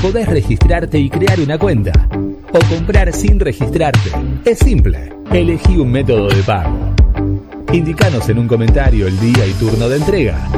Podés 0.00 0.26
registrarte 0.26 0.98
y 0.98 1.10
crear 1.10 1.38
una 1.40 1.58
cuenta. 1.58 1.92
O 2.52 2.58
comprar 2.74 3.12
sin 3.12 3.38
registrarte. 3.38 4.10
Es 4.44 4.58
simple. 4.58 5.12
Elegí 5.30 5.76
un 5.76 5.92
método 5.92 6.28
de 6.28 6.42
pago. 6.42 6.78
Indicanos 7.72 8.28
en 8.28 8.38
un 8.38 8.48
comentario 8.48 9.06
el 9.06 9.20
día 9.20 9.46
y 9.46 9.52
turno 9.52 9.88
de 9.88 9.96
entrega. 9.98 10.48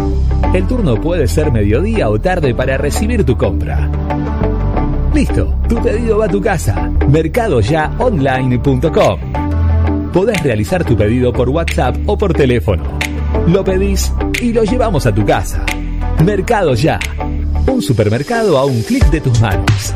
El 0.55 0.67
turno 0.67 1.01
puede 1.01 1.27
ser 1.29 1.51
mediodía 1.51 2.09
o 2.09 2.21
tarde 2.21 2.55
para 2.55 2.79
recibir 2.79 3.25
tu 3.25 3.37
compra. 3.37 3.91
Listo, 5.15 5.55
tu 5.69 5.83
pedido 5.83 6.19
va 6.19 6.27
a 6.27 6.29
tu 6.29 6.41
casa. 6.41 6.91
Mercadoyaonline.com. 7.09 9.21
Podés 10.13 10.41
realizar 10.43 10.85
tu 10.85 10.97
pedido 10.97 11.33
por 11.33 11.49
WhatsApp 11.49 11.97
o 12.07 12.17
por 12.17 12.35
teléfono. 12.35 12.85
Lo 13.47 13.65
pedís 13.65 14.13
y 14.41 14.53
lo 14.53 14.65
llevamos 14.65 15.07
a 15.07 15.15
tu 15.15 15.25
casa. 15.25 15.65
Mercado 16.25 16.75
Ya. 16.75 16.99
Un 17.67 17.83
supermercado 17.83 18.59
a 18.59 18.65
un 18.65 18.83
clic 18.83 19.05
de 19.11 19.21
tus 19.21 19.41
manos. 19.41 19.95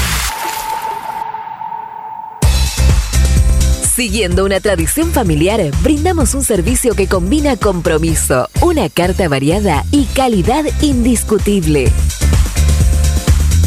Siguiendo 3.93 4.45
una 4.45 4.61
tradición 4.61 5.11
familiar, 5.11 5.59
brindamos 5.83 6.33
un 6.33 6.45
servicio 6.45 6.95
que 6.95 7.07
combina 7.07 7.57
compromiso, 7.57 8.47
una 8.61 8.87
carta 8.89 9.27
variada 9.27 9.83
y 9.91 10.05
calidad 10.05 10.63
indiscutible. 10.81 11.91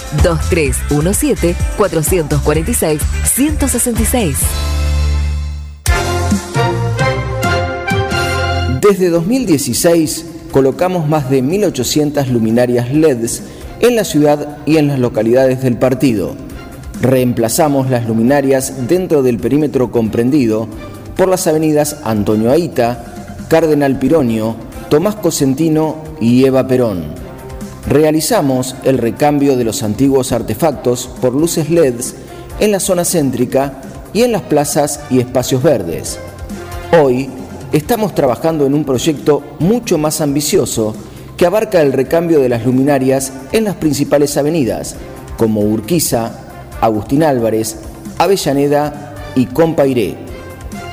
2317-446-166. 1.79 4.35
Desde 8.83 9.09
2016 9.09 10.27
colocamos 10.53 11.09
más 11.09 11.31
de 11.31 11.43
1.800 11.43 12.27
luminarias 12.27 12.93
LEDs 12.93 13.45
en 13.81 13.97
la 13.97 14.05
ciudad 14.05 14.59
y 14.67 14.77
en 14.77 14.89
las 14.89 14.99
localidades 14.99 15.63
del 15.63 15.79
partido. 15.79 16.37
Reemplazamos 17.01 17.89
las 17.89 18.07
luminarias 18.07 18.89
dentro 18.89 19.23
del 19.23 19.39
perímetro 19.39 19.91
comprendido 19.91 20.69
por 21.19 21.29
las 21.29 21.49
avenidas 21.49 21.97
Antonio 22.05 22.53
Aita, 22.53 23.05
Cardenal 23.49 23.99
Pironio, 23.99 24.55
Tomás 24.89 25.17
Cosentino 25.17 25.97
y 26.21 26.45
Eva 26.45 26.69
Perón. 26.69 27.07
Realizamos 27.89 28.77
el 28.85 28.99
recambio 28.99 29.57
de 29.57 29.65
los 29.65 29.83
antiguos 29.83 30.31
artefactos 30.31 31.11
por 31.21 31.35
luces 31.35 31.71
LEDs 31.71 32.15
en 32.61 32.71
la 32.71 32.79
zona 32.79 33.05
céntrica 33.05 33.83
y 34.13 34.23
en 34.23 34.31
las 34.31 34.43
plazas 34.43 35.01
y 35.11 35.19
espacios 35.19 35.61
verdes. 35.61 36.21
Hoy 37.03 37.29
estamos 37.73 38.15
trabajando 38.15 38.65
en 38.65 38.75
un 38.75 38.85
proyecto 38.85 39.43
mucho 39.59 39.99
más 39.99 40.21
ambicioso 40.21 40.95
que 41.37 41.47
abarca 41.47 41.83
el 41.83 41.93
recambio 41.93 42.39
de 42.39 42.49
las 42.49 42.65
luminarias 42.65 43.33
en 43.51 43.65
las 43.65 43.75
principales 43.75 44.37
avenidas, 44.37 44.95
como 45.37 45.63
Urquiza, 45.63 46.31
Agustín 46.81 47.25
Álvarez, 47.25 47.77
Avellaneda 48.19 49.15
y 49.35 49.47
Compairé. 49.47 50.28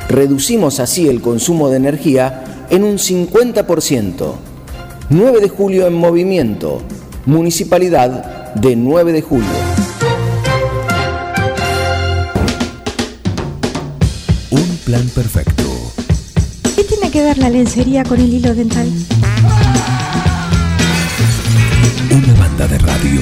Reducimos 0.09 0.79
así 0.79 1.07
el 1.07 1.21
consumo 1.21 1.69
de 1.69 1.77
energía 1.77 2.67
en 2.69 2.83
un 2.83 2.97
50%. 2.97 4.33
9 5.09 5.39
de 5.39 5.49
julio 5.49 5.87
en 5.87 5.93
movimiento. 5.93 6.81
Municipalidad 7.25 8.53
de 8.55 8.75
9 8.75 9.13
de 9.13 9.21
julio. 9.21 9.49
Un 14.51 14.77
plan 14.85 15.07
perfecto. 15.09 15.63
¿Qué 16.75 16.83
tiene 16.83 17.11
que 17.11 17.21
ver 17.23 17.37
la 17.37 17.49
lencería 17.49 18.03
con 18.03 18.19
el 18.19 18.33
hilo 18.33 18.53
dental? 18.53 18.87
Una 22.11 22.33
banda 22.39 22.67
de 22.67 22.77
radio. 22.77 23.21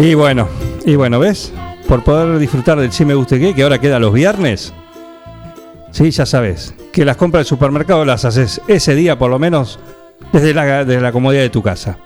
Y 0.00 0.14
bueno, 0.14 0.46
y 0.86 0.94
bueno, 0.94 1.18
¿ves? 1.18 1.52
Por 1.88 2.04
poder 2.04 2.38
disfrutar 2.38 2.78
del 2.78 2.92
Sí 2.92 3.04
Me 3.04 3.14
Guste 3.14 3.40
Qué, 3.40 3.52
que 3.52 3.64
ahora 3.64 3.80
queda 3.80 3.98
los 3.98 4.12
viernes. 4.12 4.72
Sí, 5.90 6.12
ya 6.12 6.24
sabes, 6.24 6.72
que 6.92 7.04
las 7.04 7.16
compras 7.16 7.40
del 7.40 7.46
supermercado 7.46 8.04
las 8.04 8.24
haces 8.24 8.60
ese 8.68 8.94
día 8.94 9.18
por 9.18 9.28
lo 9.28 9.40
menos 9.40 9.80
desde 10.32 10.54
la, 10.54 10.84
desde 10.84 11.00
la 11.00 11.10
comodidad 11.10 11.42
de 11.42 11.50
tu 11.50 11.64
casa. 11.64 11.98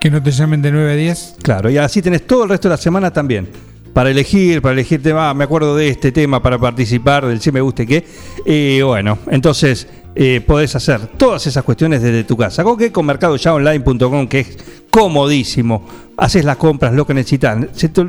Que 0.00 0.10
no 0.10 0.22
te 0.22 0.30
llamen 0.30 0.62
de 0.62 0.72
9 0.72 0.92
a 0.92 0.96
10. 0.96 1.36
Claro, 1.42 1.68
y 1.68 1.76
así 1.76 2.00
tenés 2.00 2.26
todo 2.26 2.44
el 2.44 2.48
resto 2.48 2.68
de 2.68 2.76
la 2.76 2.78
semana 2.78 3.12
también. 3.12 3.50
Para 3.94 4.10
elegir, 4.10 4.60
para 4.60 4.72
elegir 4.72 5.00
tema, 5.00 5.32
me 5.34 5.44
acuerdo 5.44 5.76
de 5.76 5.88
este 5.88 6.10
tema 6.10 6.42
para 6.42 6.58
participar 6.58 7.26
del 7.26 7.40
Sí 7.40 7.52
Me 7.52 7.60
Guste 7.60 7.86
Qué. 7.86 8.04
Y 8.44 8.82
bueno, 8.82 9.18
entonces 9.30 9.86
eh, 10.16 10.42
podés 10.44 10.74
hacer 10.74 11.06
todas 11.16 11.46
esas 11.46 11.62
cuestiones 11.62 12.02
desde 12.02 12.24
tu 12.24 12.36
casa. 12.36 12.64
¿Con 12.64 12.76
qué? 12.76 12.90
Con 12.90 13.06
mercadoyaonline.com, 13.06 14.26
que 14.26 14.40
es 14.40 14.58
comodísimo. 14.90 15.86
Haces 16.16 16.44
las 16.44 16.56
compras, 16.56 16.92
lo 16.92 17.06
que 17.06 17.14
necesitas. 17.14 17.68
Si 17.72 17.88
te, 17.88 18.04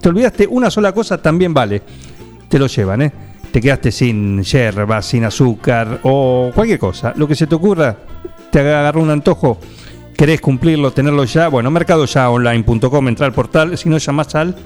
te 0.00 0.08
olvidaste 0.08 0.46
una 0.46 0.70
sola 0.70 0.92
cosa, 0.92 1.20
también 1.20 1.52
vale. 1.52 1.82
Te 2.48 2.58
lo 2.58 2.66
llevan, 2.66 3.02
¿eh? 3.02 3.12
Te 3.52 3.60
quedaste 3.60 3.92
sin 3.92 4.42
yerba, 4.42 5.02
sin 5.02 5.24
azúcar 5.24 6.00
o 6.04 6.50
cualquier 6.54 6.78
cosa. 6.78 7.12
Lo 7.16 7.28
que 7.28 7.34
se 7.34 7.46
te 7.46 7.54
ocurra, 7.54 7.94
te 8.50 8.60
agarró 8.60 9.02
un 9.02 9.10
antojo, 9.10 9.58
querés 10.16 10.40
cumplirlo, 10.40 10.90
tenerlo 10.90 11.24
ya. 11.24 11.48
Bueno, 11.48 11.70
mercadoyaonline.com, 11.70 13.08
entra 13.08 13.26
al 13.26 13.34
portal. 13.34 13.76
Si 13.76 13.90
no, 13.90 13.98
llamás 13.98 14.34
al 14.34 14.56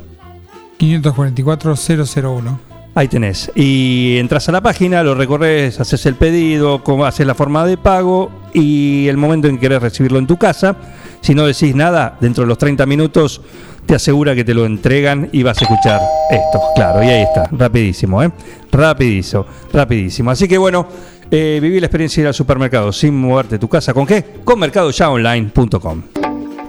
544-001. 0.83 2.59
Ahí 2.95 3.09
tenés. 3.09 3.51
Y 3.55 4.17
entras 4.19 4.49
a 4.49 4.53
la 4.53 4.61
página, 4.61 5.03
lo 5.03 5.15
recorres, 5.15 5.81
haces 5.81 6.05
el 6.07 6.17
pedido, 6.17 6.83
cómo 6.83 7.07
haces 7.07 7.27
la 7.27 7.35
forma 7.35 7.65
de 7.65 7.79
pago 7.79 8.31
y 8.53 9.07
el 9.09 9.17
momento 9.17 9.49
en 9.49 9.57
que 9.57 9.63
querés 9.63 9.81
recibirlo 9.81 10.19
en 10.19 10.27
tu 10.27 10.37
casa. 10.37 10.77
Si 11.21 11.35
no 11.35 11.47
decís 11.47 11.75
nada, 11.75 12.19
dentro 12.21 12.43
de 12.45 12.49
los 12.49 12.59
30 12.59 12.85
minutos 12.85 13.41
te 13.87 13.95
asegura 13.95 14.35
que 14.35 14.45
te 14.45 14.55
lo 14.55 14.67
entregan 14.67 15.29
y 15.33 15.43
vas 15.43 15.59
a 15.63 15.65
escuchar 15.65 16.01
esto. 16.31 16.61
Claro, 16.75 17.03
y 17.03 17.09
ahí 17.09 17.23
está, 17.23 17.49
rapidísimo, 17.51 18.23
¿eh? 18.23 18.31
Rapidísimo, 18.71 19.47
rapidísimo. 19.73 20.31
Así 20.31 20.47
que 20.47 20.59
bueno, 20.59 20.87
eh, 21.31 21.61
viví 21.63 21.81
la 21.81 21.87
experiencia 21.87 22.21
de 22.21 22.25
ir 22.25 22.29
al 22.29 22.35
supermercado 22.35 22.93
sin 22.93 23.17
moverte 23.19 23.55
de 23.55 23.59
tu 23.59 23.69
casa. 23.69 23.95
¿Con 23.95 24.07
qué? 24.07 24.25
Con 24.45 24.59
mercadoyaonline.com. 24.59 26.03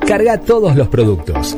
Carga 0.07 0.40
todos 0.40 0.76
los 0.76 0.88
productos. 0.88 1.57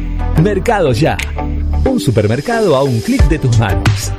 Mercado 0.39 0.91
Ya. 0.93 1.17
Un 1.85 1.99
supermercado 1.99 2.75
a 2.75 2.83
un 2.83 2.99
clic 3.01 3.27
de 3.27 3.39
tus 3.39 3.57
manos. 3.57 4.11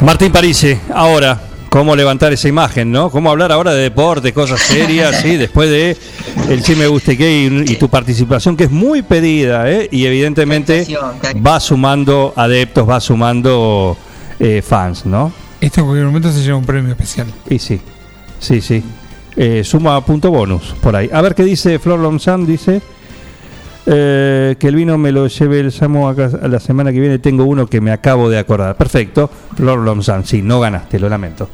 Martín 0.00 0.32
Parise, 0.32 0.80
ahora, 0.92 1.40
¿cómo 1.68 1.94
levantar 1.94 2.32
esa 2.32 2.48
imagen, 2.48 2.90
no? 2.90 3.08
¿Cómo 3.10 3.30
hablar 3.30 3.52
ahora 3.52 3.72
de 3.72 3.82
deporte, 3.82 4.32
cosas 4.32 4.60
serias, 4.60 5.20
sí? 5.22 5.36
Después 5.36 5.70
de 5.70 5.96
el 6.48 6.76
me 6.76 6.86
guste 6.86 7.16
qué 7.16 7.44
y, 7.44 7.72
y 7.72 7.76
tu 7.76 7.88
participación, 7.88 8.56
que 8.56 8.64
es 8.64 8.70
muy 8.70 9.02
pedida, 9.02 9.70
¿eh? 9.70 9.88
Y 9.92 10.04
evidentemente 10.06 10.86
va 11.46 11.60
sumando 11.60 12.32
adeptos, 12.36 12.88
va 12.88 13.00
sumando 13.00 13.96
eh, 14.40 14.60
fans, 14.60 15.06
¿no? 15.06 15.32
Esto 15.60 15.80
en 15.80 15.86
cualquier 15.86 16.06
momento 16.06 16.32
se 16.32 16.42
lleva 16.42 16.56
un 16.56 16.66
premio 16.66 16.90
especial. 16.90 17.28
Y 17.48 17.60
sí, 17.60 17.80
sí, 18.40 18.60
sí. 18.60 18.82
Eh, 19.36 19.64
suma 19.64 20.04
punto 20.04 20.30
bonus 20.30 20.74
por 20.82 20.94
ahí. 20.94 21.08
A 21.12 21.22
ver 21.22 21.34
qué 21.34 21.44
dice 21.44 21.78
Flor 21.78 21.98
Lomsan, 21.98 22.44
dice 22.44 22.82
eh, 23.86 24.56
que 24.58 24.68
el 24.68 24.76
vino 24.76 24.98
me 24.98 25.10
lo 25.10 25.26
lleve 25.26 25.60
el 25.60 25.72
Samo 25.72 26.08
acá 26.08 26.30
a 26.40 26.48
la 26.48 26.60
semana 26.60 26.92
que 26.92 27.00
viene. 27.00 27.18
Tengo 27.18 27.44
uno 27.44 27.66
que 27.66 27.80
me 27.80 27.92
acabo 27.92 28.28
de 28.28 28.38
acordar. 28.38 28.76
Perfecto, 28.76 29.30
Flor 29.56 29.78
Lomsan, 29.78 30.26
sí, 30.26 30.42
no 30.42 30.60
ganaste, 30.60 30.98
lo 30.98 31.08
lamento. 31.08 31.48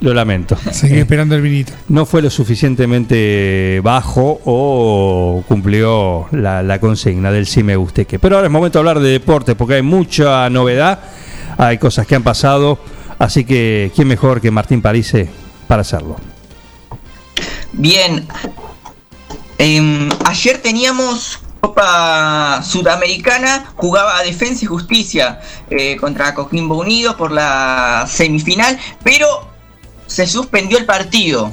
Lo 0.00 0.12
lamento. 0.12 0.56
Seguí 0.72 0.98
esperando 0.98 1.34
el 1.34 1.40
vinito. 1.40 1.72
No 1.88 2.04
fue 2.04 2.20
lo 2.20 2.28
suficientemente 2.28 3.80
bajo 3.82 4.40
o 4.44 5.42
cumplió 5.48 6.26
la, 6.32 6.62
la 6.62 6.78
consigna 6.78 7.32
del 7.32 7.46
sí 7.46 7.62
me 7.62 7.76
guste 7.76 8.04
que. 8.04 8.18
Pero 8.18 8.36
ahora 8.36 8.46
es 8.46 8.52
momento 8.52 8.78
de 8.78 8.80
hablar 8.80 9.00
de 9.00 9.08
deporte 9.08 9.54
porque 9.54 9.74
hay 9.74 9.82
mucha 9.82 10.48
novedad, 10.50 11.00
hay 11.56 11.78
cosas 11.78 12.06
que 12.06 12.14
han 12.14 12.22
pasado, 12.22 12.78
así 13.18 13.44
que 13.44 13.90
quién 13.96 14.06
mejor 14.06 14.42
que 14.42 14.50
Martín 14.50 14.82
Parise 14.82 15.30
para 15.66 15.80
hacerlo. 15.80 16.16
Bien. 17.76 18.26
Em, 19.58 20.08
ayer 20.24 20.60
teníamos 20.62 21.40
Copa 21.60 22.62
Sudamericana, 22.62 23.72
jugaba 23.76 24.22
Defensa 24.22 24.64
y 24.64 24.68
Justicia 24.68 25.40
eh, 25.70 25.96
contra 25.96 26.34
Coquimbo 26.34 26.78
Unido 26.78 27.16
por 27.16 27.32
la 27.32 28.06
semifinal, 28.08 28.78
pero 29.02 29.48
se 30.06 30.26
suspendió 30.26 30.78
el 30.78 30.86
partido. 30.86 31.52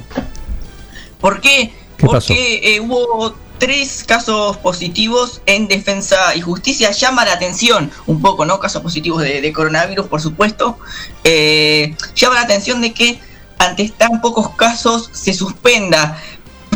¿Por 1.20 1.40
qué? 1.40 1.72
¿Qué 1.96 2.06
Porque 2.06 2.60
eh, 2.62 2.80
hubo 2.80 3.34
tres 3.58 4.04
casos 4.06 4.56
positivos 4.58 5.42
en 5.46 5.68
Defensa 5.68 6.34
y 6.34 6.40
Justicia. 6.40 6.90
Llama 6.90 7.24
la 7.24 7.32
atención 7.32 7.90
un 8.06 8.20
poco, 8.20 8.44
¿no? 8.44 8.60
Casos 8.60 8.82
positivos 8.82 9.22
de, 9.22 9.40
de 9.40 9.52
coronavirus, 9.52 10.06
por 10.06 10.20
supuesto. 10.20 10.78
Eh, 11.22 11.96
llama 12.14 12.36
la 12.36 12.42
atención 12.42 12.80
de 12.80 12.92
que 12.92 13.20
ante 13.58 13.88
tan 13.90 14.20
pocos 14.20 14.50
casos 14.50 15.10
se 15.12 15.32
suspenda. 15.32 16.20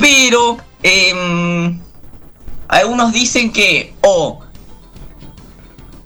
Pero 0.00 0.58
em, 0.82 1.80
algunos 2.68 3.12
dicen 3.12 3.52
que 3.52 3.94
o 4.00 4.40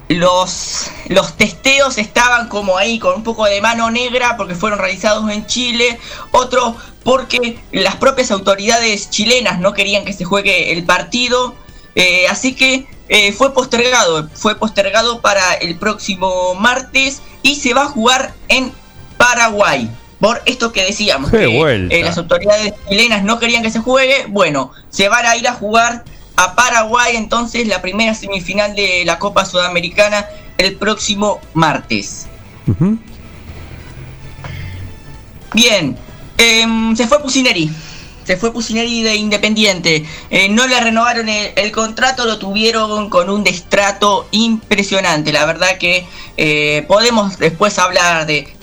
los, 0.09 0.91
los 1.09 1.37
testeos 1.37 1.99
estaban 1.99 2.49
como 2.49 2.77
ahí 2.77 2.99
con 2.99 3.15
un 3.17 3.23
poco 3.23 3.45
de 3.47 3.61
mano 3.61 3.91
negra 3.91 4.37
porque 4.37 4.55
fueron 4.55 4.79
realizados 4.79 5.31
en 5.31 5.47
Chile, 5.47 5.99
otro 6.33 6.77
porque 7.03 7.59
las 7.73 7.97
propias 7.97 8.31
autoridades 8.31 9.11
chilenas 9.11 9.59
no 9.59 9.73
querían 9.73 10.05
que 10.05 10.13
se 10.13 10.25
juegue 10.25 10.73
el 10.73 10.85
partido, 10.85 11.55
eh, 11.95 12.27
así 12.29 12.55
que 12.55 12.87
eh, 13.09 13.33
fue 13.33 13.53
postergado, 13.53 14.29
fue 14.35 14.55
postergado 14.55 15.21
para 15.21 15.55
el 15.55 15.77
próximo 15.77 16.55
martes 16.55 17.21
y 17.43 17.57
se 17.57 17.75
va 17.75 17.83
a 17.83 17.89
jugar 17.89 18.35
en 18.49 18.73
Paraguay. 19.17 19.91
Por 20.23 20.41
esto 20.47 20.71
que 20.71 20.85
decíamos, 20.85 21.33
que 21.33 21.47
eh, 21.91 22.03
las 22.05 22.17
autoridades 22.17 22.75
chilenas 22.89 23.25
no 23.25 23.41
querían 23.41 23.61
que 23.61 23.73
se 23.73 23.81
juegue, 23.81 24.27
bueno, 24.29 24.71
se 24.89 25.09
van 25.09 25.27
a 25.27 25.37
ir 25.37 25.49
a 25.49 25.53
jugar 25.53 26.05
a 26.37 26.55
Paraguay 26.55 27.17
entonces 27.17 27.67
la 27.67 27.83
primera 27.83 28.15
semifinal 28.15 28.77
de 28.77 29.03
la 29.05 29.19
Copa 29.19 29.45
Sudamericana 29.45 30.25
el 30.59 30.77
próximo 30.77 31.41
martes. 31.55 32.29
Bien, 35.55 35.97
em, 36.39 36.95
se 36.95 37.09
fue 37.09 37.21
Pusineri. 37.21 37.69
Se 38.23 38.37
fue 38.37 38.53
Pusineri 38.53 39.03
de 39.03 39.17
Independiente. 39.17 40.07
Eh, 40.31 40.49
no 40.49 40.69
le 40.69 40.81
renovaron 40.81 41.29
el, 41.29 41.51
el 41.57 41.73
contrato, 41.73 42.27
lo 42.27 42.39
tuvieron 42.39 43.11
con 43.11 43.29
un 43.29 43.43
destrato 43.43 44.29
impresionante. 44.31 45.33
La 45.33 45.47
verdad 45.47 45.79
que 45.79 46.07
eh, 46.37 46.85
podemos 46.87 47.41
después 47.41 47.77
hablar 47.81 48.25
de 48.27 48.62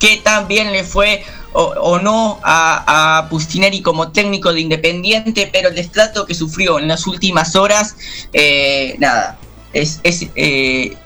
qué 0.00 0.16
tan 0.16 0.48
bien 0.48 0.72
le 0.72 0.82
fue 0.82 1.22
o, 1.52 1.62
o 1.62 1.98
no 2.00 2.40
a, 2.42 3.18
a 3.18 3.28
Pustineri 3.28 3.82
como 3.82 4.10
técnico 4.12 4.52
de 4.52 4.60
Independiente, 4.62 5.48
pero 5.52 5.68
el 5.68 5.76
destrato 5.76 6.26
que 6.26 6.34
sufrió 6.34 6.78
en 6.80 6.88
las 6.88 7.06
últimas 7.06 7.54
horas, 7.54 7.96
eh, 8.32 8.96
nada, 8.98 9.38
es, 9.72 10.00
es 10.02 10.26
eh, 10.34 10.96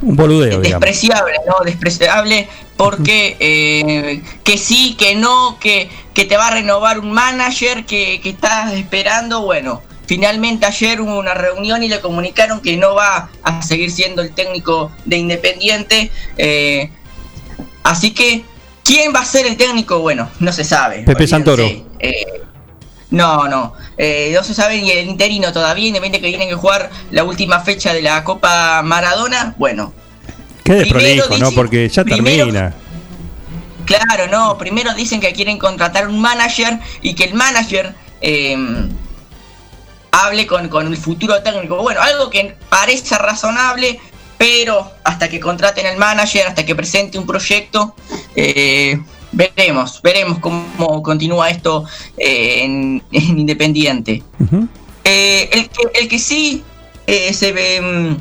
Un 0.00 0.16
boludeo, 0.16 0.60
digamos. 0.60 0.86
despreciable, 0.88 1.34
¿no? 1.46 1.64
Despreciable 1.64 2.48
porque 2.76 3.36
eh, 3.40 4.22
que 4.42 4.58
sí, 4.58 4.96
que 4.98 5.14
no, 5.14 5.58
que, 5.60 5.88
que 6.14 6.24
te 6.24 6.36
va 6.36 6.48
a 6.48 6.50
renovar 6.52 6.98
un 6.98 7.12
manager 7.12 7.84
que, 7.86 8.20
que 8.20 8.30
estás 8.30 8.72
esperando, 8.72 9.42
bueno. 9.42 9.82
Finalmente 10.06 10.66
ayer 10.66 11.00
hubo 11.00 11.18
una 11.18 11.32
reunión 11.32 11.82
y 11.82 11.88
le 11.88 12.00
comunicaron 12.02 12.60
que 12.60 12.76
no 12.76 12.94
va 12.94 13.30
a 13.42 13.62
seguir 13.62 13.90
siendo 13.90 14.20
el 14.20 14.34
técnico 14.34 14.92
de 15.06 15.16
Independiente. 15.16 16.10
eh, 16.36 16.90
así 17.84 18.10
que 18.12 18.44
¿Quién 18.84 19.14
va 19.14 19.20
a 19.20 19.24
ser 19.24 19.46
el 19.46 19.56
técnico? 19.56 20.00
Bueno, 20.00 20.28
no 20.40 20.52
se 20.52 20.62
sabe. 20.62 21.04
Pepe. 21.04 21.26
Santoro. 21.26 21.64
Eh, 21.98 22.42
no, 23.10 23.48
no. 23.48 23.72
Eh, 23.96 24.30
no 24.34 24.44
se 24.44 24.52
sabe 24.52 24.80
ni 24.82 24.90
el 24.90 25.08
interino 25.08 25.52
todavía, 25.52 25.88
independiente 25.88 26.26
que 26.26 26.36
tienen 26.36 26.50
que 26.50 26.54
jugar 26.54 26.90
la 27.10 27.24
última 27.24 27.60
fecha 27.60 27.94
de 27.94 28.02
la 28.02 28.22
Copa 28.24 28.82
Maradona. 28.82 29.54
Bueno, 29.56 29.94
Qué 30.64 30.74
desprolijo, 30.74 31.38
¿no? 31.38 31.50
Porque 31.52 31.88
ya 31.88 32.04
primero- 32.04 32.44
termina. 32.44 32.74
Claro, 33.86 34.26
no. 34.30 34.58
Primero 34.58 34.92
dicen 34.94 35.20
que 35.20 35.32
quieren 35.32 35.58
contratar 35.58 36.06
un 36.06 36.20
manager 36.20 36.78
y 37.00 37.14
que 37.14 37.24
el 37.24 37.34
manager 37.34 37.94
eh, 38.20 38.56
hable 40.10 40.46
con, 40.46 40.68
con 40.68 40.86
el 40.88 40.96
futuro 40.98 41.42
técnico. 41.42 41.76
Bueno, 41.76 42.02
algo 42.02 42.28
que 42.28 42.54
parece 42.68 43.16
razonable, 43.16 43.98
pero 44.44 44.92
hasta 45.04 45.26
que 45.30 45.40
contraten 45.40 45.86
al 45.86 45.96
manager, 45.96 46.46
hasta 46.46 46.66
que 46.66 46.74
presente 46.74 47.18
un 47.18 47.24
proyecto, 47.24 47.94
eh, 48.36 49.00
veremos, 49.32 50.02
veremos 50.02 50.38
cómo 50.38 51.02
continúa 51.02 51.48
esto 51.48 51.86
eh, 52.18 52.62
en, 52.62 53.02
en 53.10 53.38
Independiente. 53.38 54.22
Eh, 55.02 55.48
el, 55.50 55.70
que, 55.70 55.98
el 55.98 56.08
que 56.08 56.18
sí 56.18 56.62
se 57.06 57.52
ve, 57.52 57.80
mm, 57.80 58.16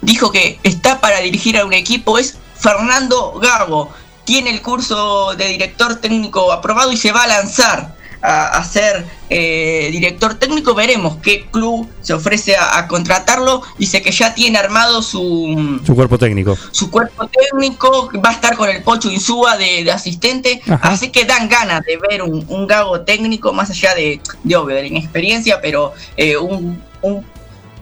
dijo 0.00 0.32
que 0.32 0.58
está 0.64 1.00
para 1.00 1.20
dirigir 1.20 1.56
a 1.58 1.64
un 1.64 1.74
equipo 1.74 2.18
es 2.18 2.36
Fernando 2.56 3.34
Gago. 3.40 3.88
Tiene 4.24 4.50
el 4.50 4.60
curso 4.62 5.36
de 5.36 5.46
director 5.46 5.94
técnico 6.00 6.50
aprobado 6.50 6.90
y 6.90 6.96
se 6.96 7.12
va 7.12 7.22
a 7.22 7.28
lanzar 7.28 7.94
a, 8.22 8.58
a 8.58 8.64
ser 8.64 9.04
eh, 9.28 9.88
director 9.92 10.34
técnico. 10.34 10.74
Veremos 10.74 11.16
qué 11.22 11.46
club 11.50 11.88
se 12.02 12.12
ofrece 12.12 12.56
a, 12.56 12.78
a 12.78 12.88
contratarlo. 12.88 13.62
Dice 13.78 14.02
que 14.02 14.10
ya 14.12 14.34
tiene 14.34 14.58
armado 14.58 15.02
su, 15.02 15.80
Su 15.86 15.94
cuerpo 15.94 16.18
técnico. 16.18 16.56
su 16.70 16.90
cuerpo 16.90 17.28
técnico, 17.28 18.10
va 18.24 18.30
a 18.30 18.32
estar 18.32 18.56
con 18.56 18.68
el 18.68 18.82
Pocho 18.82 19.10
Insúa 19.10 19.56
de, 19.56 19.84
de 19.84 19.92
asistente, 19.92 20.60
Ajá. 20.68 20.88
así 20.88 21.10
que 21.10 21.24
dan 21.24 21.48
ganas 21.48 21.82
de 21.84 21.98
ver 22.08 22.22
un, 22.22 22.44
un 22.48 22.66
gago 22.66 23.00
técnico, 23.02 23.52
más 23.52 23.70
allá 23.70 23.94
de, 23.94 24.20
de 24.44 24.56
obvio, 24.56 24.76
de 24.76 24.82
la 24.82 24.88
inexperiencia, 24.88 25.60
pero 25.60 25.92
eh, 26.16 26.36
un, 26.36 26.82
un 27.02 27.24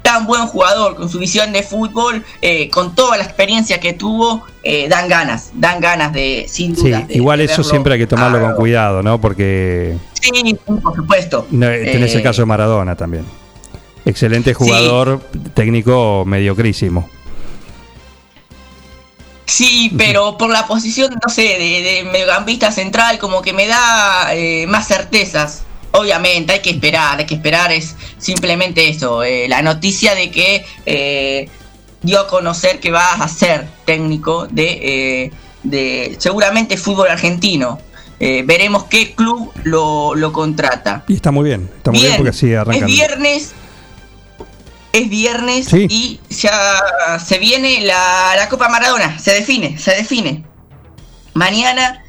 tan 0.02 0.26
buen 0.26 0.46
jugador 0.46 0.96
con 0.96 1.08
su 1.08 1.18
visión 1.18 1.52
de 1.52 1.62
fútbol, 1.62 2.24
eh, 2.42 2.68
con 2.70 2.94
toda 2.94 3.16
la 3.16 3.24
experiencia 3.24 3.78
que 3.80 3.92
tuvo, 3.92 4.44
eh, 4.62 4.88
dan 4.88 5.08
ganas, 5.08 5.50
dan 5.54 5.80
ganas 5.80 6.12
de, 6.12 6.46
sin 6.48 6.74
Sí, 6.76 6.82
duda. 6.90 7.00
de- 7.06 7.14
igual 7.14 7.38
de 7.38 7.44
eso 7.44 7.56
verlo 7.58 7.70
siempre 7.70 7.92
hay 7.94 7.98
que 8.00 8.06
tomarlo 8.06 8.40
con 8.40 8.54
cuidado, 8.54 9.02
¿no? 9.02 9.20
Porque 9.20 9.96
Sí, 10.20 10.54
por 10.64 10.94
supuesto. 10.96 11.46
tenés 11.50 12.12
el 12.14 12.20
Eh, 12.20 12.22
caso 12.22 12.42
de 12.42 12.46
Maradona 12.46 12.96
también. 12.96 13.24
Excelente 14.04 14.54
jugador, 14.54 15.20
técnico 15.54 16.24
mediocrísimo. 16.26 17.08
Sí, 19.44 19.92
pero 19.96 20.36
por 20.36 20.50
la 20.50 20.66
posición, 20.66 21.14
no 21.22 21.32
sé, 21.32 21.42
de, 21.42 21.82
de 21.82 22.08
mediocampista 22.12 22.70
central, 22.70 23.18
como 23.18 23.40
que 23.40 23.52
me 23.54 23.66
da 23.66 24.34
eh, 24.34 24.66
más 24.66 24.86
certezas. 24.86 25.62
Obviamente, 25.92 26.52
hay 26.52 26.60
que 26.60 26.70
esperar, 26.70 27.18
hay 27.18 27.26
que 27.26 27.34
esperar, 27.34 27.72
es 27.72 27.96
simplemente 28.18 28.88
eso. 28.88 29.22
eh, 29.22 29.46
la 29.48 29.62
noticia 29.62 30.14
de 30.14 30.30
que 30.30 30.64
eh, 30.86 31.48
dio 32.02 32.20
a 32.20 32.28
conocer 32.28 32.78
que 32.80 32.90
va 32.90 33.12
a 33.14 33.28
ser 33.28 33.66
técnico 33.84 34.46
de, 34.48 35.24
eh, 35.24 35.30
de 35.62 36.16
seguramente 36.18 36.76
fútbol 36.76 37.08
argentino. 37.08 37.80
Veremos 38.20 38.84
qué 38.84 39.14
club 39.14 39.52
lo, 39.62 40.16
lo 40.16 40.32
contrata. 40.32 41.04
Y 41.06 41.14
está 41.14 41.30
muy 41.30 41.44
bien, 41.48 41.70
está 41.76 41.92
muy 41.92 42.00
bien, 42.00 42.16
porque 42.16 42.30
así 42.30 42.50
Es 42.52 42.58
arrancan. 42.58 42.86
viernes. 42.86 43.52
Es 44.92 45.08
viernes 45.08 45.66
Sí. 45.66 45.86
y 45.88 46.20
ya 46.30 46.80
se 47.24 47.38
viene 47.38 47.82
la, 47.82 48.34
la 48.36 48.48
Copa 48.48 48.68
Maradona. 48.68 49.18
Se 49.20 49.32
define, 49.34 49.78
se 49.78 49.92
define. 49.92 50.42
Mañana 51.34 52.02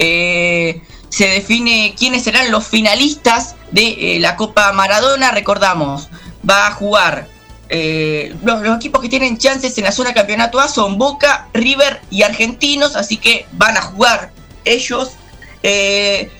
eh, 0.00 0.82
se 1.12 1.28
define 1.28 1.94
quiénes 1.98 2.22
serán 2.22 2.50
los 2.50 2.66
finalistas 2.66 3.54
de 3.70 4.16
eh, 4.16 4.20
la 4.20 4.34
Copa 4.34 4.72
Maradona. 4.72 5.30
Recordamos, 5.30 6.08
va 6.48 6.68
a 6.68 6.70
jugar. 6.70 7.28
eh, 7.68 8.34
los, 8.42 8.64
equipos 8.78 9.02
que 9.02 9.10
tienen 9.10 9.36
chances 9.36 9.76
en 9.76 9.84
la 9.84 9.92
zona 9.92 10.14
campeonato 10.14 10.58
A 10.58 10.68
son 10.68 10.96
Boca, 10.96 11.48
River 11.52 12.00
y 12.10 12.22
Argentinos, 12.22 12.96
así 12.96 13.18
que 13.18 13.46
van 13.52 13.76
a 13.76 13.82
jugar 13.82 14.32
ellos. 14.64 15.10
Eh, 15.62 16.30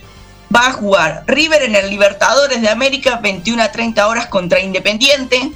va 0.54 0.68
a 0.68 0.72
jugar 0.72 1.24
River 1.26 1.64
en 1.64 1.76
el 1.76 1.90
Libertadores 1.90 2.62
de 2.62 2.70
América 2.70 3.16
21 3.16 3.62
a 3.62 3.72
30 3.72 4.08
horas 4.08 4.26
contra 4.28 4.58
Independiente. 4.58 5.52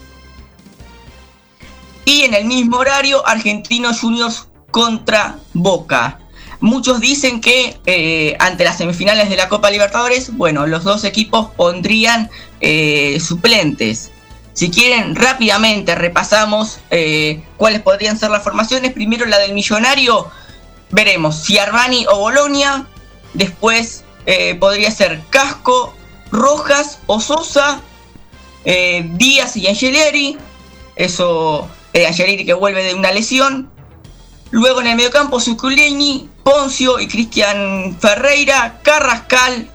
Y 2.04 2.24
en 2.24 2.34
el 2.34 2.44
mismo 2.44 2.76
horario, 2.76 3.26
Argentinos 3.26 4.00
Juniors 4.00 4.46
contra 4.70 5.38
Boca. 5.54 6.20
Muchos 6.60 7.00
dicen 7.00 7.40
que 7.40 7.78
eh, 7.86 8.36
ante 8.40 8.64
las 8.64 8.78
semifinales 8.78 9.28
de 9.28 9.36
la 9.36 9.48
Copa 9.48 9.70
Libertadores, 9.70 10.34
bueno, 10.36 10.66
los 10.66 10.84
dos 10.84 11.04
equipos 11.04 11.50
pondrían 11.54 12.30
eh, 12.60 13.20
suplentes. 13.20 14.10
Si 14.54 14.70
quieren, 14.70 15.14
rápidamente 15.14 15.94
repasamos 15.94 16.80
eh, 16.90 17.44
cuáles 17.58 17.82
podrían 17.82 18.18
ser 18.18 18.30
las 18.30 18.42
formaciones. 18.42 18.92
Primero 18.92 19.26
la 19.26 19.38
del 19.38 19.52
Millonario, 19.52 20.30
veremos 20.90 21.36
si 21.36 21.58
Armani 21.58 22.06
o 22.10 22.20
Bolonia. 22.20 22.86
Después 23.34 24.02
podría 24.58 24.90
ser 24.90 25.20
Casco, 25.30 25.94
Rojas 26.32 26.98
o 27.06 27.20
Sosa, 27.20 27.82
Díaz 28.64 29.56
y 29.58 29.68
Angelieri. 29.68 30.38
Eso, 30.96 31.68
Angelieri 31.94 32.46
que 32.46 32.54
vuelve 32.54 32.82
de 32.82 32.94
una 32.94 33.12
lesión. 33.12 33.70
Luego 34.50 34.80
en 34.80 34.86
el 34.86 34.96
mediocampo, 34.96 35.38
Zuculini, 35.38 36.30
Poncio 36.46 37.00
y 37.00 37.08
Cristian 37.08 37.96
Ferreira, 38.00 38.78
Carrascal, 38.84 39.68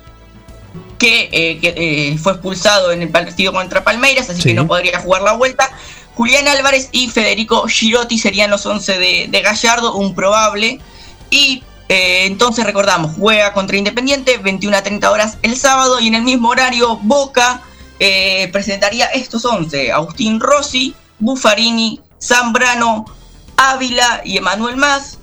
que, 0.98 1.28
eh, 1.34 1.60
que, 1.60 1.74
eh, 1.76 2.18
fue 2.18 2.32
expulsado 2.32 2.94
en 2.94 3.02
el 3.02 3.10
partido 3.10 3.52
contra 3.52 3.84
Palmeiras, 3.84 4.30
así 4.30 4.42
Sí. 4.42 4.50
que 4.50 4.54
no 4.54 4.68
podría 4.68 5.02
jugar 5.02 5.22
la 5.22 5.34
vuelta. 5.34 5.70
Julián 6.16 6.48
Álvarez 6.48 6.88
y 6.94 7.10
Federico 7.10 7.68
Girotti 7.68 8.18
serían 8.18 8.50
los 8.50 8.66
11 8.66 8.98
de, 9.00 9.28
de 9.30 9.42
Gallardo, 9.42 9.96
un 9.96 10.16
probable. 10.16 10.80
Y 11.30 11.62
eh, 11.90 12.24
entonces 12.26 12.64
recordamos, 12.64 13.18
juega 13.20 13.52
contra 13.52 13.76
Independiente, 13.76 14.38
21 14.38 14.78
a 14.78 14.82
30 14.82 15.12
horas 15.12 15.40
el 15.42 15.58
sábado, 15.58 16.00
y 16.00 16.08
en 16.08 16.16
el 16.16 16.22
mismo 16.22 16.48
horario 16.52 16.96
Boca 17.02 17.64
presentaría 18.54 19.08
estos 19.08 19.44
11, 19.44 19.92
Agustín 19.92 20.40
Rossi, 20.40 20.96
Buffarini, 21.20 22.00
Zambrano, 22.20 23.06
Ávila 23.58 24.22
y 24.24 24.38
Emanuel 24.38 24.78
Más, 24.78 25.20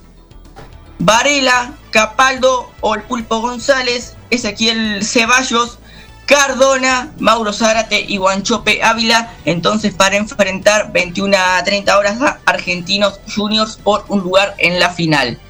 Varela, 0.98 1.74
Capaldo, 1.90 2.72
Olpulpo 2.80 3.40
González, 3.40 4.16
Ezequiel 4.30 5.04
Ceballos, 5.04 5.78
Cardona, 6.26 7.14
Mauro 7.18 7.54
Zárate 7.54 8.04
y 8.06 8.18
Guanchope 8.18 8.82
Ávila, 8.82 9.32
entonces 9.46 9.94
para 9.94 10.16
enfrentar 10.16 10.92
21 10.92 11.34
a 11.38 11.64
30 11.64 11.98
horas 11.98 12.20
a 12.20 12.38
Argentinos 12.44 13.18
Juniors 13.34 13.76
por 13.76 14.04
un 14.08 14.20
lugar 14.20 14.54
en 14.58 14.78
la 14.78 14.90
final. 14.90 15.40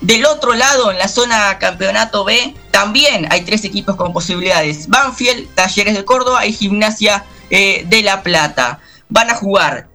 Del 0.00 0.24
otro 0.26 0.54
lado, 0.54 0.92
en 0.92 0.98
la 0.98 1.08
zona 1.08 1.58
campeonato 1.58 2.24
B, 2.24 2.54
también 2.70 3.26
hay 3.32 3.40
tres 3.40 3.64
equipos 3.64 3.96
con 3.96 4.12
posibilidades. 4.12 4.86
Banfield, 4.86 5.52
Talleres 5.56 5.94
de 5.94 6.04
Córdoba 6.04 6.46
y 6.46 6.52
Gimnasia 6.52 7.24
eh, 7.50 7.84
de 7.88 8.02
La 8.02 8.22
Plata. 8.22 8.78
Van 9.08 9.30
a 9.30 9.34
jugar 9.34 9.88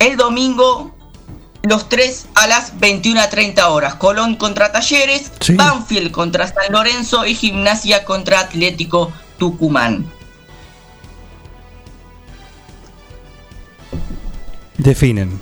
el 0.00 0.16
domingo 0.16 0.95
los 1.68 1.88
tres 1.88 2.26
a 2.34 2.46
las 2.46 2.78
21 2.78 3.20
a 3.20 3.28
30 3.28 3.68
horas. 3.68 3.94
Colón 3.96 4.36
contra 4.36 4.72
Talleres, 4.72 5.32
Sí. 5.40 5.54
Banfield 5.54 6.10
contra 6.10 6.46
San 6.46 6.72
Lorenzo 6.72 7.26
y 7.26 7.34
Gimnasia 7.34 8.04
contra 8.04 8.40
Atlético 8.40 9.12
Tucumán. 9.38 10.06
Definen. 14.78 15.40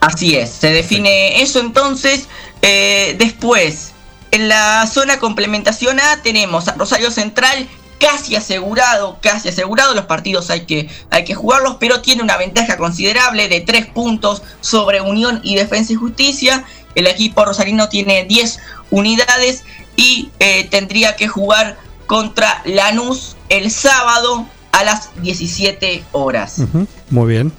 Así 0.00 0.36
es, 0.36 0.50
se 0.50 0.70
define 0.70 1.40
eso 1.42 1.60
entonces. 1.60 2.28
Eh, 2.60 3.16
después, 3.18 3.92
en 4.30 4.48
la 4.48 4.86
zona 4.86 5.18
complementación 5.18 5.98
A 5.98 6.22
tenemos 6.22 6.68
a 6.68 6.74
Rosario 6.74 7.10
Central 7.10 7.66
casi 8.04 8.36
asegurado, 8.36 9.18
casi 9.22 9.48
asegurado. 9.48 9.94
Los 9.94 10.04
partidos 10.04 10.50
hay 10.50 10.66
que, 10.66 10.90
hay 11.08 11.24
que 11.24 11.34
jugarlos, 11.34 11.76
pero 11.80 12.02
tiene 12.02 12.22
una 12.22 12.36
ventaja 12.36 12.76
considerable 12.76 13.48
de 13.48 13.62
3 13.62 13.86
puntos 13.86 14.42
sobre 14.60 15.00
Unión 15.00 15.40
y 15.42 15.54
Defensa 15.54 15.94
y 15.94 15.96
Justicia. 15.96 16.64
El 16.94 17.06
equipo 17.06 17.46
rosarino 17.46 17.88
tiene 17.88 18.24
10 18.24 18.60
unidades 18.90 19.64
y 19.96 20.30
eh, 20.38 20.68
tendría 20.70 21.16
que 21.16 21.28
jugar 21.28 21.78
contra 22.06 22.60
Lanús 22.66 23.36
el 23.48 23.70
sábado 23.70 24.46
a 24.72 24.84
las 24.84 25.08
17 25.22 26.04
horas. 26.12 26.60
Muy 27.08 27.32
bien. 27.32 27.52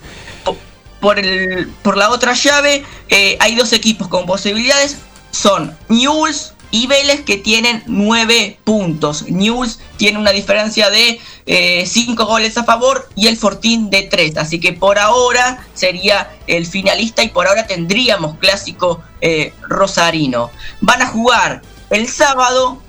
Por, 1.00 1.18
el, 1.18 1.68
por 1.82 1.98
la 1.98 2.10
otra 2.12 2.34
llave 2.34 2.84
eh, 3.10 3.38
hay 3.40 3.56
dos 3.56 3.74
equipos 3.74 4.08
con 4.08 4.28
posibilidades. 4.28 4.98
Son 5.32 5.76
Newell's 5.90 6.55
y 6.76 6.88
Vélez 6.88 7.24
que 7.24 7.38
tienen 7.38 7.84
9 7.88 8.60
puntos. 8.66 9.30
Newell's 9.30 9.80
tiene 9.96 10.20
una 10.20 10.32
diferencia 10.32 10.90
de 10.90 11.22
5 11.86 12.26
goles 12.26 12.58
a 12.58 12.66
favor 12.66 13.08
y 13.16 13.28
el 13.28 13.38
Fortín 13.38 13.90
de 13.90 14.04
3. 14.04 14.36
Así 14.36 14.60
que 14.60 14.74
por 14.74 15.00
ahora 15.00 15.66
sería 15.74 16.36
el 16.48 16.66
finalista 16.66 17.24
y 17.24 17.30
por 17.30 17.48
ahora 17.48 17.66
tendríamos 17.66 18.38
clásico 18.40 19.02
eh, 19.22 19.54
rosarino. 19.70 20.52
Van 20.82 21.02
a 21.02 21.08
jugar 21.08 21.62
el 21.92 22.10
sábado 22.10 22.82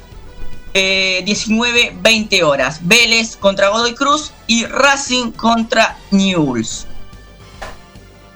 19-20 0.75 2.43
horas. 2.43 2.81
Vélez 2.83 3.37
contra 3.37 3.69
Godoy 3.69 3.95
Cruz 3.95 4.33
y 4.49 4.67
Racing 4.67 5.31
contra 5.31 5.97
Newell's. 6.11 6.89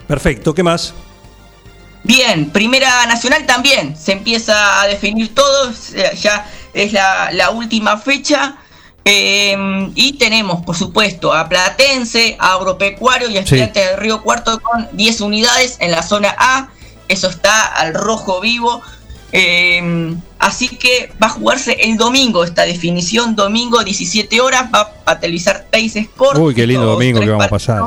Perfecto, 0.06 0.54
¿qué 0.54 0.62
más? 0.62 0.94
Bien, 2.02 2.50
Primera 2.50 3.06
Nacional 3.06 3.46
también. 3.46 3.96
Se 3.96 4.12
empieza 4.12 4.80
a 4.80 4.86
definir 4.86 5.34
todo. 5.34 5.72
Ya 6.20 6.46
es 6.72 6.92
la, 6.92 7.30
la 7.32 7.50
última 7.50 7.98
fecha. 7.98 8.56
Eh, 9.04 9.56
y 9.94 10.12
tenemos, 10.14 10.64
por 10.64 10.76
supuesto, 10.76 11.32
a 11.32 11.48
Platense, 11.48 12.36
a 12.38 12.54
Agropecuario 12.54 13.30
y 13.30 13.38
a 13.38 13.40
Estudiantes 13.40 13.86
del 13.88 13.98
Río 13.98 14.22
Cuarto 14.22 14.60
con 14.60 14.88
10 14.92 15.20
unidades 15.22 15.76
en 15.80 15.90
la 15.90 16.02
zona 16.02 16.34
A. 16.38 16.68
Eso 17.08 17.28
está 17.28 17.64
al 17.66 17.94
rojo 17.94 18.40
vivo. 18.40 18.82
Eh, 19.32 20.14
así 20.38 20.68
que 20.68 21.12
va 21.22 21.28
a 21.28 21.30
jugarse 21.30 21.72
el 21.80 21.96
domingo 21.96 22.44
esta 22.44 22.64
definición. 22.66 23.34
Domingo, 23.36 23.82
17 23.82 24.40
horas. 24.40 24.66
Va 24.74 24.92
a 25.06 25.18
televisar 25.18 25.66
Teis 25.70 25.96
Sport. 25.96 26.38
Uy, 26.38 26.54
qué 26.54 26.66
lindo 26.66 26.86
domingo 26.86 27.20
que 27.20 27.28
vamos 27.28 27.46
a 27.46 27.48
pasar. 27.48 27.82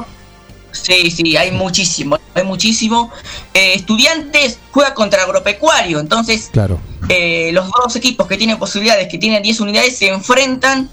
Sí, 0.74 1.12
sí, 1.12 1.38
hay 1.38 1.52
muchísimo, 1.52 2.20
hay 2.34 2.44
muchísimo. 2.44 3.12
Eh, 3.54 3.74
estudiantes 3.76 4.60
juega 4.72 4.94
contra 4.94 5.24
Agropecuario, 5.24 6.00
entonces 6.00 6.50
claro. 6.52 6.80
eh, 7.10 7.52
los 7.54 7.70
dos 7.72 7.96
equipos 7.96 8.28
que 8.28 8.38
tienen 8.38 8.58
posibilidades, 8.58 9.08
que 9.08 9.18
tienen 9.18 9.42
10 9.42 9.62
unidades, 9.62 9.98
se 9.98 10.10
enfrentan. 10.10 10.90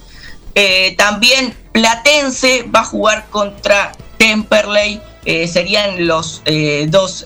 Eh, 0.55 0.94
también 0.97 1.55
Platense 1.73 2.65
va 2.65 2.81
a 2.81 2.85
jugar 2.85 3.27
contra 3.31 3.93
Temperley, 4.19 5.01
eh, 5.24 5.47
serían 5.48 6.07
los 6.07 6.43
eh, 6.44 6.86
dos 6.89 7.24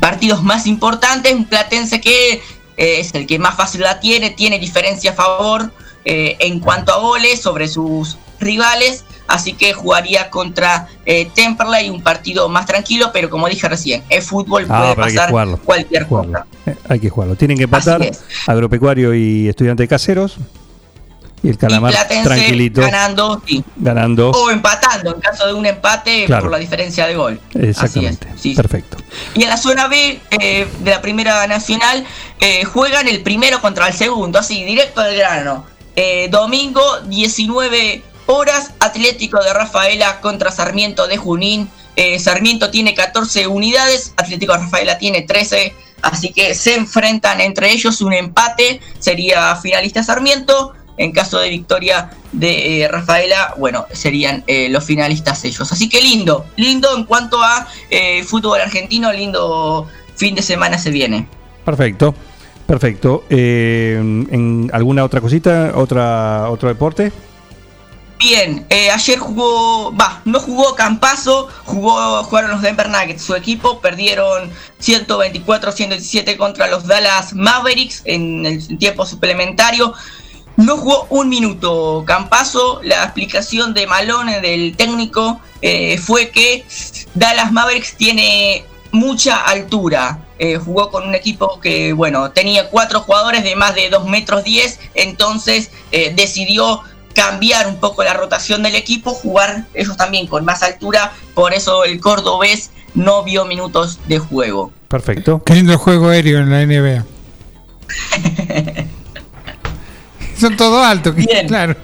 partidos 0.00 0.42
más 0.42 0.66
importantes. 0.66 1.32
Un 1.34 1.44
Platense 1.44 2.00
que 2.00 2.42
es 2.76 3.14
el 3.14 3.26
que 3.26 3.38
más 3.38 3.56
fácil 3.56 3.82
la 3.82 4.00
tiene, 4.00 4.30
tiene 4.30 4.58
diferencia 4.58 5.12
a 5.12 5.14
favor 5.14 5.72
en 6.04 6.60
cuanto 6.60 6.92
a 6.94 6.98
goles 6.98 7.42
sobre 7.42 7.68
sus 7.68 8.16
rivales 8.40 9.04
así 9.30 9.54
que 9.54 9.72
jugaría 9.72 10.28
contra 10.28 10.88
eh, 11.06 11.30
Temperley, 11.34 11.88
un 11.88 12.02
partido 12.02 12.48
más 12.48 12.66
tranquilo, 12.66 13.10
pero 13.12 13.30
como 13.30 13.48
dije 13.48 13.68
recién, 13.68 14.02
el 14.08 14.22
fútbol 14.22 14.66
Ah, 14.68 14.92
puede 14.94 15.14
pasar 15.14 15.58
cualquier 15.64 16.06
cosa. 16.06 16.46
Eh, 16.66 16.76
hay 16.88 17.00
que 17.00 17.08
jugarlo. 17.08 17.36
Tienen 17.36 17.56
que 17.56 17.64
es. 17.64 18.24
agropecuario 18.46 19.14
y 19.14 19.48
estudiante 19.48 19.86
caseros. 19.88 20.36
Y 21.42 21.48
el 21.48 21.56
calamar 21.56 21.94
y 21.94 22.22
tranquilito 22.22 22.82
ganando, 22.82 23.42
sí. 23.46 23.64
ganando. 23.76 24.30
O 24.30 24.50
empatando, 24.50 25.14
en 25.14 25.20
caso 25.22 25.46
de 25.46 25.54
un 25.54 25.64
empate 25.64 26.26
Claro. 26.26 26.42
por 26.42 26.50
la 26.52 26.58
diferencia 26.58 27.06
de 27.06 27.14
gol. 27.14 27.40
Exactamente. 27.54 28.26
Así 28.26 28.36
es, 28.36 28.40
sí. 28.42 28.54
Perfecto. 28.54 28.98
Y 29.34 29.44
en 29.44 29.48
la 29.48 29.56
zona 29.56 29.88
B 29.88 30.20
eh, 30.32 30.68
de 30.80 30.90
la 30.90 31.00
Primera 31.00 31.46
Nacional 31.46 32.04
eh, 32.40 32.64
juegan 32.64 33.08
el 33.08 33.22
primero 33.22 33.60
contra 33.62 33.88
el 33.88 33.94
segundo, 33.94 34.38
así, 34.38 34.64
directo 34.64 35.00
del 35.00 35.16
grano. 35.16 35.64
Eh, 35.96 36.28
domingo, 36.30 36.82
19 37.06 38.02
horas, 38.30 38.72
Atlético 38.80 39.42
de 39.42 39.52
Rafaela 39.52 40.20
contra 40.20 40.50
Sarmiento 40.50 41.06
de 41.06 41.16
Junín. 41.16 41.68
Eh, 41.96 42.18
Sarmiento 42.18 42.70
tiene 42.70 42.94
14 42.94 43.46
unidades, 43.46 44.14
Atlético 44.16 44.52
de 44.52 44.60
Rafaela 44.60 44.98
tiene 44.98 45.22
13, 45.22 45.74
así 46.02 46.32
que 46.32 46.54
se 46.54 46.76
enfrentan 46.76 47.40
entre 47.40 47.70
ellos. 47.72 48.00
Un 48.00 48.12
empate 48.12 48.80
sería 48.98 49.56
finalista 49.56 50.02
Sarmiento. 50.02 50.74
En 50.96 51.12
caso 51.12 51.38
de 51.38 51.48
victoria 51.48 52.10
de 52.30 52.82
eh, 52.82 52.88
Rafaela, 52.88 53.54
bueno, 53.56 53.86
serían 53.92 54.44
eh, 54.46 54.68
los 54.68 54.84
finalistas 54.84 55.42
ellos. 55.46 55.72
Así 55.72 55.88
que 55.88 56.02
lindo, 56.02 56.44
lindo 56.56 56.94
en 56.94 57.04
cuanto 57.04 57.42
a 57.42 57.66
fútbol 58.26 58.60
argentino, 58.60 59.10
lindo 59.10 59.88
fin 60.14 60.34
de 60.34 60.42
semana 60.42 60.78
se 60.78 60.90
viene. 60.90 61.26
Perfecto. 61.64 62.14
Perfecto. 62.66 63.24
¿En 63.30 64.70
alguna 64.72 65.02
otra 65.02 65.22
cosita? 65.22 65.72
¿Otra, 65.74 66.50
¿Otro 66.50 66.68
deporte? 66.68 67.12
Bien, 68.20 68.66
eh, 68.68 68.90
ayer 68.90 69.18
jugó, 69.18 69.96
va, 69.96 70.20
no 70.26 70.40
jugó 70.40 70.74
Campazo, 70.74 71.48
jugó, 71.64 72.22
jugaron 72.22 72.50
los 72.50 72.60
Denver 72.60 72.90
Nuggets, 72.90 73.22
su 73.22 73.34
equipo, 73.34 73.80
perdieron 73.80 74.50
124-117 74.78 76.36
contra 76.36 76.66
los 76.66 76.86
Dallas 76.86 77.32
Mavericks 77.32 78.02
en 78.04 78.44
el 78.44 78.76
tiempo 78.76 79.06
suplementario. 79.06 79.94
No 80.58 80.76
jugó 80.76 81.06
un 81.08 81.30
minuto 81.30 82.04
Campazo, 82.06 82.82
la 82.84 83.04
explicación 83.04 83.72
de 83.72 83.86
Malone, 83.86 84.42
del 84.42 84.76
técnico, 84.76 85.40
eh, 85.62 85.96
fue 85.96 86.28
que 86.28 86.66
Dallas 87.14 87.50
Mavericks 87.52 87.96
tiene 87.96 88.66
mucha 88.92 89.46
altura. 89.46 90.26
Eh, 90.38 90.58
jugó 90.58 90.90
con 90.90 91.08
un 91.08 91.14
equipo 91.14 91.58
que, 91.58 91.94
bueno, 91.94 92.32
tenía 92.32 92.68
cuatro 92.68 93.00
jugadores 93.00 93.44
de 93.44 93.56
más 93.56 93.74
de 93.74 93.88
2 93.88 94.06
metros 94.08 94.44
10, 94.44 94.78
entonces 94.94 95.70
decidió 95.90 96.82
cambiar 97.14 97.66
un 97.66 97.76
poco 97.76 98.02
la 98.04 98.14
rotación 98.14 98.62
del 98.62 98.74
equipo, 98.76 99.12
jugar 99.12 99.64
ellos 99.74 99.96
también 99.96 100.26
con 100.26 100.44
más 100.44 100.62
altura, 100.62 101.12
por 101.34 101.52
eso 101.54 101.84
el 101.84 102.00
cordobés 102.00 102.70
no 102.94 103.22
vio 103.24 103.44
minutos 103.44 103.98
de 104.06 104.18
juego. 104.18 104.72
Perfecto. 104.88 105.42
Qué 105.44 105.54
lindo 105.54 105.76
juego 105.78 106.08
aéreo 106.08 106.38
en 106.40 106.50
la 106.50 106.64
NBA. 106.66 107.04
Son 110.38 110.56
todos 110.56 110.84
altos, 110.84 111.14
que- 111.14 111.46
claro. 111.46 111.76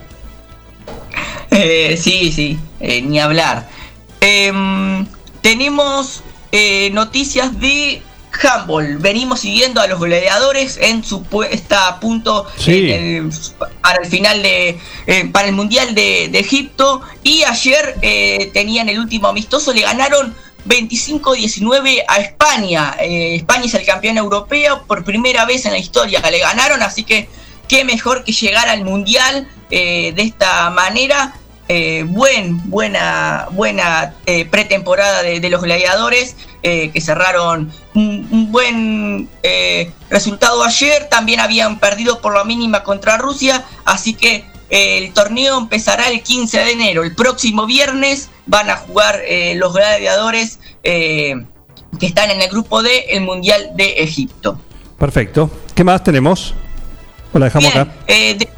Eh, 1.51 1.97
sí, 2.01 2.33
sí, 2.33 2.59
eh, 2.81 3.03
ni 3.03 3.19
hablar. 3.21 3.69
Em, 4.21 5.07
tenemos 5.43 6.23
eh, 6.53 6.91
noticias 6.93 7.59
de 7.61 8.03
handball. 8.43 8.99
Venimos 8.99 9.41
siguiendo 9.41 9.81
a 9.81 9.87
los 9.87 10.01
gladiadores 10.01 10.79
en 10.81 11.03
su 11.05 11.23
puesta 11.23 11.89
a 11.89 12.01
punto 12.01 12.47
Sí. 12.59 12.91
en 12.91 13.05
el- 13.27 13.33
para 13.81 13.99
el 14.03 14.07
final 14.09 14.43
de 14.43 14.79
eh, 15.07 15.29
para 15.33 15.49
el 15.49 15.55
mundial 15.55 15.95
de, 15.95 16.29
de 16.31 16.39
Egipto 16.41 17.01
y 17.23 17.43
ayer 17.45 17.97
eh, 18.03 18.51
tenían 18.53 18.89
el 18.89 18.99
último 18.99 19.29
amistoso 19.29 19.73
le 19.73 19.83
ganaron 19.83 20.35
25-19 20.67 22.03
a 22.09 22.19
España. 22.19 22.97
Eh, 23.01 23.37
España 23.37 23.65
es 23.67 23.75
el 23.75 23.87
campeón 23.87 24.19
europeo 24.19 24.83
por 24.87 25.05
primera 25.05 25.45
vez 25.45 25.65
en 25.67 25.73
la 25.73 25.79
historia. 25.79 26.21
Le 26.31 26.39
ganaron, 26.41 26.83
así 26.83 27.05
que 27.05 27.29
qué 27.69 27.85
mejor 27.85 28.25
que 28.25 28.33
llegar 28.33 28.69
al 28.69 28.85
mundial 28.85 29.49
de 29.71 30.15
esta 30.17 30.71
manera. 30.71 31.35
Eh, 31.69 32.05
buen, 32.07 32.71
buena, 32.71 33.49
buena 33.51 34.15
eh, 34.27 34.45
pretemporada 34.45 35.23
de, 35.25 35.41
de 35.41 35.51
los 35.51 35.63
gladiadores 35.63 36.37
eh, 36.63 36.91
que 36.93 37.01
cerraron 37.01 37.73
un, 37.95 38.29
un 38.31 38.53
buen 38.53 39.29
resultado 40.09 40.63
ayer. 40.63 41.09
También 41.09 41.41
habían 41.41 41.81
perdido 41.81 42.21
por 42.21 42.35
la 42.35 42.45
mínima 42.45 42.85
contra 42.85 43.17
Rusia, 43.17 43.65
así 43.85 44.15
que 44.15 44.45
el 44.71 45.13
torneo 45.13 45.59
empezará 45.59 46.09
el 46.09 46.23
15 46.23 46.59
de 46.59 46.71
enero. 46.73 47.03
El 47.05 47.15
próximo 47.15 47.67
viernes 47.67 48.31
van 48.47 48.71
a 48.71 48.77
jugar 48.77 49.21
los 49.55 49.73
gladiadores 49.75 50.61
que 50.83 51.47
están 52.01 52.31
en 52.31 52.43
el 52.43 52.49
grupo 52.49 52.83
D, 52.83 53.07
el 53.11 53.23
Mundial 53.23 53.71
de 53.75 54.03
Egipto. 54.03 54.61
Perfecto. 54.99 55.51
¿Qué 55.75 55.83
más 55.85 56.03
tenemos? 56.05 56.55
O 57.33 57.39
la 57.39 57.47
dejamos 57.47 57.73
Bien, 57.73 57.83
acá. 57.83 57.95
de- 58.07 58.49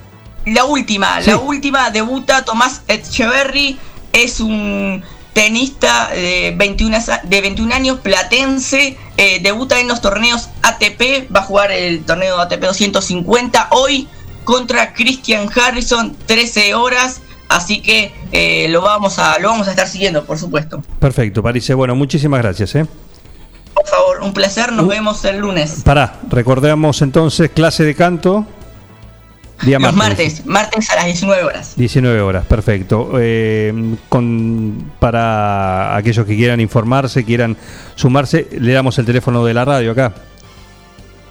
la 0.46 0.64
última, 0.64 1.20
Sí. 1.22 1.30
la 1.30 1.38
última 1.38 1.90
debuta 1.90 2.44
Tomás 2.44 2.82
Echeverry, 2.88 3.78
es 4.12 4.40
un 4.40 5.02
tenista 5.32 6.08
de 6.08 6.54
21, 6.56 6.96
a- 6.96 7.20
de 7.22 7.40
21 7.40 7.72
años, 7.72 8.00
platense, 8.00 8.96
eh, 9.16 9.38
debuta 9.42 9.78
en 9.78 9.86
los 9.88 10.00
torneos 10.00 10.48
ATP, 10.62 11.28
va 11.34 11.40
a 11.40 11.44
jugar 11.44 11.70
el 11.70 12.02
torneo 12.04 12.40
ATP 12.40 12.66
250 12.66 13.68
hoy 13.70 14.08
contra 14.44 14.94
Christian 14.94 15.48
Harrison, 15.54 16.16
13 16.26 16.74
horas, 16.74 17.20
así 17.48 17.82
que 17.82 18.12
eh, 18.32 18.66
lo, 18.70 18.80
vamos 18.80 19.18
a, 19.18 19.38
lo 19.38 19.50
vamos 19.50 19.68
a 19.68 19.70
estar 19.70 19.86
siguiendo, 19.86 20.24
por 20.24 20.38
supuesto. 20.38 20.82
Perfecto, 20.98 21.42
Parise. 21.42 21.74
Bueno, 21.74 21.94
muchísimas 21.94 22.40
gracias. 22.42 22.74
¿eh? 22.74 22.86
Por 23.74 23.86
favor, 23.86 24.20
un 24.22 24.32
placer, 24.32 24.72
nos 24.72 24.88
vemos 24.88 25.24
el 25.24 25.38
lunes. 25.38 25.82
Pará, 25.84 26.14
recordemos 26.30 27.00
entonces 27.02 27.50
clase 27.50 27.84
de 27.84 27.94
canto. 27.94 28.44
Día 29.62 29.78
Los 29.80 29.92
martes. 29.94 30.44
martes, 30.44 30.46
martes 30.46 30.90
a 30.90 30.96
las 30.96 31.06
19 31.06 31.42
horas. 31.42 31.74
19 31.76 32.20
horas, 32.20 32.46
perfecto. 32.46 33.10
Eh, 33.18 33.96
con, 34.08 34.92
para 35.00 35.96
aquellos 35.96 36.24
que 36.26 36.36
quieran 36.36 36.60
informarse, 36.60 37.24
quieran 37.24 37.56
sumarse, 37.96 38.46
le 38.58 38.72
damos 38.72 38.98
el 38.98 39.04
teléfono 39.06 39.44
de 39.44 39.54
la 39.54 39.64
radio 39.64 39.90
acá. 39.92 40.14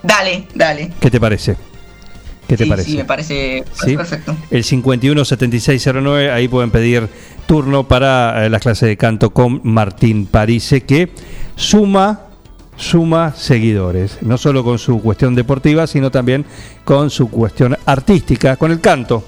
Dale, 0.03 0.45
dale. 0.53 0.91
¿Qué 0.99 1.09
te 1.09 1.19
parece? 1.19 1.55
¿Qué 2.47 2.55
te 2.55 2.63
Sí, 2.63 2.69
parece? 2.69 2.89
Sí, 2.91 2.97
me 2.97 3.05
parece 3.05 3.63
¿Sí? 3.85 3.97
perfecto. 3.97 4.35
El 4.51 4.63
517609, 4.63 6.31
ahí 6.31 6.47
pueden 6.47 6.71
pedir 6.71 7.09
turno 7.45 7.87
para 7.87 8.45
eh, 8.45 8.49
las 8.49 8.61
clases 8.61 8.87
de 8.87 8.97
canto 8.97 9.31
con 9.31 9.61
Martín 9.63 10.25
Parise, 10.27 10.81
que 10.81 11.11
suma 11.55 12.26
suma 12.77 13.33
seguidores, 13.35 14.19
no 14.21 14.37
solo 14.37 14.63
con 14.63 14.79
su 14.79 15.01
cuestión 15.01 15.35
deportiva, 15.35 15.87
sino 15.87 16.09
también 16.11 16.45
con 16.85 17.09
su 17.09 17.29
cuestión 17.29 17.75
artística, 17.85 18.55
con 18.55 18.71
el 18.71 18.79
canto. 18.79 19.23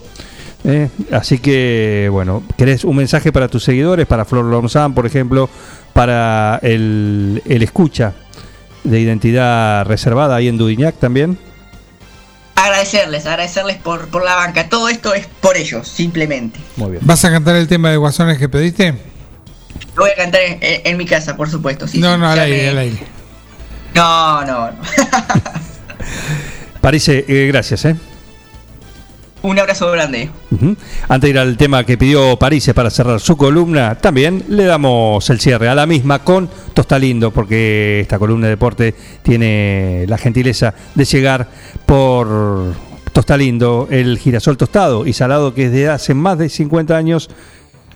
¿eh? 0.63 0.89
Así 1.11 1.39
que, 1.39 2.07
bueno, 2.11 2.43
¿querés 2.57 2.83
un 2.83 2.95
mensaje 2.95 3.31
para 3.31 3.47
tus 3.47 3.63
seguidores, 3.63 4.05
para 4.07 4.23
Flor 4.25 4.45
Lomzán, 4.45 4.93
por 4.93 5.05
ejemplo, 5.05 5.49
para 5.93 6.59
el, 6.61 7.41
el 7.45 7.63
escucha 7.63 8.13
de 8.83 8.99
identidad 8.99 9.85
reservada 9.85 10.35
ahí 10.35 10.47
en 10.47 10.57
Dudignac 10.57 10.95
también? 10.99 11.37
Agradecerles, 12.55 13.25
agradecerles 13.25 13.77
por, 13.77 14.09
por 14.09 14.23
la 14.23 14.35
banca. 14.35 14.67
Todo 14.67 14.89
esto 14.89 15.13
es 15.13 15.27
por 15.41 15.55
ellos, 15.55 15.87
simplemente. 15.87 16.59
Muy 16.75 16.91
bien. 16.91 17.01
¿Vas 17.05 17.23
a 17.23 17.31
cantar 17.31 17.55
el 17.55 17.67
tema 17.67 17.89
de 17.89 17.97
Guasones 17.97 18.37
que 18.37 18.49
pediste? 18.49 18.93
Lo 19.95 20.03
voy 20.03 20.11
a 20.11 20.15
cantar 20.15 20.41
en, 20.41 20.59
en 20.61 20.97
mi 20.97 21.05
casa, 21.05 21.37
por 21.37 21.49
supuesto. 21.49 21.87
sí, 21.87 21.99
no, 21.99 22.13
sí, 22.13 22.19
no, 22.19 22.29
al 22.29 22.39
aire, 22.39 22.63
me- 22.63 22.69
al 22.69 22.77
aire. 22.79 22.99
No, 23.95 24.45
no, 24.45 24.71
no. 24.71 24.77
Parece, 26.81 27.25
eh, 27.27 27.47
gracias, 27.47 27.85
¿eh? 27.85 27.95
Un 29.41 29.57
abrazo 29.57 29.89
grande. 29.91 30.29
Antes 31.07 31.27
de 31.27 31.29
ir 31.29 31.39
al 31.39 31.55
tema 31.55 31.85
que 31.85 31.97
pidió 31.97 32.37
Parise 32.37 32.73
para 32.73 32.89
cerrar 32.89 33.21
su 33.21 33.37
columna, 33.37 33.95
también 33.95 34.43
le 34.49 34.65
damos 34.65 35.29
el 35.29 35.39
cierre 35.39 35.69
a 35.69 35.75
la 35.75 35.85
misma 35.85 36.19
con 36.19 36.49
Tostalindo, 36.73 37.31
porque 37.31 38.01
esta 38.01 38.19
columna 38.19 38.47
de 38.47 38.51
deporte 38.51 38.95
tiene 39.23 40.03
la 40.07 40.17
gentileza 40.17 40.73
de 40.93 41.05
llegar 41.05 41.47
por 41.85 42.73
Tostalindo, 43.13 43.87
el 43.89 44.17
girasol 44.17 44.57
tostado 44.57 45.05
y 45.05 45.13
salado 45.13 45.53
que 45.53 45.69
desde 45.69 45.89
hace 45.89 46.13
más 46.13 46.37
de 46.37 46.49
50 46.49 46.97
años 46.97 47.29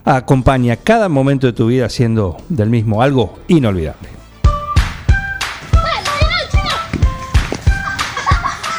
acompaña 0.05 0.77
cada 0.77 1.09
momento 1.09 1.47
de 1.47 1.53
tu 1.53 1.67
vida 1.67 1.87
haciendo 1.87 2.37
del 2.47 2.69
mismo 2.69 3.01
algo 3.01 3.39
inolvidable. 3.49 4.22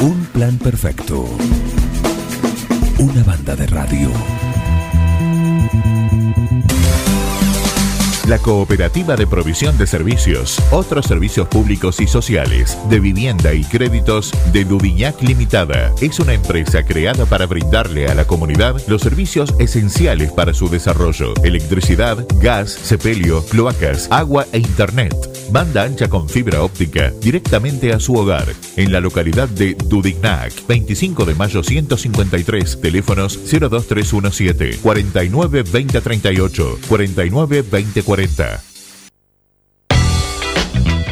Un 0.00 0.24
plan 0.32 0.56
perfecto. 0.56 1.28
Una 2.98 3.22
banda 3.22 3.54
de 3.54 3.66
radio. 3.66 4.10
La 8.26 8.38
Cooperativa 8.38 9.14
de 9.14 9.26
Provisión 9.26 9.76
de 9.76 9.86
Servicios, 9.86 10.58
otros 10.70 11.04
servicios 11.04 11.48
públicos 11.48 12.00
y 12.00 12.06
sociales, 12.06 12.78
de 12.88 12.98
vivienda 12.98 13.52
y 13.52 13.62
créditos 13.64 14.32
de 14.52 14.64
Dudignac 14.64 15.20
Limitada, 15.20 15.92
es 16.00 16.18
una 16.18 16.32
empresa 16.32 16.82
creada 16.82 17.26
para 17.26 17.44
brindarle 17.44 18.06
a 18.06 18.14
la 18.14 18.26
comunidad 18.26 18.80
los 18.86 19.02
servicios 19.02 19.52
esenciales 19.58 20.32
para 20.32 20.54
su 20.54 20.70
desarrollo: 20.70 21.34
electricidad, 21.44 22.24
gas, 22.36 22.70
sepelio, 22.70 23.44
cloacas, 23.44 24.08
agua 24.10 24.46
e 24.52 24.58
internet. 24.60 25.29
Banda 25.50 25.82
ancha 25.82 26.08
con 26.08 26.28
fibra 26.28 26.62
óptica 26.62 27.12
directamente 27.20 27.92
a 27.92 27.98
su 27.98 28.14
hogar, 28.14 28.46
en 28.76 28.92
la 28.92 29.00
localidad 29.00 29.48
de 29.48 29.74
Dudignac, 29.74 30.52
25 30.68 31.24
de 31.24 31.34
mayo 31.34 31.64
153, 31.64 32.80
teléfonos 32.80 33.36
02317 33.50 34.78
49 34.80 35.64
2038, 35.64 36.78
49 36.88 37.62
2040. 37.62 38.62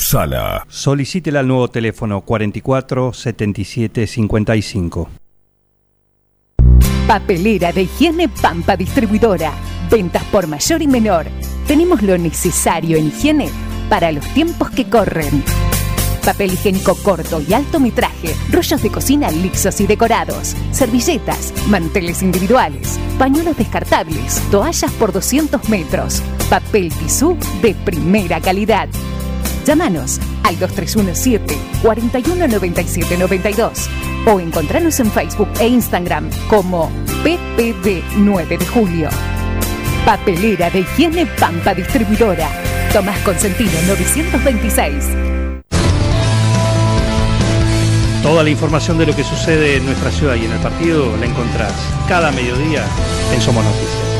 Upsala. 0.00 0.64
Solicítela 0.66 1.40
al 1.40 1.48
nuevo 1.48 1.68
teléfono 1.68 2.22
44 2.22 3.12
77 3.12 4.06
55. 4.06 5.10
Papelera 7.06 7.70
de 7.70 7.82
higiene 7.82 8.30
Pampa 8.30 8.78
Distribuidora. 8.78 9.52
Ventas 9.90 10.24
por 10.32 10.46
mayor 10.46 10.80
y 10.80 10.86
menor. 10.86 11.26
Tenemos 11.66 12.00
lo 12.00 12.16
necesario 12.16 12.96
en 12.96 13.08
higiene 13.08 13.50
para 13.90 14.10
los 14.10 14.24
tiempos 14.32 14.70
que 14.70 14.88
corren. 14.88 15.44
Papel 16.24 16.54
higiénico 16.54 16.94
corto 17.02 17.42
y 17.46 17.52
alto 17.52 17.78
metraje, 17.78 18.34
rollos 18.50 18.82
de 18.82 18.90
cocina 18.90 19.30
lixos 19.30 19.82
y 19.82 19.86
decorados, 19.86 20.56
servilletas, 20.70 21.52
manteles 21.68 22.22
individuales, 22.22 22.98
pañuelos 23.18 23.58
descartables, 23.58 24.40
toallas 24.50 24.92
por 24.92 25.12
200 25.12 25.68
metros, 25.68 26.22
papel 26.48 26.90
tisú 26.90 27.36
de 27.60 27.74
primera 27.74 28.40
calidad. 28.40 28.88
Llámanos 29.64 30.20
al 30.44 30.58
2317 30.58 31.56
419792 31.82 33.88
o 34.26 34.40
encontranos 34.40 34.98
en 35.00 35.10
Facebook 35.10 35.48
e 35.60 35.68
Instagram 35.68 36.30
como 36.48 36.90
PPD 37.22 38.02
9 38.16 38.58
de 38.58 38.66
Julio. 38.66 39.08
Papelera 40.04 40.70
de 40.70 40.80
higiene 40.80 41.26
Pampa 41.26 41.74
Distribuidora. 41.74 42.48
Tomás 42.92 43.18
Consentino 43.20 43.70
926. 43.86 45.04
Toda 48.22 48.42
la 48.42 48.50
información 48.50 48.98
de 48.98 49.06
lo 49.06 49.16
que 49.16 49.24
sucede 49.24 49.76
en 49.76 49.86
nuestra 49.86 50.10
ciudad 50.10 50.34
y 50.34 50.44
en 50.44 50.52
el 50.52 50.58
partido 50.58 51.16
la 51.16 51.26
encontrás 51.26 51.72
cada 52.08 52.30
mediodía 52.32 52.84
en 53.32 53.40
Somos 53.40 53.64
Noticias. 53.64 54.19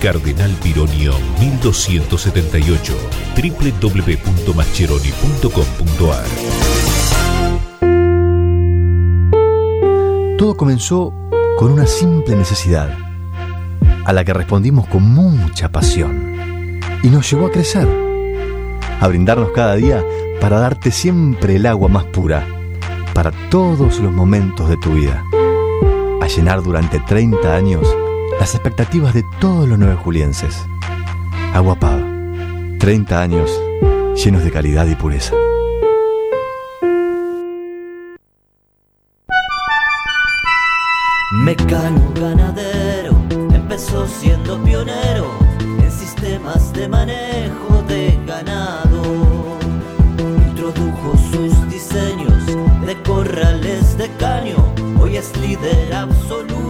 Cardenal 0.00 0.50
Pironio 0.62 1.12
1278 1.40 2.96
www.mascheroni.com.ar 3.36 6.24
Todo 10.38 10.56
comenzó 10.56 11.12
con 11.58 11.72
una 11.72 11.86
simple 11.86 12.34
necesidad, 12.34 12.96
a 14.06 14.14
la 14.14 14.24
que 14.24 14.32
respondimos 14.32 14.86
con 14.86 15.02
mucha 15.02 15.70
pasión, 15.70 16.80
y 17.02 17.08
nos 17.08 17.30
llevó 17.30 17.48
a 17.48 17.52
crecer, 17.52 17.86
a 19.00 19.06
brindarnos 19.06 19.50
cada 19.54 19.74
día 19.74 20.02
para 20.40 20.60
darte 20.60 20.92
siempre 20.92 21.56
el 21.56 21.66
agua 21.66 21.90
más 21.90 22.04
pura, 22.04 22.46
para 23.12 23.32
todos 23.50 24.00
los 24.00 24.10
momentos 24.10 24.70
de 24.70 24.78
tu 24.78 24.94
vida, 24.94 25.22
a 26.22 26.26
llenar 26.26 26.62
durante 26.62 27.00
30 27.00 27.54
años 27.54 27.86
las 28.40 28.54
expectativas 28.54 29.12
de 29.12 29.22
todos 29.38 29.68
los 29.68 29.78
nueve 29.78 29.96
julienses. 29.96 30.66
Agua 31.52 31.78
Pava, 31.78 32.02
30 32.78 33.20
años 33.20 33.50
llenos 34.16 34.42
de 34.42 34.50
calidad 34.50 34.86
y 34.86 34.94
pureza. 34.94 35.34
Mecano 41.32 42.12
ganadero 42.14 43.14
empezó 43.52 44.06
siendo 44.08 44.58
pionero 44.64 45.30
en 45.60 45.92
sistemas 45.92 46.72
de 46.72 46.88
manejo 46.88 47.82
de 47.88 48.18
ganado. 48.26 49.02
Introdujo 50.48 51.14
sus 51.30 51.68
diseños 51.68 52.46
de 52.86 53.02
corrales 53.02 53.98
de 53.98 54.08
caño, 54.16 54.56
hoy 54.98 55.18
es 55.18 55.36
líder 55.36 55.92
absoluto 55.92 56.69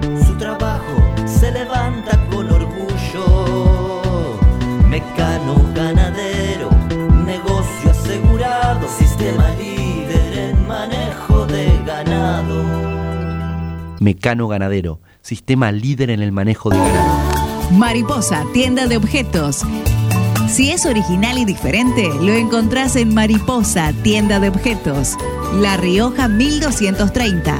Mecano 14.01 14.47
Ganadero, 14.47 14.99
sistema 15.21 15.71
líder 15.71 16.09
en 16.09 16.23
el 16.23 16.31
manejo 16.31 16.71
de 16.71 16.77
ganado. 16.77 17.69
Mariposa, 17.69 18.43
tienda 18.51 18.87
de 18.87 18.97
objetos. 18.97 19.61
Si 20.49 20.71
es 20.71 20.87
original 20.87 21.37
y 21.37 21.45
diferente, 21.45 22.09
lo 22.19 22.33
encontrás 22.33 22.95
en 22.95 23.13
Mariposa, 23.13 23.93
tienda 24.01 24.39
de 24.39 24.49
objetos. 24.49 25.17
La 25.53 25.77
Rioja 25.77 26.27
1230. 26.27 27.59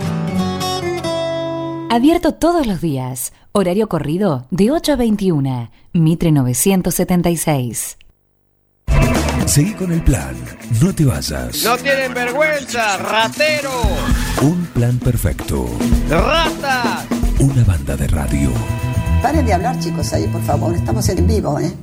Abierto 1.91 2.33
todos 2.35 2.67
los 2.67 2.79
días. 2.79 3.33
Horario 3.51 3.89
corrido 3.89 4.47
de 4.49 4.71
8 4.71 4.93
a 4.93 4.95
21. 4.95 5.71
Mitre 5.91 6.31
976. 6.31 7.97
Seguí 9.45 9.73
con 9.73 9.91
el 9.91 10.01
plan. 10.01 10.33
No 10.81 10.95
te 10.95 11.03
vayas. 11.03 11.65
No 11.65 11.75
tienen 11.75 12.13
vergüenza, 12.13 12.95
ratero. 12.95 13.81
Un 14.41 14.65
plan 14.67 14.99
perfecto. 14.99 15.67
Rata. 16.09 17.05
Una 17.41 17.65
banda 17.65 17.97
de 17.97 18.07
radio. 18.07 18.51
Paren 19.21 19.45
de 19.45 19.53
hablar, 19.53 19.77
chicos, 19.79 20.13
ahí, 20.13 20.27
por 20.27 20.41
favor. 20.43 20.73
Estamos 20.73 21.09
en 21.09 21.27
vivo, 21.27 21.59
¿eh? 21.59 21.73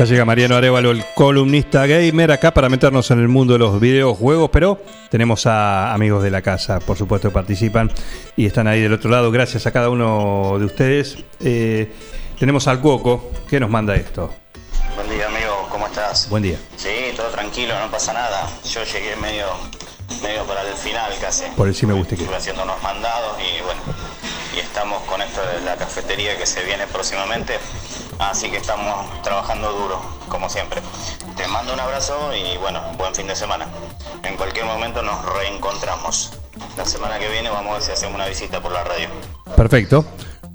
Ya 0.00 0.06
llega 0.06 0.24
Mariano 0.24 0.56
Arevalo, 0.56 0.92
el 0.92 1.04
columnista 1.14 1.86
gamer, 1.86 2.32
acá 2.32 2.54
para 2.54 2.70
meternos 2.70 3.10
en 3.10 3.18
el 3.18 3.28
mundo 3.28 3.52
de 3.52 3.58
los 3.58 3.78
videojuegos, 3.78 4.48
pero 4.50 4.82
tenemos 5.10 5.44
a 5.44 5.92
amigos 5.92 6.22
de 6.22 6.30
la 6.30 6.40
casa, 6.40 6.80
por 6.80 6.96
supuesto, 6.96 7.28
que 7.28 7.34
participan 7.34 7.92
y 8.34 8.46
están 8.46 8.66
ahí 8.66 8.80
del 8.80 8.94
otro 8.94 9.10
lado. 9.10 9.30
Gracias 9.30 9.66
a 9.66 9.72
cada 9.72 9.90
uno 9.90 10.56
de 10.58 10.64
ustedes. 10.64 11.18
Eh, 11.40 11.92
tenemos 12.38 12.66
al 12.66 12.80
Cuoco, 12.80 13.30
que 13.46 13.60
nos 13.60 13.68
manda 13.68 13.94
esto. 13.94 14.32
Buen 14.96 15.10
día, 15.10 15.26
amigo, 15.26 15.68
¿cómo 15.70 15.86
estás? 15.86 16.30
Buen 16.30 16.44
día. 16.44 16.56
Sí, 16.78 16.88
todo 17.14 17.28
tranquilo, 17.28 17.78
no 17.78 17.90
pasa 17.90 18.14
nada. 18.14 18.48
Yo 18.72 18.82
llegué 18.84 19.16
medio, 19.16 19.48
medio 20.22 20.44
para 20.46 20.62
el 20.62 20.76
final 20.76 21.12
casi. 21.20 21.44
Por 21.54 21.68
el 21.68 21.74
sí 21.74 21.84
me 21.84 21.92
gusta 21.92 22.16
que. 22.16 22.22
Estuve 22.22 22.38
haciendo 22.38 22.62
unos 22.62 22.82
mandados 22.82 23.36
y 23.38 23.62
bueno, 23.62 23.82
y 24.56 24.60
estamos 24.60 25.02
con 25.02 25.20
esto 25.20 25.42
de 25.42 25.60
la 25.60 25.76
cafetería 25.76 26.38
que 26.38 26.46
se 26.46 26.64
viene 26.64 26.86
próximamente. 26.86 27.58
Así 28.20 28.50
que 28.50 28.58
estamos 28.58 29.06
trabajando 29.22 29.72
duro, 29.72 30.00
como 30.28 30.48
siempre. 30.48 30.80
Te 31.36 31.46
mando 31.48 31.72
un 31.72 31.80
abrazo 31.80 32.30
y 32.34 32.58
bueno, 32.58 32.80
buen 32.98 33.14
fin 33.14 33.26
de 33.26 33.34
semana. 33.34 33.66
En 34.22 34.36
cualquier 34.36 34.66
momento 34.66 35.02
nos 35.02 35.24
reencontramos. 35.34 36.32
La 36.76 36.84
semana 36.84 37.18
que 37.18 37.28
viene 37.30 37.48
vamos 37.50 37.70
a 37.70 37.74
ver 37.74 37.82
si 37.82 37.92
hacemos 37.92 38.14
una 38.16 38.26
visita 38.28 38.60
por 38.60 38.72
la 38.72 38.84
radio. 38.84 39.08
Perfecto. 39.56 40.04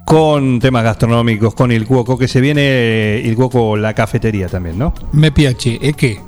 Con 0.05 0.59
temas 0.59 0.83
gastronómicos, 0.83 1.55
con 1.55 1.71
el 1.71 1.87
Cuoco, 1.87 2.17
que 2.17 2.27
se 2.27 2.39
viene 2.39 3.17
el 3.27 3.35
Cuoco 3.35 3.75
la 3.75 3.93
cafetería 3.95 4.47
también, 4.47 4.77
¿no? 4.77 4.93
Me 5.11 5.31
piace, 5.31 5.79
¿es 5.81 5.95
qué? 5.95 6.21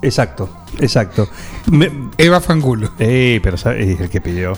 Exacto, 0.00 0.48
exacto. 0.78 1.28
Me- 1.66 1.90
Eva 2.18 2.40
Fangulo. 2.40 2.92
Eh, 3.00 3.40
pero 3.42 3.56
es 3.56 3.66
el 3.66 4.08
que 4.08 4.20
pidió. 4.20 4.52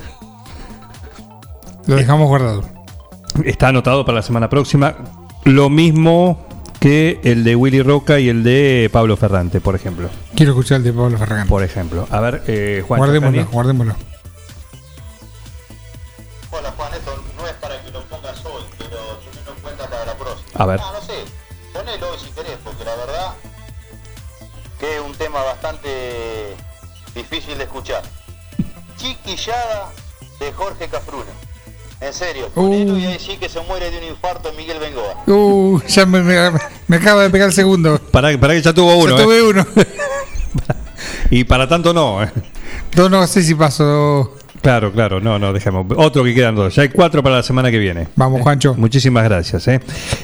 Lo 1.87 1.95
dejamos 1.95 2.27
guardado. 2.27 2.63
Está 3.43 3.69
anotado 3.69 4.05
para 4.05 4.17
la 4.17 4.21
semana 4.21 4.49
próxima. 4.49 4.95
Lo 5.47 5.69
mismo 5.69 6.45
que 6.81 7.21
el 7.23 7.45
de 7.45 7.55
Willy 7.55 7.81
Roca 7.81 8.19
y 8.19 8.27
el 8.27 8.43
de 8.43 8.89
Pablo 8.91 9.15
Ferrante, 9.15 9.61
por 9.61 9.75
ejemplo. 9.75 10.09
Quiero 10.35 10.51
escuchar 10.51 10.79
el 10.79 10.83
de 10.83 10.91
Pablo 10.91 11.17
Ferragán. 11.17 11.47
Por 11.47 11.63
ejemplo. 11.63 12.05
A 12.11 12.19
ver, 12.19 12.43
eh, 12.47 12.83
Juan. 12.85 12.97
Guardémoslo, 12.97 13.37
Chacani. 13.37 13.53
guardémoslo. 13.53 13.95
Hola 16.51 16.73
Juan, 16.75 16.93
esto 16.93 17.23
no 17.37 17.47
es 17.47 17.53
para 17.53 17.81
que 17.81 17.91
lo 17.91 18.03
pongas 18.03 18.45
hoy, 18.45 18.61
pero 18.77 18.97
teniendo 19.23 19.53
en 19.53 19.59
cuenta 19.61 19.87
para 19.87 20.03
la 20.03 20.15
próxima. 20.15 20.49
A 20.53 20.65
ver. 20.65 20.79
Ah, 20.83 20.91
no 20.93 21.01
sé, 21.01 21.13
ponelo 21.71 22.11
hoy 22.11 22.17
si 22.19 22.29
querés, 22.31 22.57
porque 22.65 22.83
la 22.83 22.95
verdad 22.97 23.33
que 24.81 24.95
es 24.97 25.01
un 25.01 25.13
tema 25.13 25.41
bastante 25.43 26.57
difícil 27.15 27.57
de 27.57 27.63
escuchar. 27.63 28.03
Chiquillada 28.97 29.93
de 30.41 30.51
Jorge 30.51 30.89
Cafruna. 30.89 31.46
En 31.99 32.13
serio, 32.13 32.49
ponelo 32.53 32.97
y 32.97 33.05
ahí 33.05 33.17
sí 33.19 33.37
que 33.37 33.49
se 33.49 33.59
muere 33.61 33.89
de 33.89 33.97
un 33.97 34.03
infarto 34.03 34.51
Miguel 34.55 34.77
Bengoa. 34.79 35.23
Uh, 35.25 35.81
ya 35.87 36.05
me, 36.05 36.21
me- 36.21 36.51
me 36.87 36.97
acaba 36.97 37.23
de 37.23 37.29
pegar 37.31 37.47
el 37.47 37.53
segundo. 37.53 37.99
Para, 38.11 38.37
para 38.39 38.53
que 38.53 38.61
ya 38.61 38.71
tuvo 38.73 38.95
uno. 38.97 39.17
Ya 39.17 39.23
tuve 39.23 39.39
eh. 39.39 39.43
uno. 39.43 39.65
Y 41.29 41.43
para 41.43 41.67
tanto 41.67 41.93
no. 41.93 42.23
eh. 42.23 42.29
No, 42.95 43.09
no 43.09 43.25
sé 43.27 43.43
si 43.43 43.53
paso. 43.53 44.35
Claro, 44.61 44.91
claro, 44.93 45.19
no, 45.19 45.37
no, 45.37 45.51
dejemos. 45.53 45.85
Otro 45.97 46.23
que 46.23 46.33
quedan 46.33 46.55
dos. 46.55 46.73
Ya 46.75 46.83
hay 46.83 46.89
cuatro 46.89 47.21
para 47.21 47.37
la 47.37 47.43
semana 47.43 47.69
que 47.69 47.77
viene. 47.79 48.07
Vamos, 48.15 48.41
Juancho. 48.41 48.73
Muchísimas 48.75 49.23
gracias. 49.25 49.67
eh. 49.67 49.79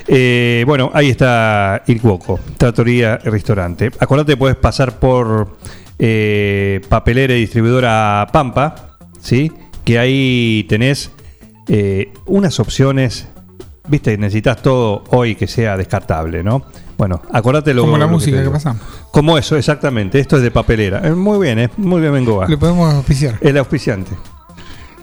Eh, 0.08 0.64
bueno, 0.66 0.91
ahí 0.94 1.10
está 1.10 1.84
Il 1.88 2.02
Cuoco, 2.02 2.40
Tratoría 2.58 3.20
y 3.24 3.30
Restaurante. 3.30 3.91
Acuérdate, 4.00 4.38
puedes 4.38 4.56
pasar 4.58 4.98
por 5.00 5.58
eh, 6.00 6.82
papelera 6.88 7.34
y 7.36 7.41
distribuidora 7.41 8.28
Pampa, 8.32 8.95
¿sí? 9.22 9.52
Que 9.84 10.00
ahí 10.00 10.66
tenés 10.70 11.12
eh, 11.68 12.14
unas 12.26 12.60
opciones. 12.60 13.27
Viste, 13.88 14.18
necesitas 14.18 14.61
todo 14.61 15.03
hoy 15.10 15.35
que 15.35 15.45
sea 15.48 15.76
descartable, 15.76 16.41
¿no? 16.44 16.64
Bueno, 16.98 17.22
acordate 17.31 17.73
lo 17.73 17.81
Como 17.81 17.98
la 17.98 18.06
lo 18.06 18.11
música 18.11 18.41
que 18.41 18.49
pasamos. 18.49 18.81
Como 19.11 19.38
eso, 19.38 19.57
exactamente. 19.57 20.19
Esto 20.19 20.38
es 20.38 20.44
de 20.44 20.52
papelera. 20.52 21.02
Eh, 21.03 21.11
muy 21.11 21.38
bien, 21.45 21.60
eh. 21.60 21.69
Muy 21.77 21.99
bien, 21.99 22.14
Bengoa. 22.14 22.48
Le 22.48 22.57
podemos 22.57 22.94
auspiciar. 22.94 23.38
El 23.41 23.57
auspiciante. 23.57 24.11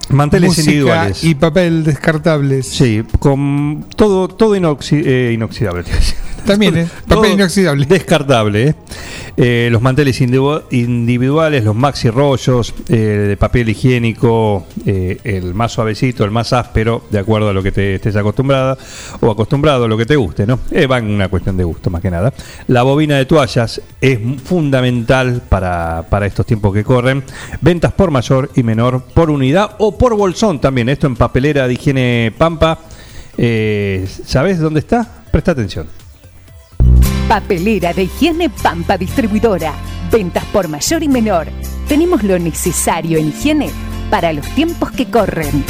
Manteles 0.08 0.48
Música 0.48 0.70
individuales. 0.70 1.22
y 1.24 1.34
papel 1.34 1.84
descartables. 1.84 2.66
Sí, 2.68 3.04
con 3.18 3.84
todo, 3.96 4.28
todo 4.28 4.56
inoxi- 4.56 5.02
eh, 5.04 5.32
inoxidable. 5.34 5.84
También, 6.44 6.76
¿eh? 6.76 6.88
Papel 7.06 7.32
inoxidable. 7.32 7.86
Descartable. 7.86 8.68
¿eh? 8.68 8.74
Eh, 9.36 9.68
los 9.70 9.80
manteles 9.80 10.20
individu- 10.20 10.64
individuales, 10.70 11.64
los 11.64 11.74
maxi 11.74 12.10
rollos, 12.10 12.74
eh, 12.88 12.96
de 12.96 13.36
papel 13.36 13.68
higiénico, 13.68 14.66
eh, 14.84 15.18
el 15.24 15.54
más 15.54 15.72
suavecito, 15.72 16.24
el 16.24 16.30
más 16.30 16.52
áspero, 16.52 17.04
de 17.10 17.18
acuerdo 17.18 17.48
a 17.50 17.52
lo 17.52 17.62
que 17.62 17.72
te 17.72 17.94
estés 17.94 18.16
acostumbrada 18.16 18.76
o 19.20 19.30
acostumbrado, 19.30 19.86
lo 19.88 19.96
que 19.96 20.06
te 20.06 20.16
guste, 20.16 20.46
¿no? 20.46 20.58
Va 20.90 20.98
en 20.98 21.06
una 21.06 21.28
cuestión 21.28 21.56
de 21.56 21.64
gusto, 21.64 21.90
más 21.90 22.02
que 22.02 22.10
nada. 22.10 22.32
La 22.66 22.82
bobina 22.82 23.16
de 23.16 23.24
toallas 23.26 23.80
es 24.00 24.18
fundamental 24.44 25.42
para, 25.48 26.04
para 26.10 26.26
estos 26.26 26.44
tiempos 26.46 26.74
que 26.74 26.84
corren. 26.84 27.22
Ventas 27.60 27.92
por 27.92 28.10
mayor 28.10 28.50
y 28.56 28.62
menor, 28.62 29.02
por 29.14 29.30
unidad 29.30 29.76
o 29.78 29.96
por 29.96 30.16
bolsón 30.16 30.60
también. 30.60 30.88
Esto 30.88 31.06
en 31.06 31.16
papelera 31.16 31.66
de 31.68 31.74
higiene 31.74 32.32
Pampa. 32.36 32.78
Eh, 33.38 34.06
¿Sabes 34.26 34.58
dónde 34.58 34.80
está? 34.80 35.06
Presta 35.30 35.52
atención. 35.52 35.86
Papelera 37.30 37.92
de 37.92 38.02
higiene 38.02 38.50
Pampa 38.50 38.98
Distribuidora. 38.98 39.72
Ventas 40.10 40.44
por 40.46 40.66
mayor 40.66 41.04
y 41.04 41.08
menor. 41.08 41.46
Tenemos 41.86 42.24
lo 42.24 42.36
necesario 42.40 43.20
en 43.20 43.28
higiene 43.28 43.70
para 44.10 44.32
los 44.32 44.44
tiempos 44.56 44.90
que 44.90 45.08
corren. 45.08 45.64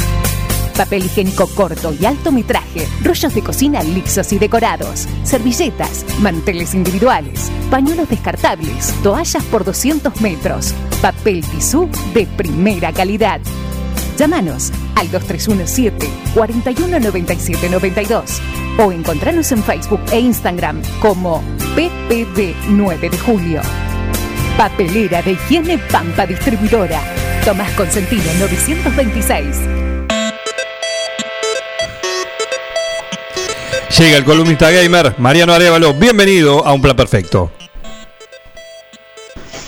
Papel 0.75 1.05
higiénico 1.05 1.45
corto 1.45 1.93
y 1.93 2.03
alto 2.05 2.31
metraje, 2.31 2.87
rollos 3.03 3.35
de 3.35 3.43
cocina 3.43 3.83
lisos 3.83 4.33
y 4.33 4.39
decorados, 4.39 5.07
servilletas, 5.21 6.03
manteles 6.19 6.73
individuales, 6.73 7.51
pañuelos 7.69 8.09
descartables, 8.09 8.91
toallas 9.03 9.43
por 9.43 9.63
200 9.63 10.19
metros, 10.19 10.73
papel 10.99 11.45
tisú 11.45 11.87
de 12.15 12.25
primera 12.25 12.91
calidad. 12.91 13.39
Llámanos 14.17 14.71
al 14.95 15.09
2317 15.11 16.09
419792 16.33 18.41
o 18.77 18.91
encontranos 18.91 19.51
en 19.51 19.63
Facebook 19.63 20.01
e 20.11 20.19
Instagram 20.19 20.81
como 20.99 21.43
PPD 21.75 22.55
9 22.69 23.09
de 23.09 23.17
Julio. 23.17 23.61
Papelera 24.57 25.21
de 25.21 25.31
higiene 25.31 25.77
Pampa 25.77 26.25
Distribuidora. 26.25 27.01
Tomás 27.45 27.71
Consentino 27.71 28.23
926. 28.39 29.57
Llega 33.97 34.17
el 34.17 34.23
columnista 34.23 34.71
gamer 34.71 35.15
Mariano 35.17 35.53
Arevalo. 35.53 35.93
Bienvenido 35.93 36.65
a 36.65 36.73
Un 36.73 36.81
Plan 36.81 36.95
Perfecto. 36.95 37.51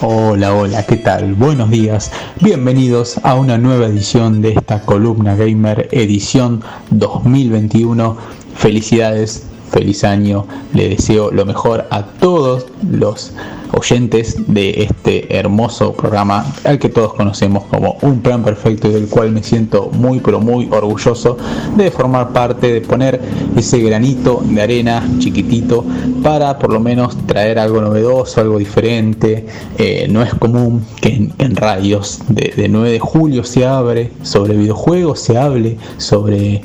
Hola, 0.05 0.53
hola, 0.53 0.85
¿qué 0.85 0.97
tal? 0.97 1.33
Buenos 1.33 1.69
días. 1.69 2.11
Bienvenidos 2.41 3.21
a 3.23 3.35
una 3.35 3.57
nueva 3.57 3.85
edición 3.85 4.41
de 4.41 4.49
esta 4.49 4.81
columna 4.81 5.37
gamer 5.37 5.87
edición 5.93 6.61
2021. 6.89 8.17
Felicidades, 8.53 9.45
feliz 9.71 10.03
año. 10.03 10.45
Le 10.73 10.89
deseo 10.89 11.31
lo 11.31 11.45
mejor 11.45 11.87
a 11.89 12.03
todos 12.03 12.65
los 12.85 13.31
oyentes 13.73 14.35
de 14.47 14.83
este 14.83 15.35
hermoso 15.35 15.93
programa 15.93 16.45
al 16.63 16.79
que 16.79 16.89
todos 16.89 17.13
conocemos 17.13 17.63
como 17.65 17.97
un 18.01 18.21
plan 18.21 18.43
perfecto 18.43 18.87
y 18.87 18.93
del 18.93 19.07
cual 19.07 19.31
me 19.31 19.43
siento 19.43 19.89
muy 19.91 20.19
pero 20.19 20.39
muy 20.39 20.67
orgulloso 20.71 21.37
de 21.75 21.91
formar 21.91 22.31
parte, 22.31 22.71
de 22.71 22.81
poner 22.81 23.19
ese 23.55 23.79
granito 23.79 24.41
de 24.43 24.61
arena 24.61 25.03
chiquitito 25.19 25.83
para 26.21 26.57
por 26.57 26.71
lo 26.71 26.79
menos 26.79 27.17
traer 27.25 27.59
algo 27.59 27.81
novedoso, 27.81 28.41
algo 28.41 28.57
diferente. 28.57 29.45
Eh, 29.77 30.07
no 30.09 30.21
es 30.21 30.33
común 30.35 30.85
que 31.01 31.29
en, 31.37 31.55
radios 31.55 32.21
de, 32.29 32.53
de 32.55 32.69
9 32.69 32.91
de 32.91 32.99
julio 32.99 33.43
se 33.43 33.65
abre 33.65 34.11
sobre 34.21 34.55
videojuegos, 34.55 35.19
se 35.19 35.37
hable 35.37 35.77
sobre 35.97 36.61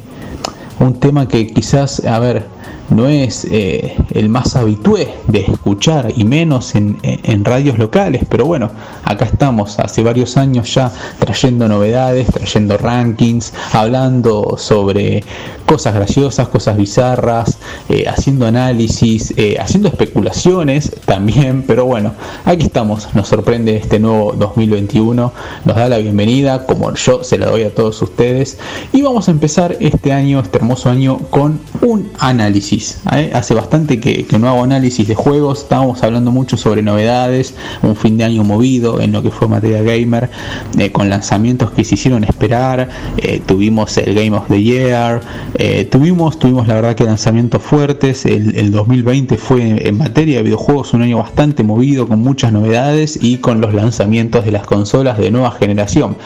un 0.80 0.94
tema 1.00 1.26
que 1.28 1.46
quizás, 1.46 2.04
a 2.04 2.18
ver, 2.18 2.44
no 2.90 3.06
es 3.06 3.46
eh, 3.50 3.96
el 4.10 4.28
más 4.28 4.56
habitué 4.56 5.14
de 5.26 5.40
escuchar 5.40 6.12
y 6.16 6.24
menos 6.24 6.74
en, 6.74 6.98
radios 7.44 7.78
locales, 7.78 8.22
pero 8.28 8.46
bueno, 8.46 8.70
acá 9.04 9.24
estamos 9.24 9.78
hace 9.78 10.02
varios 10.02 10.36
años 10.36 10.74
ya 10.74 10.92
trayendo 11.18 11.68
novedades, 11.68 12.26
trayendo 12.28 12.76
rankings, 12.76 13.52
hablando 13.72 14.56
sobre 14.58 15.22
cosas 15.66 15.94
graciosas, 15.94 16.48
cosas 16.48 16.76
bizarras, 16.76 17.58
eh, 17.88 18.06
haciendo 18.08 18.46
análisis, 18.46 19.34
eh, 19.36 19.56
haciendo 19.60 19.88
especulaciones 19.88 20.90
también, 21.04 21.64
pero 21.66 21.84
bueno, 21.84 22.14
aquí 22.44 22.64
estamos, 22.64 23.14
nos 23.14 23.28
sorprende 23.28 23.76
este 23.76 23.98
nuevo 23.98 24.32
2021, 24.32 25.32
nos 25.64 25.76
da 25.76 25.88
la 25.88 25.98
bienvenida, 25.98 26.66
como 26.66 26.92
yo 26.94 27.22
se 27.22 27.38
la 27.38 27.46
doy 27.46 27.62
a 27.62 27.74
todos 27.74 28.00
ustedes, 28.02 28.58
y 28.92 29.02
vamos 29.02 29.28
a 29.28 29.30
empezar 29.30 29.76
este 29.80 30.12
año, 30.12 30.40
este 30.40 30.58
hermoso 30.58 30.88
año, 30.90 31.18
con 31.30 31.60
un 31.82 32.10
análisis. 32.18 32.77
¿Eh? 33.12 33.30
Hace 33.34 33.54
bastante 33.54 34.00
que, 34.00 34.26
no 34.38 34.48
hago 34.48 34.62
análisis 34.62 35.06
de 35.06 35.14
juegos, 35.14 35.62
estábamos 35.62 36.02
hablando 36.02 36.30
mucho 36.30 36.56
sobre 36.56 36.82
novedades, 36.82 37.54
un 37.82 37.96
fin 37.96 38.16
de 38.16 38.24
año 38.24 38.44
movido 38.44 39.00
en 39.00 39.12
lo 39.12 39.22
que 39.22 39.30
fue 39.30 39.48
materia 39.48 39.82
gamer, 39.82 40.30
eh, 40.78 40.92
con 40.92 41.10
lanzamientos 41.10 41.70
que 41.72 41.84
se 41.84 41.94
hicieron 41.94 42.24
esperar, 42.24 42.88
eh, 43.16 43.40
tuvimos 43.44 43.96
el 43.98 44.14
Game 44.14 44.36
of 44.36 44.46
the 44.48 44.62
Year, 44.62 45.20
tuvimos, 45.90 46.38
tuvimos 46.38 46.68
la 46.68 46.74
verdad 46.74 46.94
que 46.94 47.04
lanzamientos 47.04 47.62
fuertes, 47.62 48.24
el, 48.26 48.56
el 48.56 48.70
2020 48.70 49.36
fue 49.36 49.88
en 49.88 49.98
materia 49.98 50.38
de 50.38 50.44
videojuegos 50.44 50.94
un 50.94 51.02
año 51.02 51.18
bastante 51.18 51.62
movido, 51.62 52.06
con 52.06 52.20
muchas 52.20 52.52
novedades 52.52 53.18
y 53.20 53.38
con 53.38 53.60
los 53.60 53.74
lanzamientos 53.74 54.44
de 54.44 54.52
las 54.52 54.66
consolas 54.66 55.18
de 55.18 55.30
nueva 55.30 55.50
generación. 55.52 56.16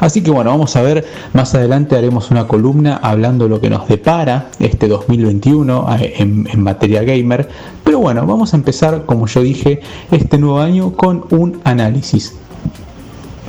Así 0.00 0.22
que 0.22 0.30
bueno, 0.30 0.50
vamos 0.50 0.76
a 0.76 0.82
ver, 0.82 1.06
más 1.32 1.54
adelante 1.54 1.96
haremos 1.96 2.30
una 2.30 2.46
columna 2.46 3.00
hablando 3.02 3.48
lo 3.48 3.60
que 3.60 3.70
nos 3.70 3.88
depara 3.88 4.50
este 4.58 4.88
2021 4.88 5.86
eh, 6.00 6.01
en, 6.16 6.46
materia 6.62 7.02
gamer. 7.02 7.48
Pero 7.84 7.98
bueno, 7.98 8.26
vamos 8.26 8.52
a 8.54 8.56
empezar, 8.56 9.04
como 9.06 9.26
yo 9.26 9.42
dije, 9.42 9.80
este 10.10 10.38
nuevo 10.38 10.60
año 10.60 10.92
con 10.92 11.24
un 11.30 11.60
análisis. 11.64 12.34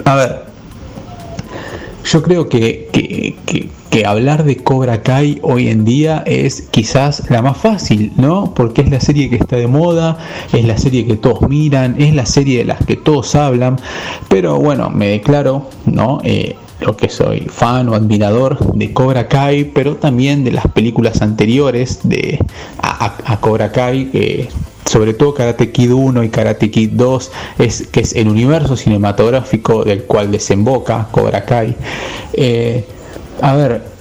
A 0.06 0.16
ver, 0.16 0.44
yo 2.04 2.22
creo 2.22 2.50
que- 2.50 2.90
que 3.94 4.08
hablar 4.08 4.44
de 4.44 4.58
Cobra 4.58 5.04
Kai 5.04 5.38
hoy 5.44 5.68
en 5.68 5.86
día 5.86 6.24
es 6.26 6.64
quizás 6.72 7.30
la 7.30 7.44
más 7.44 7.58
fácil, 7.58 8.12
¿no? 8.18 8.52
Porque 8.56 8.82
es 8.82 8.90
la 8.90 9.00
serie 9.00 9.30
que 9.30 9.36
está 9.36 9.56
de 9.56 9.68
moda, 9.68 10.18
es 10.52 10.66
la 10.66 10.80
serie 10.80 11.06
que 11.06 11.16
todos 11.16 11.48
miran, 11.48 12.02
es 12.02 12.16
la 12.16 12.26
serie 12.26 12.58
de 12.58 12.66
las 12.66 12.84
que 12.84 12.96
todos 12.96 13.36
hablan. 13.36 13.78
Pero 14.30 14.58
bueno, 14.58 14.90
me 14.90 15.10
declaro, 15.10 15.70
¿no? 15.86 16.22
Eh, 16.24 16.56
lo 16.84 16.96
que 16.98 17.10
soy 17.10 17.42
fan 17.42 17.90
o 17.90 17.96
admirador 17.96 18.60
de 18.74 18.94
Cobra 18.94 19.28
Kai, 19.28 19.66
pero 19.66 19.96
también 19.96 20.44
de 20.44 20.52
las 20.52 20.68
películas 20.68 21.22
anteriores 21.22 22.00
de 22.04 22.40
a, 22.78 23.40
Cobra 23.40 23.72
Kai, 23.72 24.12
que 24.12 24.50
sobre 24.86 25.14
todo 25.14 25.34
Karate 25.34 25.72
Kid 25.72 25.92
1 25.92 26.24
y 26.24 26.30
Karate 26.30 26.70
Kid 26.70 26.92
2, 26.94 27.32
es, 27.60 27.88
que 27.88 28.02
es 28.02 28.14
el 28.16 28.28
universo 28.28 28.76
cinematográfico 28.76 29.84
del 29.84 30.04
cual 30.04 30.32
desemboca 30.32 31.08
Cobra 31.12 31.46
Kai. 31.46 31.76
Eh, 32.34 32.86
a 33.42 33.56
ver, 33.56 33.93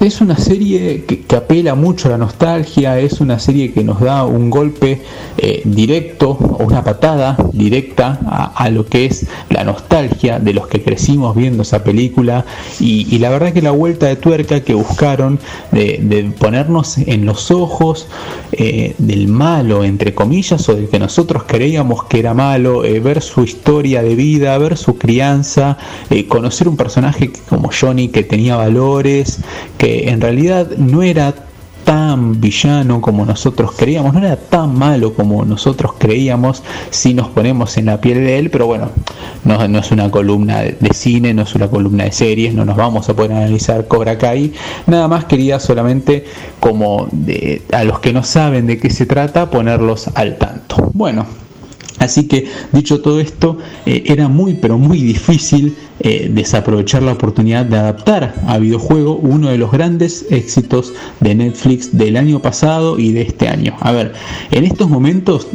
es 0.00 0.20
una 0.20 0.36
serie 0.36 1.04
que, 1.04 1.18
apela 1.34 1.74
mucho 1.74 2.08
a 2.08 2.12
la 2.12 2.18
nostalgia, 2.18 2.98
es 3.00 3.20
una 3.20 3.38
serie 3.38 3.72
que 3.72 3.82
nos 3.82 4.00
da 4.00 4.24
un 4.24 4.48
golpe 4.48 5.02
eh, 5.36 5.62
directo 5.64 6.30
o 6.30 6.64
una 6.64 6.84
patada 6.84 7.36
directa 7.52 8.18
a, 8.54 8.70
lo 8.70 8.86
que 8.86 9.06
es 9.06 9.26
la 9.50 9.64
nostalgia 9.64 10.38
de 10.38 10.52
los 10.52 10.68
que 10.68 10.82
crecimos 10.82 11.34
viendo 11.34 11.62
esa 11.62 11.82
película. 11.82 12.44
Y, 12.78 13.18
la 13.18 13.30
verdad 13.30 13.52
que 13.52 13.62
la 13.62 13.72
vuelta 13.72 14.06
de 14.06 14.14
tuerca 14.14 14.60
que 14.60 14.74
buscaron 14.74 15.40
de, 15.72 16.32
ponernos 16.38 16.98
en 16.98 17.26
los 17.26 17.50
ojos 17.50 18.06
eh, 18.52 18.94
del 18.98 19.26
malo, 19.26 19.82
entre 19.84 20.14
comillas, 20.14 20.68
o 20.68 20.74
del 20.74 20.88
que 20.88 21.00
nosotros 21.00 21.42
creíamos 21.44 22.04
que 22.04 22.20
era 22.20 22.34
malo, 22.34 22.84
eh, 22.84 23.00
ver 23.00 23.20
su 23.20 23.42
historia 23.42 24.02
de 24.02 24.14
vida, 24.14 24.56
ver 24.58 24.76
su 24.76 24.96
crianza, 24.96 25.76
conocer 26.28 26.68
un 26.68 26.76
personaje 26.76 27.32
como 27.48 27.70
Johnny 27.72 28.08
que 28.08 28.22
tenía 28.22 28.56
valores, 28.56 29.38
que 29.76 29.87
en 29.88 30.20
realidad 30.20 30.68
no 30.76 31.02
era 31.02 31.34
tan 31.88 32.38
villano 32.38 33.00
como 33.00 33.24
nosotros 33.24 33.72
creíamos, 33.74 34.12
no 34.12 34.18
era 34.18 34.36
tan 34.36 34.78
malo 34.78 35.14
como 35.14 35.46
nosotros 35.46 35.92
creíamos 35.96 36.62
si 36.90 37.14
nos 37.14 37.28
ponemos 37.28 37.78
en 37.78 37.86
la 37.86 37.98
piel 37.98 38.18
de 38.18 38.38
él, 38.38 38.50
pero 38.50 38.66
bueno, 38.66 38.90
no, 39.44 39.66
no 39.68 39.78
es 39.78 39.90
una 39.90 40.10
columna 40.10 40.60
de, 40.60 40.92
cine, 40.92 41.32
no 41.32 41.42
es 41.42 41.54
una 41.54 41.68
columna 41.68 42.04
de 42.04 42.12
series, 42.12 42.52
no 42.52 42.66
nos 42.66 42.76
vamos 42.76 43.08
a 43.08 43.16
poder 43.16 43.32
analizar 43.32 43.88
Cobra 43.88 44.18
Kai, 44.18 44.52
nada 44.86 45.08
más 45.08 45.24
quería 45.24 45.58
solamente 45.60 46.26
como 46.60 47.08
a 47.72 47.84
los 47.84 48.00
que 48.00 48.12
no 48.12 48.22
saben 48.22 48.66
de 48.66 48.76
qué 48.76 48.90
se 48.90 49.06
trata 49.06 49.50
ponerlos 49.50 50.08
al 50.14 50.36
tanto. 50.36 50.90
Bueno, 50.92 51.24
Así 51.98 52.28
que, 52.28 52.46
dicho 52.72 53.00
todo 53.00 53.18
esto, 53.18 53.58
eh, 53.84 54.04
era 54.06 54.28
muy, 54.28 54.54
pero 54.54 54.78
muy 54.78 55.02
difícil 55.02 55.76
eh, 56.00 56.28
desaprovechar 56.30 57.02
la 57.02 57.12
oportunidad 57.12 57.66
de 57.66 57.76
adaptar 57.76 58.34
a 58.46 58.58
videojuego 58.58 59.16
uno 59.16 59.48
de 59.48 59.58
los 59.58 59.72
grandes 59.72 60.26
éxitos 60.30 60.92
de 61.20 61.34
Netflix 61.34 61.96
del 61.96 62.16
año 62.16 62.40
pasado 62.40 62.98
y 62.98 63.12
de 63.12 63.22
este 63.22 63.48
año. 63.48 63.76
A 63.80 63.92
ver, 63.92 64.12
en 64.50 64.64
estos 64.64 64.88
momentos, 64.88 65.48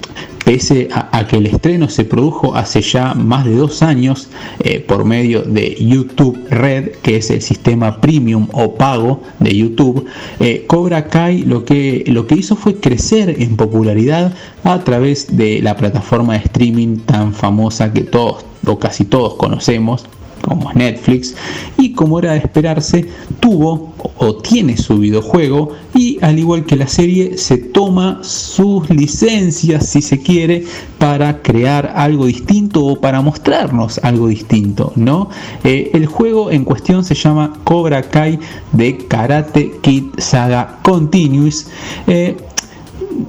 pese 0.44 0.90
a, 0.91 1.26
que 1.28 1.38
el 1.38 1.45
estreno 1.45 1.90
se 1.90 2.03
produjo 2.03 2.56
hace 2.56 2.82
ya 2.82 3.14
más 3.14 3.45
de 3.45 3.56
dos 3.56 3.82
años 3.82 4.30
eh, 4.60 4.80
por 4.80 5.06
medio 5.06 5.44
de 5.44 5.76
YouTube 5.80 6.38
Red, 6.49 6.91
que 7.02 7.18
es 7.18 7.30
el 7.30 7.41
sistema 7.41 8.02
premium 8.02 8.48
o 8.52 8.76
pago 8.76 9.22
de 9.40 9.56
YouTube, 9.56 10.06
eh, 10.40 10.65
Cobra 10.68 11.07
Kai 11.07 11.44
lo 11.44 11.64
que, 11.64 12.03
lo 12.07 12.28
que 12.28 12.36
hizo 12.36 12.56
fue 12.56 12.76
crecer 12.76 13.36
en 13.40 13.56
popularidad 13.56 14.34
a 14.64 14.84
través 14.84 15.38
de 15.38 15.61
la 15.61 15.78
plataforma 15.78 16.34
de 16.34 16.40
streaming 16.40 16.98
tan 16.99 17.34
famosa 17.34 17.94
que 17.94 18.02
todos 18.02 18.45
o 18.65 18.80
casi 18.80 19.06
todos 19.06 19.36
conocemos 19.36 20.06
como 20.44 20.72
Netflix 20.74 21.36
y 21.78 21.94
como 21.94 22.20
era 22.20 22.34
de 22.34 22.40
esperarse 22.40 23.07
tuvo 23.40 23.94
o 24.18 24.36
tiene 24.36 24.78
su 24.78 24.99
videojuego 24.99 25.72
y 25.95 26.20
al 26.22 26.38
igual 26.38 26.65
que 26.65 26.76
la 26.76 26.88
serie 26.88 27.38
se 27.38 27.57
toma 27.57 28.20
sus 28.22 28.90
licencias 28.90 29.88
si 29.88 30.02
se 30.02 30.20
quiere 30.20 30.65
para 30.99 31.41
crear 31.41 31.94
algo 31.95 32.26
distinto 32.26 32.86
o 32.86 32.99
para 32.99 33.22
mostrarnos 33.22 33.99
algo 34.03 34.28
distinto 34.28 34.91
no 34.95 35.30
Eh, 35.64 35.91
el 35.94 36.06
juego 36.07 36.52
en 36.52 36.65
cuestión 36.65 37.03
se 37.03 37.15
llama 37.15 37.53
Cobra 37.64 38.02
Kai 38.02 38.40
de 38.74 38.98
Karate 38.98 39.80
Kid 39.82 40.06
Saga 40.18 40.80
Continuous. 40.84 41.68
Eh, 42.07 42.36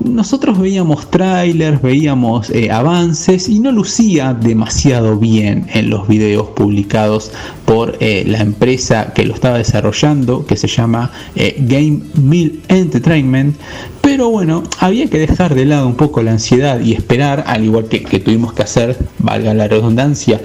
nosotros 0.04 0.58
veíamos 0.58 1.10
trailers, 1.10 1.80
veíamos 1.82 2.50
eh, 2.50 2.70
avances 2.70 3.48
y 3.48 3.58
no 3.58 3.72
lucía 3.72 4.34
demasiado 4.34 5.16
bien 5.16 5.66
en 5.72 5.90
los 5.90 6.06
videos 6.06 6.48
publicados 6.48 7.32
por 7.64 7.96
eh, 8.00 8.24
la 8.26 8.40
empresa 8.40 9.12
que 9.14 9.24
lo 9.24 9.34
estaba 9.34 9.58
desarrollando, 9.58 10.46
que 10.46 10.56
se 10.56 10.68
llama 10.68 11.10
eh, 11.34 11.56
Game 11.58 12.00
Mill 12.14 12.62
Entertainment. 12.68 13.56
Pero 14.00 14.28
bueno, 14.28 14.62
había 14.78 15.08
que 15.08 15.18
dejar 15.18 15.54
de 15.54 15.64
lado 15.64 15.86
un 15.86 15.96
poco 15.96 16.22
la 16.22 16.32
ansiedad 16.32 16.78
y 16.80 16.92
esperar, 16.92 17.44
al 17.46 17.64
igual 17.64 17.86
que, 17.86 18.02
que 18.02 18.20
tuvimos 18.20 18.52
que 18.52 18.62
hacer, 18.62 18.98
valga 19.18 19.54
la 19.54 19.66
redundancia, 19.66 20.42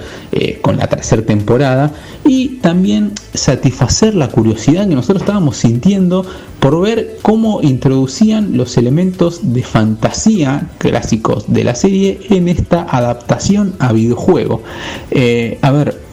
con 0.62 0.78
la 0.78 0.86
tercera 0.86 1.22
temporada, 1.22 1.92
y 2.24 2.60
también 2.60 3.12
satisfacer 3.34 4.14
la 4.14 4.28
curiosidad 4.28 4.88
que 4.88 4.94
nosotros 4.94 5.22
estábamos 5.22 5.58
sintiendo 5.58 6.24
por 6.60 6.80
ver 6.80 7.18
cómo 7.22 7.60
introducían 7.62 8.56
los 8.56 8.76
elementos 8.76 9.52
de 9.52 9.62
fantasía 9.62 10.70
clásicos 10.78 11.52
de 11.52 11.64
la 11.64 11.74
serie 11.74 12.20
en 12.28 12.48
esta 12.48 12.82
adaptación 12.82 13.74
a 13.78 13.92
videojuego. 13.92 14.62
Eh, 15.10 15.58
a 15.62 15.70
ver, 15.70 16.10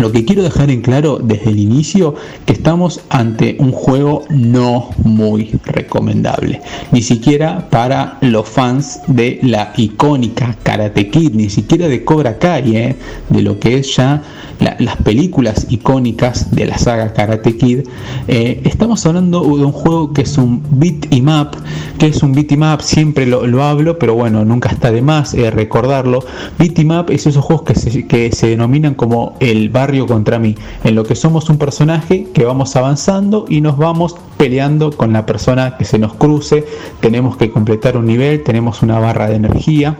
Lo 0.00 0.12
que 0.12 0.24
quiero 0.24 0.42
dejar 0.42 0.70
en 0.70 0.80
claro 0.80 1.18
desde 1.22 1.50
el 1.50 1.58
inicio 1.58 2.14
que 2.46 2.54
estamos 2.54 3.02
ante 3.10 3.56
un 3.58 3.70
juego 3.70 4.24
no 4.30 4.90
muy 5.04 5.50
recomendable, 5.64 6.62
ni 6.90 7.02
siquiera 7.02 7.68
para 7.68 8.16
los 8.22 8.48
fans 8.48 9.00
de 9.08 9.40
la 9.42 9.74
icónica 9.76 10.56
Karate 10.62 11.10
Kid, 11.10 11.32
ni 11.34 11.50
siquiera 11.50 11.86
de 11.86 12.02
Cobra 12.02 12.38
Kai, 12.38 12.76
¿eh? 12.76 12.96
de 13.28 13.42
lo 13.42 13.58
que 13.58 13.78
es 13.78 13.94
ya 13.94 14.22
la- 14.60 14.76
las 14.78 14.96
películas 14.98 15.66
icónicas 15.70 16.50
de 16.54 16.66
la 16.66 16.78
saga 16.78 17.12
Karate 17.12 17.56
Kid. 17.56 17.80
Eh, 18.28 18.60
estamos 18.64 19.04
hablando 19.06 19.40
de 19.40 19.64
un 19.64 19.72
juego 19.72 20.12
que 20.12 20.22
es 20.22 20.38
un 20.38 20.62
beat 20.70 21.06
em 21.12 21.28
up, 21.28 21.50
que 21.98 22.06
es 22.06 22.22
un 22.22 22.32
beat 22.32 22.52
em 22.52 22.62
up, 22.62 22.82
siempre 22.82 23.26
lo, 23.26 23.46
lo 23.46 23.62
hablo, 23.64 23.98
pero 23.98 24.14
bueno, 24.14 24.44
nunca 24.44 24.68
está 24.70 24.90
de 24.92 25.02
más 25.02 25.34
eh, 25.34 25.50
recordarlo. 25.50 26.20
Beat 26.58 26.78
em 26.78 26.90
up 26.90 27.10
es 27.10 27.26
esos 27.26 27.44
juegos 27.44 27.64
que 27.64 27.74
se, 27.74 28.06
que 28.06 28.30
se 28.32 28.48
denominan 28.48 28.94
como 28.94 29.36
el 29.40 29.68
barrio 29.70 30.06
contra 30.06 30.38
mí, 30.38 30.54
en 30.84 30.94
lo 30.94 31.04
que 31.04 31.14
somos 31.14 31.48
un 31.50 31.58
personaje 31.58 32.26
que 32.32 32.44
vamos 32.44 32.76
avanzando 32.76 33.46
y 33.48 33.60
nos 33.60 33.76
vamos 33.78 34.14
peleando 34.36 34.90
con 34.92 35.12
la 35.12 35.26
persona 35.26 35.76
que 35.76 35.84
se 35.84 35.98
nos 35.98 36.14
cruce, 36.14 36.64
tenemos 37.00 37.36
que 37.36 37.50
completar 37.50 37.96
un 37.96 38.06
nivel, 38.06 38.42
tenemos 38.42 38.82
una 38.82 38.98
barra 38.98 39.28
de 39.28 39.36
energía. 39.36 39.96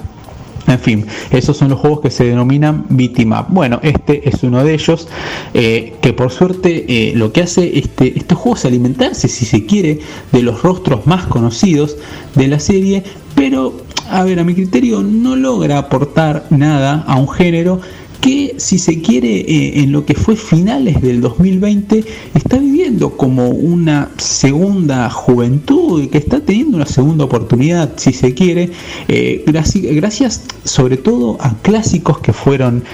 En 0.70 0.78
fin, 0.78 1.06
esos 1.30 1.56
son 1.56 1.70
los 1.70 1.80
juegos 1.80 2.01
que 2.01 2.10
se 2.10 2.24
denominan 2.24 2.86
beat 2.90 3.18
up. 3.26 3.47
Bueno, 3.48 3.80
este 3.82 4.28
es 4.28 4.42
uno 4.44 4.62
de 4.62 4.74
ellos, 4.74 5.09
eh, 5.52 5.94
que 6.01 6.12
por 6.12 6.30
suerte 6.30 6.84
eh, 6.88 7.12
lo 7.16 7.32
que 7.32 7.42
hace 7.42 7.76
este, 7.76 8.16
este 8.16 8.36
juego 8.36 8.56
es 8.56 8.64
alimentarse, 8.64 9.26
si 9.26 9.44
se 9.44 9.66
quiere, 9.66 9.98
de 10.30 10.42
los 10.42 10.62
rostros 10.62 11.06
más 11.09 11.26
conocidos 11.26 11.97
de 12.36 12.47
la 12.47 12.60
serie, 12.60 13.02
pero, 13.34 13.82
a 14.09 14.22
ver, 14.22 14.38
a 14.38 14.44
mi 14.44 14.55
criterio, 14.55 15.02
no 15.02 15.34
logra 15.34 15.78
aportar 15.78 16.47
nada 16.51 17.05
a 17.06 17.16
un 17.16 17.28
género 17.28 17.80
que 18.20 18.55
si 18.59 18.78
se 18.78 19.01
quiere 19.01 19.40
eh, 19.40 19.80
en 19.82 19.92
lo 19.92 20.05
que 20.05 20.14
fue 20.14 20.36
finales 20.36 21.01
del 21.01 21.20
2020 21.20 22.05
está 22.34 22.59
viviendo 22.59 23.16
como 23.16 23.48
una 23.48 24.10
segunda 24.18 25.09
juventud 25.10 26.09
que 26.10 26.18
está 26.18 26.40
teniendo 26.40 26.76
una 26.76 26.86
segunda 26.86 27.24
oportunidad 27.24 27.92
si 27.97 28.12
se 28.12 28.34
quiere 28.34 28.70
eh, 29.09 29.42
graci- 29.47 29.94
gracias 29.94 30.42
sobre 30.64 30.97
todo 30.98 31.38
a 31.40 31.55
clásicos 31.62 32.18
que 32.20 32.32
fueron 32.32 32.84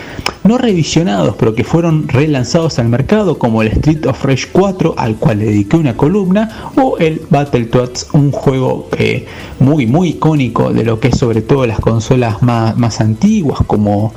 no 0.45 0.59
revisionados 0.59 1.35
pero 1.37 1.55
que 1.55 1.65
fueron 1.65 2.07
relanzados 2.09 2.79
al 2.79 2.89
mercado 2.89 3.39
como 3.39 3.63
el 3.63 3.69
Street 3.69 4.07
of 4.07 4.25
Rage 4.25 4.47
4 4.53 4.95
al 4.97 5.17
cual 5.17 5.41
le 5.41 5.47
dediqué 5.47 5.77
una 5.77 5.97
columna 5.97 6.71
o 6.77 6.99
el 6.99 7.21
Battletoads 7.31 8.09
un 8.13 8.31
juego 8.31 8.89
eh, 8.99 9.27
muy 9.59 9.87
muy 9.87 10.11
icónico 10.11 10.73
de 10.73 10.85
lo 10.85 11.01
que 11.01 11.09
es 11.09 11.19
sobre 11.19 11.43
todo 11.43 11.67
las 11.67 11.81
consolas 11.81 12.43
más, 12.43 12.77
más 12.77 13.01
antiguas 13.01 13.59
como 13.67 14.13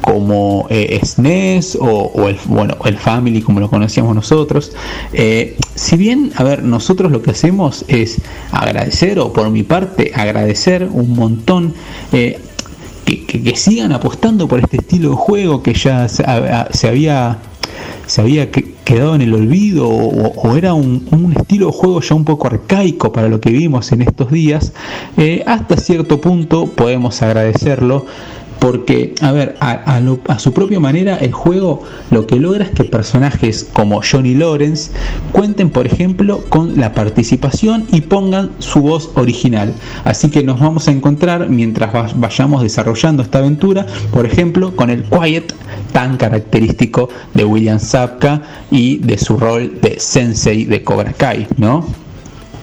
como 0.00 0.66
eh, 0.70 1.00
SNES 1.02 1.78
o, 1.80 2.28
el, 2.28 2.38
bueno, 2.46 2.76
el 2.84 2.96
Family 2.96 3.42
como 3.42 3.60
lo 3.60 3.68
conocíamos 3.68 4.14
nosotros. 4.14 4.72
Eh, 5.12 5.56
si 5.74 5.96
bien, 5.96 6.32
a 6.36 6.44
ver, 6.44 6.62
nosotros 6.62 7.10
lo 7.12 7.22
que 7.22 7.32
hacemos 7.32 7.84
es 7.88 8.20
agradecer, 8.52 9.18
o 9.18 9.32
por 9.32 9.50
mi 9.50 9.62
parte, 9.62 10.12
agradecer 10.14 10.88
un 10.92 11.14
montón. 11.14 11.74
eh, 12.12 12.38
que, 13.04 13.24
que- 13.24 13.56
sigan 13.56 13.92
apostando 13.92 14.48
por 14.48 14.58
este 14.58 14.78
estilo 14.78 15.10
de 15.10 15.16
juego 15.16 15.62
que 15.62 15.74
ya 15.74 16.08
se, 16.08 16.24
había 16.26 17.38
se 18.06 18.20
había 18.20 18.50
que- 18.50 18.74
quedado 18.84 19.14
en 19.14 19.22
el 19.22 19.32
olvido 19.34 19.88
o, 19.88 20.56
era 20.56 20.74
un, 20.74 21.06
un 21.12 21.32
estilo 21.36 21.66
de 21.66 21.72
juego 21.72 22.00
ya 22.00 22.14
un 22.16 22.24
poco 22.24 22.46
arcaico 22.48 23.12
para 23.12 23.28
lo 23.28 23.40
que 23.40 23.50
vimos 23.50 23.92
en 23.92 24.02
estos 24.02 24.30
días, 24.32 24.72
hasta 25.46 25.76
cierto 25.76 26.20
punto 26.20 26.66
podemos 26.66 27.22
agradecerlo 27.22 28.06
porque, 28.58 29.14
a 29.20 29.32
ver, 29.32 29.56
a, 29.60 30.38
su 30.38 30.52
propia 30.52 30.80
manera 30.80 31.16
el 31.16 31.32
juego 31.32 31.82
lo 32.10 32.26
que 32.26 32.36
logra 32.36 32.64
es 32.64 32.70
que 32.70 32.84
personajes 32.84 33.68
como 33.72 34.00
Johnny 34.02 34.34
Lawrence 34.34 34.90
cuenten, 35.32 35.70
por 35.70 35.86
ejemplo, 35.86 36.42
con 36.48 36.78
la 36.80 36.92
participación 36.94 37.84
y 37.92 38.00
pongan 38.02 38.50
su 38.58 38.80
voz 38.80 39.10
original. 39.14 39.72
Así 40.04 40.30
que 40.30 40.42
nos 40.42 40.60
vamos 40.60 40.88
a 40.88 40.90
encontrar 40.92 41.48
mientras 41.48 41.94
va- 41.94 42.10
vayamos 42.16 42.62
desarrollando 42.62 43.22
esta 43.22 43.38
aventura, 43.38 43.86
por 44.12 44.26
ejemplo, 44.26 44.74
con 44.74 44.90
el 44.90 45.04
Quiet 45.04 45.52
tan 45.92 46.16
característico 46.16 47.08
de 47.34 47.44
William 47.44 47.78
Sapka 47.78 48.42
y 48.70 48.98
de 48.98 49.18
su 49.18 49.36
rol 49.36 49.78
de 49.80 49.98
Sensei 50.00 50.64
de 50.64 50.82
Cobra 50.82 51.12
Kai, 51.12 51.46
¿no? 51.56 51.86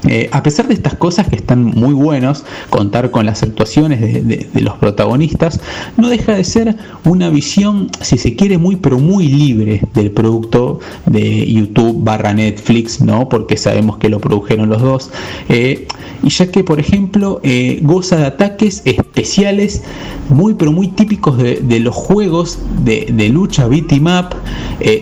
Eh, 0.07 0.29
a 0.31 0.43
pesar 0.43 0.67
de 0.67 0.73
estas 0.73 0.95
cosas 0.95 1.27
que 1.27 1.35
están 1.35 1.63
muy 1.63 1.93
buenos, 1.93 2.43
contar 2.69 3.11
con 3.11 3.25
las 3.25 3.43
actuaciones 3.43 4.01
de, 4.01 4.47
los 4.61 4.75
protagonistas, 4.75 5.59
no 5.97 6.09
deja 6.09 6.33
de 6.33 6.43
ser 6.43 6.75
una 7.05 7.29
visión, 7.29 7.89
si 8.01 8.17
se 8.17 8.35
quiere, 8.35 8.57
muy 8.57 8.75
pero 8.75 8.99
muy 8.99 9.27
libre 9.27 9.81
del 9.93 10.11
producto 10.11 10.79
de 11.05 11.51
YouTube 11.51 12.03
barra 12.03 12.33
Netflix, 12.33 13.01
¿no? 13.01 13.29
Porque 13.29 13.57
sabemos 13.57 13.97
que 13.97 14.09
lo 14.09 14.19
produjeron 14.19 14.69
los 14.69 14.81
dos. 14.81 15.11
Eh, 15.49 15.87
y 16.21 16.29
ya 16.29 16.51
que, 16.51 16.63
por 16.63 16.79
ejemplo, 16.79 17.39
eh, 17.43 17.79
goza 17.81 18.17
de 18.17 18.25
ataques 18.25 18.81
especiales 18.85 19.83
muy 20.29 20.53
pero 20.53 20.71
muy 20.71 20.87
típicos 20.87 21.37
de, 21.37 21.79
los 21.79 21.93
juegos 21.93 22.59
de, 22.83 23.29
lucha 23.29 23.67
beat 23.67 23.91
'em 23.91 24.05
up. 24.05 24.35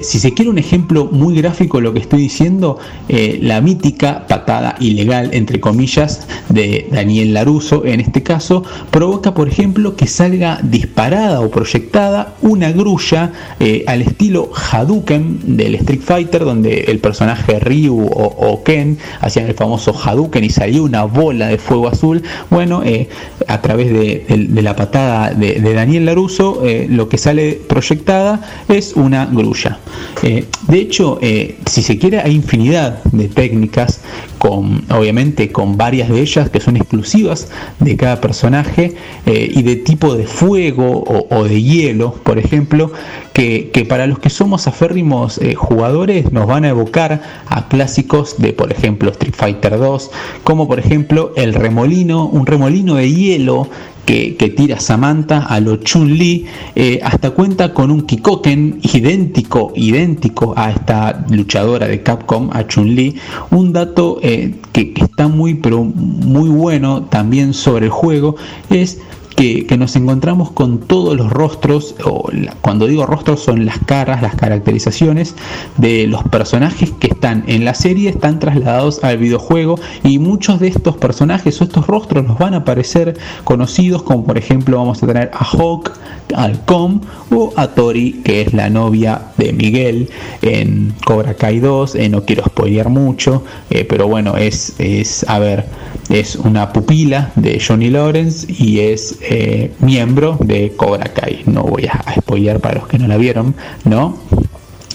Si 0.02 0.20
se 0.20 0.34
quiere 0.34 0.50
un 0.50 0.58
ejemplo 0.58 1.10
muy 1.12 1.36
gráfico 1.36 1.78
de 1.78 1.84
lo 1.84 1.94
que 1.94 2.00
estoy 2.00 2.22
diciendo, 2.22 2.78
la 3.08 3.62
mítica 3.62 4.26
patada 4.28 4.76
ilegal, 4.92 5.30
entre 5.34 5.60
comillas, 5.60 6.28
de 6.50 6.88
Daniel 6.92 7.34
Laruso, 7.34 7.86
en 7.86 8.00
este 8.00 8.24
caso, 8.24 8.64
provoca, 8.92 9.34
por 9.34 9.48
ejemplo, 9.48 9.96
que 9.96 10.08
salga 10.08 10.60
disparada 10.64 11.42
o 11.42 11.50
proyectada 11.50 12.36
una 12.42 12.72
grulla 12.72 13.32
eh, 13.60 13.84
al 13.88 14.02
estilo 14.02 14.52
Hadouken 14.54 15.58
del 15.58 15.76
Street 15.76 16.02
Fighter, 16.02 16.46
donde 16.46 16.86
el 16.88 17.00
personaje 17.00 17.60
Ryu 17.60 18.06
o, 18.06 18.64
Ken 18.64 18.98
hacían 19.22 19.48
el 19.48 19.54
famoso 19.54 19.94
Hadouken 19.94 20.44
y 20.44 20.50
salía 20.50 20.82
una 20.82 21.06
bola 21.06 21.48
de 21.48 21.58
fuego 21.58 21.88
azul. 21.88 22.22
Bueno, 22.50 22.84
eh, 22.84 23.10
a 23.48 23.62
través 23.62 23.92
de, 23.92 24.26
la 24.62 24.76
patada 24.76 25.34
de, 25.34 25.60
Daniel 25.74 26.06
Laruso, 26.06 26.66
eh, 26.66 26.88
lo 26.90 27.10
que 27.10 27.18
sale 27.18 27.60
proyectada 27.68 28.42
es 28.68 28.94
una 28.94 29.26
grulla. 29.26 29.80
De 30.22 30.78
hecho, 30.78 31.20
si 31.66 31.82
se 31.82 31.98
quiere, 31.98 32.20
hay 32.20 32.36
infinidad 32.36 33.04
de 33.06 33.28
técnicas, 33.28 34.02
con, 34.38 34.81
obviamente 34.90 35.52
con 35.52 35.78
varias 35.78 36.10
de 36.10 36.22
ellas 36.22 36.50
que 36.50 36.60
son 36.60 36.78
exclusivas 36.78 37.50
de 37.80 37.96
cada 37.98 38.22
personaje 38.22 38.96
eh, 39.26 39.52
y 39.54 39.64
de 39.64 39.76
tipo 39.76 40.16
de 40.16 40.26
fuego 40.26 41.04
o, 41.30 41.44
de 41.44 41.62
hielo, 41.62 42.14
por 42.24 42.40
ejemplo, 42.40 42.92
que, 43.34 43.70
que 43.74 43.86
para 43.86 44.08
los 44.08 44.20
que 44.20 44.30
somos 44.30 44.68
aférrimos 44.68 45.38
eh, 45.38 45.56
jugadores 45.56 46.32
nos 46.32 46.48
van 46.48 46.66
a 46.66 46.70
evocar 46.70 47.22
a 47.48 47.68
clásicos 47.68 48.36
de, 48.38 48.54
por 48.54 48.72
ejemplo, 48.72 49.12
Street 49.12 49.36
Fighter 49.36 49.78
2, 49.78 50.12
como 50.44 50.68
por 50.68 50.80
ejemplo 50.80 51.34
el 51.36 51.54
remolino, 51.54 52.26
un 52.26 52.46
remolino 52.46 52.96
de 52.96 53.12
hielo 53.12 53.70
que, 54.06 54.54
tira 54.56 54.80
Samantha 54.80 55.46
a 55.46 55.60
lo 55.60 55.78
Chun-Li, 55.78 56.46
eh, 56.76 57.00
hasta 57.04 57.32
cuenta 57.32 57.74
con 57.74 57.92
un 57.92 58.02
Kikoken 58.02 58.80
idéntico, 58.82 59.72
idéntico 59.76 60.54
a 60.58 60.72
esta 60.72 61.26
luchadora 61.30 61.88
de 61.88 62.02
Capcom, 62.02 62.50
a 62.52 62.68
Chun-Li. 62.68 63.16
Un 63.52 63.74
dato 63.74 64.20
eh, 64.22 64.54
que, 64.72 64.94
que 64.94 65.04
está 65.04 65.28
muy, 65.28 65.56
pero 65.56 65.84
muy 65.84 66.50
bueno 66.50 67.04
también 67.04 67.54
sobre 67.54 67.86
el 67.86 67.92
juego 67.92 68.36
es 68.70 69.00
que, 69.36 69.66
nos 69.78 69.96
encontramos 69.96 70.52
con 70.52 70.80
todos 70.80 71.18
los 71.18 71.32
rostros, 71.32 71.96
o 72.06 72.30
cuando 72.62 72.88
digo 72.88 73.06
rostros 73.06 73.42
son 73.42 73.66
las 73.66 73.80
caras, 73.80 74.22
las 74.22 74.36
caracterizaciones 74.36 75.36
de 75.78 76.06
los 76.08 76.24
personajes 76.24 76.92
que 76.92 77.08
están 77.08 77.44
en 77.48 77.66
la 77.66 77.74
serie, 77.74 78.10
están 78.10 78.40
trasladados 78.40 79.04
al 79.04 79.18
videojuego 79.18 79.80
y 80.04 80.20
muchos 80.20 80.60
de 80.60 80.68
estos 80.68 80.98
personajes 80.98 81.60
o 81.60 81.64
estos 81.64 81.88
rostros 81.88 82.24
nos 82.26 82.38
van 82.38 82.54
a 82.54 82.64
parecer 82.64 83.18
conocidos, 83.44 84.04
como 84.04 84.26
por 84.26 84.38
ejemplo 84.38 84.78
vamos 84.78 85.02
a 85.02 85.08
tener 85.08 85.32
a 85.34 85.44
Hawk, 85.44 85.92
al 86.36 86.64
Com 86.66 87.02
o 87.32 87.54
a 87.56 87.68
Tori, 87.68 88.22
que 88.24 88.42
es 88.42 88.54
la 88.54 88.70
novia 88.70 89.22
de 89.38 89.54
Miguel 89.54 90.10
en 90.42 90.94
Cobra 91.06 91.34
Kai 91.34 91.60
2, 91.60 91.96
eh, 91.96 92.10
no 92.10 92.24
quiero 92.24 92.44
spoilear 92.46 92.90
mucho, 92.90 93.44
eh, 93.70 93.86
pero 93.86 94.08
bueno, 94.08 94.38
es, 94.38 94.76
es, 94.80 95.26
a 95.28 95.40
ver, 95.40 95.66
es 96.10 96.36
una 96.36 96.74
pupila 96.74 97.32
de 97.36 97.62
Johnny 97.66 97.90
Lawrence 97.90 98.46
y 98.52 98.80
es 98.80 99.18
eh, 99.22 99.72
miembro 99.80 100.38
de 100.40 100.74
Cobra 100.76 101.06
Kai. 101.06 101.44
No 101.46 101.64
voy 101.64 101.86
a, 101.86 101.94
a 101.94 102.16
spoilear 102.16 102.60
para 102.60 102.76
los 102.76 102.88
que 102.88 102.98
no 102.98 103.08
la 103.08 103.18
vieron, 103.18 103.56
¿no? 103.86 104.18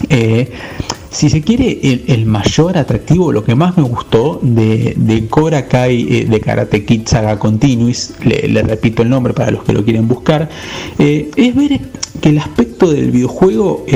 Eh, 0.09 0.51
si 1.11 1.31
se 1.31 1.40
quiere, 1.40 1.78
el, 2.09 2.27
mayor 2.27 2.77
atractivo, 2.77 3.32
lo 3.32 3.43
que 3.43 3.55
más 3.55 3.77
me 3.78 3.82
gustó 3.82 4.39
de, 4.43 4.93
de 4.97 5.27
Cobra 5.28 5.66
Kai, 5.66 6.07
eh, 6.11 6.24
de 6.27 6.40
Karate 6.40 6.85
Kid 6.85 7.07
Saga 7.07 7.39
Continuous, 7.39 8.12
le, 8.23 8.62
repito 8.62 9.03
el 9.03 9.09
nombre 9.09 9.32
para 9.32 9.51
los 9.51 9.65
que 9.65 9.73
lo 9.73 9.82
quieren 9.82 10.09
buscar, 10.09 10.51
es 10.98 11.55
ver 11.55 11.81
que 12.20 12.28
el 12.28 12.39
aspecto 12.39 12.90
del 12.90 13.11
videojuego 13.11 13.86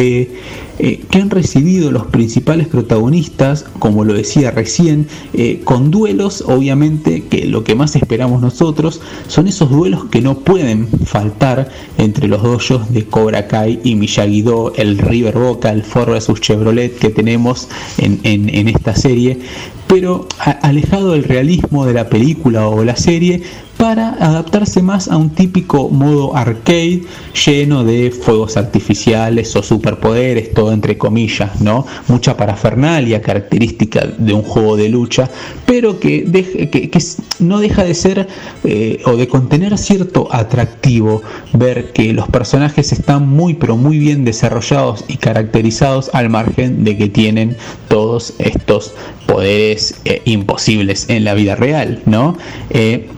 eh, 0.82 1.00
que 1.10 1.18
han 1.18 1.30
recibido 1.30 1.90
los 1.90 2.06
principales 2.06 2.66
protagonistas, 2.68 3.64
como 3.78 4.04
lo 4.04 4.14
decía 4.14 4.50
recién, 4.50 5.06
eh, 5.34 5.60
con 5.64 5.90
duelos, 5.90 6.42
obviamente, 6.46 7.24
que 7.28 7.44
lo 7.46 7.62
que 7.64 7.74
más 7.74 7.96
esperamos 7.96 8.40
nosotros 8.40 9.00
son 9.28 9.46
esos 9.46 9.70
duelos 9.70 10.06
que 10.10 10.20
no 10.22 10.38
pueden 10.38 10.88
faltar 11.04 11.68
entre 11.98 12.28
los 12.28 12.42
dojos 12.42 12.92
de 12.92 13.04
Cobra 13.04 13.46
Kai 13.46 13.80
y 13.84 13.94
Miyagi-Do, 13.94 14.72
el 14.76 14.98
River 14.98 15.38
Boca, 15.38 15.70
el 15.70 15.82
Ford 15.82 16.10
Chevrolet 16.40 16.96
que 16.98 17.10
tenemos 17.10 17.68
en, 17.98 18.20
en- 18.24 18.48
en 18.48 18.68
esta 18.68 18.94
serie, 18.94 19.38
pero 19.86 20.26
alejado 20.62 21.12
del 21.12 21.24
realismo 21.24 21.84
de 21.86 21.94
la 21.94 22.08
película 22.08 22.68
o 22.68 22.84
la 22.84 22.96
serie 22.96 23.42
para 23.80 24.10
adaptarse 24.20 24.82
más 24.82 25.08
a 25.08 25.16
un 25.16 25.30
típico 25.30 25.88
modo 25.88 26.36
arcade 26.36 27.00
lleno 27.46 27.82
de 27.82 28.10
fuegos 28.10 28.58
artificiales 28.58 29.56
o 29.56 29.62
superpoderes, 29.62 30.52
todo 30.52 30.74
entre 30.74 30.98
comillas, 30.98 31.62
¿no? 31.62 31.86
Mucha 32.06 32.36
parafernalia 32.36 33.22
característica 33.22 34.04
de 34.18 34.34
un 34.34 34.42
juego 34.42 34.76
de 34.76 34.90
lucha, 34.90 35.30
pero 35.64 35.98
que, 35.98 36.26
no 37.38 37.58
deja 37.58 37.82
de 37.82 37.94
ser 37.94 38.28
eh, 38.64 39.00
o 39.06 39.16
de 39.16 39.26
contener 39.28 39.78
cierto 39.78 40.28
atractivo 40.30 41.22
ver 41.54 41.92
que 41.92 42.12
los 42.12 42.28
personajes 42.28 42.92
están 42.92 43.26
muy 43.30 43.54
pero 43.54 43.78
muy 43.78 43.98
bien 43.98 44.26
desarrollados 44.26 45.06
y 45.08 45.16
caracterizados 45.16 46.10
al 46.12 46.28
margen 46.28 46.84
de 46.84 46.98
que 46.98 47.08
tienen 47.08 47.56
todos 47.88 48.34
estos 48.40 48.92
poderes 49.26 50.02
eh, 50.04 50.20
imposibles 50.26 51.08
en 51.08 51.24
la 51.24 51.32
vida 51.32 51.56
real, 51.56 52.02
¿no? 52.04 52.36
Eh, 52.68 53.08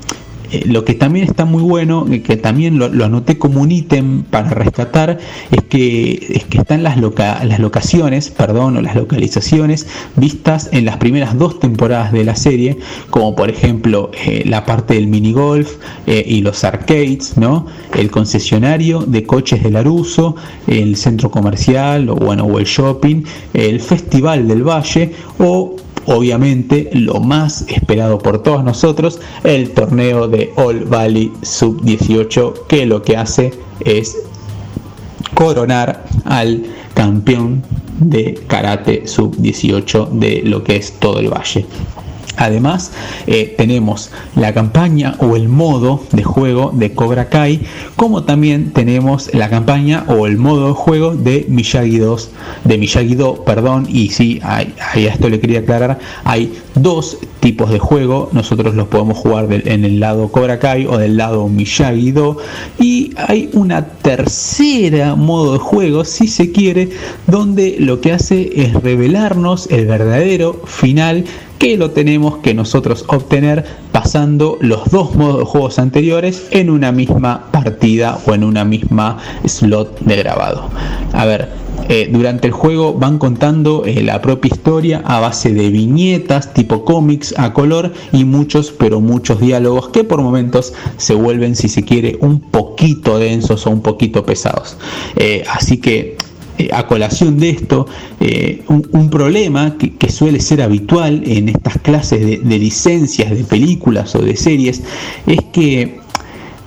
eh, 0.52 0.62
lo 0.66 0.84
que 0.84 0.94
también 0.94 1.26
está 1.26 1.44
muy 1.44 1.62
bueno, 1.62 2.06
eh, 2.10 2.22
que 2.22 2.36
también 2.36 2.78
lo, 2.78 2.86
anoté 3.04 3.38
como 3.38 3.60
un 3.60 3.72
ítem 3.72 4.22
para 4.22 4.50
rescatar, 4.50 5.18
es 5.50 5.62
que, 5.64 6.26
es 6.30 6.44
que 6.44 6.58
están 6.58 6.82
las, 6.82 6.98
loca- 6.98 7.42
las 7.44 7.58
locaciones, 7.58 8.28
perdón, 8.30 8.76
o 8.76 8.82
las 8.82 8.94
localizaciones 8.94 9.86
vistas 10.16 10.68
en 10.72 10.84
las 10.84 10.98
primeras 10.98 11.38
dos 11.38 11.58
temporadas 11.58 12.12
de 12.12 12.24
la 12.24 12.36
serie, 12.36 12.78
como 13.10 13.34
por 13.34 13.50
ejemplo 13.50 14.10
eh, 14.26 14.42
la 14.46 14.64
parte 14.66 14.94
del 14.94 15.06
minigolf 15.06 15.76
eh, 16.06 16.22
y 16.26 16.42
los 16.42 16.64
arcades, 16.64 17.36
¿no? 17.38 17.66
El 17.96 18.10
concesionario 18.10 19.00
de 19.00 19.24
coches 19.24 19.62
de 19.62 19.70
Laruso, 19.70 20.36
el 20.66 20.96
centro 20.96 21.30
comercial 21.30 22.08
o 22.10 22.16
bueno, 22.16 22.44
o 22.44 22.58
el 22.58 22.66
shopping, 22.66 23.22
el 23.54 23.80
festival 23.80 24.46
del 24.46 24.62
Valle 24.62 25.12
o 25.38 25.76
obviamente 26.06 26.90
lo 26.92 27.20
más 27.20 27.64
esperado 27.68 28.18
por 28.18 28.42
todos 28.42 28.64
nosotros, 28.64 29.20
el 29.44 29.70
torneo 29.70 30.28
de 30.28 30.52
All 30.56 30.84
Valley 30.84 31.32
Sub 31.42 31.82
18, 31.82 32.66
que 32.68 32.86
lo 32.86 33.02
que 33.02 33.16
hace 33.16 33.52
es 33.80 34.16
coronar 35.34 36.04
al 36.24 36.64
campeón 36.94 37.62
de 38.00 38.34
karate 38.46 39.06
sub 39.06 39.36
18 39.36 40.10
de 40.12 40.42
lo 40.44 40.62
que 40.64 40.76
es 40.76 40.92
todo 40.98 41.20
el 41.20 41.28
valle. 41.28 41.66
Además, 42.36 42.92
eh, 43.26 43.54
tenemos 43.58 44.10
la 44.36 44.52
campaña 44.54 45.16
o 45.18 45.36
el 45.36 45.48
modo 45.48 46.02
de 46.12 46.22
juego 46.22 46.70
de 46.74 46.92
Cobra 46.92 47.28
Kai, 47.28 47.60
como 47.96 48.24
también 48.24 48.72
tenemos 48.72 49.32
la 49.34 49.50
campaña 49.50 50.04
o 50.08 50.26
el 50.26 50.38
modo 50.38 50.68
de 50.68 50.72
juego 50.72 51.14
de 51.14 51.44
Miyagi 51.48 51.98
2, 51.98 52.30
de 52.64 52.78
Miyagi 52.78 53.14
Do, 53.14 53.44
perdón, 53.44 53.86
y 53.88 54.08
sí, 54.10 54.40
hay- 54.42 54.74
a 54.80 54.98
esto 54.98 55.28
le 55.28 55.40
quería 55.40 55.60
aclarar, 55.60 55.98
hay 56.24 56.52
dos 56.74 57.18
tipos 57.40 57.70
de 57.70 57.78
juego, 57.78 58.30
nosotros 58.32 58.74
los 58.74 58.86
podemos 58.88 59.18
jugar 59.18 59.48
en 59.52 59.84
el 59.84 60.00
lado 60.00 60.28
Cobra 60.32 60.58
Kai 60.58 60.86
o 60.86 60.96
del 60.96 61.16
lado 61.16 61.48
Miyagi 61.48 62.12
Do, 62.12 62.38
y 62.78 63.12
hay 63.16 63.50
una 63.52 63.84
tercera 63.86 65.14
modo 65.16 65.52
de 65.52 65.58
juego, 65.58 66.04
si 66.04 66.28
se 66.28 66.50
quiere, 66.50 66.88
donde 67.26 67.76
lo 67.78 68.00
que 68.00 68.12
hace 68.12 68.50
es 68.62 68.72
revelarnos 68.72 69.66
el 69.70 69.86
verdadero 69.86 70.62
final 70.66 71.24
que 71.62 71.76
lo 71.76 71.92
tenemos 71.92 72.38
que 72.38 72.54
nosotros 72.54 73.04
obtener 73.06 73.64
pasando 73.92 74.58
los 74.60 74.90
dos 74.90 75.14
modos 75.14 75.38
de 75.38 75.44
juegos 75.44 75.78
anteriores 75.78 76.48
en 76.50 76.70
una 76.70 76.90
misma 76.90 77.52
partida 77.52 78.18
o 78.26 78.34
en 78.34 78.42
una 78.42 78.64
misma 78.64 79.18
slot 79.46 80.00
de 80.00 80.16
grabado. 80.16 80.68
A 81.12 81.24
ver, 81.24 81.50
eh, 81.88 82.08
durante 82.10 82.48
el 82.48 82.52
juego 82.52 82.94
van 82.94 83.18
contando 83.18 83.84
eh, 83.86 84.02
la 84.02 84.20
propia 84.20 84.48
historia 84.52 85.02
a 85.04 85.20
base 85.20 85.54
de 85.54 85.70
viñetas 85.70 86.52
tipo 86.52 86.84
cómics 86.84 87.32
a 87.38 87.52
color 87.52 87.92
y 88.10 88.24
muchos, 88.24 88.72
pero 88.72 89.00
muchos 89.00 89.38
diálogos 89.38 89.90
que 89.90 90.02
por 90.02 90.20
momentos 90.20 90.74
se 90.96 91.14
vuelven, 91.14 91.54
si 91.54 91.68
se 91.68 91.84
quiere, 91.84 92.18
un 92.20 92.40
poquito 92.40 93.20
densos 93.20 93.68
o 93.68 93.70
un 93.70 93.82
poquito 93.82 94.26
pesados. 94.26 94.76
Eh, 95.14 95.44
así 95.48 95.76
que 95.76 96.16
eh, 96.58 96.68
a 96.72 96.86
colación 96.86 97.38
de 97.38 97.50
esto, 97.50 97.86
eh, 98.20 98.62
un, 98.68 99.08
problema 99.10 99.76
que, 99.78 100.10
suele 100.10 100.40
ser 100.40 100.60
habitual 100.60 101.22
en 101.26 101.48
estas 101.48 101.78
clases 101.78 102.20
de, 102.20 102.58
licencias 102.58 103.30
de 103.30 103.44
películas 103.44 104.14
o 104.14 104.20
de 104.20 104.36
series 104.36 104.82
es 105.26 105.38
que 105.52 106.01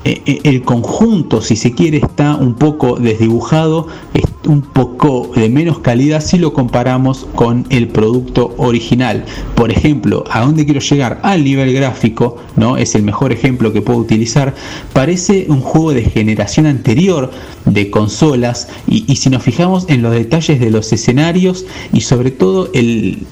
el 0.06 0.61
conjunto, 0.61 1.41
si 1.41 1.56
se 1.56 1.72
quiere, 1.73 1.98
está 1.98 2.36
un 2.36 2.53
poco 2.53 2.98
desdibujado, 2.98 3.88
es 4.14 4.23
un 4.48 4.61
poco 4.61 5.32
de 5.36 5.49
menos 5.49 5.80
calidad 5.80 6.22
si 6.22 6.38
lo 6.38 6.53
comparamos 6.53 7.26
con 7.34 7.65
el 7.69 7.88
producto 7.88 8.53
original. 8.57 9.26
Por 9.56 9.72
ejemplo, 9.72 10.23
a 10.30 10.41
dónde 10.41 10.65
quiero 10.65 10.80
llegar 10.80 11.19
al 11.23 11.44
nivel 11.44 11.73
gráfico, 11.73 12.38
¿no? 12.56 12.77
Es 12.77 12.94
el 12.94 13.02
mejor 13.02 13.32
ejemplo 13.32 13.73
que 13.73 13.82
puedo 13.82 13.99
utilizar. 13.99 14.53
Parece 14.94 15.48
un 15.49 15.61
juego 15.61 15.94
de 15.94 16.03
generación 16.03 16.68
anterior 16.68 17.32
de 17.65 17.90
consolas 17.90 18.69
y, 18.88 19.11
y 19.11 19.15
si 19.15 19.32
nos 19.32 19.41
fijamos 19.41 19.86
en 19.90 20.03
los 20.03 20.14
detalles 20.14 20.60
de 20.60 20.69
los 20.69 20.94
escenarios 20.94 21.65
y 21.91 22.02
sobre 22.02 22.30
todo 22.30 22.69
el, 22.73 23.26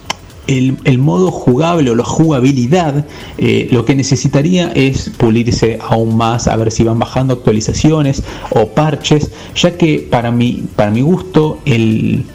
el, 0.48 0.98
modo 0.98 1.32
jugable 1.32 1.92
o 1.92 1.96
la 1.96 2.04
jugabilidad, 2.04 3.06
eh, 3.38 3.68
lo 3.72 3.86
que 3.86 3.96
necesitaría 3.96 4.72
es 4.74 5.10
pulirse 5.18 5.80
aún 5.88 6.18
más, 6.18 6.48
a 6.48 6.56
ver 6.56 6.72
si 6.72 6.84
van 6.84 7.00
bajando 7.00 7.34
actualizaciones 7.34 8.24
o 8.52 8.68
parches, 8.68 9.32
ya 9.56 9.78
que 9.78 10.00
para 10.10 10.32
mi, 10.32 10.64
para 10.76 10.92
mi 10.92 11.02
gusto 11.02 11.60
el, 11.66 12.26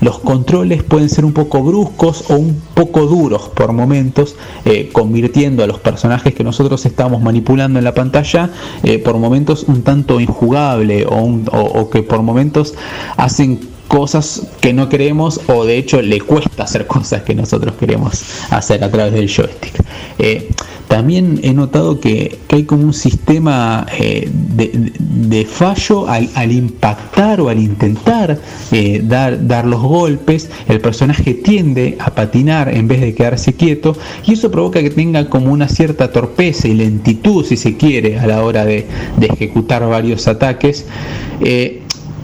los 0.00 0.18
controles 0.18 0.82
pueden 0.82 1.08
ser 1.08 1.24
un 1.24 1.32
poco 1.32 1.62
bruscos 1.62 2.24
o 2.28 2.34
un 2.34 2.60
poco 2.74 3.06
duros 3.06 3.42
por 3.54 3.72
momentos, 3.72 4.34
eh, 4.64 4.88
convirtiendo 4.92 5.62
a 5.62 5.68
los 5.68 5.78
personajes 5.78 6.34
que 6.34 6.42
nosotros 6.42 6.84
estamos 6.86 7.22
manipulando 7.22 7.78
en 7.78 7.84
la 7.84 7.94
pantalla 7.94 8.50
eh, 8.82 8.98
por 8.98 9.16
momentos 9.18 9.62
un 9.68 9.82
tanto 9.82 10.18
injugable 10.18 11.06
o, 11.06 11.16
un- 11.22 11.48
o 11.52 11.88
que 11.90 12.02
por 12.02 12.22
momentos 12.22 12.74
hacen 13.16 13.71
cosas 13.92 14.46
que 14.62 14.72
no 14.72 14.88
queremos 14.88 15.38
o 15.48 15.66
de 15.66 15.76
hecho 15.76 16.00
le 16.00 16.18
cuesta 16.18 16.62
hacer 16.62 16.86
cosas 16.86 17.24
que 17.24 17.34
nosotros 17.34 17.74
queremos 17.78 18.24
hacer 18.48 18.82
a 18.82 18.90
través 18.90 19.12
del 19.12 19.28
joystick. 19.28 19.74
Eh, 20.18 20.48
también 20.88 21.40
he 21.42 21.52
notado 21.52 22.00
que, 22.00 22.38
que 22.48 22.56
hay 22.56 22.64
como 22.64 22.84
un 22.84 22.94
sistema 22.94 23.86
eh, 23.98 24.28
de, 24.30 25.44
fallo 25.46 26.06
al, 26.08 26.52
impactar 26.52 27.40
o 27.40 27.48
al 27.48 27.58
intentar 27.58 28.38
eh, 28.70 29.00
dar, 29.02 29.46
dar 29.46 29.66
los 29.66 29.80
golpes, 29.80 30.50
el 30.68 30.80
personaje 30.80 31.34
tiende 31.34 31.96
a 31.98 32.10
patinar 32.10 32.68
en 32.68 32.88
vez 32.88 33.00
de 33.00 33.14
quedarse 33.14 33.54
quieto 33.54 33.96
y 34.26 34.34
eso 34.34 34.50
provoca 34.50 34.80
que 34.80 34.90
tenga 34.90 35.28
como 35.28 35.52
una 35.52 35.68
cierta 35.68 36.12
torpeza 36.12 36.68
y 36.68 36.74
lentitud, 36.74 37.44
si 37.44 37.56
se 37.56 37.76
quiere, 37.76 38.18
a 38.18 38.26
la 38.26 38.42
hora 38.42 38.64
de, 38.64 38.86
ejecutar 39.20 39.86
varios 39.86 40.28
ataques. 40.28 40.86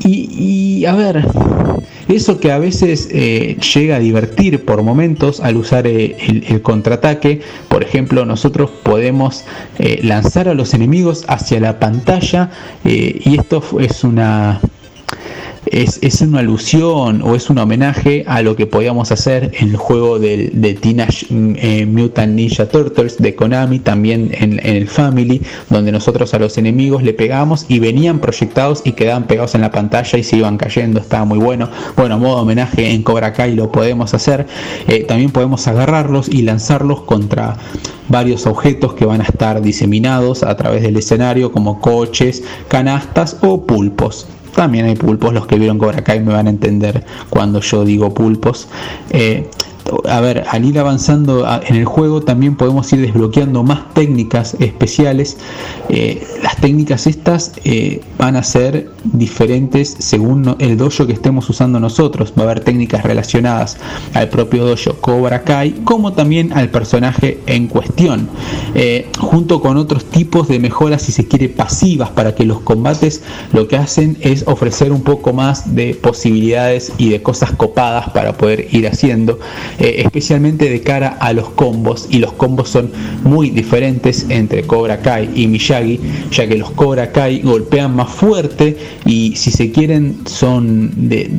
Y, 0.04 0.84
a 0.86 0.94
ver, 0.94 1.26
eso 2.08 2.40
que 2.40 2.52
a 2.52 2.58
veces 2.58 3.08
eh, 3.10 3.56
llega 3.74 3.96
a 3.96 3.98
divertir 3.98 4.64
por 4.64 4.82
momentos 4.82 5.40
al 5.40 5.56
usar 5.56 5.86
eh, 5.86 6.16
el, 6.48 6.62
contraataque, 6.62 7.40
por 7.68 7.82
ejemplo, 7.82 8.24
nosotros 8.24 8.70
podemos 8.82 9.44
eh, 9.78 10.00
lanzar 10.02 10.48
a 10.48 10.54
los 10.54 10.74
enemigos 10.74 11.24
hacia 11.28 11.60
la 11.60 11.78
pantalla 11.78 12.50
y 12.84 13.36
esto 13.36 13.62
es 13.80 14.04
una 14.04 14.60
es, 15.72 15.98
es 16.02 16.20
una 16.20 16.40
alusión 16.40 17.22
o 17.22 17.34
es 17.34 17.50
un 17.50 17.58
homenaje 17.58 18.24
a 18.26 18.42
lo 18.42 18.56
que 18.56 18.66
podíamos 18.66 19.12
hacer 19.12 19.50
en 19.58 19.70
el 19.70 19.76
juego 19.76 20.18
del, 20.18 20.60
de 20.60 20.74
Teenage 20.74 21.26
eh, 21.30 21.86
Mutant 21.86 22.34
Ninja 22.34 22.68
Turtles 22.68 23.18
de 23.18 23.34
Konami, 23.34 23.78
también 23.78 24.30
en, 24.32 24.60
el 24.64 24.88
Family, 24.88 25.42
donde 25.70 25.92
nosotros 25.92 26.32
a 26.34 26.38
los 26.38 26.58
enemigos 26.58 27.02
le 27.02 27.12
pegábamos 27.12 27.66
y 27.68 27.78
venían 27.78 28.18
proyectados 28.18 28.82
y 28.84 28.92
quedaban 28.92 29.26
pegados 29.26 29.54
en 29.54 29.62
la 29.62 29.70
pantalla 29.70 30.18
y 30.18 30.22
se 30.22 30.36
iban 30.36 30.56
cayendo, 30.56 31.00
estaba 31.00 31.24
muy 31.24 31.38
bueno. 31.38 31.68
Bueno, 31.96 32.16
a 32.16 32.18
modo 32.18 32.36
de 32.36 32.42
homenaje 32.42 32.90
en 32.90 33.02
Cobra 33.02 33.32
Kai 33.32 33.54
lo 33.54 33.70
podemos 33.70 34.14
hacer. 34.14 34.46
Eh, 34.86 35.04
también 35.04 35.30
podemos 35.30 35.66
agarrarlos 35.68 36.28
y 36.28 36.42
lanzarlos 36.42 37.02
contra 37.02 37.56
varios 38.08 38.46
objetos 38.46 38.94
que 38.94 39.04
van 39.04 39.20
a 39.20 39.24
estar 39.24 39.60
diseminados 39.60 40.42
a 40.42 40.56
través 40.56 40.82
del 40.82 40.96
escenario, 40.96 41.52
como 41.52 41.80
coches, 41.80 42.42
canastas 42.68 43.36
o 43.42 43.64
pulpos. 43.66 44.26
También 44.59 44.86
hay 44.86 44.97
pulpos, 44.97 45.32
los 45.32 45.47
que 45.47 45.56
vieron 45.56 45.78
Cobra 45.78 46.02
Kai 46.02 46.18
me 46.18 46.32
van 46.32 46.48
a 46.48 46.51
entender 46.51 47.05
cuando 47.30 47.60
yo 47.60 47.85
digo 47.85 48.12
pulpos. 48.12 48.66
Eh, 49.10 49.48
a 50.09 50.20
ver, 50.20 50.44
al 50.48 50.65
ir 50.65 50.78
avanzando 50.78 51.47
en 51.66 51.77
el 51.77 51.85
juego 51.85 52.23
también 52.23 52.56
podemos 52.56 52.93
ir 52.93 53.01
desbloqueando 53.01 53.62
más 53.62 53.93
técnicas 53.94 54.55
especiales. 54.59 55.36
Eh, 55.89 56.27
las 56.43 56.56
técnicas 56.56 57.06
estas 57.06 57.52
eh, 57.65 58.01
van 58.19 58.36
a 58.36 58.43
ser 58.43 58.90
diferentes 59.05 59.97
según 59.98 60.56
el 60.59 60.77
dojo 60.77 61.06
que 61.06 61.12
estemos 61.12 61.48
usando 61.48 61.81
nosotros. 61.81 62.32
Va 62.39 62.43
a 62.43 62.44
haber 62.47 62.60
técnicas 62.60 63.02
relacionadas 63.02 63.77
al 64.15 64.28
propio 64.28 64.66
dojo 64.66 64.94
Cobra 65.01 65.43
Kai, 65.43 65.73
como 65.85 66.12
también 66.12 66.52
al 66.52 66.70
personaje 66.70 67.40
en 67.47 67.69
cuestión, 67.69 68.28
eh, 68.74 69.09
junto 69.19 69.60
con 69.60 69.77
otros 69.77 70.05
tipos 70.05 70.48
de 70.48 70.59
mejoras, 70.59 71.02
si 71.02 71.12
se 71.12 71.27
quiere, 71.27 71.48
pasivas, 71.48 72.10
para 72.10 72.35
que 72.35 72.44
los 72.44 72.60
combates 72.60 73.23
lo 73.52 73.69
que 73.69 73.77
hacen 73.77 74.16
es 74.20 74.44
ofrecer 74.47 74.93
un 74.93 75.02
poco 75.02 75.32
más 75.32 75.74
de 75.74 75.94
posibilidades 75.94 76.93
y 76.98 77.10
de 77.10 77.23
cosas 77.23 77.52
copadas 77.52 78.10
para 78.10 78.36
poder 78.36 78.69
ir 78.73 78.86
haciendo, 78.86 79.39
eh, 79.78 80.02
especialmente 80.05 80.68
de 80.68 80.82
cara 80.82 81.16
a 81.20 81.32
los 81.32 81.50
combos, 81.50 82.06
y 82.10 82.18
los 82.18 82.32
combos 82.32 82.68
son 82.68 82.90
muy 83.24 83.50
diferentes 83.50 84.26
entre 84.28 84.62
Cobra 84.64 85.00
Kai 85.00 85.30
y 85.34 85.46
Miyagi, 85.46 86.00
ya 86.30 86.48
que 86.48 86.56
los 86.56 86.70
Cobra 86.72 87.12
Kai 87.12 87.40
golpean 87.40 87.94
más 87.94 88.10
fuerte 88.10 88.76
y 89.05 89.36
si 89.36 89.50
se 89.50 89.70
quieren 89.70 90.18
son 90.26 91.09
de, 91.09 91.30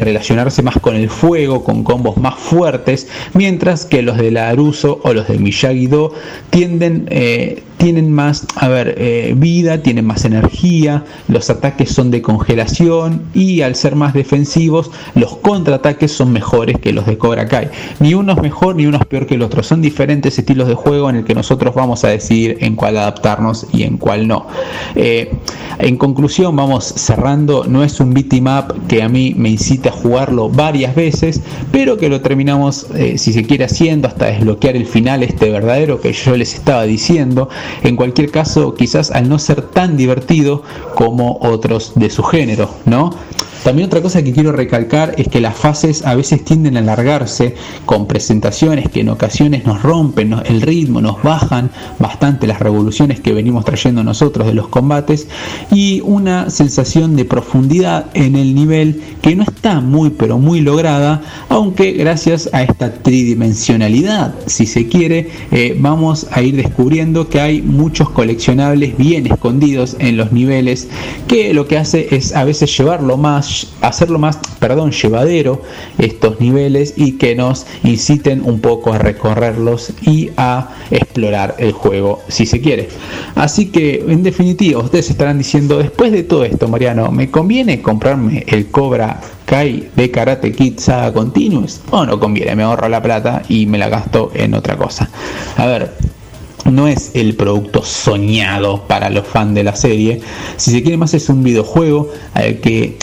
relacionarse 0.00 0.62
más 0.62 0.78
con 0.80 0.96
el 0.96 1.08
fuego, 1.08 1.62
con 1.62 1.84
combos 1.84 2.16
más 2.16 2.34
fuertes, 2.34 3.08
mientras 3.32 3.84
que 3.84 4.02
los 4.02 4.16
de 4.16 4.30
Laruso 4.30 5.00
o 5.04 5.12
los 5.12 5.28
de 5.28 5.38
Miyagi-Do 5.38 6.12
tienden... 6.50 7.06
eh, 7.10 7.62
tienen 7.84 8.10
más, 8.10 8.46
a 8.56 8.68
ver, 8.68 8.94
eh, 8.96 9.34
vida, 9.36 9.82
tienen 9.82 10.06
más 10.06 10.24
energía, 10.24 11.04
los 11.28 11.50
ataques 11.50 11.90
son 11.90 12.10
de 12.10 12.22
congelación 12.22 13.24
y 13.34 13.60
al 13.60 13.74
ser 13.74 13.94
más 13.94 14.14
defensivos, 14.14 14.90
los 15.14 15.36
contraataques 15.36 16.10
son 16.10 16.32
mejores 16.32 16.78
que 16.78 16.94
los 16.94 17.04
de 17.04 17.18
Cobra 17.18 17.46
Kai. 17.46 17.68
Ni 18.00 18.14
uno 18.14 18.32
es 18.32 18.40
mejor 18.40 18.76
ni 18.76 18.86
uno 18.86 18.96
es 18.96 19.04
peor 19.04 19.26
que 19.26 19.34
el 19.34 19.42
otro. 19.42 19.62
Son 19.62 19.82
diferentes 19.82 20.38
estilos 20.38 20.66
de 20.66 20.74
juego 20.74 21.10
en 21.10 21.16
el 21.16 21.24
que 21.24 21.34
nosotros 21.34 21.74
vamos 21.74 22.04
a 22.04 22.08
decidir 22.08 22.56
en 22.60 22.74
cuál 22.74 22.96
adaptarnos 22.96 23.66
y 23.70 23.82
en 23.82 23.98
cuál 23.98 24.28
no. 24.28 24.46
Eh, 24.94 25.30
en 25.78 25.98
conclusión, 25.98 26.56
vamos 26.56 26.86
cerrando. 26.86 27.64
No 27.64 27.84
es 27.84 28.00
un 28.00 28.14
beat 28.14 28.32
'em 28.32 28.46
up 28.46 28.86
que 28.88 29.02
a 29.02 29.10
mí 29.10 29.34
me 29.36 29.50
incite 29.50 29.90
a 29.90 29.92
jugarlo 29.92 30.48
varias 30.48 30.94
veces, 30.94 31.42
pero 31.70 31.98
que 31.98 32.08
lo 32.08 32.22
terminamos, 32.22 32.86
eh, 32.94 33.18
si 33.18 33.34
se 33.34 33.44
quiere, 33.44 33.64
haciendo 33.64 34.08
hasta 34.08 34.24
desbloquear 34.26 34.74
el 34.74 34.86
final 34.86 35.22
este 35.22 35.50
verdadero 35.50 36.00
que 36.00 36.14
yo 36.14 36.34
les 36.34 36.54
estaba 36.54 36.84
diciendo. 36.84 37.50
En 37.82 37.96
cualquier 37.96 38.30
caso, 38.30 38.74
quizás 38.74 39.10
al 39.10 39.28
no 39.28 39.38
ser 39.38 39.62
tan 39.62 39.96
divertido 39.96 40.62
como 40.94 41.38
otros 41.40 41.92
de 41.94 42.10
su 42.10 42.22
género, 42.22 42.70
¿no? 42.84 43.10
También 43.64 43.86
otra 43.86 44.02
cosa 44.02 44.22
que 44.22 44.34
quiero 44.34 44.52
recalcar 44.52 45.14
es 45.16 45.28
que 45.28 45.40
las 45.40 45.56
fases 45.56 46.04
a 46.04 46.14
veces 46.14 46.44
tienden 46.44 46.76
a 46.76 46.80
alargarse 46.80 47.54
con 47.86 48.06
presentaciones 48.06 48.90
que 48.90 49.00
en 49.00 49.08
ocasiones 49.08 49.64
nos 49.64 49.82
rompen 49.82 50.34
el 50.44 50.60
ritmo, 50.60 51.00
nos 51.00 51.22
bajan 51.22 51.70
bastante 51.98 52.46
las 52.46 52.60
revoluciones 52.60 53.20
que 53.20 53.32
venimos 53.32 53.64
trayendo 53.64 54.04
nosotros 54.04 54.46
de 54.46 54.52
los 54.52 54.68
combates 54.68 55.28
y 55.72 56.02
una 56.02 56.50
sensación 56.50 57.16
de 57.16 57.24
profundidad 57.24 58.08
en 58.12 58.36
el 58.36 58.54
nivel 58.54 59.00
que 59.22 59.34
no 59.34 59.44
está 59.44 59.80
muy 59.80 60.10
pero 60.10 60.36
muy 60.36 60.60
lograda, 60.60 61.22
aunque 61.48 61.92
gracias 61.92 62.50
a 62.52 62.62
esta 62.62 62.92
tridimensionalidad, 62.92 64.34
si 64.44 64.66
se 64.66 64.88
quiere, 64.88 65.30
eh, 65.52 65.74
vamos 65.80 66.26
a 66.32 66.42
ir 66.42 66.56
descubriendo 66.56 67.30
que 67.30 67.40
hay 67.40 67.62
muchos 67.64 68.10
coleccionables 68.10 68.96
bien 68.96 69.26
escondidos 69.26 69.96
en 69.98 70.16
los 70.16 70.32
niveles 70.32 70.88
que 71.28 71.52
lo 71.54 71.66
que 71.66 71.78
hace 71.78 72.14
es 72.14 72.34
a 72.34 72.44
veces 72.44 72.76
llevarlo 72.76 73.16
más, 73.16 73.72
hacerlo 73.80 74.18
más, 74.18 74.38
perdón, 74.58 74.92
llevadero 74.92 75.62
estos 75.98 76.40
niveles 76.40 76.94
y 76.96 77.12
que 77.12 77.34
nos 77.34 77.66
inciten 77.82 78.42
un 78.44 78.60
poco 78.60 78.92
a 78.92 78.98
recorrerlos 78.98 79.92
y 80.02 80.30
a 80.36 80.70
explorar 80.90 81.56
el 81.58 81.72
juego 81.72 82.20
si 82.28 82.46
se 82.46 82.60
quiere. 82.60 82.88
Así 83.34 83.66
que 83.66 84.04
en 84.06 84.22
definitiva 84.22 84.80
ustedes 84.80 85.10
estarán 85.10 85.38
diciendo 85.38 85.78
después 85.78 86.12
de 86.12 86.22
todo 86.22 86.44
esto 86.44 86.68
Mariano, 86.68 87.10
¿me 87.10 87.30
conviene 87.30 87.82
comprarme 87.82 88.44
el 88.46 88.66
Cobra 88.70 89.20
Kai 89.46 89.88
de 89.94 90.10
Karate 90.10 90.52
Kid 90.52 90.78
Saga 90.78 91.12
Continuous? 91.12 91.80
O 91.90 92.04
no 92.04 92.18
conviene, 92.18 92.54
me 92.56 92.62
ahorro 92.62 92.88
la 92.88 93.02
plata 93.02 93.42
y 93.48 93.66
me 93.66 93.78
la 93.78 93.88
gasto 93.88 94.30
en 94.34 94.54
otra 94.54 94.76
cosa. 94.76 95.10
A 95.56 95.66
ver, 95.66 95.92
no 96.70 96.88
es 96.88 97.10
el 97.14 97.34
producto 97.34 97.82
soñado 97.84 98.86
para 98.86 99.10
los 99.10 99.26
fans 99.26 99.54
de 99.54 99.64
la 99.64 99.76
serie. 99.76 100.20
Si 100.56 100.70
se 100.70 100.82
quiere 100.82 100.96
más 100.96 101.14
es 101.14 101.28
un 101.28 101.42
videojuego 101.42 102.10
al 102.34 102.60
que 102.60 102.96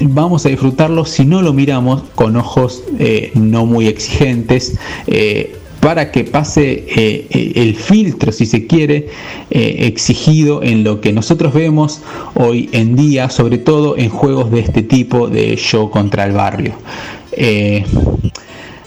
vamos 0.00 0.46
a 0.46 0.48
disfrutarlo 0.48 1.04
si 1.04 1.24
no 1.24 1.42
lo 1.42 1.52
miramos 1.52 2.02
con 2.14 2.36
ojos 2.36 2.82
eh, 2.98 3.30
no 3.34 3.66
muy 3.66 3.86
exigentes. 3.86 4.76
eh, 5.06 5.56
para 5.82 6.12
que 6.12 6.22
pase 6.22 6.84
eh, 6.86 7.26
eh, 7.28 7.52
el 7.56 7.74
filtro, 7.74 8.30
si 8.30 8.46
se 8.46 8.68
quiere, 8.68 9.08
eh, 9.50 9.78
exigido 9.80 10.62
en 10.62 10.84
lo 10.84 11.00
que 11.00 11.12
nosotros 11.12 11.52
vemos 11.52 12.02
hoy 12.36 12.68
en 12.70 12.94
día, 12.94 13.28
sobre 13.28 13.58
todo 13.58 13.98
en 13.98 14.08
juegos 14.08 14.52
de 14.52 14.60
este 14.60 14.84
tipo 14.84 15.26
de 15.26 15.56
yo 15.56 15.90
contra 15.90 16.24
el 16.24 16.34
barrio. 16.34 16.74
Eh, 17.32 17.84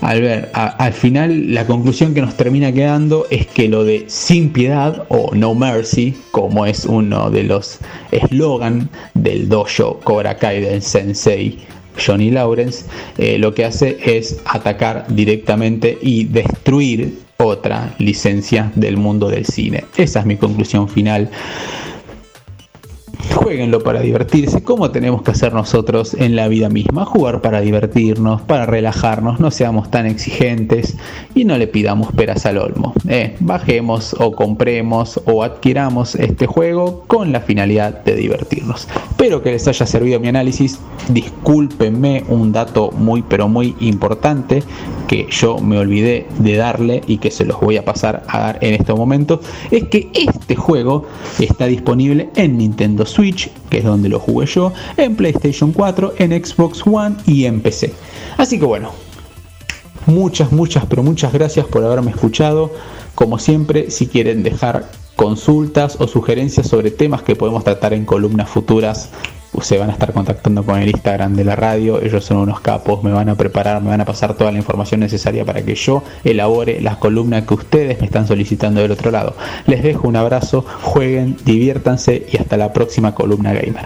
al 0.06 0.22
ver, 0.22 0.52
al 0.54 0.94
final 0.94 1.54
la 1.54 1.66
conclusión 1.66 2.14
que 2.14 2.22
nos 2.22 2.38
termina 2.38 2.72
quedando 2.72 3.26
es 3.32 3.48
que 3.48 3.68
lo 3.68 3.84
de 3.84 4.06
sin 4.08 4.52
piedad 4.52 5.06
o 5.10 5.32
no 5.34 5.56
mercy, 5.56 6.16
como 6.30 6.68
es 6.68 6.86
uno 6.86 7.32
de 7.32 7.44
los 7.44 7.80
eslogan 8.12 8.88
del 9.16 9.50
dojo 9.50 10.00
Cobra 10.04 10.38
Kai 10.38 10.80
sensei 10.80 11.58
Johnny 11.98 12.30
Lawrence, 12.30 12.86
eh, 13.18 13.40
lo 13.40 13.56
que 13.56 13.66
hace 13.66 13.98
es 14.06 14.40
atacar 14.46 15.08
directamente 15.10 15.98
y 16.00 16.26
destruir 16.26 17.18
otra 17.38 17.96
licencia 17.98 18.72
del 18.76 18.98
mundo 18.98 19.28
del 19.30 19.46
cine. 19.46 19.86
Esa 19.98 20.20
es 20.20 20.26
mi 20.28 20.38
conclusión 20.38 20.88
final. 20.88 21.32
Jueguenlo 23.34 23.82
para 23.82 24.02
divertirse, 24.02 24.64
como 24.64 24.92
tenemos 24.92 25.22
que 25.22 25.32
hacer 25.32 25.54
nosotros 25.54 26.14
en 26.14 26.36
la 26.36 26.48
vida 26.48 26.70
misma, 26.70 27.06
jugar 27.06 27.42
para 27.42 27.62
divertirnos, 27.62 28.42
para 28.42 28.66
relajarnos, 28.66 29.40
no 29.40 29.52
seamos 29.52 29.92
tan 29.92 30.06
exigentes 30.06 30.96
y 31.34 31.46
no 31.46 31.58
le 31.58 31.68
pidamos 31.68 32.12
peras 32.14 32.46
al 32.46 32.58
olmo. 32.58 32.94
Eh, 33.08 33.36
bajemos 33.40 34.16
o 34.20 34.32
compremos 34.32 35.22
o 35.26 35.44
adquiramos 35.44 36.16
este 36.16 36.48
juego 36.48 37.04
con 37.08 37.32
la 37.32 37.42
finalidad 37.42 38.04
de 38.04 38.16
divertirnos. 38.16 38.88
Espero 39.10 39.42
que 39.42 39.52
les 39.52 39.68
haya 39.68 39.86
servido 39.86 40.20
mi 40.20 40.28
análisis. 40.28 40.80
Discúlpenme 41.10 42.24
un 42.30 42.52
dato 42.52 42.92
muy 42.92 43.22
pero 43.22 43.48
muy 43.48 43.76
importante 43.80 44.64
que 45.08 45.28
yo 45.30 45.60
me 45.60 45.78
olvidé 45.78 46.28
de 46.40 46.56
darle 46.56 47.02
y 47.08 47.18
que 47.18 47.32
se 47.32 47.46
los 47.46 47.60
voy 47.60 47.78
a 47.78 47.86
pasar 47.86 48.24
a 48.28 48.40
dar 48.40 48.58
en 48.62 48.74
este 48.74 48.94
momento. 48.94 49.40
Es 49.72 49.86
que 49.86 50.10
este 50.14 50.56
juego 50.56 51.06
está 51.40 51.66
disponible 51.68 52.30
en 52.36 52.58
Nintendo 52.58 53.06
Switch, 53.06 53.15
que 53.70 53.78
es 53.78 53.84
donde 53.84 54.10
lo 54.10 54.20
jugué 54.20 54.46
yo, 54.46 54.74
en 54.98 55.16
PlayStation 55.16 55.72
4, 55.72 56.16
en 56.18 56.32
Xbox 56.32 56.86
One 56.86 57.16
y 57.26 57.46
en 57.46 57.62
PC. 57.62 57.94
Así 58.38 58.60
que 58.60 58.66
bueno, 58.66 58.92
muchas, 60.06 60.52
muchas, 60.52 60.86
pero 60.86 61.02
muchas 61.04 61.32
gracias 61.32 61.66
por 61.66 61.84
haberme 61.84 62.12
escuchado. 62.12 62.72
Como 63.16 63.40
siempre, 63.40 63.90
si 63.90 64.08
quieren 64.08 64.44
dejar 64.44 64.92
consultas 65.16 65.96
o 66.00 66.08
sugerencias 66.08 66.68
sobre 66.68 66.92
temas 66.92 67.24
que 67.24 67.36
podemos 67.36 67.64
tratar 67.64 67.94
en 67.94 68.06
columnas 68.06 68.50
futuras, 68.50 69.10
se 69.62 69.78
van 69.78 69.90
a 69.90 69.94
estar 69.94 70.12
contactando 70.14 70.64
con 70.64 70.80
el 70.82 70.90
Instagram 70.90 71.36
de 71.36 71.44
la 71.44 71.56
radio. 71.56 72.02
Ellos 72.02 72.24
son 72.26 72.38
unos 72.38 72.60
capos, 72.62 73.04
me 73.04 73.12
van 73.12 73.30
a 73.30 73.36
preparar, 73.36 73.82
me 73.82 73.90
van 73.90 74.02
a 74.02 74.06
pasar 74.06 74.34
toda 74.36 74.52
la 74.52 74.58
información 74.58 75.00
necesaria 75.00 75.46
para 75.46 75.64
que 75.64 75.76
yo 75.76 76.04
elabore 76.24 76.82
las 76.82 76.98
columnas 76.98 77.44
que 77.46 77.54
ustedes 77.54 78.00
me 78.00 78.06
están 78.06 78.28
solicitando 78.28 78.82
del 78.82 78.92
otro 78.92 79.12
lado. 79.12 79.36
Les 79.68 79.84
dejo 79.84 80.08
un 80.08 80.16
abrazo, 80.16 80.66
jueguen, 80.82 81.38
diviértanse 81.46 82.26
y 82.32 82.38
hasta 82.38 82.58
la 82.58 82.74
próxima 82.74 83.14
columna 83.16 83.54
gamer. 83.54 83.86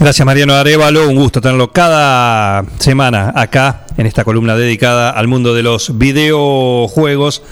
Gracias 0.00 0.24
Mariano 0.24 0.54
Arevalo, 0.54 1.08
un 1.08 1.16
gusto 1.16 1.40
tenerlo 1.40 1.72
cada 1.72 2.64
semana 2.78 3.32
acá 3.34 3.84
en 3.96 4.06
esta 4.06 4.22
columna 4.22 4.54
dedicada 4.54 5.10
al 5.10 5.26
mundo 5.26 5.54
de 5.54 5.64
los 5.64 5.98
videojuegos. 5.98 7.42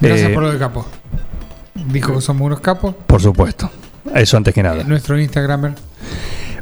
Gracias 0.00 0.30
Eh, 0.30 0.34
por 0.34 0.42
lo 0.42 0.52
de 0.52 0.58
capo. 0.58 0.84
Dijo 1.74 2.14
que 2.14 2.20
somos 2.20 2.44
unos 2.46 2.60
capos. 2.60 2.94
por 3.06 3.22
supuesto, 3.22 3.70
eso 4.14 4.36
antes 4.36 4.54
que 4.54 4.62
nada. 4.62 4.84
Nuestro 4.84 5.18
Instagramer. 5.18 5.74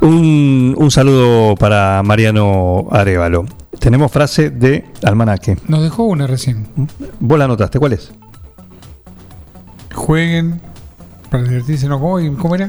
Un, 0.01 0.75
un 0.77 0.91
saludo 0.91 1.55
para 1.57 2.03
Mariano 2.05 2.87
Arevalo. 2.91 3.47
Tenemos 3.79 4.11
frase 4.13 4.51
de 4.51 4.85
Almanaque. 5.05 5.57
Nos 5.69 5.83
dejó 5.83 6.05
una 6.05 6.27
recién. 6.27 6.67
¿Vos 7.21 7.39
la 7.39 7.45
anotaste? 7.47 7.79
¿Cuál 7.79 7.93
es? 7.95 8.11
Jueguen 9.95 10.61
para 11.31 11.45
divertirse, 11.45 11.89
¿no? 11.89 12.01
¿Cómo, 12.01 12.37
cómo 12.39 12.55
era? 12.55 12.69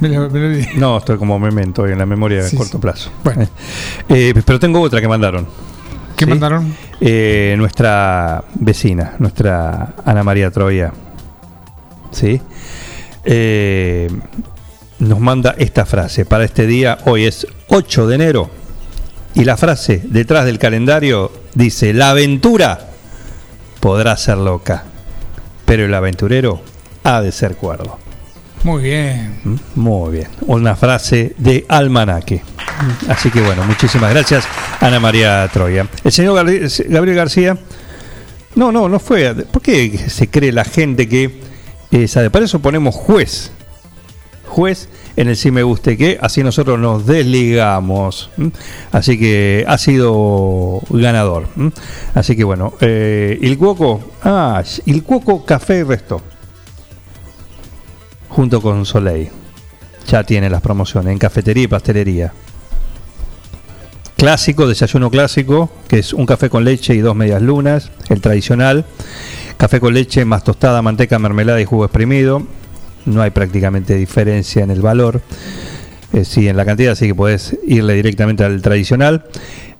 Me 0.00 0.08
me. 0.08 0.68
No, 0.76 0.98
estoy 0.98 1.18
como 1.18 1.38
memento 1.38 1.86
en 1.86 1.98
la 1.98 2.06
memoria 2.06 2.42
Sí, 2.42 2.52
de 2.52 2.56
corto 2.58 2.78
sí. 2.78 2.82
plazo. 2.82 3.10
Bueno. 3.24 3.46
Eh, 4.08 4.32
pero 4.46 4.58
tengo 4.58 4.80
otra 4.80 5.00
que 5.00 5.08
mandaron. 5.08 5.46
¿Qué 6.16 6.26
mandaron? 6.26 6.74
Eh, 7.00 7.54
nuestra 7.58 8.44
vecina, 8.54 9.14
nuestra 9.18 9.94
Ana 10.04 10.22
María 10.22 10.50
Troya. 10.50 10.92
¿Sí? 12.10 12.40
Eh, 13.24 14.08
nos 14.98 15.20
manda 15.20 15.54
esta 15.58 15.86
frase 15.86 16.24
para 16.24 16.44
este 16.44 16.66
día. 16.66 16.98
Hoy 17.06 17.26
es 17.26 17.46
8 17.68 18.06
de 18.06 18.14
enero 18.14 18.50
Y 19.34 19.44
la 19.44 19.56
frase 19.56 20.02
detrás 20.04 20.44
del 20.44 20.58
calendario 20.58 21.32
dice, 21.54 21.92
la 21.92 22.10
aventura 22.10 22.88
podrá 23.80 24.16
ser 24.16 24.38
loca, 24.38 24.84
pero 25.64 25.84
el 25.84 25.94
aventurero 25.94 26.60
ha 27.04 27.20
de 27.22 27.32
ser 27.32 27.56
cuerdo. 27.56 27.98
Muy 28.62 28.82
bien. 28.82 29.40
¿Mm? 29.42 29.56
Muy 29.76 30.12
bien. 30.12 30.28
Una 30.42 30.76
frase 30.76 31.34
de 31.38 31.64
almanaque. 31.68 32.42
Así 33.08 33.30
que 33.30 33.40
bueno, 33.40 33.64
muchísimas 33.64 34.10
gracias, 34.10 34.44
Ana 34.80 35.00
María 35.00 35.48
Troya. 35.52 35.86
El 36.04 36.12
señor 36.12 36.34
Gabriel 36.34 37.16
García. 37.16 37.56
No, 38.54 38.72
no, 38.72 38.88
no 38.88 38.98
fue. 38.98 39.34
¿Por 39.34 39.62
qué 39.62 39.96
se 40.08 40.28
cree 40.28 40.52
la 40.52 40.64
gente 40.64 41.08
que 41.08 41.49
eh, 41.90 42.08
sabe? 42.08 42.30
Para 42.30 42.44
eso 42.44 42.60
ponemos 42.60 42.94
juez. 42.94 43.52
Juez 44.46 44.88
en 45.16 45.28
el 45.28 45.36
sí 45.36 45.50
me 45.50 45.62
guste 45.62 45.96
que, 45.96 46.18
así 46.20 46.42
nosotros 46.42 46.78
nos 46.78 47.06
desligamos. 47.06 48.30
Así 48.92 49.18
que 49.18 49.64
ha 49.68 49.78
sido 49.78 50.80
ganador. 50.90 51.48
Así 52.14 52.36
que 52.36 52.44
bueno, 52.44 52.74
eh, 52.80 53.38
el 53.42 53.58
Cuoco, 53.58 54.00
ah, 54.22 54.62
el 54.86 55.02
Cuoco 55.02 55.44
Café 55.44 55.78
y 55.78 55.82
Resto 55.82 56.20
junto 58.30 58.62
con 58.62 58.86
Soleil. 58.86 59.28
Ya 60.08 60.24
tiene 60.24 60.48
las 60.48 60.62
promociones 60.62 61.12
en 61.12 61.18
cafetería 61.18 61.64
y 61.64 61.68
pastelería. 61.68 62.32
Clásico, 64.16 64.66
desayuno 64.66 65.10
clásico, 65.10 65.70
que 65.88 65.98
es 65.98 66.12
un 66.12 66.26
café 66.26 66.50
con 66.50 66.64
leche 66.64 66.94
y 66.94 66.98
dos 66.98 67.16
medias 67.16 67.42
lunas, 67.42 67.90
el 68.08 68.20
tradicional. 68.20 68.84
Café 69.60 69.78
con 69.78 69.92
leche 69.92 70.24
más 70.24 70.42
tostada, 70.42 70.80
manteca, 70.80 71.18
mermelada 71.18 71.60
y 71.60 71.66
jugo 71.66 71.84
exprimido. 71.84 72.42
No 73.04 73.20
hay 73.20 73.28
prácticamente 73.30 73.94
diferencia 73.94 74.64
en 74.64 74.70
el 74.70 74.80
valor. 74.80 75.20
Eh, 76.14 76.24
sí, 76.24 76.48
en 76.48 76.56
la 76.56 76.64
cantidad, 76.64 76.92
así 76.92 77.06
que 77.08 77.14
podés 77.14 77.58
irle 77.66 77.92
directamente 77.92 78.42
al 78.42 78.62
tradicional. 78.62 79.26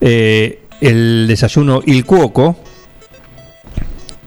Eh, 0.03 0.65
el 0.83 1.25
desayuno 1.27 1.81
Il 1.87 2.05
Cuoco, 2.05 2.57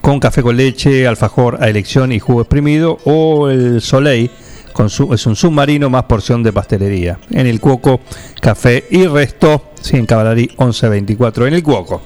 con 0.00 0.18
café 0.18 0.42
con 0.42 0.56
leche, 0.56 1.06
alfajor 1.06 1.58
a 1.62 1.68
elección 1.68 2.10
y 2.10 2.18
jugo 2.18 2.40
exprimido, 2.42 2.98
o 3.04 3.48
el 3.48 3.80
Soleil, 3.80 4.30
con 4.72 4.90
su- 4.90 5.14
es 5.14 5.24
un 5.24 5.36
submarino 5.36 5.88
más 5.88 6.02
porción 6.04 6.42
de 6.42 6.52
pastelería. 6.52 7.18
En 7.30 7.46
el 7.46 7.60
Cuoco, 7.60 8.00
café 8.40 8.84
y 8.90 9.06
resto, 9.06 9.70
sí, 9.80 9.96
en 9.96 10.06
Cavalarí 10.06 10.48
1124, 10.58 11.46
en 11.46 11.54
el 11.54 11.62
Cuoco. 11.62 12.02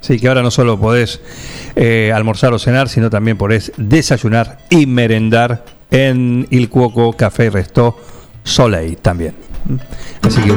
Así 0.00 0.18
que 0.18 0.28
ahora 0.28 0.42
no 0.42 0.50
solo 0.50 0.78
podés 0.78 1.20
eh, 1.76 2.12
almorzar 2.14 2.52
o 2.52 2.58
cenar, 2.58 2.88
sino 2.88 3.10
también 3.10 3.36
podés 3.36 3.72
desayunar 3.76 4.58
y 4.70 4.86
merendar 4.86 5.64
en 5.90 6.46
el 6.50 6.68
Cuoco, 6.68 7.12
café 7.14 7.46
y 7.46 7.48
resto, 7.48 7.98
Soleil 8.44 8.96
también. 8.98 9.34
¿Mm? 9.66 9.76
Así 10.26 10.40
que. 10.42 10.52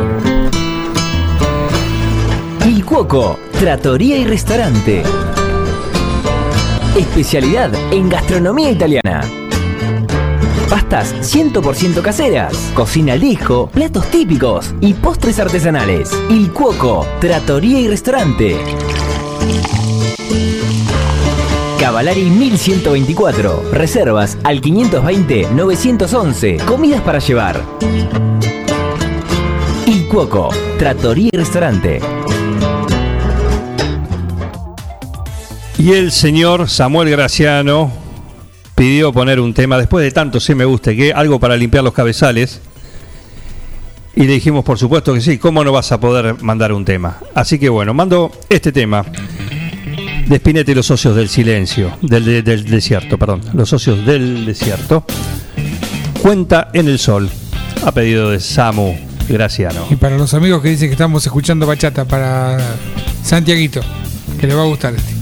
Il 2.67 2.85
Cuoco, 2.85 3.39
Trattoria 3.59 4.17
y 4.17 4.25
Restaurante. 4.25 5.03
Especialidad 6.97 7.71
en 7.91 8.09
gastronomía 8.09 8.71
italiana. 8.71 9.21
Pastas 10.69 11.13
100% 11.35 12.01
caseras, 12.01 12.71
cocina 12.73 13.13
al 13.13 13.21
platos 13.73 14.09
típicos 14.11 14.73
y 14.79 14.93
postres 14.93 15.39
artesanales. 15.39 16.11
Il 16.29 16.51
Cuoco, 16.53 17.05
Trattoria 17.19 17.79
y 17.79 17.87
Restaurante. 17.87 18.55
Cavalari 21.81 22.29
1124. 22.29 23.71
Reservas 23.73 24.37
al 24.43 24.61
520-911. 24.61 26.63
Comidas 26.63 27.01
para 27.01 27.19
llevar. 27.19 27.61
Il 29.87 30.07
Cuoco, 30.07 30.49
Trattoria 30.77 31.29
y 31.33 31.35
Restaurante. 31.35 31.99
Y 35.77 35.91
el 35.93 36.11
señor 36.11 36.69
Samuel 36.69 37.09
Graciano 37.09 37.91
pidió 38.75 39.11
poner 39.11 39.39
un 39.39 39.53
tema, 39.53 39.77
después 39.77 40.05
de 40.05 40.11
tanto 40.11 40.39
sí 40.39 40.55
me 40.55 40.65
guste, 40.65 40.95
que 40.95 41.11
algo 41.11 41.39
para 41.39 41.57
limpiar 41.57 41.83
los 41.83 41.93
cabezales. 41.93 42.61
Y 44.15 44.25
le 44.25 44.33
dijimos, 44.33 44.63
por 44.63 44.77
supuesto 44.77 45.13
que 45.13 45.21
sí, 45.21 45.39
¿cómo 45.39 45.63
no 45.63 45.71
vas 45.71 45.91
a 45.91 45.99
poder 45.99 46.41
mandar 46.43 46.73
un 46.73 46.85
tema? 46.85 47.17
Así 47.33 47.59
que 47.59 47.69
bueno, 47.69 47.93
mando 47.93 48.31
este 48.49 48.71
tema 48.71 49.05
de 50.31 50.37
Spinetta 50.37 50.71
y 50.71 50.75
los 50.75 50.85
socios 50.85 51.13
del 51.15 51.27
silencio, 51.29 51.91
del, 52.01 52.23
de- 52.25 52.41
del 52.41 52.63
desierto, 52.63 53.17
perdón, 53.17 53.41
los 53.53 53.67
socios 53.69 54.05
del 54.05 54.45
desierto. 54.45 55.03
Cuenta 56.21 56.69
en 56.73 56.87
el 56.87 56.99
sol, 56.99 57.29
a 57.85 57.91
pedido 57.91 58.29
de 58.31 58.39
Samu 58.39 58.95
Graciano. 59.27 59.85
Y 59.89 59.95
para 59.97 60.17
los 60.17 60.33
amigos 60.33 60.61
que 60.61 60.69
dicen 60.69 60.87
que 60.87 60.93
estamos 60.93 61.25
escuchando 61.25 61.65
bachata, 61.67 62.05
para 62.05 62.57
Santiaguito, 63.23 63.81
que 64.39 64.47
le 64.47 64.55
va 64.55 64.61
a 64.63 64.67
gustar 64.67 64.93
este. 64.95 65.13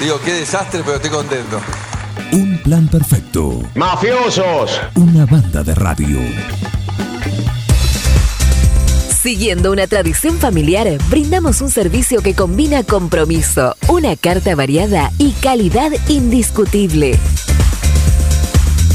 Digo, 0.00 0.20
qué 0.24 0.32
desastre, 0.32 0.80
pero 0.84 0.96
estoy 0.96 1.10
contento. 1.10 1.60
Un 2.32 2.58
plan 2.64 2.88
perfecto. 2.88 3.62
¡Mafiosos! 3.76 4.80
Una 4.96 5.24
banda 5.26 5.62
de 5.62 5.76
radio. 5.76 6.18
Siguiendo 9.22 9.70
una 9.70 9.86
tradición 9.86 10.38
familiar, 10.38 10.98
brindamos 11.08 11.60
un 11.60 11.70
servicio 11.70 12.20
que 12.20 12.34
combina 12.34 12.82
compromiso, 12.82 13.76
una 13.88 14.16
carta 14.16 14.56
variada 14.56 15.12
y 15.18 15.30
calidad 15.32 15.92
indiscutible. 16.08 17.16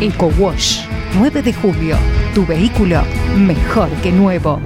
Eco 0.00 0.26
Wash 0.38 0.86
9 1.16 1.42
de 1.42 1.52
julio. 1.52 1.96
Tu 2.34 2.44
vehículo 2.44 3.02
mejor 3.36 3.88
que 4.02 4.10
nuevo. 4.10 4.58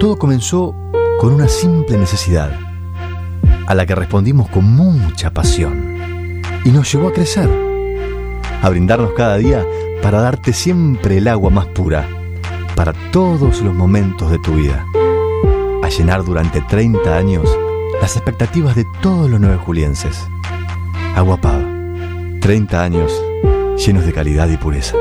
Todo 0.00 0.18
comenzó 0.18 0.74
con 1.20 1.34
una 1.34 1.46
simple 1.46 1.96
necesidad, 1.98 2.50
a 3.66 3.74
la 3.74 3.86
que 3.86 3.94
respondimos 3.94 4.48
con 4.48 4.64
mucha 4.64 5.32
pasión, 5.32 6.42
y 6.64 6.70
nos 6.70 6.92
llevó 6.92 7.08
a 7.08 7.12
crecer, 7.12 7.48
a 8.60 8.68
brindarnos 8.70 9.12
cada 9.12 9.36
día 9.36 9.64
para 10.02 10.20
darte 10.20 10.52
siempre 10.52 11.18
el 11.18 11.28
agua 11.28 11.50
más 11.50 11.66
pura, 11.66 12.08
para 12.74 12.92
todos 13.12 13.60
los 13.60 13.74
momentos 13.74 14.30
de 14.30 14.38
tu 14.38 14.54
vida, 14.54 14.84
a 15.82 15.88
llenar 15.88 16.24
durante 16.24 16.60
30 16.62 17.16
años 17.16 17.48
las 18.00 18.16
expectativas 18.16 18.74
de 18.74 18.86
todos 19.00 19.30
los 19.30 19.38
nueve 19.38 19.58
julienses. 19.58 20.26
Agua 21.14 21.40
Pava, 21.40 21.66
30 22.40 22.82
años 22.82 23.12
llenos 23.84 24.06
de 24.06 24.12
calidad 24.12 24.48
y 24.48 24.56
pureza. 24.56 24.96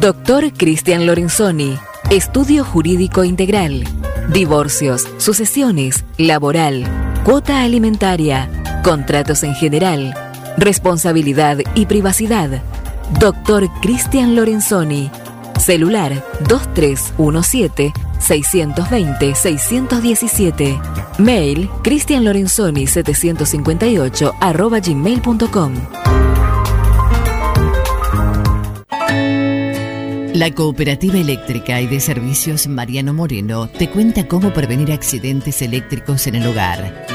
Doctor 0.00 0.52
Cristian 0.52 1.06
Lorenzoni, 1.06 1.78
Estudio 2.10 2.64
Jurídico 2.64 3.24
Integral, 3.24 3.84
Divorcios, 4.32 5.04
Sucesiones, 5.18 6.04
Laboral, 6.16 6.84
Cuota 7.24 7.62
Alimentaria, 7.62 8.48
Contratos 8.84 9.42
en 9.42 9.54
General, 9.54 10.14
Responsabilidad 10.56 11.58
y 11.74 11.86
Privacidad. 11.86 12.62
Doctor 13.18 13.68
Cristian 13.80 14.34
Lorenzoni, 14.36 15.10
Celular 15.58 16.24
2317-620-617. 18.20 21.18
Mail 21.18 21.68
cristianlorenzoni758 21.82 24.34
arroba 24.40 24.80
gmail.com. 24.80 25.74
La 30.38 30.54
Cooperativa 30.54 31.18
Eléctrica 31.18 31.80
y 31.80 31.88
de 31.88 31.98
Servicios 31.98 32.68
Mariano 32.68 33.12
Moreno 33.12 33.68
te 33.68 33.90
cuenta 33.90 34.28
cómo 34.28 34.52
prevenir 34.52 34.92
accidentes 34.92 35.62
eléctricos 35.62 36.28
en 36.28 36.36
el 36.36 36.46
hogar. 36.46 37.06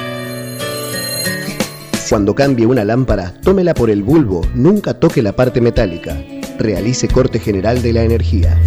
Cuando 2.10 2.36
cambie 2.36 2.66
una 2.66 2.84
lámpara, 2.84 3.34
tómela 3.42 3.74
por 3.74 3.90
el 3.90 4.04
bulbo, 4.04 4.46
nunca 4.54 4.94
toque 4.94 5.22
la 5.22 5.34
parte 5.34 5.62
metálica. 5.62 6.22
Realice 6.60 7.08
corte 7.08 7.40
general 7.40 7.82
de 7.82 7.94
la 7.94 8.04
energía. 8.04 8.60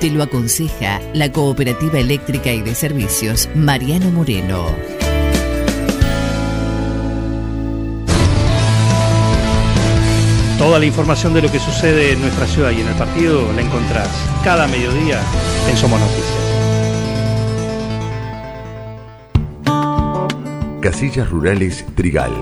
Te 0.00 0.08
lo 0.08 0.22
aconseja 0.22 0.98
la 1.12 1.30
Cooperativa 1.30 1.98
Eléctrica 1.98 2.50
y 2.50 2.62
de 2.62 2.74
Servicios 2.74 3.50
Mariano 3.54 4.10
Moreno. 4.10 4.64
Toda 10.56 10.78
la 10.78 10.86
información 10.86 11.34
de 11.34 11.42
lo 11.42 11.52
que 11.52 11.58
sucede 11.58 12.12
en 12.12 12.22
nuestra 12.22 12.46
ciudad 12.46 12.70
y 12.70 12.80
en 12.80 12.88
el 12.88 12.94
partido 12.94 13.52
la 13.52 13.60
encontrás 13.60 14.08
cada 14.42 14.66
mediodía 14.68 15.20
en 15.68 15.76
Somos 15.76 16.00
Noticias. 16.00 16.24
Casillas 20.80 21.28
Rurales 21.28 21.84
Trigal, 21.94 22.32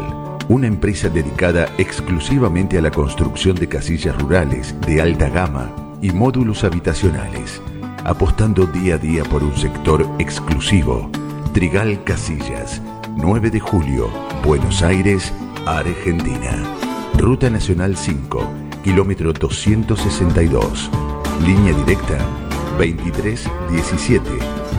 una 0.48 0.68
empresa 0.68 1.08
dedicada 1.08 1.68
exclusivamente 1.76 2.78
a 2.78 2.82
la 2.82 2.92
construcción 2.92 3.56
de 3.56 3.68
casillas 3.68 4.16
rurales 4.16 4.80
de 4.82 5.02
alta 5.02 5.28
gama 5.28 5.87
y 6.00 6.10
módulos 6.10 6.64
habitacionales, 6.64 7.60
apostando 8.04 8.66
día 8.66 8.96
a 8.96 8.98
día 8.98 9.24
por 9.24 9.42
un 9.42 9.56
sector 9.56 10.06
exclusivo. 10.18 11.10
Trigal 11.52 12.02
Casillas, 12.04 12.80
9 13.16 13.50
de 13.50 13.60
julio, 13.60 14.10
Buenos 14.44 14.82
Aires, 14.82 15.32
Argentina. 15.66 16.62
Ruta 17.16 17.48
Nacional 17.50 17.96
5, 17.96 18.48
kilómetro 18.84 19.32
262. 19.32 20.90
Línea 21.44 21.74
directa 21.74 22.18
2317 22.78 24.30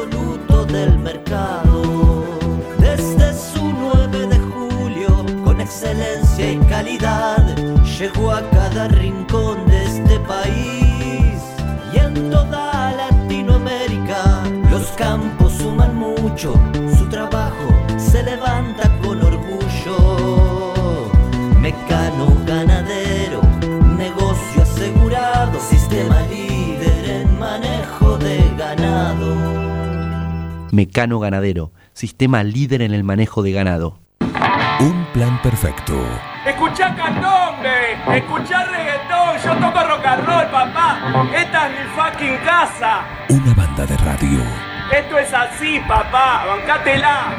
mucho, 16.41 16.53
su 16.97 17.05
trabajo 17.09 17.85
se 17.97 18.23
levanta 18.23 18.89
con 19.03 19.21
orgullo. 19.21 20.71
Mecano 21.59 22.35
ganadero, 22.45 23.41
negocio 23.97 24.63
asegurado, 24.63 25.59
sistema 25.59 26.21
líder 26.21 27.09
en 27.09 27.39
manejo 27.39 28.17
de 28.17 28.53
ganado. 28.57 29.51
Mecano 30.71 31.19
Ganadero, 31.19 31.73
sistema 31.93 32.43
líder 32.43 32.81
en 32.81 32.93
el 32.93 33.03
manejo 33.03 33.43
de 33.43 33.51
ganado. 33.51 33.99
Un 34.79 35.05
plan 35.13 35.41
perfecto. 35.41 36.01
Escuchá 36.45 36.95
candombe, 36.95 38.17
escuchá 38.17 38.65
reggaetón, 38.65 39.37
yo 39.43 39.53
toco 39.57 39.83
rock 39.85 40.05
and 40.05 40.25
roll, 40.25 40.45
papá. 40.49 41.27
Esta 41.35 41.67
es 41.67 41.73
mi 41.73 41.85
fucking 41.93 42.37
casa. 42.45 43.03
Una 43.29 43.53
banda 43.53 43.85
de 43.85 43.97
radio. 43.97 44.71
Esto 44.91 45.17
es 45.17 45.33
así, 45.33 45.79
papá, 45.87 46.43
bancátela. 46.47 47.35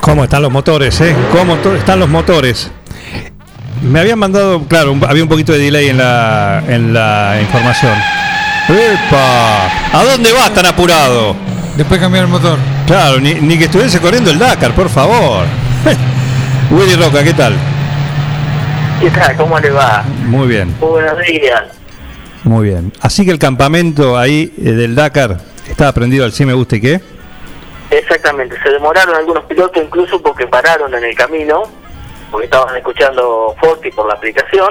¿Cómo 0.00 0.24
están 0.24 0.42
los 0.42 0.50
motores, 0.50 1.00
eh? 1.00 1.14
¿Cómo 1.32 1.56
están 1.76 2.00
los 2.00 2.08
motores? 2.08 2.70
me 3.82 3.98
habían 4.00 4.18
mandado, 4.18 4.62
claro, 4.68 4.92
un- 4.92 5.02
había 5.08 5.22
un 5.22 5.28
poquito 5.30 5.52
de 5.52 5.58
delay 5.58 5.88
en 5.88 5.96
la, 5.96 6.62
en 6.68 6.92
la 6.92 7.38
información. 7.40 7.92
¡Epa! 8.68 9.66
¿A 9.98 10.04
dónde 10.04 10.30
vas 10.32 10.52
tan 10.52 10.66
apurado? 10.66 11.34
Después 11.78 11.98
cambiar 11.98 12.24
el 12.24 12.30
motor. 12.30 12.58
Claro, 12.86 13.18
ni, 13.20 13.34
ni 13.34 13.56
que 13.56 13.64
estuviese 13.64 13.98
corriendo 13.98 14.30
el 14.30 14.38
Dakar, 14.38 14.72
por 14.72 14.90
favor. 14.90 15.46
Willy 16.70 16.94
Roca, 16.94 17.24
¿qué 17.24 17.32
tal? 17.32 17.54
¿Qué 19.00 19.10
tal? 19.10 19.36
¿Cómo 19.36 19.58
le 19.58 19.70
va? 19.70 20.02
Muy 20.26 20.48
bien, 20.48 20.68
Muy 20.80 20.90
buenos 20.90 21.18
días. 21.26 21.64
muy 22.44 22.68
bien. 22.68 22.92
Así 23.00 23.24
que 23.24 23.30
el 23.30 23.38
campamento 23.38 24.18
ahí 24.18 24.52
eh, 24.58 24.72
del 24.72 24.94
Dakar 24.94 25.38
está 25.68 25.92
prendido 25.92 26.24
al 26.24 26.32
sí 26.32 26.44
me 26.44 26.52
gusta 26.52 26.76
y 26.76 26.80
qué. 26.80 27.00
Exactamente, 27.90 28.56
se 28.62 28.70
demoraron 28.70 29.16
algunos 29.16 29.44
pilotos 29.44 29.82
incluso 29.82 30.20
porque 30.22 30.46
pararon 30.46 30.94
en 30.94 31.02
el 31.04 31.14
camino, 31.16 31.62
porque 32.30 32.44
estaban 32.44 32.76
escuchando 32.76 33.54
Forti 33.60 33.90
por 33.90 34.06
la 34.06 34.14
aplicación 34.14 34.68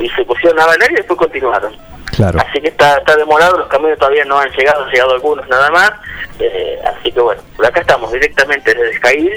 y 0.00 0.08
se 0.10 0.24
pusieron 0.24 0.58
a 0.60 0.66
bailar 0.66 0.90
y 0.90 0.94
después 0.96 1.18
continuaron. 1.18 1.72
Claro. 2.16 2.40
Así 2.40 2.60
que 2.60 2.68
está, 2.68 2.96
está 2.98 3.14
demorado, 3.16 3.58
los 3.58 3.68
camiones 3.68 3.98
todavía 3.98 4.24
no 4.24 4.38
han 4.38 4.50
llegado, 4.50 4.84
han 4.84 4.90
llegado 4.90 5.12
algunos 5.14 5.46
nada 5.48 5.70
más. 5.70 5.92
eh, 6.40 6.78
así 6.98 7.12
que 7.12 7.20
bueno, 7.20 7.42
por 7.56 7.66
acá 7.66 7.80
estamos 7.80 8.10
directamente 8.10 8.72
desde 8.74 8.90
Escail, 8.94 9.32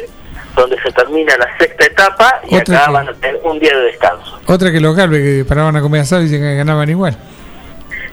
donde 0.62 0.82
se 0.82 0.92
termina 0.92 1.36
la 1.38 1.58
sexta 1.58 1.86
etapa 1.86 2.42
y 2.50 2.56
Otra 2.58 2.78
acá 2.78 2.86
que- 2.88 2.92
van 2.94 3.10
a 3.10 3.14
tener 3.14 3.40
un 3.44 3.60
día 3.60 3.76
de 3.78 3.84
descanso. 3.86 4.40
Otra 4.48 4.72
que 4.72 4.80
los 4.80 4.96
Galvez 4.96 5.22
que 5.22 5.46
paraban 5.46 5.76
a 5.76 5.82
comer 5.82 6.02
asado 6.02 6.22
y 6.22 6.26
dicen 6.26 6.42
que 6.42 6.56
ganaban 6.56 6.90
igual. 6.90 7.18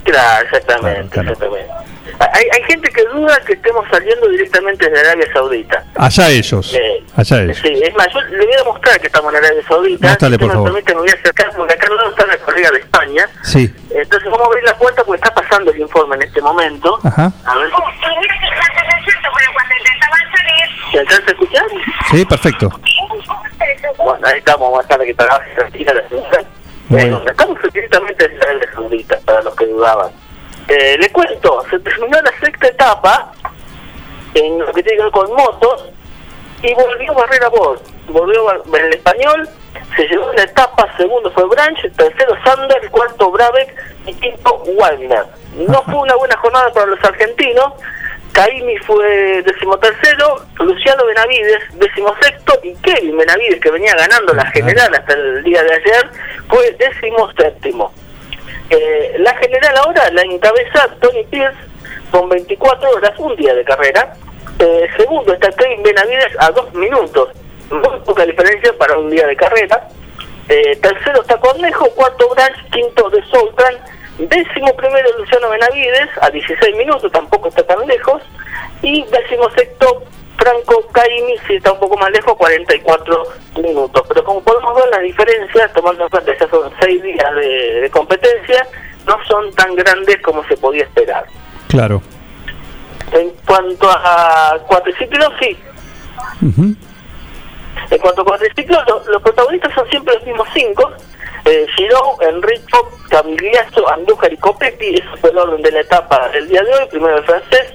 Claro, 0.04 0.44
exactamente, 0.46 1.20
exactamente. 1.20 1.66
Hay, 2.18 2.44
hay 2.50 2.62
gente 2.62 2.88
que 2.90 3.04
duda 3.12 3.38
que 3.44 3.54
estemos 3.54 3.84
saliendo 3.90 4.28
directamente 4.28 4.88
desde 4.88 5.06
Arabia 5.06 5.26
Saudita. 5.34 5.84
Allá 5.96 6.30
ellos. 6.30 6.72
Eh, 6.74 7.04
Allá 7.16 7.42
ellos. 7.42 7.58
Sí, 7.58 7.78
es 7.82 7.94
más, 7.94 8.06
yo 8.14 8.20
le 8.22 8.44
voy 8.46 8.54
a 8.54 8.58
demostrar 8.58 9.00
que 9.00 9.08
estamos 9.08 9.32
en 9.34 9.44
Arabia 9.44 9.62
Saudita. 9.68 10.06
Mostrale, 10.08 10.34
si 10.36 10.38
por 10.38 10.48
me 10.48 10.54
favor. 10.54 10.70
permite, 10.72 10.94
me 10.94 11.00
voy 11.00 11.10
a 11.10 11.12
acercar 11.12 11.50
porque 11.56 11.74
acá 11.74 11.86
al 11.90 11.96
lado 11.96 12.10
está 12.10 12.26
la 12.26 12.38
colega 12.38 12.70
de 12.70 12.78
España. 12.78 13.28
Sí. 13.42 13.74
Entonces 13.90 14.30
vamos 14.30 14.40
a 14.42 14.46
abrir 14.46 14.64
la 14.64 14.78
puerta 14.78 15.04
porque 15.04 15.20
está 15.22 15.34
pasando 15.34 15.70
el 15.72 15.80
informe 15.80 16.14
en 16.16 16.22
este 16.22 16.40
momento. 16.40 16.98
Ajá. 17.02 17.32
A 17.44 17.54
ver. 17.58 17.68
¿Se 20.92 20.98
alcanza 21.00 21.26
a 21.26 21.32
escuchar? 21.32 21.66
Sí, 22.10 22.24
perfecto. 22.24 22.70
Bueno, 23.98 24.26
ahí 24.26 24.38
estamos, 24.38 24.78
a 24.78 24.82
estar 24.82 25.00
que 25.00 25.14
trabaje 25.14 25.50
tranquila 25.54 25.94
la 25.94 26.00
Eh, 26.00 26.46
bien. 26.88 27.20
estamos 27.26 27.58
directamente 27.72 28.24
en 28.24 28.42
Arabia 28.42 28.68
Saudita, 28.72 29.18
para 29.24 29.42
los 29.42 29.54
que 29.56 29.66
dudaban. 29.66 30.10
Eh, 30.68 30.96
le 30.98 31.10
cuento, 31.10 31.64
se 31.70 31.78
terminó 31.80 32.20
la 32.20 32.32
sexta 32.40 32.68
etapa 32.68 33.32
en 34.34 34.58
lo 34.58 34.66
que 34.72 34.82
tiene 34.82 34.98
que 34.98 35.02
ver 35.04 35.12
con 35.12 35.32
motos 35.32 35.88
y 36.62 36.74
volvió 36.74 37.14
Barrera 37.14 37.48
Bolt. 37.48 37.82
Volvió 38.08 38.50
el 38.52 38.94
español, 38.94 39.48
se 39.96 40.06
llevó 40.06 40.32
la 40.32 40.44
etapa, 40.44 40.88
segundo 40.96 41.30
fue 41.32 41.44
Branch, 41.48 41.78
tercero 41.96 42.36
Sander, 42.44 42.90
cuarto 42.90 43.30
Brabeck 43.30 43.74
y 44.06 44.14
quinto 44.14 44.62
Wagner. 44.78 45.24
No 45.54 45.82
fue 45.82 45.94
una 45.96 46.14
buena 46.14 46.36
jornada 46.38 46.72
para 46.72 46.86
los 46.86 47.02
argentinos. 47.02 47.72
Caimi 48.36 48.76
fue 48.80 49.42
decimotercero, 49.44 50.42
Luciano 50.58 51.06
Benavides 51.06 51.62
decimosexto 51.72 52.60
y 52.62 52.74
Kevin 52.82 53.16
Benavides, 53.16 53.58
que 53.62 53.70
venía 53.70 53.94
ganando 53.94 54.34
la 54.34 54.44
general 54.50 54.94
hasta 54.94 55.14
el 55.14 55.42
día 55.42 55.62
de 55.62 55.72
ayer, 55.72 56.10
fue 56.46 56.70
decimoséptimo. 56.72 57.94
Eh, 58.68 59.14
la 59.20 59.34
general 59.38 59.74
ahora 59.78 60.10
la 60.10 60.20
encabeza 60.20 60.86
Tony 61.00 61.24
Pierce 61.30 61.56
con 62.10 62.28
24 62.28 62.90
horas, 62.90 63.18
un 63.18 63.36
día 63.36 63.54
de 63.54 63.64
carrera. 63.64 64.12
Eh, 64.58 64.86
segundo 64.98 65.32
está 65.32 65.50
Kevin 65.52 65.82
Benavides 65.82 66.36
a 66.38 66.50
dos 66.50 66.74
minutos, 66.74 67.30
muy 67.70 68.00
poca 68.04 68.26
diferencia 68.26 68.76
para 68.76 68.98
un 68.98 69.08
día 69.08 69.26
de 69.26 69.36
carrera. 69.36 69.88
Eh, 70.50 70.76
tercero 70.82 71.22
está 71.22 71.38
Cornejo, 71.38 71.88
cuarto 71.94 72.28
Branch, 72.28 72.70
quinto 72.70 73.08
de 73.08 73.24
Soultran, 73.30 73.76
décimo 74.18 74.74
primero 74.76 75.08
Luciano 75.18 75.48
Benavides 75.50 76.08
a 76.20 76.30
16 76.30 76.76
minutos, 76.76 77.10
tampoco 77.12 77.48
está 77.48 77.62
tan 77.66 77.86
lejos. 77.86 78.22
Y 78.82 79.04
décimo 79.04 79.50
sexto 79.50 80.02
Franco 80.36 80.86
Caimi, 80.92 81.34
sí 81.46 81.54
está 81.54 81.72
un 81.72 81.80
poco 81.80 81.96
más 81.96 82.10
lejos, 82.10 82.34
44 82.36 83.24
minutos. 83.62 84.02
Pero 84.08 84.24
como 84.24 84.40
podemos 84.42 84.74
ver, 84.76 84.84
las 84.90 85.00
diferencias, 85.02 85.72
tomando 85.72 86.04
en 86.04 86.10
cuenta 86.10 86.32
que 86.32 86.38
ya 86.38 86.48
son 86.50 86.70
6 86.80 87.02
días 87.02 87.34
de, 87.34 87.80
de 87.82 87.90
competencia, 87.90 88.66
no 89.06 89.16
son 89.26 89.50
tan 89.54 89.74
grandes 89.74 90.20
como 90.22 90.44
se 90.46 90.56
podía 90.56 90.82
esperar. 90.84 91.24
Claro. 91.68 92.02
En 93.12 93.30
cuanto 93.46 93.88
a 93.90 94.58
cuatriciclos, 94.66 95.32
sí. 95.40 95.56
En 97.90 97.98
cuanto 98.00 98.22
a 98.22 98.24
cuatriciclos, 98.24 98.82
lo- 98.88 99.04
los 99.12 99.22
protagonistas 99.22 99.72
son 99.74 99.88
siempre 99.88 100.14
los 100.14 100.24
mismos 100.24 100.48
cinco. 100.54 100.92
Eh, 101.46 101.64
Giro, 101.76 102.16
Enrico, 102.22 102.90
Camigliazo, 103.08 103.88
Andújar 103.88 104.32
y 104.32 104.36
Copetti, 104.36 104.96
ese 104.96 105.16
fue 105.20 105.30
el 105.30 105.38
orden 105.38 105.62
de 105.62 105.70
la 105.70 105.80
etapa 105.80 106.28
del 106.30 106.48
día 106.48 106.60
de 106.60 106.74
hoy. 106.74 106.88
Primero 106.90 107.18
el 107.18 107.24
francés, 107.24 107.72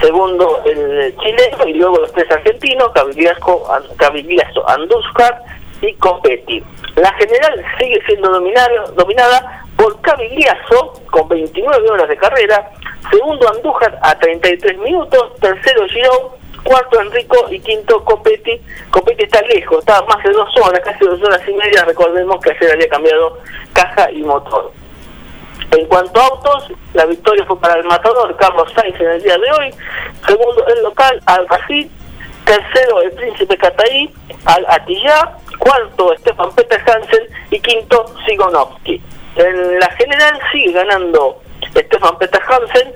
segundo 0.00 0.60
el 0.64 1.16
chileno 1.18 1.64
y 1.64 1.74
luego 1.74 1.98
los 1.98 2.12
tres 2.12 2.28
argentinos, 2.32 2.90
Camigliazo, 2.92 4.68
Andújar 4.68 5.42
y 5.80 5.94
Copetti. 5.94 6.64
La 6.96 7.12
general 7.12 7.64
sigue 7.78 8.02
siendo 8.04 8.30
dominada, 8.30 8.84
dominada 8.96 9.64
por 9.76 10.00
Camigliazo 10.00 11.00
con 11.12 11.28
29 11.28 11.90
horas 11.90 12.08
de 12.08 12.16
carrera, 12.16 12.68
segundo 13.12 13.48
Andújar 13.48 13.96
a 14.02 14.18
33 14.18 14.76
minutos, 14.78 15.36
tercero 15.40 15.86
Giro, 15.86 16.36
cuarto 16.64 17.00
Enrico 17.00 17.46
y 17.50 17.60
quinto 17.60 18.04
Copetti. 18.04 18.60
Copetti 18.90 19.24
está 19.24 19.40
lejos, 19.42 19.78
está 19.78 20.02
más 20.02 20.22
de 20.24 20.30
dos 20.30 20.48
horas, 20.56 20.80
casi 20.80 21.04
dos 21.04 21.22
horas 21.22 21.40
y 21.46 21.52
media. 21.52 21.84
Recordemos 21.84 22.40
que 22.40 22.50
ayer 22.50 22.72
había 22.72 22.88
cambiado 22.88 23.38
caja 23.72 24.10
y 24.10 24.22
motor. 24.22 24.72
En 25.70 25.86
cuanto 25.86 26.20
a 26.20 26.26
autos, 26.26 26.72
la 26.92 27.06
victoria 27.06 27.44
fue 27.46 27.60
para 27.60 27.78
el 27.78 27.84
matador 27.84 28.36
Carlos 28.36 28.72
Sainz 28.74 28.98
en 29.00 29.08
el 29.08 29.22
día 29.22 29.38
de 29.38 29.52
hoy. 29.52 29.74
Segundo, 30.26 30.66
el 30.66 30.82
local 30.82 31.20
Al 31.26 31.46
Racid. 31.48 31.88
Tercero, 32.44 33.00
el 33.00 33.12
príncipe 33.12 33.56
Cataí, 33.56 34.12
Al 34.44 34.66
Atiyá. 34.68 35.36
Cuarto, 35.58 36.14
Stefan 36.18 36.54
Peter 36.54 36.80
Hansen. 36.86 37.28
Y 37.50 37.60
quinto, 37.60 38.04
Sigonovsky. 38.26 39.02
En 39.36 39.80
la 39.80 39.90
general 39.92 40.38
sigue 40.52 40.72
ganando 40.72 41.40
Stefan 41.70 42.18
Peter 42.18 42.40
Hansen, 42.46 42.92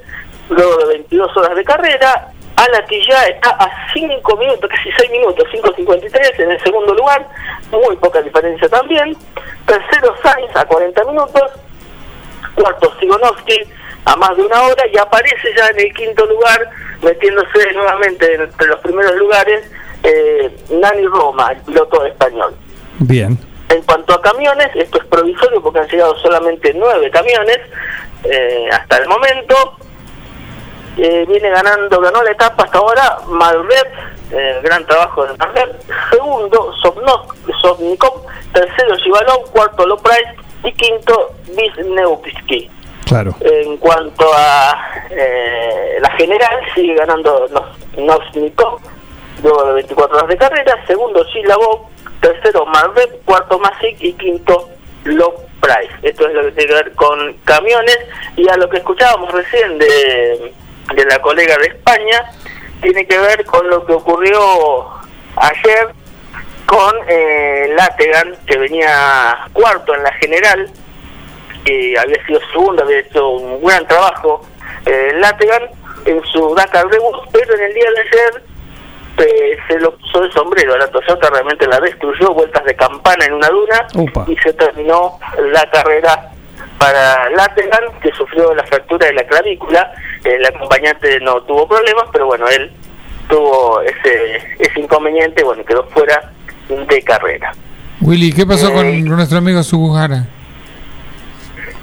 luego 0.51 0.77
de 0.79 0.87
22 0.87 1.37
horas 1.37 1.57
de 1.57 1.65
carrera. 1.65 2.33
Alatilla 2.59 3.27
está 3.29 3.51
a 3.51 3.71
5 3.93 4.37
minutos, 4.37 4.69
casi 4.69 4.91
6 4.99 5.11
minutos, 5.13 5.47
5.53 5.53 6.41
en 6.41 6.51
el 6.51 6.61
segundo 6.61 6.93
lugar, 6.93 7.25
muy 7.71 7.97
poca 7.97 8.21
diferencia 8.21 8.69
también. 8.69 9.17
Tercero 9.65 10.17
Sainz 10.23 10.57
a 10.57 10.65
40 10.65 11.05
minutos, 11.05 11.53
cuarto 12.57 12.93
Sigonovsky 12.99 13.61
a 14.07 14.17
más 14.17 14.37
de 14.37 14.43
una 14.43 14.63
hora 14.63 14.85
y 14.93 14.99
aparece 14.99 15.55
ya 15.57 15.69
en 15.69 15.79
el 15.79 15.95
quinto 15.95 16.27
lugar, 16.27 16.69
metiéndose 17.01 17.73
nuevamente 17.75 18.35
entre 18.35 18.67
los 18.67 18.81
primeros 18.81 19.15
lugares, 19.15 19.71
eh, 20.03 20.51
Nani 20.71 21.07
Roma, 21.07 21.53
el 21.53 21.59
piloto 21.59 22.05
español. 22.07 22.57
Bien. 22.99 23.39
En 23.69 23.83
cuanto 23.83 24.15
a 24.15 24.23
camiones, 24.23 24.71
esto 24.75 24.99
es 24.99 25.07
provisorio 25.07 25.63
porque 25.63 25.79
han 25.79 25.89
llegado 25.89 26.17
solamente 26.19 26.73
nueve 26.75 27.09
camiones 27.11 27.59
eh, 28.25 28.69
hasta 28.73 28.97
el 28.97 29.09
momento. 29.09 29.77
Eh, 31.01 31.25
viene 31.29 31.49
ganando, 31.51 32.01
ganó 32.01 32.23
la 32.25 32.33
etapa 32.33 32.65
hasta 32.65 32.79
ahora 32.79 33.19
Malvet, 33.29 33.87
eh, 34.33 34.61
gran 34.65 34.85
trabajo 34.85 35.25
de 35.27 35.37
Malvet. 35.37 35.77
Segundo, 36.11 36.73
Sovnok- 36.83 37.35
Sovnikov. 37.63 38.25
Tercero, 38.53 38.97
Shivalov. 38.97 39.49
Cuarto, 39.53 39.87
Loprice. 39.87 40.35
Y 40.65 40.73
quinto, 40.73 41.35
Wisniewski. 41.57 42.69
Claro. 43.07 43.33
En 43.41 43.77
cuanto 43.79 44.27
a 44.35 44.77
eh, 45.11 45.99
la 46.01 46.11
general, 46.13 46.61
sigue 46.75 46.95
ganando 46.97 47.47
Nos- 47.49 47.97
Nosnikov, 47.97 48.81
luego 49.43 49.65
de 49.67 49.73
24 49.75 50.17
horas 50.17 50.29
de 50.29 50.37
carrera. 50.37 50.85
Segundo, 50.87 51.25
Shilavov. 51.33 51.87
Tercero, 52.21 52.67
Malvet. 52.67 53.25
Cuarto, 53.25 53.59
Masic. 53.61 53.97
Y 54.01 54.13
quinto, 54.15 54.69
Low 55.05 55.33
Price. 55.61 55.93
Esto 56.03 56.27
es 56.27 56.35
lo 56.35 56.43
que 56.43 56.51
tiene 56.53 56.69
que 56.69 56.75
ver 56.75 56.93
con 56.95 57.35
camiones. 57.45 57.99
Y 58.37 58.49
a 58.49 58.57
lo 58.57 58.69
que 58.69 58.79
escuchábamos 58.79 59.31
recién 59.33 59.79
de, 59.79 60.53
de 60.95 61.05
la 61.05 61.19
colega 61.21 61.57
de 61.59 61.69
España, 61.69 62.31
tiene 62.81 63.07
que 63.07 63.19
ver 63.19 63.45
con 63.45 63.69
lo 63.69 63.85
que 63.85 63.93
ocurrió 63.93 64.89
ayer 65.37 65.89
con 66.67 66.95
eh, 67.09 67.73
Lategan, 67.77 68.37
que 68.47 68.59
venía 68.59 69.39
cuarto 69.53 69.95
en 69.95 70.03
la 70.03 70.13
general, 70.15 70.71
que 71.65 71.95
había 71.99 72.27
sido 72.27 72.41
segundo, 72.53 72.83
había 72.83 72.99
hecho 72.99 73.29
un 73.29 73.65
gran 73.65 73.87
trabajo 73.87 74.47
eh, 74.85 75.13
Lategan 75.15 75.63
en 76.05 76.23
su 76.25 76.55
Dakar 76.55 76.89
debut, 76.89 77.17
pero 77.33 77.55
en 77.55 77.63
el 77.63 77.75
día 77.75 77.91
de 77.91 78.01
ayer 78.01 78.43
eh, 79.19 79.59
se 79.67 79.81
lo 79.81 79.97
puso 79.97 80.21
de 80.21 80.31
sombrero, 80.33 80.77
la 80.77 80.89
Toyota 80.89 81.31
realmente 81.31 81.67
la 81.67 81.81
destruyó, 81.81 82.35
vueltas 82.35 82.65
de 82.65 82.77
campana 82.77 83.25
en 83.25 83.33
una 83.33 83.49
duna 83.49 83.87
y 84.27 84.37
se 84.37 84.53
terminó 84.53 85.19
la 85.53 85.69
carrera 85.71 86.31
para 86.79 87.29
Lategan, 87.31 87.99
que 88.01 88.11
sufrió 88.13 88.55
la 88.55 88.65
fractura 88.65 89.07
de 89.09 89.15
la 89.15 89.25
clavícula, 89.27 89.93
el 90.25 90.45
acompañante 90.47 91.19
no 91.21 91.43
tuvo 91.43 91.67
problemas, 91.69 92.05
pero 92.13 92.27
bueno, 92.27 92.49
él 92.49 92.71
tuvo 93.29 93.81
ese, 93.83 94.37
ese 94.59 94.81
inconveniente, 94.81 95.43
bueno, 95.43 95.65
quedó 95.65 95.85
fuera 95.89 96.31
de 96.69 97.03
carrera. 97.03 97.53
Willy, 98.01 98.33
¿qué 98.33 98.47
pasó 98.47 98.69
Eh. 98.69 98.73
con 98.75 99.05
nuestro 99.05 99.39
amigo 99.39 99.63
Sugujara? 99.63 100.25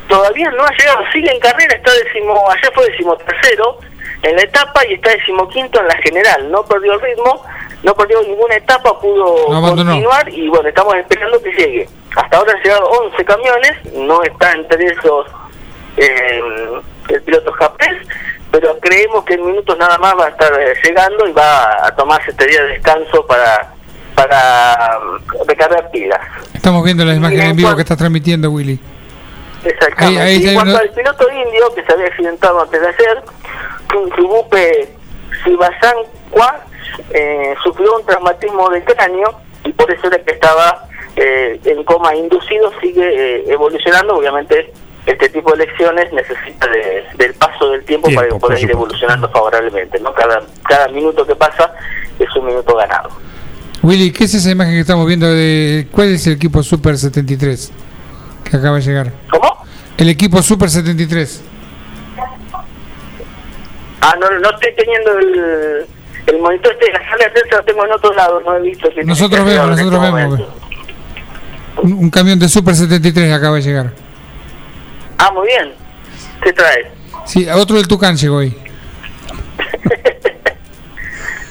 Todavía 0.08 0.50
no 0.52 0.64
ha 0.64 0.72
llegado, 0.78 1.00
sigue 1.12 1.32
en 1.32 1.40
carrera, 1.40 1.76
está 1.76 1.92
decimo, 1.94 2.40
ayer 2.52 2.72
fue 2.74 2.86
decimotercero 2.90 3.80
en 4.22 4.36
la 4.36 4.44
etapa 4.44 4.86
y 4.88 4.94
está 4.94 5.10
decimoquinto 5.12 5.80
en 5.82 5.88
la 5.88 5.96
general. 5.98 6.52
No 6.52 6.64
perdió 6.64 6.94
el 6.94 7.02
ritmo, 7.02 7.42
no 7.84 7.94
perdió 7.96 8.22
ninguna 8.22 8.56
etapa, 8.56 9.00
pudo 9.00 9.52
No 9.52 9.62
continuar 9.62 10.30
y 10.30 10.48
bueno, 10.48 10.70
estamos 10.70 10.96
esperando 10.96 11.42
que 11.42 11.52
llegue. 11.52 11.90
Hasta 12.16 12.38
ahora 12.38 12.54
han 12.54 12.62
llegado 12.64 12.86
11 12.90 13.26
camiones, 13.26 13.94
no 13.94 14.24
está 14.24 14.52
entre 14.54 14.86
esos 14.86 15.28
eh, 15.98 16.42
el 17.10 17.22
piloto 17.24 17.52
japonés, 17.54 18.08
pero 18.52 18.78
creemos 18.80 19.24
que 19.26 19.34
en 19.34 19.46
minutos 19.46 19.78
nada 19.78 19.98
más 19.98 20.16
va 20.18 20.26
a 20.26 20.30
estar 20.30 20.52
eh, 20.60 20.74
llegando 20.84 21.28
y 21.28 21.32
va 21.34 21.86
a 21.86 21.96
tomarse 21.96 22.32
este 22.32 22.48
día 22.48 22.62
de 22.64 22.68
descanso 22.70 23.26
para 23.28 23.72
para 24.16 24.98
mm, 25.04 25.46
recargar 25.48 25.92
pilas. 25.92 26.22
Estamos 26.54 26.84
viendo 26.86 27.04
la 27.04 27.16
imagen 27.16 27.42
en 27.42 27.50
en 27.50 27.56
vivo 27.58 27.76
que 27.76 27.82
está 27.82 27.98
transmitiendo 27.98 28.50
Willy. 28.50 28.80
Exactamente. 29.66 30.22
Ahí- 30.22 30.36
ahí 30.38 30.44
Y 30.44 30.48
en 30.50 30.54
cuanto 30.56 30.78
al 30.78 30.90
piloto 30.92 31.28
indio 31.32 31.74
que 31.76 31.84
se 31.84 31.92
había 31.92 32.06
accidentado 32.08 32.62
antes 32.62 32.80
de 32.80 32.88
ayer, 32.88 33.24
Subupe 34.16 34.96
Sivasankwa 35.44 36.64
eh, 37.12 37.56
sufrió 37.64 37.96
un 37.98 38.06
traumatismo 38.06 38.70
de 38.70 38.84
cráneo 38.84 39.40
y 39.64 39.74
por 39.74 39.92
eso 39.92 40.08
era 40.08 40.20
que 40.24 40.32
estaba 40.34 40.88
eh, 41.16 41.60
en 41.66 41.84
coma 41.84 42.16
inducido, 42.16 42.72
sigue 42.82 43.04
eh, 43.38 43.44
evolucionando. 43.48 44.16
Obviamente, 44.16 44.72
este 45.06 45.30
tipo 45.30 45.52
de 45.56 45.66
lesiones 45.66 46.12
necesita 46.14 46.68
de- 46.68 47.04
del 47.18 47.34
paso 47.36 47.70
del 47.72 47.84
tiempo, 47.86 48.08
Tiempo, 48.08 48.22
para 48.22 48.30
por 48.32 48.40
poder 48.50 48.64
ir 48.64 48.72
evolucionando 48.72 49.30
favorablemente. 49.30 50.00
no 50.00 50.14
cada 50.14 50.42
Cada 50.64 50.88
minuto 50.90 51.26
que 51.26 51.36
pasa 51.36 51.72
es 52.20 52.36
un 52.36 52.46
minuto 52.48 52.76
ganado. 52.76 53.10
Willy, 53.84 54.12
¿qué 54.12 54.24
es 54.24 54.34
esa 54.34 54.50
imagen 54.50 54.74
que 54.74 54.80
estamos 54.80 55.06
viendo 55.06 55.28
de 55.28 55.88
cuál 55.92 56.14
es 56.16 56.26
el 56.28 56.34
equipo 56.34 56.64
Super 56.64 56.98
73 56.98 57.72
que 58.50 58.58
acaba 58.58 58.78
de 58.78 58.82
llegar? 58.82 59.12
¿Cómo? 59.30 59.58
El 59.98 60.10
equipo 60.10 60.42
Super 60.42 60.70
73. 60.70 61.44
Ah, 64.02 64.16
no, 64.20 64.30
no 64.40 64.50
estoy 64.52 64.74
teniendo 64.76 65.18
el, 65.20 65.86
el 66.28 66.40
monitor 66.40 66.74
este 66.74 66.86
de 66.88 66.94
la 66.94 67.00
sala 67.10 67.26
de 67.26 67.30
prensa, 67.32 67.58
lo 67.58 67.64
tengo 67.64 67.86
en 67.86 67.92
otro 67.92 68.14
lado, 68.14 68.40
no 68.42 68.56
he 68.56 68.62
visto. 68.62 68.90
que 68.90 69.04
Nosotros 69.04 69.44
que 69.44 69.50
vemos, 69.52 69.70
nosotros 69.70 70.04
este 70.04 70.16
vemos. 70.16 70.42
Un, 71.84 71.94
un 71.94 72.10
camión 72.10 72.40
de 72.40 72.48
Super 72.50 72.76
73 72.76 73.34
acaba 73.34 73.56
de 73.56 73.62
llegar. 73.62 73.92
Ah, 75.18 75.32
muy 75.34 75.48
bien. 75.48 75.74
¿Qué 76.42 76.54
trae? 76.54 76.92
Sí, 77.26 77.48
otro 77.50 77.76
del 77.78 77.88
Tucán 77.88 78.16
llegó 78.16 78.38
hoy. 78.38 78.56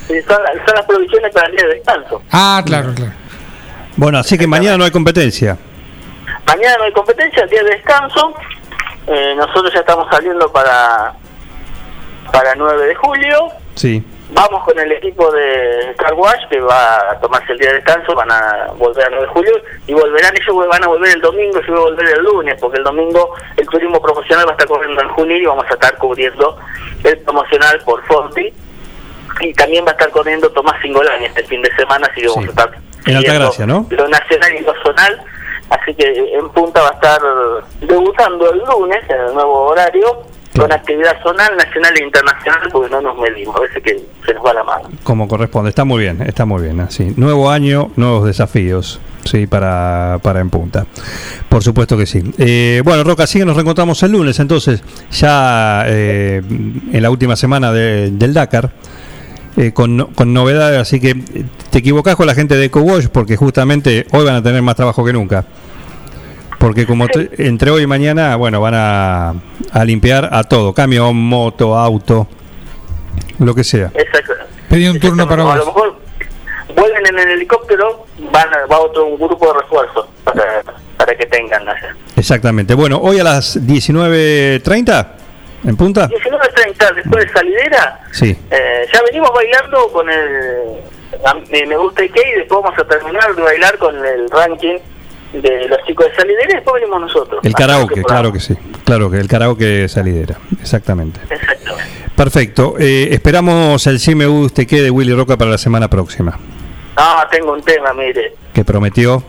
Son, 0.07 0.39
son 0.67 0.75
las 0.77 0.85
provisiones 0.87 1.33
para 1.33 1.47
el 1.49 1.57
día 1.57 1.67
de 1.67 1.75
descanso. 1.75 2.23
Ah, 2.31 2.63
claro, 2.65 2.95
claro. 2.95 3.13
Bueno, 3.97 4.19
así 4.19 4.37
que 4.39 4.47
mañana 4.47 4.77
no 4.77 4.85
hay 4.85 4.91
competencia. 4.91 5.57
Mañana 6.47 6.77
no 6.79 6.85
hay 6.85 6.93
competencia, 6.93 7.43
el 7.43 7.51
día 7.51 7.63
de 7.65 7.71
descanso. 7.71 8.35
Eh, 9.07 9.35
nosotros 9.37 9.73
ya 9.73 9.81
estamos 9.81 10.07
saliendo 10.11 10.53
para 10.53 11.15
para 12.31 12.55
9 12.55 12.87
de 12.87 12.95
julio. 12.95 13.39
Sí. 13.75 14.05
Vamos 14.35 14.65
con 14.65 14.77
el 14.81 14.91
equipo 14.91 15.31
de 15.31 15.95
Car 15.97 16.13
Wash 16.15 16.49
que 16.51 16.61
va 16.61 16.97
a 17.13 17.21
tomarse 17.21 17.53
el 17.53 17.59
día 17.59 17.69
de 17.69 17.77
descanso, 17.77 18.17
van 18.17 18.33
a 18.33 18.73
volver 18.77 19.07
a 19.07 19.11
9 19.11 19.27
de 19.27 19.33
julio 19.33 19.53
y 19.87 19.95
volverán, 19.95 20.35
ellos 20.37 20.69
van 20.69 20.83
a 20.83 20.89
volver 20.89 21.15
el 21.15 21.21
domingo, 21.21 21.61
yo 21.61 21.73
voy 21.73 21.79
a 21.79 21.85
volver 21.85 22.09
el 22.09 22.25
lunes, 22.25 22.57
porque 22.61 22.79
el 22.79 22.85
domingo 22.85 23.33
el 23.57 23.67
turismo 23.69 24.03
promocional 24.03 24.45
va 24.45 24.51
a 24.51 24.55
estar 24.55 24.67
corriendo 24.67 25.01
en 25.03 25.09
junio 25.11 25.37
y 25.37 25.47
vamos 25.47 25.65
a 25.71 25.75
estar 25.75 25.97
cubriendo 25.99 26.59
el 27.05 27.19
promocional 27.19 27.81
por 27.85 28.05
Fonti. 28.07 28.53
Y 29.41 29.53
también 29.55 29.85
va 29.85 29.91
a 29.91 29.93
estar 29.93 30.11
corriendo 30.11 30.51
Tomás 30.51 30.81
Singolani 30.83 31.27
este 31.27 31.45
fin 31.45 31.63
de 31.63 31.73
semana, 31.77 32.09
así 32.11 32.23
que 32.23 32.29
vamos 32.29 32.47
a 32.47 32.51
estar 32.51 32.71
En 33.07 33.17
Altagracia, 33.17 33.67
¿no? 33.67 33.87
lo 33.89 34.09
nacional 34.09 34.53
y 34.53 34.61
lo 34.61 34.75
zonal. 34.83 35.23
Así 35.71 35.95
que 35.95 36.13
en 36.35 36.49
punta 36.51 36.83
va 36.83 36.89
a 36.89 36.95
estar 36.95 37.21
debutando 37.81 38.53
el 38.53 38.59
lunes 38.59 39.03
en 39.09 39.21
el 39.21 39.35
nuevo 39.35 39.67
horario 39.67 40.25
con 40.57 40.73
actividad 40.73 41.21
zonal, 41.23 41.57
nacional 41.57 41.93
e 41.99 42.05
internacional, 42.05 42.69
porque 42.71 42.91
no 42.91 43.01
nos 43.01 43.19
medimos, 43.19 43.57
a 43.57 43.61
veces 43.61 43.83
que 43.83 44.01
se 44.25 44.35
nos 44.35 44.45
va 44.45 44.53
la 44.55 44.63
mano. 44.65 44.89
Como 45.03 45.27
corresponde. 45.27 45.71
Está 45.71 45.85
muy 45.85 46.03
bien, 46.03 46.23
está 46.23 46.45
muy 46.45 46.63
bien. 46.63 46.81
Así. 46.81 47.13
Nuevo 47.17 47.51
año, 47.51 47.91
nuevos 47.97 48.25
desafíos. 48.27 49.01
Sí, 49.25 49.47
para, 49.47 50.19
para 50.23 50.41
en 50.41 50.51
punta. 50.51 50.87
Por 51.49 51.63
supuesto 51.63 51.97
que 51.97 52.05
sí. 52.07 52.23
Eh, 52.39 52.83
bueno, 52.85 53.03
Roca, 53.05 53.25
así 53.25 53.39
que 53.39 53.45
nos 53.47 53.57
reencontramos 53.57 54.03
el 54.03 54.13
lunes, 54.13 54.39
entonces, 54.39 54.83
ya 55.11 55.85
eh, 55.87 56.43
en 56.93 57.03
la 57.03 57.11
última 57.11 57.35
semana 57.35 57.73
de- 57.73 58.11
del 58.11 58.35
Dakar, 58.35 58.71
eh, 59.57 59.73
con, 59.73 60.13
con 60.15 60.35
novedades, 60.35 60.79
así 60.79 61.01
que 61.01 61.15
te 61.71 61.79
equivocás 61.79 62.17
con 62.17 62.27
la 62.27 62.35
gente 62.35 62.55
de 62.57 62.67
EcoWash, 62.67 63.07
porque 63.09 63.37
justamente 63.37 64.07
hoy 64.13 64.25
van 64.27 64.35
a 64.37 64.43
tener 64.43 64.61
más 64.61 64.77
trabajo 64.77 65.05
que 65.05 65.13
nunca. 65.15 65.47
Porque 66.59 66.87
como 66.87 67.09
te- 67.09 67.31
entre 67.47 67.71
hoy 67.71 67.83
y 67.83 67.87
mañana, 67.87 68.37
bueno, 68.37 68.61
van 68.61 68.75
a, 68.75 69.35
a 69.75 69.85
limpiar 69.85 70.31
a 70.33 70.45
todo, 70.45 70.73
camión, 70.73 71.17
moto, 71.17 71.77
auto, 71.77 72.27
lo 73.41 73.55
que 73.55 73.65
sea. 73.65 73.91
Exacto. 73.95 74.33
Pedí 74.71 74.89
un 74.89 74.99
turno 75.01 75.29
para 75.29 75.43
A 75.43 75.57
lo 75.57 75.65
vos. 75.65 75.67
mejor 75.67 75.97
vuelven 76.75 77.07
en 77.07 77.19
el 77.19 77.29
helicóptero, 77.33 78.07
van 78.33 78.49
a- 78.55 78.67
va 78.67 78.79
otro 78.81 79.05
un 79.07 79.19
grupo 79.19 79.53
de 79.53 79.61
refuerzo 79.61 80.09
para, 80.25 80.63
para 80.97 81.15
que 81.17 81.27
tengan 81.27 81.69
allá. 81.69 81.95
Exactamente. 82.17 82.75
Bueno, 82.75 82.99
hoy 83.03 83.19
a 83.19 83.25
las 83.25 83.57
19.30, 83.67 85.07
en 85.65 85.77
punta. 85.77 86.09
19.30 86.09 86.95
después 86.95 87.27
de 87.27 87.33
salidera, 87.33 88.01
Sí. 88.13 88.37
eh, 88.51 88.87
ya 88.93 89.01
venimos 89.11 89.31
bailando 89.35 89.89
con 89.93 90.09
el 90.09 90.81
a 91.25 91.35
Me 91.35 91.77
Gusta 91.77 92.03
Ikea 92.03 92.29
y 92.29 92.39
después 92.41 92.61
vamos 92.63 92.79
a 92.79 92.85
terminar 92.87 93.35
de 93.35 93.43
bailar 93.43 93.79
con 93.79 93.95
el 94.05 94.29
ranking 94.31 94.79
de 95.43 95.69
los 95.69 95.79
chicos 95.87 96.07
de 96.07 96.15
salidera 96.15 96.49
y 96.51 96.55
después 96.55 96.75
venimos 96.75 97.01
nosotros. 97.01 97.41
El 97.45 97.55
karaoke, 97.55 97.97
que 97.97 98.03
claro 98.03 98.33
que 98.33 98.41
sí. 98.41 98.55
Claro 98.85 99.11
que 99.11 99.19
el 99.19 99.29
karaoke 99.29 99.89
salidera. 99.89 100.39
Exactamente. 100.61 101.21
Perfecto. 102.17 102.75
Eh, 102.79 103.09
esperamos 103.13 103.87
el 103.87 103.99
sí 103.99 104.15
me 104.15 104.27
guste 104.27 104.67
que 104.67 104.83
de 104.83 104.91
Willy 104.91 105.15
Roca 105.15 105.37
para 105.37 105.51
la 105.51 105.59
semana 105.59 105.89
próxima. 105.89 106.39
No, 106.97 107.29
tengo 107.31 107.53
un 107.53 107.63
tema, 107.63 107.93
mire. 107.93 108.35
Que 108.53 108.65
prometió. 108.65 109.23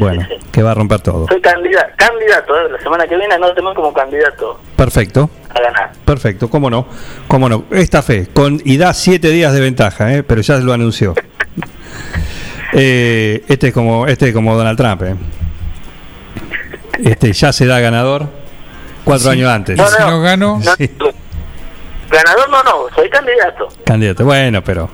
Bueno, 0.00 0.26
que 0.50 0.62
va 0.62 0.70
a 0.70 0.74
romper 0.74 1.00
todo. 1.00 1.26
Soy 1.28 1.40
candidato, 1.40 1.92
candidato 1.96 2.56
eh, 2.56 2.70
la 2.70 2.80
semana 2.80 3.06
que 3.06 3.16
viene 3.16 3.34
anóteme 3.34 3.74
como 3.74 3.92
candidato 3.92 4.58
Perfecto. 4.76 5.28
a 5.50 5.60
ganar. 5.60 5.92
Perfecto, 6.04 6.48
cómo 6.48 6.70
no, 6.70 6.86
cómo 7.26 7.48
no. 7.48 7.64
Esta 7.70 8.02
fe, 8.02 8.28
con 8.32 8.60
y 8.64 8.78
da 8.78 8.94
siete 8.94 9.28
días 9.28 9.52
de 9.52 9.60
ventaja, 9.60 10.14
¿eh? 10.14 10.22
pero 10.22 10.40
ya 10.40 10.56
lo 10.56 10.72
anunció. 10.72 11.14
Eh, 12.72 13.44
este 13.48 13.68
es 13.68 13.74
como, 13.74 14.06
este 14.06 14.28
es 14.28 14.34
como 14.34 14.54
Donald 14.56 14.76
Trump, 14.76 15.02
¿eh? 15.02 15.14
Este 17.04 17.32
ya 17.32 17.52
se 17.52 17.66
da 17.66 17.80
ganador 17.80 18.28
cuatro 19.04 19.30
años 19.30 19.50
antes. 19.50 19.76
No, 19.76 19.84
no, 19.84 19.90
Si 19.90 20.02
no 20.02 20.20
gano, 20.20 20.60
no, 20.62 20.74
Sí. 20.76 20.90
Ganador 22.10 22.48
no, 22.50 22.62
no, 22.62 22.72
soy 22.94 23.08
candidato. 23.10 23.68
Candidato, 23.84 24.24
bueno, 24.24 24.62
pero 24.64 24.90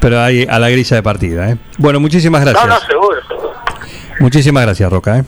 pero 0.00 0.20
ahí 0.20 0.44
a 0.50 0.58
la 0.58 0.68
grilla 0.68 0.96
de 0.96 1.02
partida, 1.02 1.48
¿eh? 1.50 1.56
Bueno, 1.78 2.00
muchísimas 2.00 2.42
gracias. 2.42 2.66
No, 2.66 2.74
no, 2.74 2.80
seguro, 2.80 3.20
seguro. 3.28 3.52
Muchísimas 4.18 4.64
gracias, 4.64 4.90
Roca, 4.90 5.18
¿eh? 5.18 5.24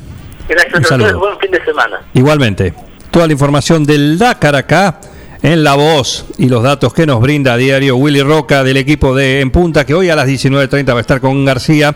Gracias 0.49 0.75
Un 0.75 0.79
a 0.79 0.83
ustedes, 0.83 1.03
saludo. 1.03 1.19
buen 1.21 1.39
fin 1.39 1.51
de 1.53 1.65
semana. 1.65 2.01
Igualmente, 2.13 2.75
toda 3.11 3.27
la 3.29 3.33
información 3.33 3.85
del 3.85 4.19
Dakar 4.19 4.57
acá 4.57 4.99
en 5.45 5.63
la 5.63 5.75
voz 5.75 6.25
y 6.39 6.49
los 6.49 6.63
datos 6.63 6.95
que 6.95 7.05
nos 7.05 7.21
brinda 7.21 7.53
a 7.53 7.57
diario 7.59 7.97
Willy 7.97 8.23
Roca 8.23 8.65
del 8.65 8.79
equipo 8.79 9.15
de 9.15 9.43
En 9.43 9.51
Punta, 9.51 9.85
que 9.85 9.93
hoy 9.93 10.09
a 10.09 10.17
las 10.17 10.27
19.30 10.27 10.89
va 10.89 10.97
a 10.97 11.01
estar 11.03 11.21
con 11.21 11.45
García, 11.45 11.95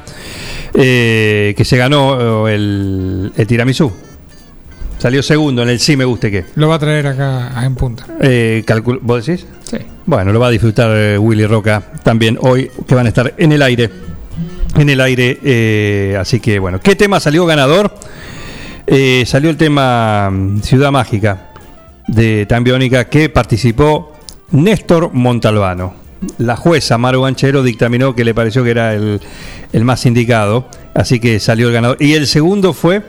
eh, 0.74 1.54
que 1.56 1.64
se 1.64 1.78
ganó 1.78 2.46
eh, 2.46 2.54
el, 2.54 3.32
el 3.34 3.46
tiramisú. 3.46 3.90
Salió 4.98 5.22
segundo 5.22 5.62
en 5.62 5.70
el 5.70 5.80
sí 5.80 5.96
me 5.96 6.04
guste 6.04 6.30
que. 6.30 6.44
lo 6.56 6.68
va 6.68 6.74
a 6.74 6.78
traer 6.78 7.06
acá 7.06 7.58
a 7.58 7.64
en 7.64 7.74
punta. 7.74 8.04
Eh, 8.20 8.62
¿Vos 9.00 9.24
decís? 9.24 9.46
Sí. 9.62 9.78
Bueno, 10.04 10.30
lo 10.30 10.40
va 10.40 10.48
a 10.48 10.50
disfrutar 10.50 10.90
eh, 10.94 11.16
Willy 11.16 11.46
Roca 11.46 11.82
también 12.02 12.36
hoy, 12.42 12.70
que 12.86 12.94
van 12.94 13.06
a 13.06 13.08
estar 13.08 13.32
en 13.38 13.52
el 13.52 13.62
aire. 13.62 13.88
En 14.76 14.90
el 14.90 15.00
aire, 15.00 15.38
eh, 15.42 16.18
así 16.20 16.38
que 16.38 16.58
bueno. 16.58 16.80
¿Qué 16.80 16.96
tema 16.96 17.18
salió 17.18 17.46
ganador? 17.46 17.94
Salió 19.24 19.50
el 19.50 19.56
tema 19.56 20.30
mm, 20.30 20.60
Ciudad 20.60 20.90
Mágica 20.90 21.47
de 22.08 22.46
Tambiónica 22.46 23.08
que 23.08 23.28
participó 23.28 24.12
Néstor 24.50 25.12
Montalbano. 25.12 25.94
La 26.38 26.56
jueza 26.56 26.98
Maru 26.98 27.22
Ganchero 27.22 27.62
dictaminó 27.62 28.16
que 28.16 28.24
le 28.24 28.34
pareció 28.34 28.64
que 28.64 28.70
era 28.70 28.94
el, 28.94 29.20
el 29.72 29.84
más 29.84 30.04
indicado, 30.04 30.68
así 30.94 31.20
que 31.20 31.38
salió 31.38 31.68
el 31.68 31.74
ganador. 31.74 32.02
Y 32.02 32.14
el 32.14 32.26
segundo 32.26 32.72
fue 32.72 33.04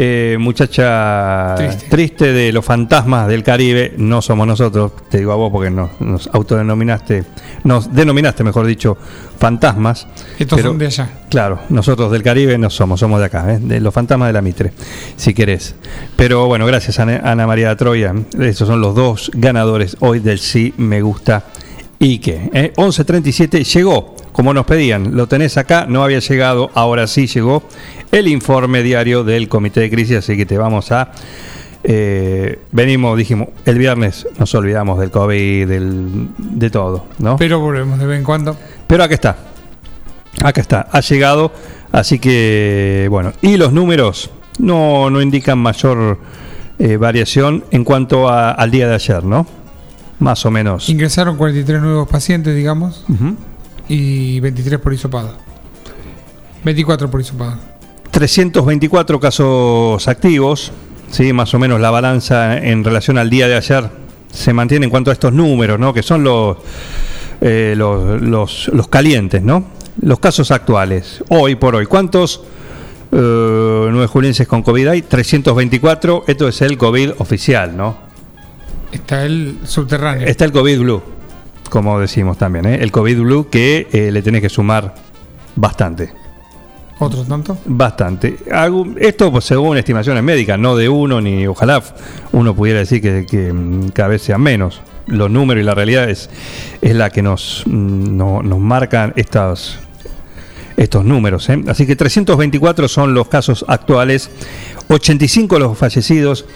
eh, 0.00 0.36
muchacha 0.38 1.56
triste. 1.90 2.32
de 2.32 2.52
los 2.52 2.64
fantasmas 2.64 3.26
del 3.26 3.42
Caribe, 3.42 3.94
no 3.96 4.22
somos 4.22 4.46
nosotros, 4.46 4.92
te 5.10 5.18
digo 5.18 5.32
a 5.32 5.34
vos 5.34 5.50
porque 5.50 5.70
nos, 5.70 6.00
nos 6.00 6.28
autodenominaste, 6.32 7.24
nos 7.64 7.92
denominaste, 7.92 8.44
mejor 8.44 8.64
dicho, 8.66 8.96
fantasmas. 9.40 10.06
Estos 10.38 10.58
pero- 10.58 10.70
son 10.70 10.78
de 10.78 10.86
allá. 10.86 11.10
Claro, 11.28 11.58
nosotros 11.70 12.12
del 12.12 12.22
Caribe 12.22 12.56
no 12.58 12.70
somos, 12.70 13.00
somos 13.00 13.18
de 13.18 13.26
acá, 13.26 13.52
¿eh? 13.52 13.58
de 13.60 13.80
los 13.80 13.92
fantasmas 13.92 14.28
de 14.28 14.34
la 14.34 14.40
Mitre, 14.40 14.72
si 15.16 15.34
querés. 15.34 15.74
Pero 16.14 16.46
bueno, 16.46 16.64
gracias 16.64 17.00
Ana, 17.00 17.20
Ana 17.24 17.48
María 17.48 17.74
Troya. 17.76 18.14
Esos 18.38 18.68
son 18.68 18.80
los 18.80 18.94
dos 18.94 19.32
ganadores 19.34 19.96
hoy 19.98 20.20
del 20.20 20.38
Sí 20.38 20.74
Me 20.76 21.02
Gusta 21.02 21.44
y 21.98 22.20
que. 22.20 22.50
¿eh? 22.52 22.72
11.37 22.76 23.64
llegó 23.64 24.14
como 24.38 24.54
nos 24.54 24.66
pedían. 24.66 25.16
Lo 25.16 25.26
tenés 25.26 25.56
acá, 25.56 25.86
no 25.88 26.04
había 26.04 26.20
llegado, 26.20 26.70
ahora 26.74 27.08
sí 27.08 27.26
llegó 27.26 27.64
el 28.12 28.28
informe 28.28 28.84
diario 28.84 29.24
del 29.24 29.48
Comité 29.48 29.80
de 29.80 29.90
Crisis, 29.90 30.18
así 30.18 30.36
que 30.36 30.46
te 30.46 30.56
vamos 30.56 30.92
a... 30.92 31.10
eh, 31.82 32.60
venimos, 32.70 33.18
dijimos, 33.18 33.48
el 33.64 33.78
viernes 33.78 34.28
nos 34.38 34.54
olvidamos 34.54 35.00
del 35.00 35.10
COVID, 35.10 35.66
del, 35.66 36.28
de 36.38 36.70
todo, 36.70 37.06
¿no? 37.18 37.34
Pero 37.36 37.58
volvemos 37.58 37.98
de 37.98 38.06
vez 38.06 38.16
en 38.18 38.24
cuando. 38.24 38.56
Pero 38.86 39.02
acá 39.02 39.14
está. 39.14 39.36
Acá 40.40 40.60
está. 40.60 40.86
Ha 40.92 41.00
llegado. 41.00 41.50
Así 41.90 42.20
que, 42.20 43.08
bueno. 43.10 43.32
Y 43.42 43.56
los 43.56 43.72
números 43.72 44.30
no, 44.60 45.10
no 45.10 45.20
indican 45.20 45.58
mayor 45.58 46.20
eh, 46.78 46.96
variación 46.96 47.64
en 47.72 47.82
cuanto 47.82 48.28
a- 48.28 48.52
al 48.52 48.70
día 48.70 48.86
de 48.86 48.94
ayer, 48.94 49.24
¿no? 49.24 49.48
Más 50.20 50.46
o 50.46 50.52
menos. 50.52 50.88
Ingresaron 50.88 51.36
43 51.36 51.82
nuevos 51.82 52.08
pacientes, 52.08 52.54
digamos, 52.54 53.04
y 53.88 54.40
23 54.40 54.78
por 54.80 54.92
hisopado. 54.92 55.34
24 56.64 57.10
por 57.10 57.20
hisopado. 57.20 57.56
324 58.10 59.20
casos 59.20 60.08
activos. 60.08 60.72
Sí, 61.10 61.32
más 61.32 61.54
o 61.54 61.58
menos 61.58 61.80
la 61.80 61.90
balanza 61.90 62.58
en 62.58 62.84
relación 62.84 63.16
al 63.18 63.30
día 63.30 63.48
de 63.48 63.56
ayer 63.56 63.90
se 64.32 64.52
mantiene 64.52 64.84
en 64.84 64.90
cuanto 64.90 65.10
a 65.10 65.14
estos 65.14 65.32
números, 65.32 65.78
¿no? 65.78 65.92
Que 65.92 66.02
son 66.02 66.22
los, 66.22 66.58
eh, 67.40 67.74
los, 67.76 68.20
los, 68.20 68.68
los 68.68 68.88
calientes, 68.88 69.42
¿no? 69.42 69.64
Los 70.02 70.20
casos 70.20 70.50
actuales, 70.50 71.24
hoy 71.28 71.56
por 71.56 71.74
hoy. 71.74 71.86
¿Cuántos 71.86 72.42
eh, 73.10 73.88
nueve 73.90 74.06
julienses 74.06 74.46
con 74.46 74.62
COVID 74.62 74.88
hay? 74.88 75.02
324. 75.02 76.24
Esto 76.26 76.48
es 76.48 76.62
el 76.62 76.76
COVID 76.76 77.12
oficial, 77.18 77.76
¿no? 77.76 77.96
Está 78.92 79.24
el 79.24 79.58
subterráneo. 79.64 80.26
Está 80.26 80.44
el 80.44 80.52
COVID 80.52 80.80
Blue, 80.80 81.02
como 81.68 81.98
decimos 82.00 82.38
también, 82.38 82.66
¿eh? 82.66 82.78
El 82.80 82.90
COVID 82.92 83.20
Blue 83.20 83.48
que 83.50 83.86
eh, 83.92 84.10
le 84.12 84.22
tenés 84.22 84.40
que 84.42 84.48
sumar 84.48 84.94
bastante. 85.56 86.12
¿Otro 87.00 87.22
tanto? 87.24 87.56
Bastante. 87.64 88.36
Esto 88.98 89.30
pues, 89.30 89.44
según 89.44 89.76
estimaciones 89.78 90.22
médicas, 90.24 90.58
no 90.58 90.74
de 90.76 90.88
uno 90.88 91.20
ni 91.20 91.46
ojalá 91.46 91.80
uno 92.32 92.54
pudiera 92.56 92.80
decir 92.80 93.00
que, 93.00 93.24
que, 93.24 93.52
mm, 93.52 93.90
cada 93.90 94.08
vez 94.08 94.22
sean 94.22 94.40
menos. 94.40 94.80
Los 95.06 95.30
números 95.30 95.62
y 95.62 95.64
la 95.64 95.74
realidad 95.74 96.10
es, 96.10 96.28
es 96.82 96.94
la 96.96 97.10
que 97.10 97.22
nos, 97.22 97.62
mm, 97.66 98.16
no- 98.16 98.42
nos 98.42 98.58
marcan 98.58 99.12
estas, 99.16 99.78
estos 100.76 101.04
números. 101.04 101.48
¿eh? 101.50 101.62
Así 101.68 101.86
que 101.86 101.94
324 101.94 102.88
son 102.88 103.14
los 103.14 103.28
casos 103.28 103.64
actuales, 103.68 104.28
85 104.88 105.58
los 105.60 105.78
fallecidos. 105.78 106.46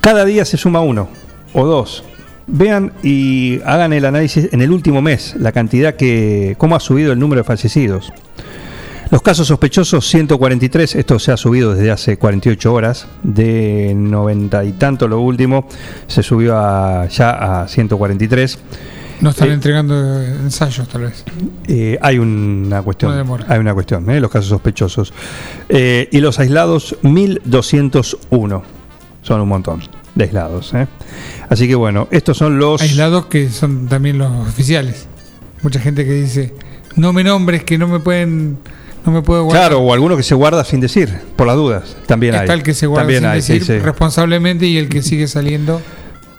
Cada 0.00 0.24
día 0.24 0.44
se 0.46 0.56
suma 0.56 0.80
uno 0.80 1.08
o 1.52 1.66
dos. 1.66 2.04
Vean 2.46 2.92
y 3.02 3.60
hagan 3.64 3.92
el 3.92 4.04
análisis 4.04 4.48
en 4.52 4.62
el 4.62 4.70
último 4.72 5.00
mes, 5.00 5.34
la 5.38 5.52
cantidad 5.52 5.94
que, 5.94 6.54
cómo 6.58 6.74
ha 6.76 6.80
subido 6.80 7.12
el 7.12 7.18
número 7.18 7.40
de 7.40 7.44
fallecidos. 7.44 8.12
Los 9.10 9.20
casos 9.22 9.46
sospechosos, 9.46 10.06
143, 10.08 10.94
esto 10.96 11.18
se 11.18 11.32
ha 11.32 11.36
subido 11.36 11.74
desde 11.74 11.90
hace 11.90 12.16
48 12.16 12.72
horas, 12.72 13.06
de 13.22 13.92
90 13.94 14.64
y 14.64 14.72
tanto 14.72 15.06
lo 15.06 15.20
último, 15.20 15.66
se 16.06 16.22
subió 16.22 16.56
a, 16.56 17.06
ya 17.08 17.62
a 17.62 17.68
143. 17.68 18.58
No 19.20 19.30
están 19.30 19.50
Eh, 19.50 19.52
entregando 19.52 20.20
ensayos, 20.22 20.88
tal 20.88 21.02
vez. 21.02 21.24
eh, 21.68 21.98
hay 22.00 22.18
una 22.18 22.78
No 22.78 22.84
cuestión, 22.84 23.14
demora. 23.16 23.44
hay 23.48 23.58
una 23.60 23.74
cuestión, 23.74 24.08
eh, 24.10 24.18
los 24.18 24.30
casos 24.30 24.48
sospechosos. 24.48 25.12
Eh, 25.68 26.08
y 26.10 26.18
los 26.20 26.38
aislados, 26.40 26.96
1201, 27.02 28.62
son 29.22 29.40
un 29.42 29.48
montón 29.48 29.82
de 30.14 30.24
aislados. 30.24 30.72
Así 31.48 31.68
que 31.68 31.74
bueno, 31.74 32.08
estos 32.10 32.36
son 32.36 32.58
los... 32.58 32.82
Aislados 32.82 33.26
que 33.26 33.50
son 33.50 33.88
también 33.88 34.18
los 34.18 34.30
oficiales. 34.48 35.06
Mucha 35.62 35.80
gente 35.80 36.04
que 36.04 36.12
dice, 36.12 36.54
no 36.96 37.12
me 37.12 37.24
nombres, 37.24 37.64
que 37.64 37.78
no 37.78 37.86
me 37.86 38.00
pueden, 38.00 38.58
no 39.06 39.12
me 39.12 39.22
puedo 39.22 39.44
guardar. 39.44 39.68
Claro, 39.68 39.80
o 39.80 39.92
alguno 39.92 40.16
que 40.16 40.22
se 40.22 40.34
guarda 40.34 40.64
sin 40.64 40.80
decir, 40.80 41.10
por 41.36 41.46
las 41.46 41.56
dudas, 41.56 41.96
también 42.06 42.34
hay. 42.34 42.40
Está 42.42 42.54
el 42.54 42.62
que 42.62 42.74
se 42.74 42.86
guarda 42.86 43.02
También 43.02 43.20
sin 43.20 43.30
hay, 43.30 43.36
decir 43.36 43.64
sí. 43.64 43.78
responsablemente 43.78 44.66
y 44.66 44.78
el 44.78 44.88
que 44.88 45.02
sigue 45.02 45.28
saliendo 45.28 45.80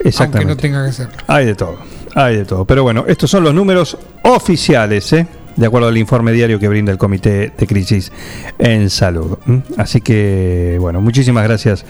aunque 0.03 0.09
Exactamente. 0.09 0.55
no 0.55 0.57
tenga 0.57 0.83
que 0.83 0.89
hacerlo. 0.89 1.13
Hay 1.27 1.45
de 1.45 1.55
todo, 1.55 1.77
hay 2.15 2.37
de 2.37 2.45
todo. 2.45 2.65
Pero 2.65 2.83
bueno, 2.83 3.05
estos 3.07 3.29
son 3.29 3.43
los 3.43 3.53
números 3.53 3.97
oficiales, 4.23 5.13
¿eh? 5.13 5.27
de 5.55 5.65
acuerdo 5.65 5.87
al 5.87 5.97
informe 5.97 6.31
diario 6.31 6.59
que 6.59 6.67
brinda 6.67 6.91
el 6.91 6.97
Comité 6.97 7.51
de 7.57 7.67
Crisis 7.67 8.11
en 8.57 8.89
Salud. 8.89 9.37
Así 9.77 10.01
que, 10.01 10.77
bueno, 10.79 11.01
muchísimas 11.01 11.43
gracias 11.43 11.85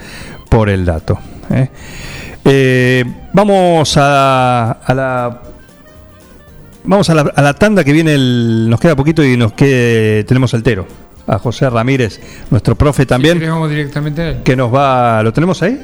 por 0.48 0.68
el 0.68 0.84
dato. 0.84 1.18
¿eh? 1.50 1.68
Eh, 2.44 3.04
vamos 3.32 3.96
a, 3.96 4.72
a 4.72 4.94
la... 4.94 5.42
Vamos 6.86 7.08
a 7.08 7.14
la, 7.14 7.22
a 7.34 7.42
la 7.42 7.54
tanda 7.54 7.82
que 7.82 7.92
viene, 7.92 8.14
el, 8.14 8.68
nos 8.68 8.78
queda 8.78 8.94
poquito 8.94 9.24
y 9.24 9.38
nos 9.38 9.54
quede, 9.54 10.24
tenemos 10.24 10.52
el 10.52 10.62
tero. 10.62 10.86
A 11.26 11.38
José 11.38 11.70
Ramírez, 11.70 12.20
nuestro 12.50 12.74
profe 12.74 13.06
también, 13.06 13.38
¿Querés 13.38 13.50
vamos 13.50 13.70
directamente 13.70 14.20
a 14.20 14.28
él? 14.28 14.42
que 14.42 14.54
nos 14.54 14.74
va... 14.74 15.22
¿Lo 15.22 15.32
tenemos 15.32 15.62
ahí? 15.62 15.80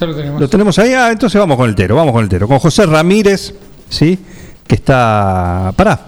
Ya 0.00 0.06
lo 0.06 0.14
tenemos. 0.16 0.40
Lo 0.40 0.48
tenemos 0.48 0.78
ahí, 0.78 0.94
ah, 0.94 1.10
entonces 1.12 1.38
vamos 1.38 1.56
con 1.58 1.68
el 1.68 1.74
Tero, 1.74 1.96
vamos 1.96 2.12
con 2.12 2.22
el 2.22 2.28
Tero. 2.30 2.48
Con 2.48 2.58
José 2.58 2.86
Ramírez, 2.86 3.54
¿sí? 3.90 4.18
Que 4.66 4.74
está. 4.74 5.72
Pará, 5.76 5.98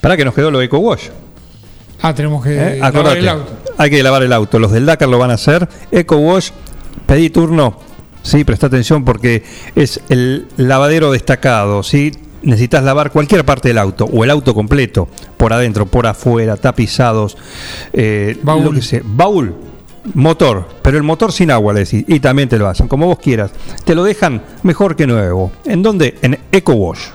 pará 0.00 0.16
que 0.16 0.24
nos 0.24 0.34
quedó 0.34 0.50
lo 0.50 0.60
Eco 0.62 0.78
Wash. 0.78 1.08
Ah, 2.00 2.14
tenemos 2.14 2.44
que 2.44 2.76
¿eh? 2.76 2.78
lavar 2.78 3.16
el 3.16 3.28
auto. 3.28 3.52
Hay 3.76 3.90
que 3.90 4.02
lavar 4.02 4.22
el 4.22 4.32
auto. 4.32 4.58
Los 4.58 4.72
del 4.72 4.86
Dakar 4.86 5.08
lo 5.08 5.18
van 5.18 5.30
a 5.30 5.34
hacer. 5.34 5.68
Eco 5.90 6.16
Wash, 6.16 6.50
pedí 7.06 7.28
turno. 7.30 7.78
Sí, 8.22 8.44
presta 8.44 8.66
atención 8.66 9.04
porque 9.04 9.42
es 9.74 10.00
el 10.08 10.46
lavadero 10.56 11.10
destacado, 11.10 11.82
¿sí? 11.82 12.12
Necesitas 12.42 12.84
lavar 12.84 13.10
cualquier 13.10 13.44
parte 13.44 13.68
del 13.68 13.78
auto 13.78 14.04
o 14.04 14.24
el 14.24 14.30
auto 14.30 14.54
completo, 14.54 15.08
por 15.36 15.52
adentro, 15.52 15.86
por 15.86 16.06
afuera, 16.06 16.56
tapizados, 16.56 17.36
eh, 17.92 18.38
Baúl. 18.42 18.64
lo 18.64 18.72
que 18.72 18.82
sea. 18.82 19.00
Baúl, 19.04 19.54
motor, 20.14 20.68
pero 20.82 20.96
el 20.96 21.02
motor 21.02 21.32
sin 21.32 21.50
agua, 21.50 21.72
le 21.72 21.80
decís, 21.80 22.04
y 22.06 22.20
también 22.20 22.48
te 22.48 22.58
lo 22.58 22.68
hacen, 22.68 22.86
como 22.88 23.06
vos 23.06 23.18
quieras. 23.18 23.50
Te 23.84 23.94
lo 23.94 24.04
dejan 24.04 24.42
mejor 24.62 24.94
que 24.94 25.06
nuevo. 25.06 25.50
¿En 25.64 25.82
dónde? 25.82 26.16
En 26.22 26.38
Eco 26.52 26.74
Wash. 26.74 27.08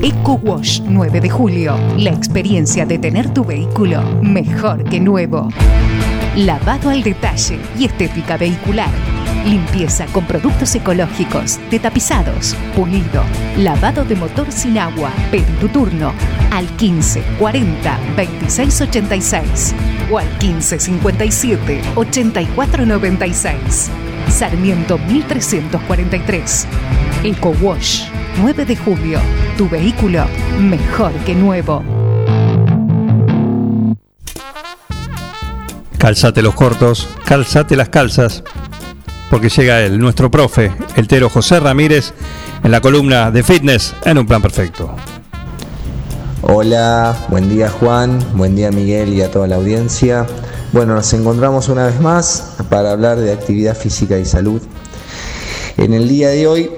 Eco 0.00 0.40
Wash 0.42 0.80
9 0.84 1.20
de 1.20 1.30
julio. 1.30 1.76
La 1.98 2.10
experiencia 2.10 2.86
de 2.86 2.98
tener 2.98 3.32
tu 3.32 3.44
vehículo 3.44 4.02
mejor 4.22 4.84
que 4.84 5.00
nuevo. 5.00 5.48
Lavado 6.36 6.88
al 6.90 7.02
detalle 7.02 7.58
y 7.78 7.84
estética 7.84 8.36
vehicular. 8.36 8.90
Limpieza 9.44 10.06
con 10.06 10.24
productos 10.24 10.74
ecológicos, 10.74 11.58
de 11.70 11.80
tapizados, 11.80 12.54
pulido, 12.76 13.24
lavado 13.58 14.04
de 14.04 14.14
motor 14.14 14.52
sin 14.52 14.78
agua. 14.78 15.10
Pedí 15.30 15.52
tu 15.60 15.68
turno 15.68 16.12
al 16.52 16.66
15 16.76 17.22
40 17.38 17.98
26 18.16 18.80
86 18.82 19.74
o 20.10 20.18
al 20.18 20.28
15 20.38 20.78
57 20.78 21.82
84 21.96 22.86
96. 22.86 23.90
Sarmiento 24.28 24.98
1343. 24.98 26.66
Eco 27.24 27.54
Wash 27.60 28.04
9 28.40 28.64
de 28.64 28.76
julio. 28.76 29.20
Tu 29.58 29.68
vehículo 29.68 30.24
mejor 30.60 31.12
que 31.26 31.34
nuevo. 31.34 31.82
Calzate 35.98 36.42
los 36.42 36.54
cortos, 36.54 37.08
calzate 37.24 37.76
las 37.76 37.88
calzas, 37.88 38.42
porque 39.32 39.48
llega 39.48 39.80
él, 39.80 39.98
nuestro 39.98 40.30
profe, 40.30 40.70
el 40.94 41.08
tero 41.08 41.30
José 41.30 41.58
Ramírez, 41.58 42.12
en 42.62 42.70
la 42.70 42.82
columna 42.82 43.30
de 43.30 43.42
fitness 43.42 43.94
en 44.04 44.18
un 44.18 44.26
plan 44.26 44.42
perfecto. 44.42 44.94
Hola, 46.42 47.16
buen 47.30 47.48
día 47.48 47.70
Juan, 47.70 48.18
buen 48.34 48.54
día 48.54 48.70
Miguel 48.70 49.14
y 49.14 49.22
a 49.22 49.30
toda 49.30 49.46
la 49.46 49.56
audiencia. 49.56 50.26
Bueno, 50.74 50.94
nos 50.94 51.10
encontramos 51.14 51.70
una 51.70 51.86
vez 51.86 51.98
más 51.98 52.56
para 52.68 52.90
hablar 52.90 53.20
de 53.20 53.32
actividad 53.32 53.74
física 53.74 54.18
y 54.18 54.26
salud. 54.26 54.60
En 55.78 55.94
el 55.94 56.10
día 56.10 56.28
de 56.28 56.46
hoy, 56.46 56.70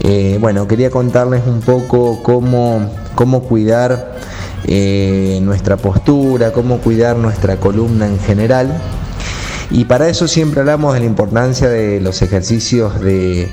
eh, 0.00 0.36
bueno, 0.40 0.66
quería 0.66 0.90
contarles 0.90 1.46
un 1.46 1.60
poco 1.60 2.24
cómo, 2.24 2.90
cómo 3.14 3.44
cuidar 3.44 4.16
eh, 4.64 5.38
nuestra 5.42 5.76
postura, 5.76 6.52
cómo 6.52 6.78
cuidar 6.78 7.14
nuestra 7.14 7.54
columna 7.54 8.08
en 8.08 8.18
general. 8.18 8.68
Y 9.70 9.84
para 9.84 10.08
eso 10.08 10.26
siempre 10.28 10.60
hablamos 10.60 10.94
de 10.94 11.00
la 11.00 11.06
importancia 11.06 11.68
de 11.68 12.00
los 12.00 12.22
ejercicios 12.22 13.00
de, 13.00 13.48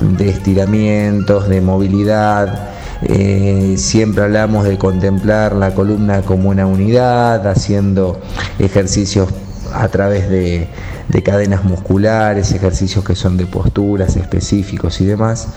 de 0.00 0.28
estiramientos, 0.28 1.48
de 1.48 1.60
movilidad. 1.60 2.68
Eh, 3.02 3.74
siempre 3.76 4.24
hablamos 4.24 4.64
de 4.64 4.78
contemplar 4.78 5.54
la 5.56 5.74
columna 5.74 6.22
como 6.22 6.50
una 6.50 6.66
unidad, 6.66 7.46
haciendo 7.48 8.20
ejercicios 8.58 9.28
a 9.72 9.88
través 9.88 10.28
de, 10.28 10.68
de 11.08 11.22
cadenas 11.22 11.64
musculares, 11.64 12.52
ejercicios 12.52 13.04
que 13.04 13.16
son 13.16 13.36
de 13.36 13.46
posturas 13.46 14.16
específicos 14.16 15.00
y 15.00 15.06
demás. 15.06 15.48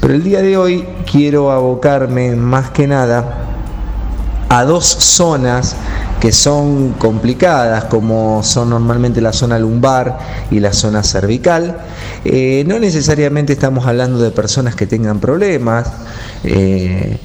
Pero 0.00 0.14
el 0.14 0.24
día 0.24 0.42
de 0.42 0.56
hoy 0.56 0.84
quiero 1.10 1.52
abocarme 1.52 2.34
más 2.34 2.70
que 2.70 2.86
nada 2.88 3.47
a 4.48 4.64
dos 4.64 4.86
zonas 4.86 5.76
que 6.20 6.32
son 6.32 6.94
complicadas, 6.94 7.84
como 7.84 8.42
son 8.42 8.70
normalmente 8.70 9.20
la 9.20 9.32
zona 9.32 9.58
lumbar 9.58 10.18
y 10.50 10.60
la 10.60 10.72
zona 10.72 11.02
cervical. 11.02 11.78
Eh, 12.24 12.64
no 12.66 12.78
necesariamente 12.78 13.52
estamos 13.52 13.86
hablando 13.86 14.18
de 14.18 14.30
personas 14.30 14.74
que 14.74 14.86
tengan 14.86 15.20
problemas, 15.20 15.88
eh, 16.44 17.18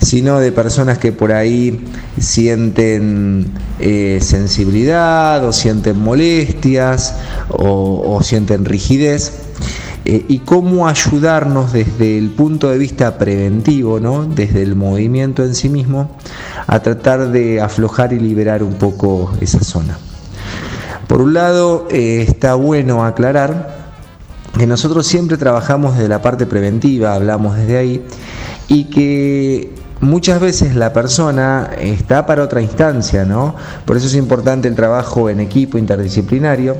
sino 0.00 0.38
de 0.38 0.52
personas 0.52 0.98
que 0.98 1.12
por 1.12 1.32
ahí 1.32 1.84
sienten 2.20 3.50
eh, 3.80 4.18
sensibilidad 4.22 5.44
o 5.44 5.52
sienten 5.52 5.98
molestias 5.98 7.16
o, 7.48 8.14
o 8.14 8.22
sienten 8.22 8.64
rigidez. 8.64 9.45
Eh, 10.08 10.24
y 10.28 10.38
cómo 10.38 10.86
ayudarnos 10.86 11.72
desde 11.72 12.16
el 12.16 12.30
punto 12.30 12.70
de 12.70 12.78
vista 12.78 13.18
preventivo, 13.18 13.98
¿no? 13.98 14.24
desde 14.24 14.62
el 14.62 14.76
movimiento 14.76 15.42
en 15.42 15.56
sí 15.56 15.68
mismo, 15.68 16.16
a 16.68 16.78
tratar 16.78 17.32
de 17.32 17.60
aflojar 17.60 18.12
y 18.12 18.20
liberar 18.20 18.62
un 18.62 18.74
poco 18.74 19.32
esa 19.40 19.58
zona. 19.64 19.98
Por 21.08 21.22
un 21.22 21.34
lado, 21.34 21.88
eh, 21.90 22.24
está 22.24 22.54
bueno 22.54 23.04
aclarar 23.04 23.94
que 24.56 24.68
nosotros 24.68 25.08
siempre 25.08 25.38
trabajamos 25.38 25.96
desde 25.96 26.08
la 26.08 26.22
parte 26.22 26.46
preventiva, 26.46 27.12
hablamos 27.12 27.56
desde 27.56 27.76
ahí, 27.76 28.06
y 28.68 28.84
que 28.84 29.74
muchas 30.00 30.40
veces 30.40 30.76
la 30.76 30.92
persona 30.92 31.70
está 31.80 32.26
para 32.26 32.44
otra 32.44 32.60
instancia, 32.60 33.24
¿no? 33.24 33.54
Por 33.84 33.96
eso 33.96 34.06
es 34.06 34.14
importante 34.14 34.68
el 34.68 34.74
trabajo 34.74 35.30
en 35.30 35.40
equipo 35.40 35.78
interdisciplinario, 35.78 36.76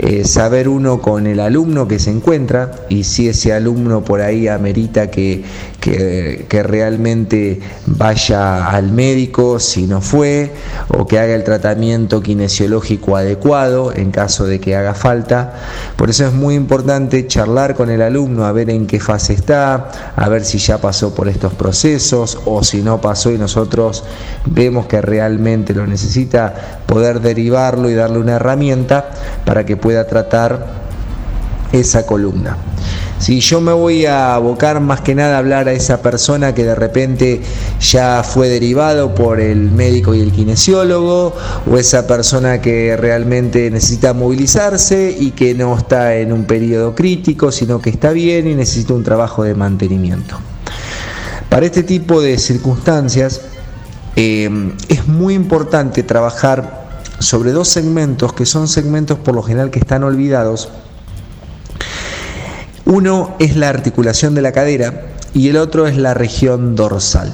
eh, 0.00 0.24
saber 0.24 0.68
uno 0.68 1.02
con 1.02 1.26
el 1.26 1.40
alumno 1.40 1.88
que 1.88 1.98
se 1.98 2.10
encuentra 2.10 2.70
y 2.88 3.04
si 3.04 3.28
ese 3.28 3.52
alumno 3.52 4.04
por 4.04 4.20
ahí 4.20 4.46
amerita 4.46 5.10
que, 5.10 5.42
que, 5.80 6.46
que 6.48 6.62
realmente 6.62 7.60
vaya 7.86 8.68
al 8.68 8.92
médico 8.92 9.58
si 9.58 9.86
no 9.86 10.00
fue 10.00 10.52
o 10.88 11.06
que 11.06 11.18
haga 11.18 11.34
el 11.34 11.42
tratamiento 11.42 12.22
kinesiológico 12.22 13.16
adecuado 13.16 13.92
en 13.92 14.12
caso 14.12 14.46
de 14.46 14.60
que 14.60 14.76
haga 14.76 14.94
falta. 14.94 15.54
Por 15.96 16.10
eso 16.10 16.26
es 16.26 16.32
muy 16.32 16.54
importante 16.54 17.26
charlar 17.26 17.74
con 17.74 17.90
el 17.90 18.02
alumno 18.02 18.46
a 18.46 18.52
ver 18.52 18.70
en 18.70 18.86
qué 18.86 19.00
fase 19.00 19.32
está, 19.32 19.90
a 20.14 20.28
ver 20.28 20.44
si 20.44 20.58
ya 20.58 20.78
pasó 20.78 21.14
por 21.14 21.28
estos 21.28 21.54
procesos 21.54 22.38
o 22.44 22.62
si 22.62 22.82
no 22.82 23.00
pasó 23.00 23.32
y 23.32 23.38
nosotros 23.38 24.04
vemos 24.46 24.86
que 24.86 25.00
realmente 25.00 25.74
lo 25.74 25.86
necesita, 25.86 26.80
poder 26.86 27.20
derivarlo 27.20 27.90
y 27.90 27.94
darle 27.94 28.18
una 28.18 28.36
herramienta 28.36 29.10
para 29.44 29.66
que 29.66 29.76
pueda 29.76 29.87
tratar 30.06 30.66
esa 31.72 32.06
columna. 32.06 32.56
Si 33.18 33.40
yo 33.40 33.60
me 33.60 33.72
voy 33.72 34.06
a 34.06 34.36
abocar 34.36 34.80
más 34.80 35.00
que 35.00 35.14
nada 35.14 35.36
a 35.36 35.38
hablar 35.38 35.68
a 35.68 35.72
esa 35.72 36.00
persona 36.02 36.54
que 36.54 36.64
de 36.64 36.76
repente 36.76 37.40
ya 37.80 38.22
fue 38.22 38.48
derivado 38.48 39.12
por 39.12 39.40
el 39.40 39.72
médico 39.72 40.14
y 40.14 40.20
el 40.20 40.30
kinesiólogo, 40.30 41.34
o 41.68 41.76
esa 41.76 42.06
persona 42.06 42.60
que 42.60 42.96
realmente 42.96 43.70
necesita 43.72 44.14
movilizarse 44.14 45.16
y 45.18 45.32
que 45.32 45.54
no 45.54 45.76
está 45.76 46.14
en 46.14 46.32
un 46.32 46.44
periodo 46.44 46.94
crítico, 46.94 47.50
sino 47.50 47.80
que 47.80 47.90
está 47.90 48.12
bien 48.12 48.46
y 48.46 48.54
necesita 48.54 48.94
un 48.94 49.02
trabajo 49.02 49.42
de 49.42 49.54
mantenimiento. 49.54 50.38
Para 51.48 51.66
este 51.66 51.82
tipo 51.82 52.20
de 52.20 52.38
circunstancias 52.38 53.40
eh, 54.14 54.48
es 54.88 55.08
muy 55.08 55.34
importante 55.34 56.04
trabajar 56.04 56.87
sobre 57.18 57.52
dos 57.52 57.68
segmentos 57.68 58.32
que 58.32 58.46
son 58.46 58.68
segmentos 58.68 59.18
por 59.18 59.34
lo 59.34 59.42
general 59.42 59.70
que 59.70 59.78
están 59.78 60.04
olvidados. 60.04 60.68
Uno 62.84 63.36
es 63.38 63.56
la 63.56 63.68
articulación 63.68 64.34
de 64.34 64.42
la 64.42 64.52
cadera 64.52 65.08
y 65.34 65.48
el 65.48 65.56
otro 65.56 65.86
es 65.86 65.96
la 65.96 66.14
región 66.14 66.74
dorsal. 66.74 67.32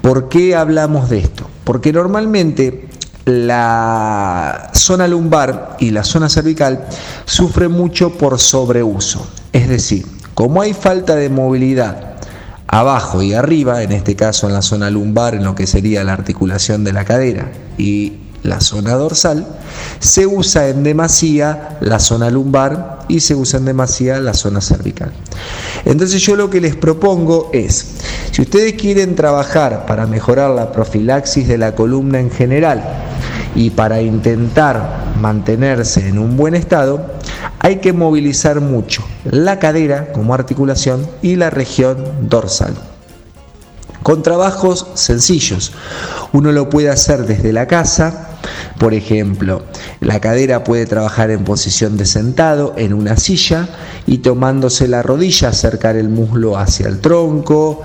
¿Por 0.00 0.28
qué 0.28 0.56
hablamos 0.56 1.10
de 1.10 1.18
esto? 1.18 1.46
Porque 1.64 1.92
normalmente 1.92 2.88
la 3.24 4.70
zona 4.72 5.06
lumbar 5.06 5.76
y 5.78 5.90
la 5.90 6.04
zona 6.04 6.28
cervical 6.28 6.86
sufren 7.24 7.70
mucho 7.70 8.16
por 8.16 8.38
sobreuso. 8.38 9.26
Es 9.52 9.68
decir, 9.68 10.06
como 10.34 10.62
hay 10.62 10.72
falta 10.72 11.14
de 11.14 11.28
movilidad 11.28 12.14
abajo 12.66 13.22
y 13.22 13.34
arriba, 13.34 13.82
en 13.82 13.92
este 13.92 14.16
caso 14.16 14.46
en 14.46 14.54
la 14.54 14.62
zona 14.62 14.90
lumbar, 14.90 15.34
en 15.34 15.44
lo 15.44 15.54
que 15.54 15.66
sería 15.66 16.02
la 16.02 16.14
articulación 16.14 16.84
de 16.84 16.94
la 16.94 17.04
cadera 17.04 17.52
y 17.76 18.21
la 18.42 18.60
zona 18.60 18.94
dorsal, 18.94 19.46
se 19.98 20.26
usa 20.26 20.68
en 20.68 20.82
demasía 20.82 21.78
la 21.80 21.98
zona 21.98 22.30
lumbar 22.30 23.00
y 23.08 23.20
se 23.20 23.34
usa 23.34 23.58
en 23.58 23.66
demasía 23.66 24.20
la 24.20 24.34
zona 24.34 24.60
cervical. 24.60 25.12
Entonces 25.84 26.20
yo 26.22 26.36
lo 26.36 26.50
que 26.50 26.60
les 26.60 26.76
propongo 26.76 27.50
es, 27.52 27.86
si 28.30 28.42
ustedes 28.42 28.74
quieren 28.74 29.14
trabajar 29.14 29.86
para 29.86 30.06
mejorar 30.06 30.50
la 30.50 30.72
profilaxis 30.72 31.48
de 31.48 31.58
la 31.58 31.74
columna 31.74 32.20
en 32.20 32.30
general 32.30 32.82
y 33.54 33.70
para 33.70 34.00
intentar 34.02 35.12
mantenerse 35.20 36.08
en 36.08 36.18
un 36.18 36.36
buen 36.36 36.54
estado, 36.54 37.06
hay 37.58 37.76
que 37.76 37.92
movilizar 37.92 38.60
mucho 38.60 39.04
la 39.24 39.58
cadera 39.58 40.12
como 40.12 40.34
articulación 40.34 41.06
y 41.22 41.36
la 41.36 41.50
región 41.50 42.04
dorsal 42.28 42.74
con 44.02 44.22
trabajos 44.22 44.86
sencillos. 44.94 45.72
Uno 46.32 46.52
lo 46.52 46.68
puede 46.68 46.90
hacer 46.90 47.26
desde 47.26 47.52
la 47.52 47.66
casa, 47.66 48.28
por 48.78 48.94
ejemplo, 48.94 49.62
la 50.00 50.20
cadera 50.20 50.64
puede 50.64 50.86
trabajar 50.86 51.30
en 51.30 51.44
posición 51.44 51.96
de 51.96 52.04
sentado 52.04 52.74
en 52.76 52.92
una 52.92 53.16
silla 53.16 53.68
y 54.06 54.18
tomándose 54.18 54.88
la 54.88 55.02
rodilla 55.02 55.48
acercar 55.48 55.96
el 55.96 56.08
muslo 56.08 56.58
hacia 56.58 56.88
el 56.88 57.00
tronco 57.00 57.82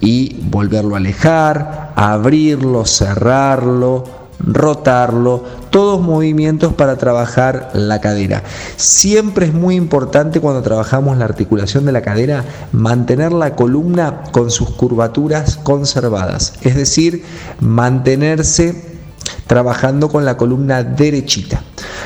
y 0.00 0.36
volverlo 0.44 0.94
a 0.94 0.98
alejar, 0.98 1.92
abrirlo, 1.96 2.86
cerrarlo, 2.86 4.04
rotarlo, 4.40 5.42
todos 5.70 6.00
movimientos 6.00 6.72
para 6.72 6.96
trabajar 6.96 7.70
la 7.74 8.00
cadera. 8.00 8.42
Siempre 8.76 9.46
es 9.46 9.54
muy 9.54 9.74
importante 9.74 10.40
cuando 10.40 10.62
trabajamos 10.62 11.16
la 11.18 11.24
articulación 11.24 11.84
de 11.84 11.92
la 11.92 12.02
cadera 12.02 12.44
mantener 12.72 13.32
la 13.32 13.54
columna 13.54 14.22
con 14.30 14.50
sus 14.50 14.70
curvaturas 14.70 15.56
conservadas, 15.56 16.54
es 16.62 16.76
decir, 16.76 17.24
mantenerse 17.60 18.98
trabajando 19.46 20.08
con 20.08 20.24
la 20.24 20.36
columna 20.36 20.82
derechita. 20.82 21.62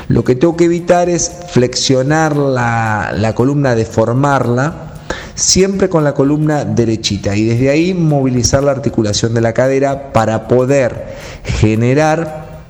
Lo 0.08 0.24
que 0.24 0.34
tengo 0.34 0.56
que 0.56 0.64
evitar 0.64 1.08
es 1.08 1.30
flexionar 1.50 2.36
la, 2.36 3.12
la 3.14 3.34
columna, 3.34 3.74
deformarla, 3.74 4.91
siempre 5.34 5.88
con 5.88 6.04
la 6.04 6.14
columna 6.14 6.64
derechita 6.64 7.36
y 7.36 7.44
desde 7.44 7.70
ahí 7.70 7.94
movilizar 7.94 8.62
la 8.62 8.72
articulación 8.72 9.34
de 9.34 9.40
la 9.40 9.52
cadera 9.52 10.12
para 10.12 10.48
poder 10.48 11.14
generar 11.44 12.62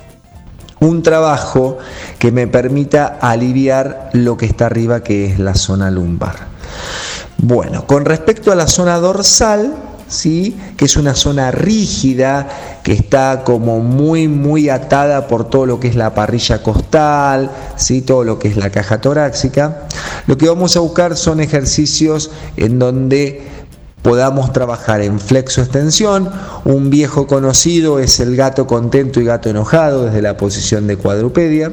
un 0.80 1.02
trabajo 1.02 1.78
que 2.18 2.32
me 2.32 2.48
permita 2.48 3.18
aliviar 3.20 4.10
lo 4.12 4.36
que 4.36 4.46
está 4.46 4.66
arriba 4.66 5.02
que 5.02 5.26
es 5.26 5.38
la 5.38 5.54
zona 5.54 5.90
lumbar. 5.90 6.34
Bueno, 7.38 7.86
con 7.86 8.04
respecto 8.04 8.52
a 8.52 8.54
la 8.54 8.66
zona 8.66 8.98
dorsal, 8.98 9.74
¿sí? 10.12 10.56
que 10.76 10.84
es 10.84 10.96
una 10.96 11.14
zona 11.14 11.50
rígida, 11.50 12.48
que 12.82 12.92
está 12.92 13.42
como 13.44 13.80
muy, 13.80 14.28
muy 14.28 14.68
atada 14.68 15.26
por 15.26 15.48
todo 15.48 15.66
lo 15.66 15.80
que 15.80 15.88
es 15.88 15.96
la 15.96 16.14
parrilla 16.14 16.62
costal, 16.62 17.50
¿sí? 17.76 18.02
todo 18.02 18.24
lo 18.24 18.38
que 18.38 18.48
es 18.48 18.56
la 18.56 18.70
caja 18.70 19.00
torácica. 19.00 19.88
Lo 20.26 20.36
que 20.36 20.48
vamos 20.48 20.76
a 20.76 20.80
buscar 20.80 21.16
son 21.16 21.40
ejercicios 21.40 22.30
en 22.56 22.78
donde 22.78 23.42
podamos 24.02 24.52
trabajar 24.52 25.00
en 25.00 25.18
flexo 25.18 25.62
extensión. 25.62 26.30
Un 26.64 26.90
viejo 26.90 27.26
conocido 27.26 27.98
es 27.98 28.20
el 28.20 28.36
gato 28.36 28.66
contento 28.66 29.20
y 29.20 29.24
gato 29.24 29.48
enojado 29.48 30.04
desde 30.04 30.22
la 30.22 30.36
posición 30.36 30.86
de 30.86 30.96
cuadrupedia. 30.96 31.72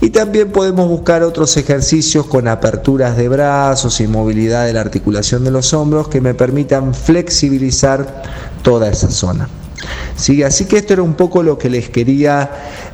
Y 0.00 0.10
también 0.10 0.50
podemos 0.50 0.88
buscar 0.88 1.22
otros 1.22 1.56
ejercicios 1.56 2.26
con 2.26 2.48
aperturas 2.48 3.16
de 3.16 3.28
brazos 3.28 4.00
y 4.00 4.08
movilidad 4.08 4.66
de 4.66 4.72
la 4.72 4.80
articulación 4.80 5.44
de 5.44 5.50
los 5.50 5.72
hombros 5.74 6.08
que 6.08 6.20
me 6.20 6.34
permitan 6.34 6.94
flexibilizar 6.94 8.22
toda 8.62 8.88
esa 8.88 9.10
zona. 9.10 9.48
¿Sí? 10.16 10.42
Así 10.42 10.64
que 10.64 10.78
esto 10.78 10.94
era 10.94 11.02
un 11.02 11.14
poco 11.14 11.42
lo 11.42 11.58
que 11.58 11.70
les 11.70 11.90
quería 11.90 12.50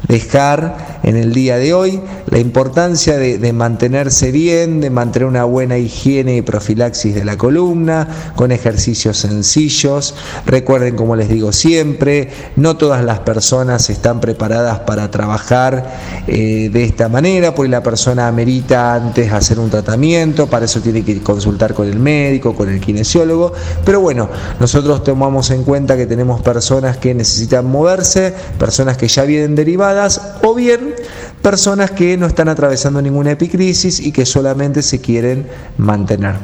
dejar 0.07 1.01
en 1.03 1.17
el 1.17 1.33
día 1.33 1.57
de 1.57 1.73
hoy, 1.73 2.01
la 2.27 2.39
importancia 2.39 3.17
de, 3.17 3.53
mantenerse 3.53 4.31
bien, 4.31 4.81
de 4.81 4.91
mantener 4.91 5.29
una 5.29 5.45
buena 5.45 5.79
higiene 5.79 6.37
y 6.37 6.43
profilaxis 6.43 7.15
de 7.15 7.25
la 7.25 7.39
columna, 7.39 8.33
con 8.37 8.53
ejercicios 8.53 9.19
sencillos. 9.19 10.15
Recuerden, 10.45 10.97
como 10.97 11.17
les 11.17 11.29
digo 11.29 11.53
siempre, 11.53 12.29
no 12.57 12.77
todas 12.77 13.05
las 13.05 13.21
personas 13.21 13.89
están 13.89 14.21
preparadas 14.21 14.81
para 14.81 15.11
trabajar 15.11 16.23
eh, 16.27 16.69
de 16.71 16.85
esta 16.85 17.09
manera, 17.09 17.55
porque 17.55 17.71
la 17.71 17.83
persona 17.83 18.29
amerita 18.29 18.95
antes 18.95 19.33
hacer 19.33 19.59
un 19.59 19.71
tratamiento, 19.71 20.47
para 20.47 20.67
eso 20.67 20.81
tiene 20.81 21.03
que 21.03 21.23
consultar 21.23 21.73
con 21.73 21.89
el 21.89 21.99
médico, 21.99 22.55
con 22.55 22.69
el 22.69 22.81
kinesiólogo, 22.81 23.53
pero 23.85 24.01
bueno, 24.01 24.29
nosotros 24.61 25.03
tomamos 25.05 25.51
en 25.51 25.65
cuenta 25.65 25.97
que 25.97 26.07
tenemos 26.07 26.43
personas 26.43 26.74
que 27.01 27.15
necesitan 27.15 27.67
moverse, 27.67 28.35
personas 28.59 28.97
que 28.97 29.09
ya 29.09 29.25
vienen 29.25 29.55
derivadas 29.55 30.21
o 30.43 30.55
bien 30.55 30.95
personas 31.43 31.91
que 31.91 32.17
no 32.17 32.27
están 32.27 32.49
atravesando 32.49 33.01
ninguna 33.03 33.33
epicrisis 33.33 34.01
y 34.01 34.13
que 34.13 34.27
solamente 34.27 34.83
se 34.83 35.01
quieren 35.01 35.47
mantener. 35.77 36.35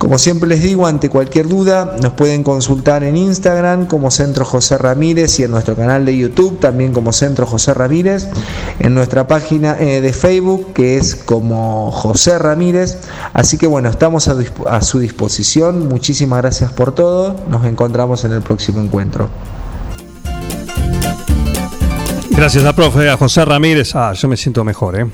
Como 0.00 0.16
siempre 0.16 0.48
les 0.48 0.62
digo, 0.62 0.86
ante 0.86 1.10
cualquier 1.10 1.46
duda 1.46 1.96
nos 2.00 2.14
pueden 2.14 2.42
consultar 2.42 3.04
en 3.04 3.18
Instagram 3.18 3.84
como 3.84 4.10
Centro 4.10 4.46
José 4.46 4.78
Ramírez 4.78 5.38
y 5.38 5.42
en 5.42 5.50
nuestro 5.50 5.76
canal 5.76 6.06
de 6.06 6.16
YouTube 6.16 6.58
también 6.58 6.94
como 6.94 7.12
Centro 7.12 7.44
José 7.44 7.74
Ramírez, 7.74 8.26
en 8.78 8.94
nuestra 8.94 9.26
página 9.26 9.76
eh, 9.78 10.00
de 10.00 10.14
Facebook 10.14 10.72
que 10.72 10.96
es 10.96 11.14
como 11.14 11.90
José 11.90 12.38
Ramírez. 12.38 12.96
Así 13.34 13.58
que 13.58 13.66
bueno, 13.66 13.90
estamos 13.90 14.26
a, 14.28 14.80
su 14.80 15.00
disposición. 15.00 15.86
Muchísimas 15.86 16.40
gracias 16.40 16.72
por 16.72 16.94
todo. 16.94 17.36
Nos 17.50 17.66
encontramos 17.66 18.24
en 18.24 18.32
el 18.32 18.40
próximo 18.40 18.80
encuentro. 18.80 19.28
Gracias 22.30 22.64
a 22.64 22.72
profe, 22.74 23.10
a 23.10 23.18
José 23.18 23.44
Ramírez. 23.44 23.94
Ah, 23.94 24.14
yo 24.14 24.28
me 24.28 24.38
siento 24.38 24.64
mejor, 24.64 24.98
¿eh? 24.98 25.06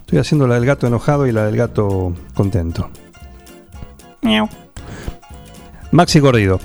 Estoy 0.00 0.18
haciendo 0.18 0.48
la 0.48 0.56
del 0.56 0.66
gato 0.66 0.88
enojado 0.88 1.28
y 1.28 1.32
la 1.32 1.46
del 1.46 1.56
gato 1.56 2.12
contento. 2.34 2.90
Maxi 5.92 6.20
Gordido. 6.20 6.60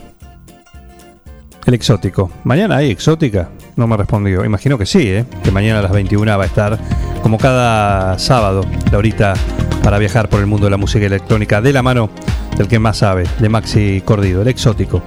El 1.66 1.74
exótico. 1.74 2.30
¿Mañana 2.44 2.78
hay 2.78 2.92
exótica? 2.92 3.50
No 3.76 3.88
me 3.88 3.98
respondió. 3.98 4.46
Imagino 4.46 4.78
que 4.78 4.86
sí, 4.86 5.08
¿eh? 5.08 5.26
Que 5.44 5.52
mañana 5.52 5.80
a 5.80 5.82
las 5.82 5.92
21 5.92 6.38
va 6.38 6.44
a 6.44 6.46
estar, 6.46 6.78
como 7.24 7.38
cada 7.38 8.20
sábado, 8.20 8.64
la 8.92 8.98
horita 8.98 9.34
para 9.82 9.98
viajar 9.98 10.30
por 10.30 10.42
el 10.42 10.46
mundo 10.46 10.66
de 10.66 10.72
la 10.72 10.78
música 10.78 11.06
electrónica 11.06 11.62
de 11.62 11.74
la 11.74 11.82
mano 11.82 12.10
del 12.58 12.68
que 12.68 12.78
más 12.80 12.98
sabe, 12.98 13.26
de 13.40 13.50
Maxi 13.50 14.02
Cordido, 14.06 14.44
el 14.44 14.48
exótico. 14.48 15.02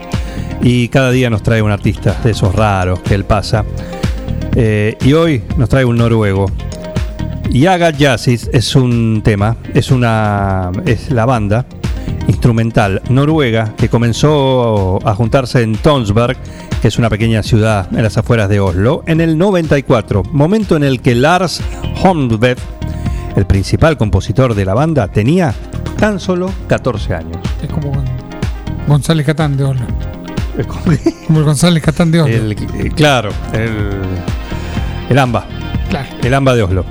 Y 0.61 0.89
cada 0.89 1.11
día 1.13 1.31
nos 1.31 1.43
trae 1.43 1.63
un 1.63 1.71
artista 1.71 2.17
de 2.25 2.33
esos 2.33 2.55
raros 2.55 3.01
que 3.01 3.15
él 3.15 3.25
pasa. 3.25 3.65
Eh, 4.57 4.97
y 5.01 5.13
hoy 5.13 5.45
nos 5.57 5.69
trae 5.69 5.85
un 5.85 5.97
noruego. 5.97 6.47
Yaga 7.51 7.91
Jazzis 7.91 8.51
es 8.53 8.75
un 8.75 9.23
tema, 9.25 9.57
es 9.75 9.91
una 9.91 10.71
es 10.85 11.11
la 11.11 11.25
banda 11.25 11.65
instrumental 12.49 13.03
noruega 13.11 13.75
que 13.77 13.91
comenzó 13.91 14.99
a 15.07 15.15
juntarse 15.15 15.61
en 15.63 15.77
Tonsberg, 15.77 16.39
que 16.81 16.89
es 16.89 16.97
una 16.99 17.11
pequeña 17.11 17.43
ciudad 17.43 17.89
en 17.95 18.03
las 18.03 18.17
afueras 18.17 18.49
de 18.49 18.59
Oslo, 18.59 19.03
en 19.07 19.21
el 19.21 19.37
94, 19.37 20.23
momento 20.33 20.75
en 20.75 20.83
el 20.83 21.03
que 21.03 21.15
Lars 21.15 21.61
Holmvedt, 22.03 22.59
el 23.37 23.45
principal 23.45 23.99
compositor 23.99 24.55
de 24.55 24.65
la 24.65 24.73
banda, 24.73 25.09
tenía 25.09 25.53
tan 25.99 26.19
solo 26.19 26.51
14 26.69 27.15
años. 27.17 27.37
Es 27.63 27.69
como 27.69 27.93
González 28.87 29.27
Catán 29.27 29.59
de 29.59 29.65
Oslo. 29.65 29.85
Como 31.27 31.39
el 31.41 31.45
González 31.45 31.83
Catán 31.85 32.11
de 32.11 32.23
Oslo. 32.23 32.35
El- 32.35 32.53
eh, 32.53 32.91
claro, 32.97 33.29
el, 33.53 34.01
el 35.11 35.19
AMBA. 35.19 35.45
Claro. 35.91 36.09
El 36.23 36.33
AMBA 36.35 36.55
de 36.57 36.63
Oslo. 36.63 36.85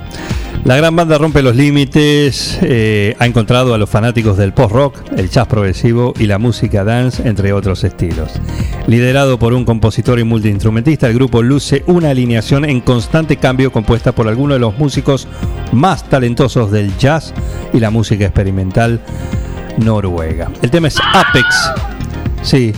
La 0.68 0.76
gran 0.76 0.94
banda 0.94 1.16
rompe 1.16 1.40
los 1.40 1.56
límites, 1.56 2.58
eh, 2.60 3.16
ha 3.18 3.24
encontrado 3.24 3.72
a 3.72 3.78
los 3.78 3.88
fanáticos 3.88 4.36
del 4.36 4.52
post-rock, 4.52 4.98
el 5.16 5.30
jazz 5.30 5.46
progresivo 5.46 6.12
y 6.18 6.26
la 6.26 6.36
música 6.36 6.84
dance, 6.84 7.26
entre 7.26 7.54
otros 7.54 7.84
estilos. 7.84 8.32
Liderado 8.86 9.38
por 9.38 9.54
un 9.54 9.64
compositor 9.64 10.18
y 10.18 10.24
multiinstrumentista, 10.24 11.06
el 11.06 11.14
grupo 11.14 11.42
luce 11.42 11.84
una 11.86 12.10
alineación 12.10 12.66
en 12.66 12.82
constante 12.82 13.38
cambio 13.38 13.72
compuesta 13.72 14.12
por 14.12 14.28
algunos 14.28 14.56
de 14.56 14.60
los 14.60 14.76
músicos 14.76 15.26
más 15.72 16.06
talentosos 16.06 16.70
del 16.70 16.94
jazz 16.98 17.32
y 17.72 17.80
la 17.80 17.88
música 17.88 18.26
experimental 18.26 19.00
noruega. 19.78 20.50
El 20.60 20.70
tema 20.70 20.88
es 20.88 20.98
Apex, 21.14 21.46
sí, 22.42 22.74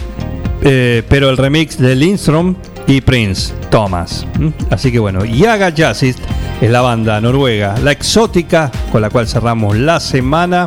eh, 0.62 1.02
pero 1.08 1.28
el 1.28 1.36
remix 1.36 1.76
de 1.76 1.96
Lindstrom 1.96 2.54
y 2.86 3.00
Prince 3.00 3.52
Thomas. 3.68 4.28
Así 4.70 4.92
que 4.92 5.00
bueno, 5.00 5.24
Yaga 5.24 5.70
Jazzist 5.70 6.20
es 6.60 6.70
la 6.70 6.82
banda 6.82 7.20
noruega, 7.20 7.74
la 7.82 7.92
exótica 7.92 8.70
con 8.92 9.00
la 9.00 9.10
cual 9.10 9.26
cerramos 9.26 9.76
la 9.76 9.98
semana. 9.98 10.66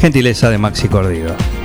Gentileza 0.00 0.48
de 0.48 0.58
Maxi 0.58 0.88
Cordido. 0.88 1.57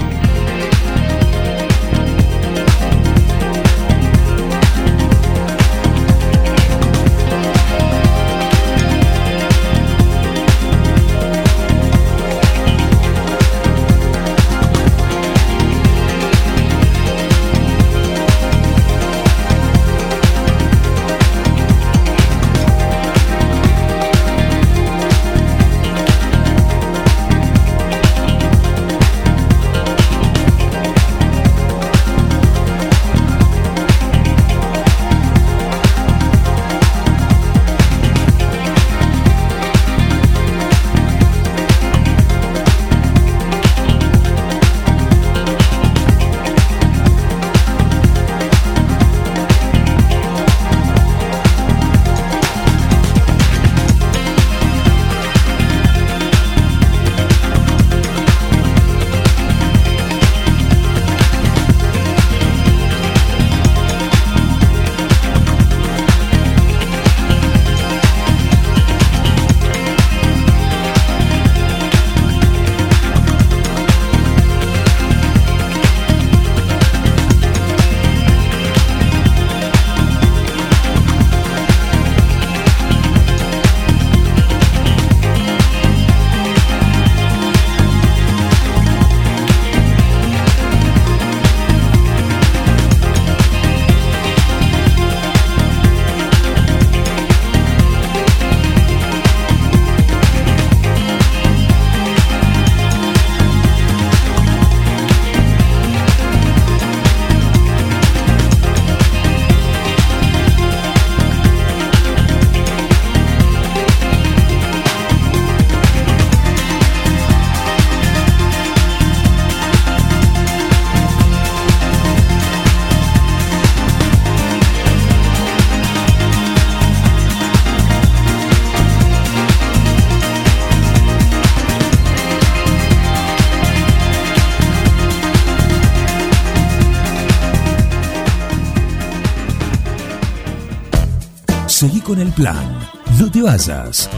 Plan. 142.36 142.80
No 143.20 143.30
te 143.32 143.42
vayas. 143.42 144.10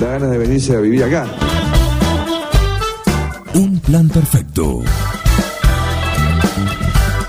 Da 0.00 0.06
ganas 0.06 0.30
de 0.30 0.38
venirse 0.38 0.76
a 0.76 0.80
vivir 0.80 1.04
acá. 1.04 1.26
Un 3.54 3.78
plan 3.80 4.08
perfecto. 4.08 4.82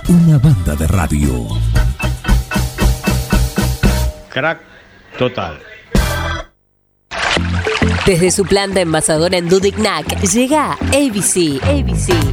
Una 0.08 0.38
banda 0.38 0.76
de 0.76 0.88
radio. 0.88 1.48
Crack 4.30 4.62
total. 5.18 5.60
Desde 8.06 8.32
su 8.32 8.46
planta 8.46 8.82
envasadora 8.82 9.38
en 9.38 9.48
Dudignac 9.48 10.20
llega 10.22 10.74
ABC. 10.74 11.62
ABC. 11.64 12.33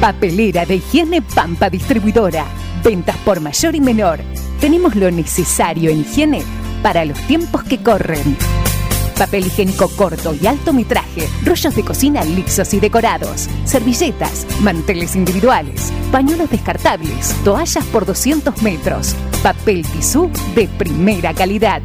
Papelera 0.00 0.64
de 0.64 0.76
higiene 0.76 1.22
Pampa 1.22 1.68
Distribuidora. 1.68 2.46
Ventas 2.84 3.16
por 3.18 3.40
mayor 3.40 3.74
y 3.74 3.80
menor. 3.80 4.20
Tenemos 4.60 4.94
lo 4.94 5.10
necesario 5.10 5.90
en 5.90 6.02
higiene 6.02 6.42
para 6.84 7.04
los 7.04 7.18
tiempos 7.26 7.64
que 7.64 7.82
corren. 7.82 8.36
Papel 9.18 9.46
higiénico 9.46 9.88
corto 9.88 10.36
y 10.40 10.46
alto 10.46 10.72
metraje, 10.72 11.28
rollos 11.44 11.74
de 11.74 11.82
cocina 11.82 12.24
lixos 12.24 12.72
y 12.74 12.78
decorados, 12.78 13.48
servilletas, 13.64 14.46
manteles 14.60 15.16
individuales, 15.16 15.92
pañuelos 16.12 16.48
descartables, 16.48 17.34
toallas 17.42 17.84
por 17.86 18.06
200 18.06 18.62
metros, 18.62 19.16
papel 19.42 19.84
tisú 19.84 20.30
de 20.54 20.68
primera 20.68 21.34
calidad. 21.34 21.82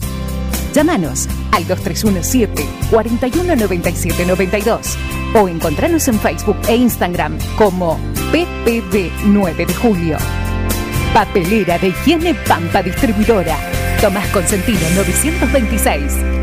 Llámanos 0.74 1.30
al 1.52 1.68
2317 1.68 2.66
419792 2.90 4.98
o 5.36 5.48
encontranos 5.48 6.08
en 6.08 6.20
Facebook 6.20 6.58
e 6.68 6.76
Instagram 6.76 7.38
como 7.58 8.00
PPD 8.32 9.12
9 9.26 9.66
de 9.68 9.74
Julio. 9.76 10.18
Papelera 11.14 11.78
de 11.78 11.90
Higiene 11.90 12.34
Pampa 12.34 12.82
Distribuidora. 12.82 13.56
Tomás 14.02 14.28
Consentino 14.30 14.80
926. 14.96 16.43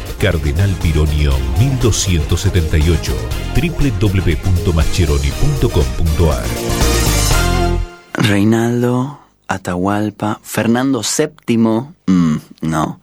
Cardenal 0.21 0.69
Pironio 0.83 1.33
1278 1.57 3.13
www.mascheroni.com.ar 3.55 6.45
Reinaldo, 8.13 9.19
Atahualpa, 9.47 10.39
Fernando 10.43 11.01
VII, 11.01 11.57
mm, 11.57 12.35
no. 12.61 13.01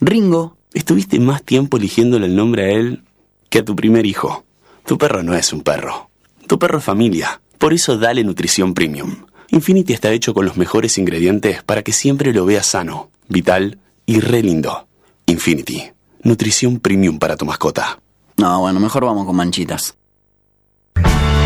Ringo, 0.00 0.56
estuviste 0.74 1.20
más 1.20 1.44
tiempo 1.44 1.76
eligiéndole 1.76 2.26
el 2.26 2.34
nombre 2.34 2.64
a 2.64 2.70
él 2.70 3.04
que 3.48 3.60
a 3.60 3.64
tu 3.64 3.76
primer 3.76 4.04
hijo. 4.04 4.44
Tu 4.84 4.98
perro 4.98 5.22
no 5.22 5.36
es 5.36 5.52
un 5.52 5.60
perro. 5.60 6.10
Tu 6.48 6.58
perro 6.58 6.78
es 6.78 6.84
familia. 6.84 7.40
Por 7.58 7.74
eso 7.74 7.96
dale 7.96 8.24
nutrición 8.24 8.74
premium. 8.74 9.26
Infinity 9.52 9.92
está 9.92 10.10
hecho 10.10 10.34
con 10.34 10.44
los 10.44 10.56
mejores 10.56 10.98
ingredientes 10.98 11.62
para 11.62 11.84
que 11.84 11.92
siempre 11.92 12.32
lo 12.32 12.44
veas 12.44 12.66
sano, 12.66 13.08
vital 13.28 13.78
y 14.04 14.18
re 14.18 14.42
lindo. 14.42 14.88
Infinity. 15.26 15.95
Nutrición 16.26 16.80
premium 16.80 17.20
para 17.20 17.36
tu 17.36 17.46
mascota. 17.46 18.00
No, 18.36 18.58
bueno, 18.58 18.80
mejor 18.80 19.04
vamos 19.04 19.26
con 19.26 19.36
manchitas. 19.36 19.94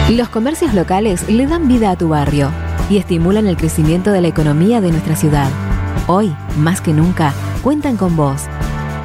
Los 0.08 0.30
comercios 0.30 0.72
locales 0.72 1.28
le 1.28 1.46
dan 1.46 1.68
vida 1.68 1.90
a 1.90 1.96
tu 1.96 2.08
barrio 2.08 2.50
y 2.88 2.96
estimulan 2.96 3.46
el 3.46 3.58
crecimiento 3.58 4.10
de 4.10 4.22
la 4.22 4.28
economía 4.28 4.80
de 4.80 4.90
nuestra 4.90 5.16
ciudad. 5.16 5.50
Hoy, 6.06 6.34
más 6.56 6.80
que 6.80 6.94
nunca, 6.94 7.34
cuentan 7.62 7.98
con 7.98 8.16
vos 8.16 8.44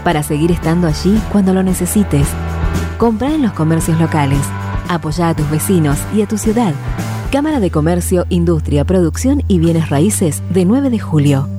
para 0.05 0.23
seguir 0.23 0.49
estando 0.49 0.87
allí 0.87 1.21
cuando 1.29 1.53
lo 1.53 1.61
necesites. 1.61 2.25
Compra 2.97 3.35
en 3.35 3.41
los 3.41 3.51
comercios 3.51 3.99
locales. 3.99 4.45
Apoya 4.87 5.27
a 5.27 5.35
tus 5.35 5.49
vecinos 5.49 5.97
y 6.15 6.21
a 6.21 6.25
tu 6.25 6.37
ciudad. 6.37 6.73
Cámara 7.33 7.59
de 7.59 7.69
Comercio, 7.69 8.25
Industria, 8.29 8.85
Producción 8.85 9.43
y 9.49 9.59
Bienes 9.59 9.89
Raíces 9.89 10.41
de 10.51 10.63
9 10.63 10.89
de 10.89 10.99
julio. 10.99 11.49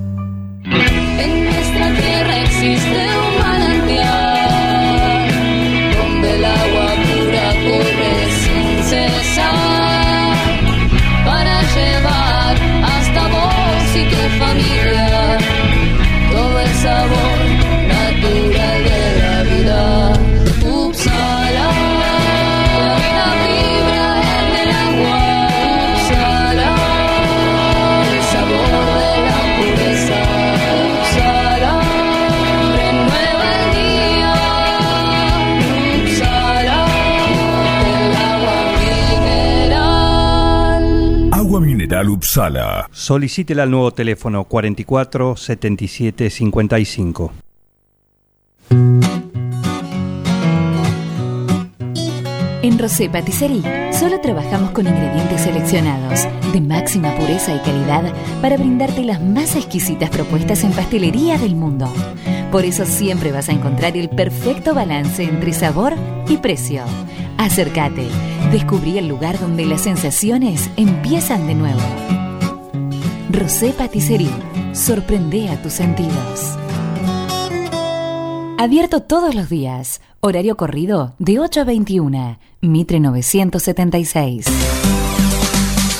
Solicítela 42.92 43.64
al 43.64 43.70
nuevo 43.70 43.90
teléfono 43.90 44.44
44 44.44 45.36
77 45.36 46.30
55. 46.30 47.32
En 52.62 52.78
Rosé 52.80 53.08
Patisserie 53.08 53.92
solo 53.92 54.20
trabajamos 54.20 54.72
con 54.72 54.86
ingredientes 54.86 55.42
seleccionados 55.42 56.26
de 56.52 56.60
máxima 56.60 57.14
pureza 57.14 57.54
y 57.54 57.60
calidad 57.60 58.12
para 58.42 58.56
brindarte 58.56 59.04
las 59.04 59.22
más 59.22 59.54
exquisitas 59.54 60.10
propuestas 60.10 60.64
en 60.64 60.72
pastelería 60.72 61.38
del 61.38 61.54
mundo. 61.54 61.92
Por 62.50 62.64
eso 62.64 62.84
siempre 62.84 63.30
vas 63.32 63.48
a 63.48 63.52
encontrar 63.52 63.96
el 63.96 64.08
perfecto 64.08 64.74
balance 64.74 65.22
entre 65.22 65.52
sabor 65.52 65.94
y 66.28 66.38
precio. 66.38 66.82
Acércate, 67.38 68.08
descubrí 68.50 68.98
el 68.98 69.08
lugar 69.08 69.38
donde 69.38 69.66
las 69.66 69.82
sensaciones 69.82 70.70
empiezan 70.76 71.46
de 71.46 71.54
nuevo. 71.54 71.80
Rosé 73.30 73.72
Patisserie, 73.72 74.30
sorprende 74.72 75.48
a 75.48 75.60
tus 75.62 75.74
sentidos. 75.74 76.56
Abierto 78.58 79.02
todos 79.02 79.34
los 79.34 79.50
días. 79.50 80.00
Horario 80.20 80.56
corrido 80.56 81.14
de 81.18 81.38
8 81.38 81.60
a 81.60 81.64
21. 81.64 82.38
Mitre 82.62 83.00
976. 83.00 84.46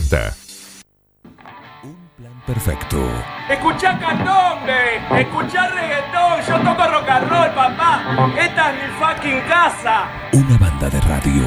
2040. 0.00 0.34
Perfecto. 2.46 2.98
Escuchá 3.48 3.98
candombe, 3.98 5.20
escuchá 5.20 5.68
reggaetón, 5.68 6.40
yo 6.48 6.58
toco 6.58 6.88
rock 6.90 7.08
and 7.08 7.28
roll, 7.28 7.50
papá. 7.54 8.32
Esta 8.38 8.70
es 8.70 8.76
mi 8.82 8.88
fucking 8.98 9.40
casa. 9.42 10.08
Una 10.32 10.58
banda 10.58 10.88
de 10.88 11.00
radio. 11.02 11.44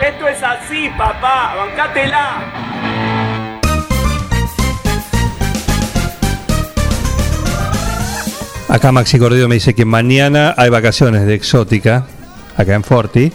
Esto 0.00 0.28
es 0.28 0.42
así, 0.42 0.88
papá, 0.96 1.54
bancátela. 1.56 2.40
Acá 8.68 8.92
Maxi 8.92 9.18
Cordido 9.18 9.48
me 9.48 9.56
dice 9.56 9.74
que 9.74 9.84
mañana 9.84 10.54
hay 10.56 10.68
vacaciones 10.70 11.26
de 11.26 11.34
exótica, 11.34 12.06
acá 12.56 12.74
en 12.74 12.84
Forti, 12.84 13.32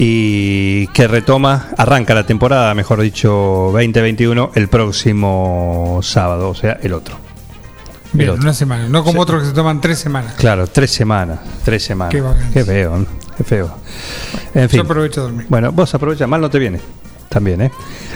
y 0.00 0.86
que 0.88 1.08
retoma, 1.08 1.68
arranca 1.76 2.14
la 2.14 2.24
temporada, 2.24 2.72
mejor 2.74 3.00
dicho, 3.00 3.70
2021, 3.72 4.52
el 4.54 4.68
próximo 4.68 5.98
sábado, 6.02 6.50
o 6.50 6.54
sea, 6.54 6.78
el 6.82 6.92
otro. 6.92 7.16
El 8.12 8.18
Bien, 8.18 8.30
otro. 8.30 8.42
una 8.42 8.54
semana. 8.54 8.88
No 8.88 9.00
como 9.02 9.14
Sí. 9.18 9.22
otros 9.22 9.42
que 9.42 9.48
se 9.48 9.54
toman 9.54 9.80
tres 9.80 9.98
semanas. 9.98 10.34
Claro, 10.38 10.66
tres 10.68 10.92
semanas, 10.92 11.40
tres 11.64 11.82
semanas. 11.82 12.14
Qué. 12.14 12.22
Qué 12.54 12.64
feo, 12.64 12.98
¿no? 12.98 13.06
qué 13.36 13.44
feo. 13.44 13.70
En 14.54 14.68
fin. 14.70 14.78
Yo 14.78 14.84
aprovecho 14.84 15.20
a 15.20 15.24
dormir. 15.24 15.46
Bueno, 15.48 15.72
vos 15.72 15.92
aprovecha, 15.94 16.26
mal 16.26 16.40
no 16.40 16.48
te 16.48 16.58
viene. 16.58 16.80
También, 17.28 17.60
¿eh? 17.62 17.70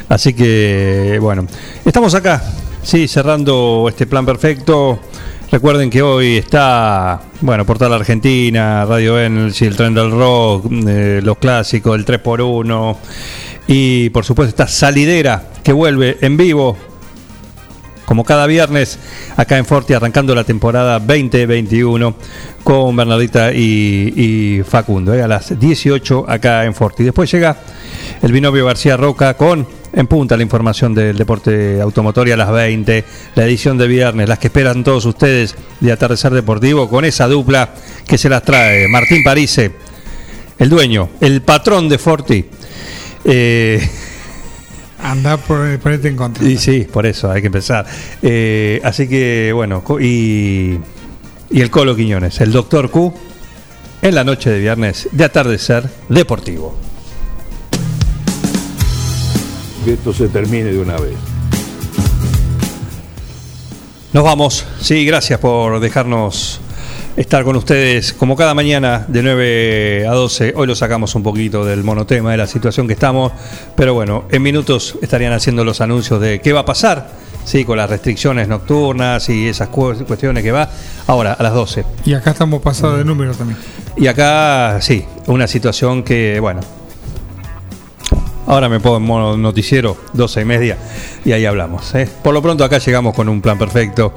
Así 0.09 0.33
que, 0.35 1.19
bueno, 1.20 1.47
estamos 1.85 2.15
acá, 2.15 2.43
sí, 2.83 3.07
cerrando 3.09 3.86
este 3.89 4.07
plan 4.07 4.25
perfecto. 4.25 4.99
Recuerden 5.52 5.90
que 5.90 6.00
hoy 6.00 6.39
está, 6.39 7.20
bueno, 7.42 7.66
Portal 7.66 7.92
Argentina, 7.92 8.86
Radio 8.86 9.20
Energy, 9.20 9.66
el 9.66 9.76
tren 9.76 9.92
del 9.92 10.10
rock, 10.10 10.64
eh, 10.89 11.20
los 11.22 11.36
clásicos, 11.36 11.94
el 11.94 12.06
3x1 12.06 12.97
y 13.66 14.08
por 14.08 14.24
supuesto 14.24 14.48
esta 14.48 14.66
salidera 14.66 15.50
que 15.62 15.74
vuelve 15.74 16.16
en 16.22 16.39
vivo 16.39 16.74
como 18.06 18.24
cada 18.24 18.47
viernes 18.47 18.98
acá 19.36 19.58
en 19.58 19.66
Forti 19.66 19.92
arrancando 19.92 20.34
la 20.34 20.44
temporada 20.44 20.98
2021 20.98 22.14
con 22.64 22.97
Bernardita 22.97 23.52
y, 23.52 24.14
y 24.16 24.62
Facundo 24.62 25.12
eh, 25.12 25.20
a 25.20 25.28
las 25.28 25.60
18 25.60 26.31
acá 26.31 26.64
en 26.64 26.74
Forti. 26.74 27.05
Después 27.05 27.31
llega 27.31 27.58
el 28.22 28.32
binomio 28.32 28.64
García 28.64 28.97
Roca 28.97 29.36
con 29.36 29.66
en 29.93 30.07
punta 30.07 30.37
la 30.37 30.43
información 30.43 30.95
del 30.95 31.17
deporte 31.17 31.81
automotor 31.81 32.29
y 32.29 32.33
a 32.33 32.37
las 32.37 32.51
20 32.51 33.05
la 33.35 33.45
edición 33.45 33.79
de 33.79 33.87
viernes, 33.87 34.29
las 34.29 34.39
que 34.39 34.49
esperan 34.49 34.85
todos 34.85 35.05
ustedes 35.05 35.55
de 35.81 35.93
Atardecer 35.93 36.33
Deportivo 36.33 36.89
con 36.89 37.05
esa 37.05 37.29
dupla 37.29 37.71
que 38.07 38.19
se 38.19 38.29
las 38.29 38.43
trae 38.43 38.89
Martín 38.89 39.23
Parise, 39.23 39.73
el 40.59 40.69
dueño, 40.69 41.11
el 41.21 41.43
patrón 41.43 41.89
de 41.89 41.99
Forti. 41.99 42.45
Eh, 43.25 43.89
Anda 45.03 45.37
por 45.37 45.79
ponerte 45.81 46.09
en 46.09 46.17
contra. 46.17 46.49
y 46.49 46.57
sí, 46.57 46.87
por 46.91 47.07
eso 47.07 47.31
hay 47.31 47.41
que 47.41 47.49
empezar. 47.49 47.85
Eh, 48.23 48.81
así 48.85 49.09
que, 49.09 49.51
bueno, 49.53 49.83
y, 50.01 50.79
y 51.51 51.61
el 51.61 51.71
Colo 51.71 51.97
Quiñones, 51.97 52.41
el 52.41 52.53
Doctor 52.53 52.89
Q, 52.89 53.12
en 54.01 54.15
la 54.15 54.23
noche 54.25 54.51
de 54.51 54.61
viernes 54.61 55.09
de 55.11 55.25
atardecer 55.25 55.89
deportivo. 56.09 56.92
Que 59.85 59.94
esto 59.94 60.12
se 60.12 60.28
termine 60.28 60.65
de 60.73 60.78
una 60.78 60.97
vez. 60.97 61.15
Nos 64.12 64.23
vamos. 64.25 64.65
Sí, 64.81 65.05
gracias 65.05 65.39
por 65.41 65.81
dejarnos 65.81 66.61
estar 67.17 67.44
con 67.44 67.57
ustedes 67.57 68.12
como 68.12 68.36
cada 68.36 68.55
mañana 68.55 69.05
de 69.09 69.23
9 69.23 70.07
a 70.09 70.12
12. 70.12 70.52
Hoy 70.57 70.67
lo 70.67 70.75
sacamos 70.77 71.15
un 71.15 71.23
poquito 71.23 71.65
del 71.65 71.83
monotema 71.83 72.31
de 72.31 72.36
la 72.36 72.47
situación 72.47 72.86
que 72.86 72.93
estamos, 72.93 73.33
pero 73.75 73.94
bueno, 73.94 74.25
en 74.31 74.43
minutos 74.43 74.97
estarían 75.02 75.33
haciendo 75.33 75.65
los 75.65 75.81
anuncios 75.81 76.20
de 76.20 76.41
qué 76.41 76.52
va 76.52 76.61
a 76.61 76.65
pasar, 76.65 77.09
sí, 77.44 77.65
con 77.65 77.77
las 77.78 77.91
restricciones 77.91 78.49
nocturnas 78.49 79.28
y 79.31 79.49
esas 79.49 79.69
cu- 79.69 79.94
cuestiones 80.07 80.43
que 80.44 80.52
va. 80.52 80.69
Ahora, 81.07 81.33
a 81.33 81.43
las 81.43 81.55
12. 81.55 81.85
Y 82.05 82.15
acá 82.15 82.31
estamos 82.31 82.62
pasados 82.62 82.99
de 82.99 83.05
número 83.05 83.33
también. 83.35 83.59
Y 83.97 84.07
acá, 84.07 84.78
sí, 84.81 85.05
una 85.27 85.47
situación 85.49 86.02
que, 86.02 86.39
bueno, 86.41 86.61
ahora 88.47 88.69
me 88.69 88.81
pongo 88.81 88.97
en 88.97 89.03
modo 89.03 89.37
noticiero, 89.37 89.97
12 90.12 90.41
y 90.41 90.45
media, 90.45 90.79
y 91.25 91.33
ahí 91.33 91.45
hablamos. 91.45 91.95
¿eh? 91.95 92.09
Por 92.23 92.35
lo 92.35 92.43
pronto 92.43 92.65
acá 92.65 92.79
llegamos 92.79 93.15
con 93.15 93.29
un 93.29 93.41
plan 93.41 93.59
perfecto, 93.59 94.15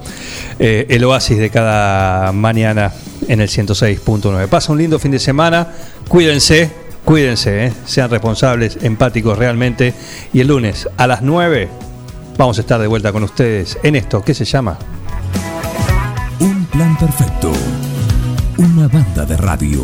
eh, 0.60 0.86
el 0.90 1.04
oasis 1.04 1.38
de 1.38 1.50
cada 1.50 2.32
mañana 2.32 2.92
en 3.28 3.42
el 3.42 3.50
106.9. 3.50 4.48
Pasa 4.48 4.72
un 4.72 4.78
lindo 4.78 5.00
fin 5.00 5.12
de 5.12 5.20
semana, 5.20 5.68
cuídense, 6.08 6.72
cuídense, 7.04 7.68
¿eh? 7.68 7.74
sean 7.86 8.10
responsables, 8.10 8.78
empáticos 8.82 9.38
realmente, 9.38 9.94
y 10.34 10.42
el 10.42 10.48
lunes 10.48 10.88
a 10.98 11.08
las 11.08 11.22
9 11.22 11.70
vamos 12.38 12.58
a 12.58 12.62
estar 12.62 12.80
de 12.80 12.88
vuelta 12.88 13.12
con 13.12 13.24
ustedes 13.24 13.78
en 13.84 13.95
esto, 13.95 14.22
¿qué 14.24 14.34
se 14.34 14.45
llama? 14.45 14.78
Un 16.40 16.66
plan 16.66 16.98
perfecto. 16.98 17.52
Una 18.58 18.88
banda 18.88 19.26
de 19.26 19.38
radio. 19.38 19.84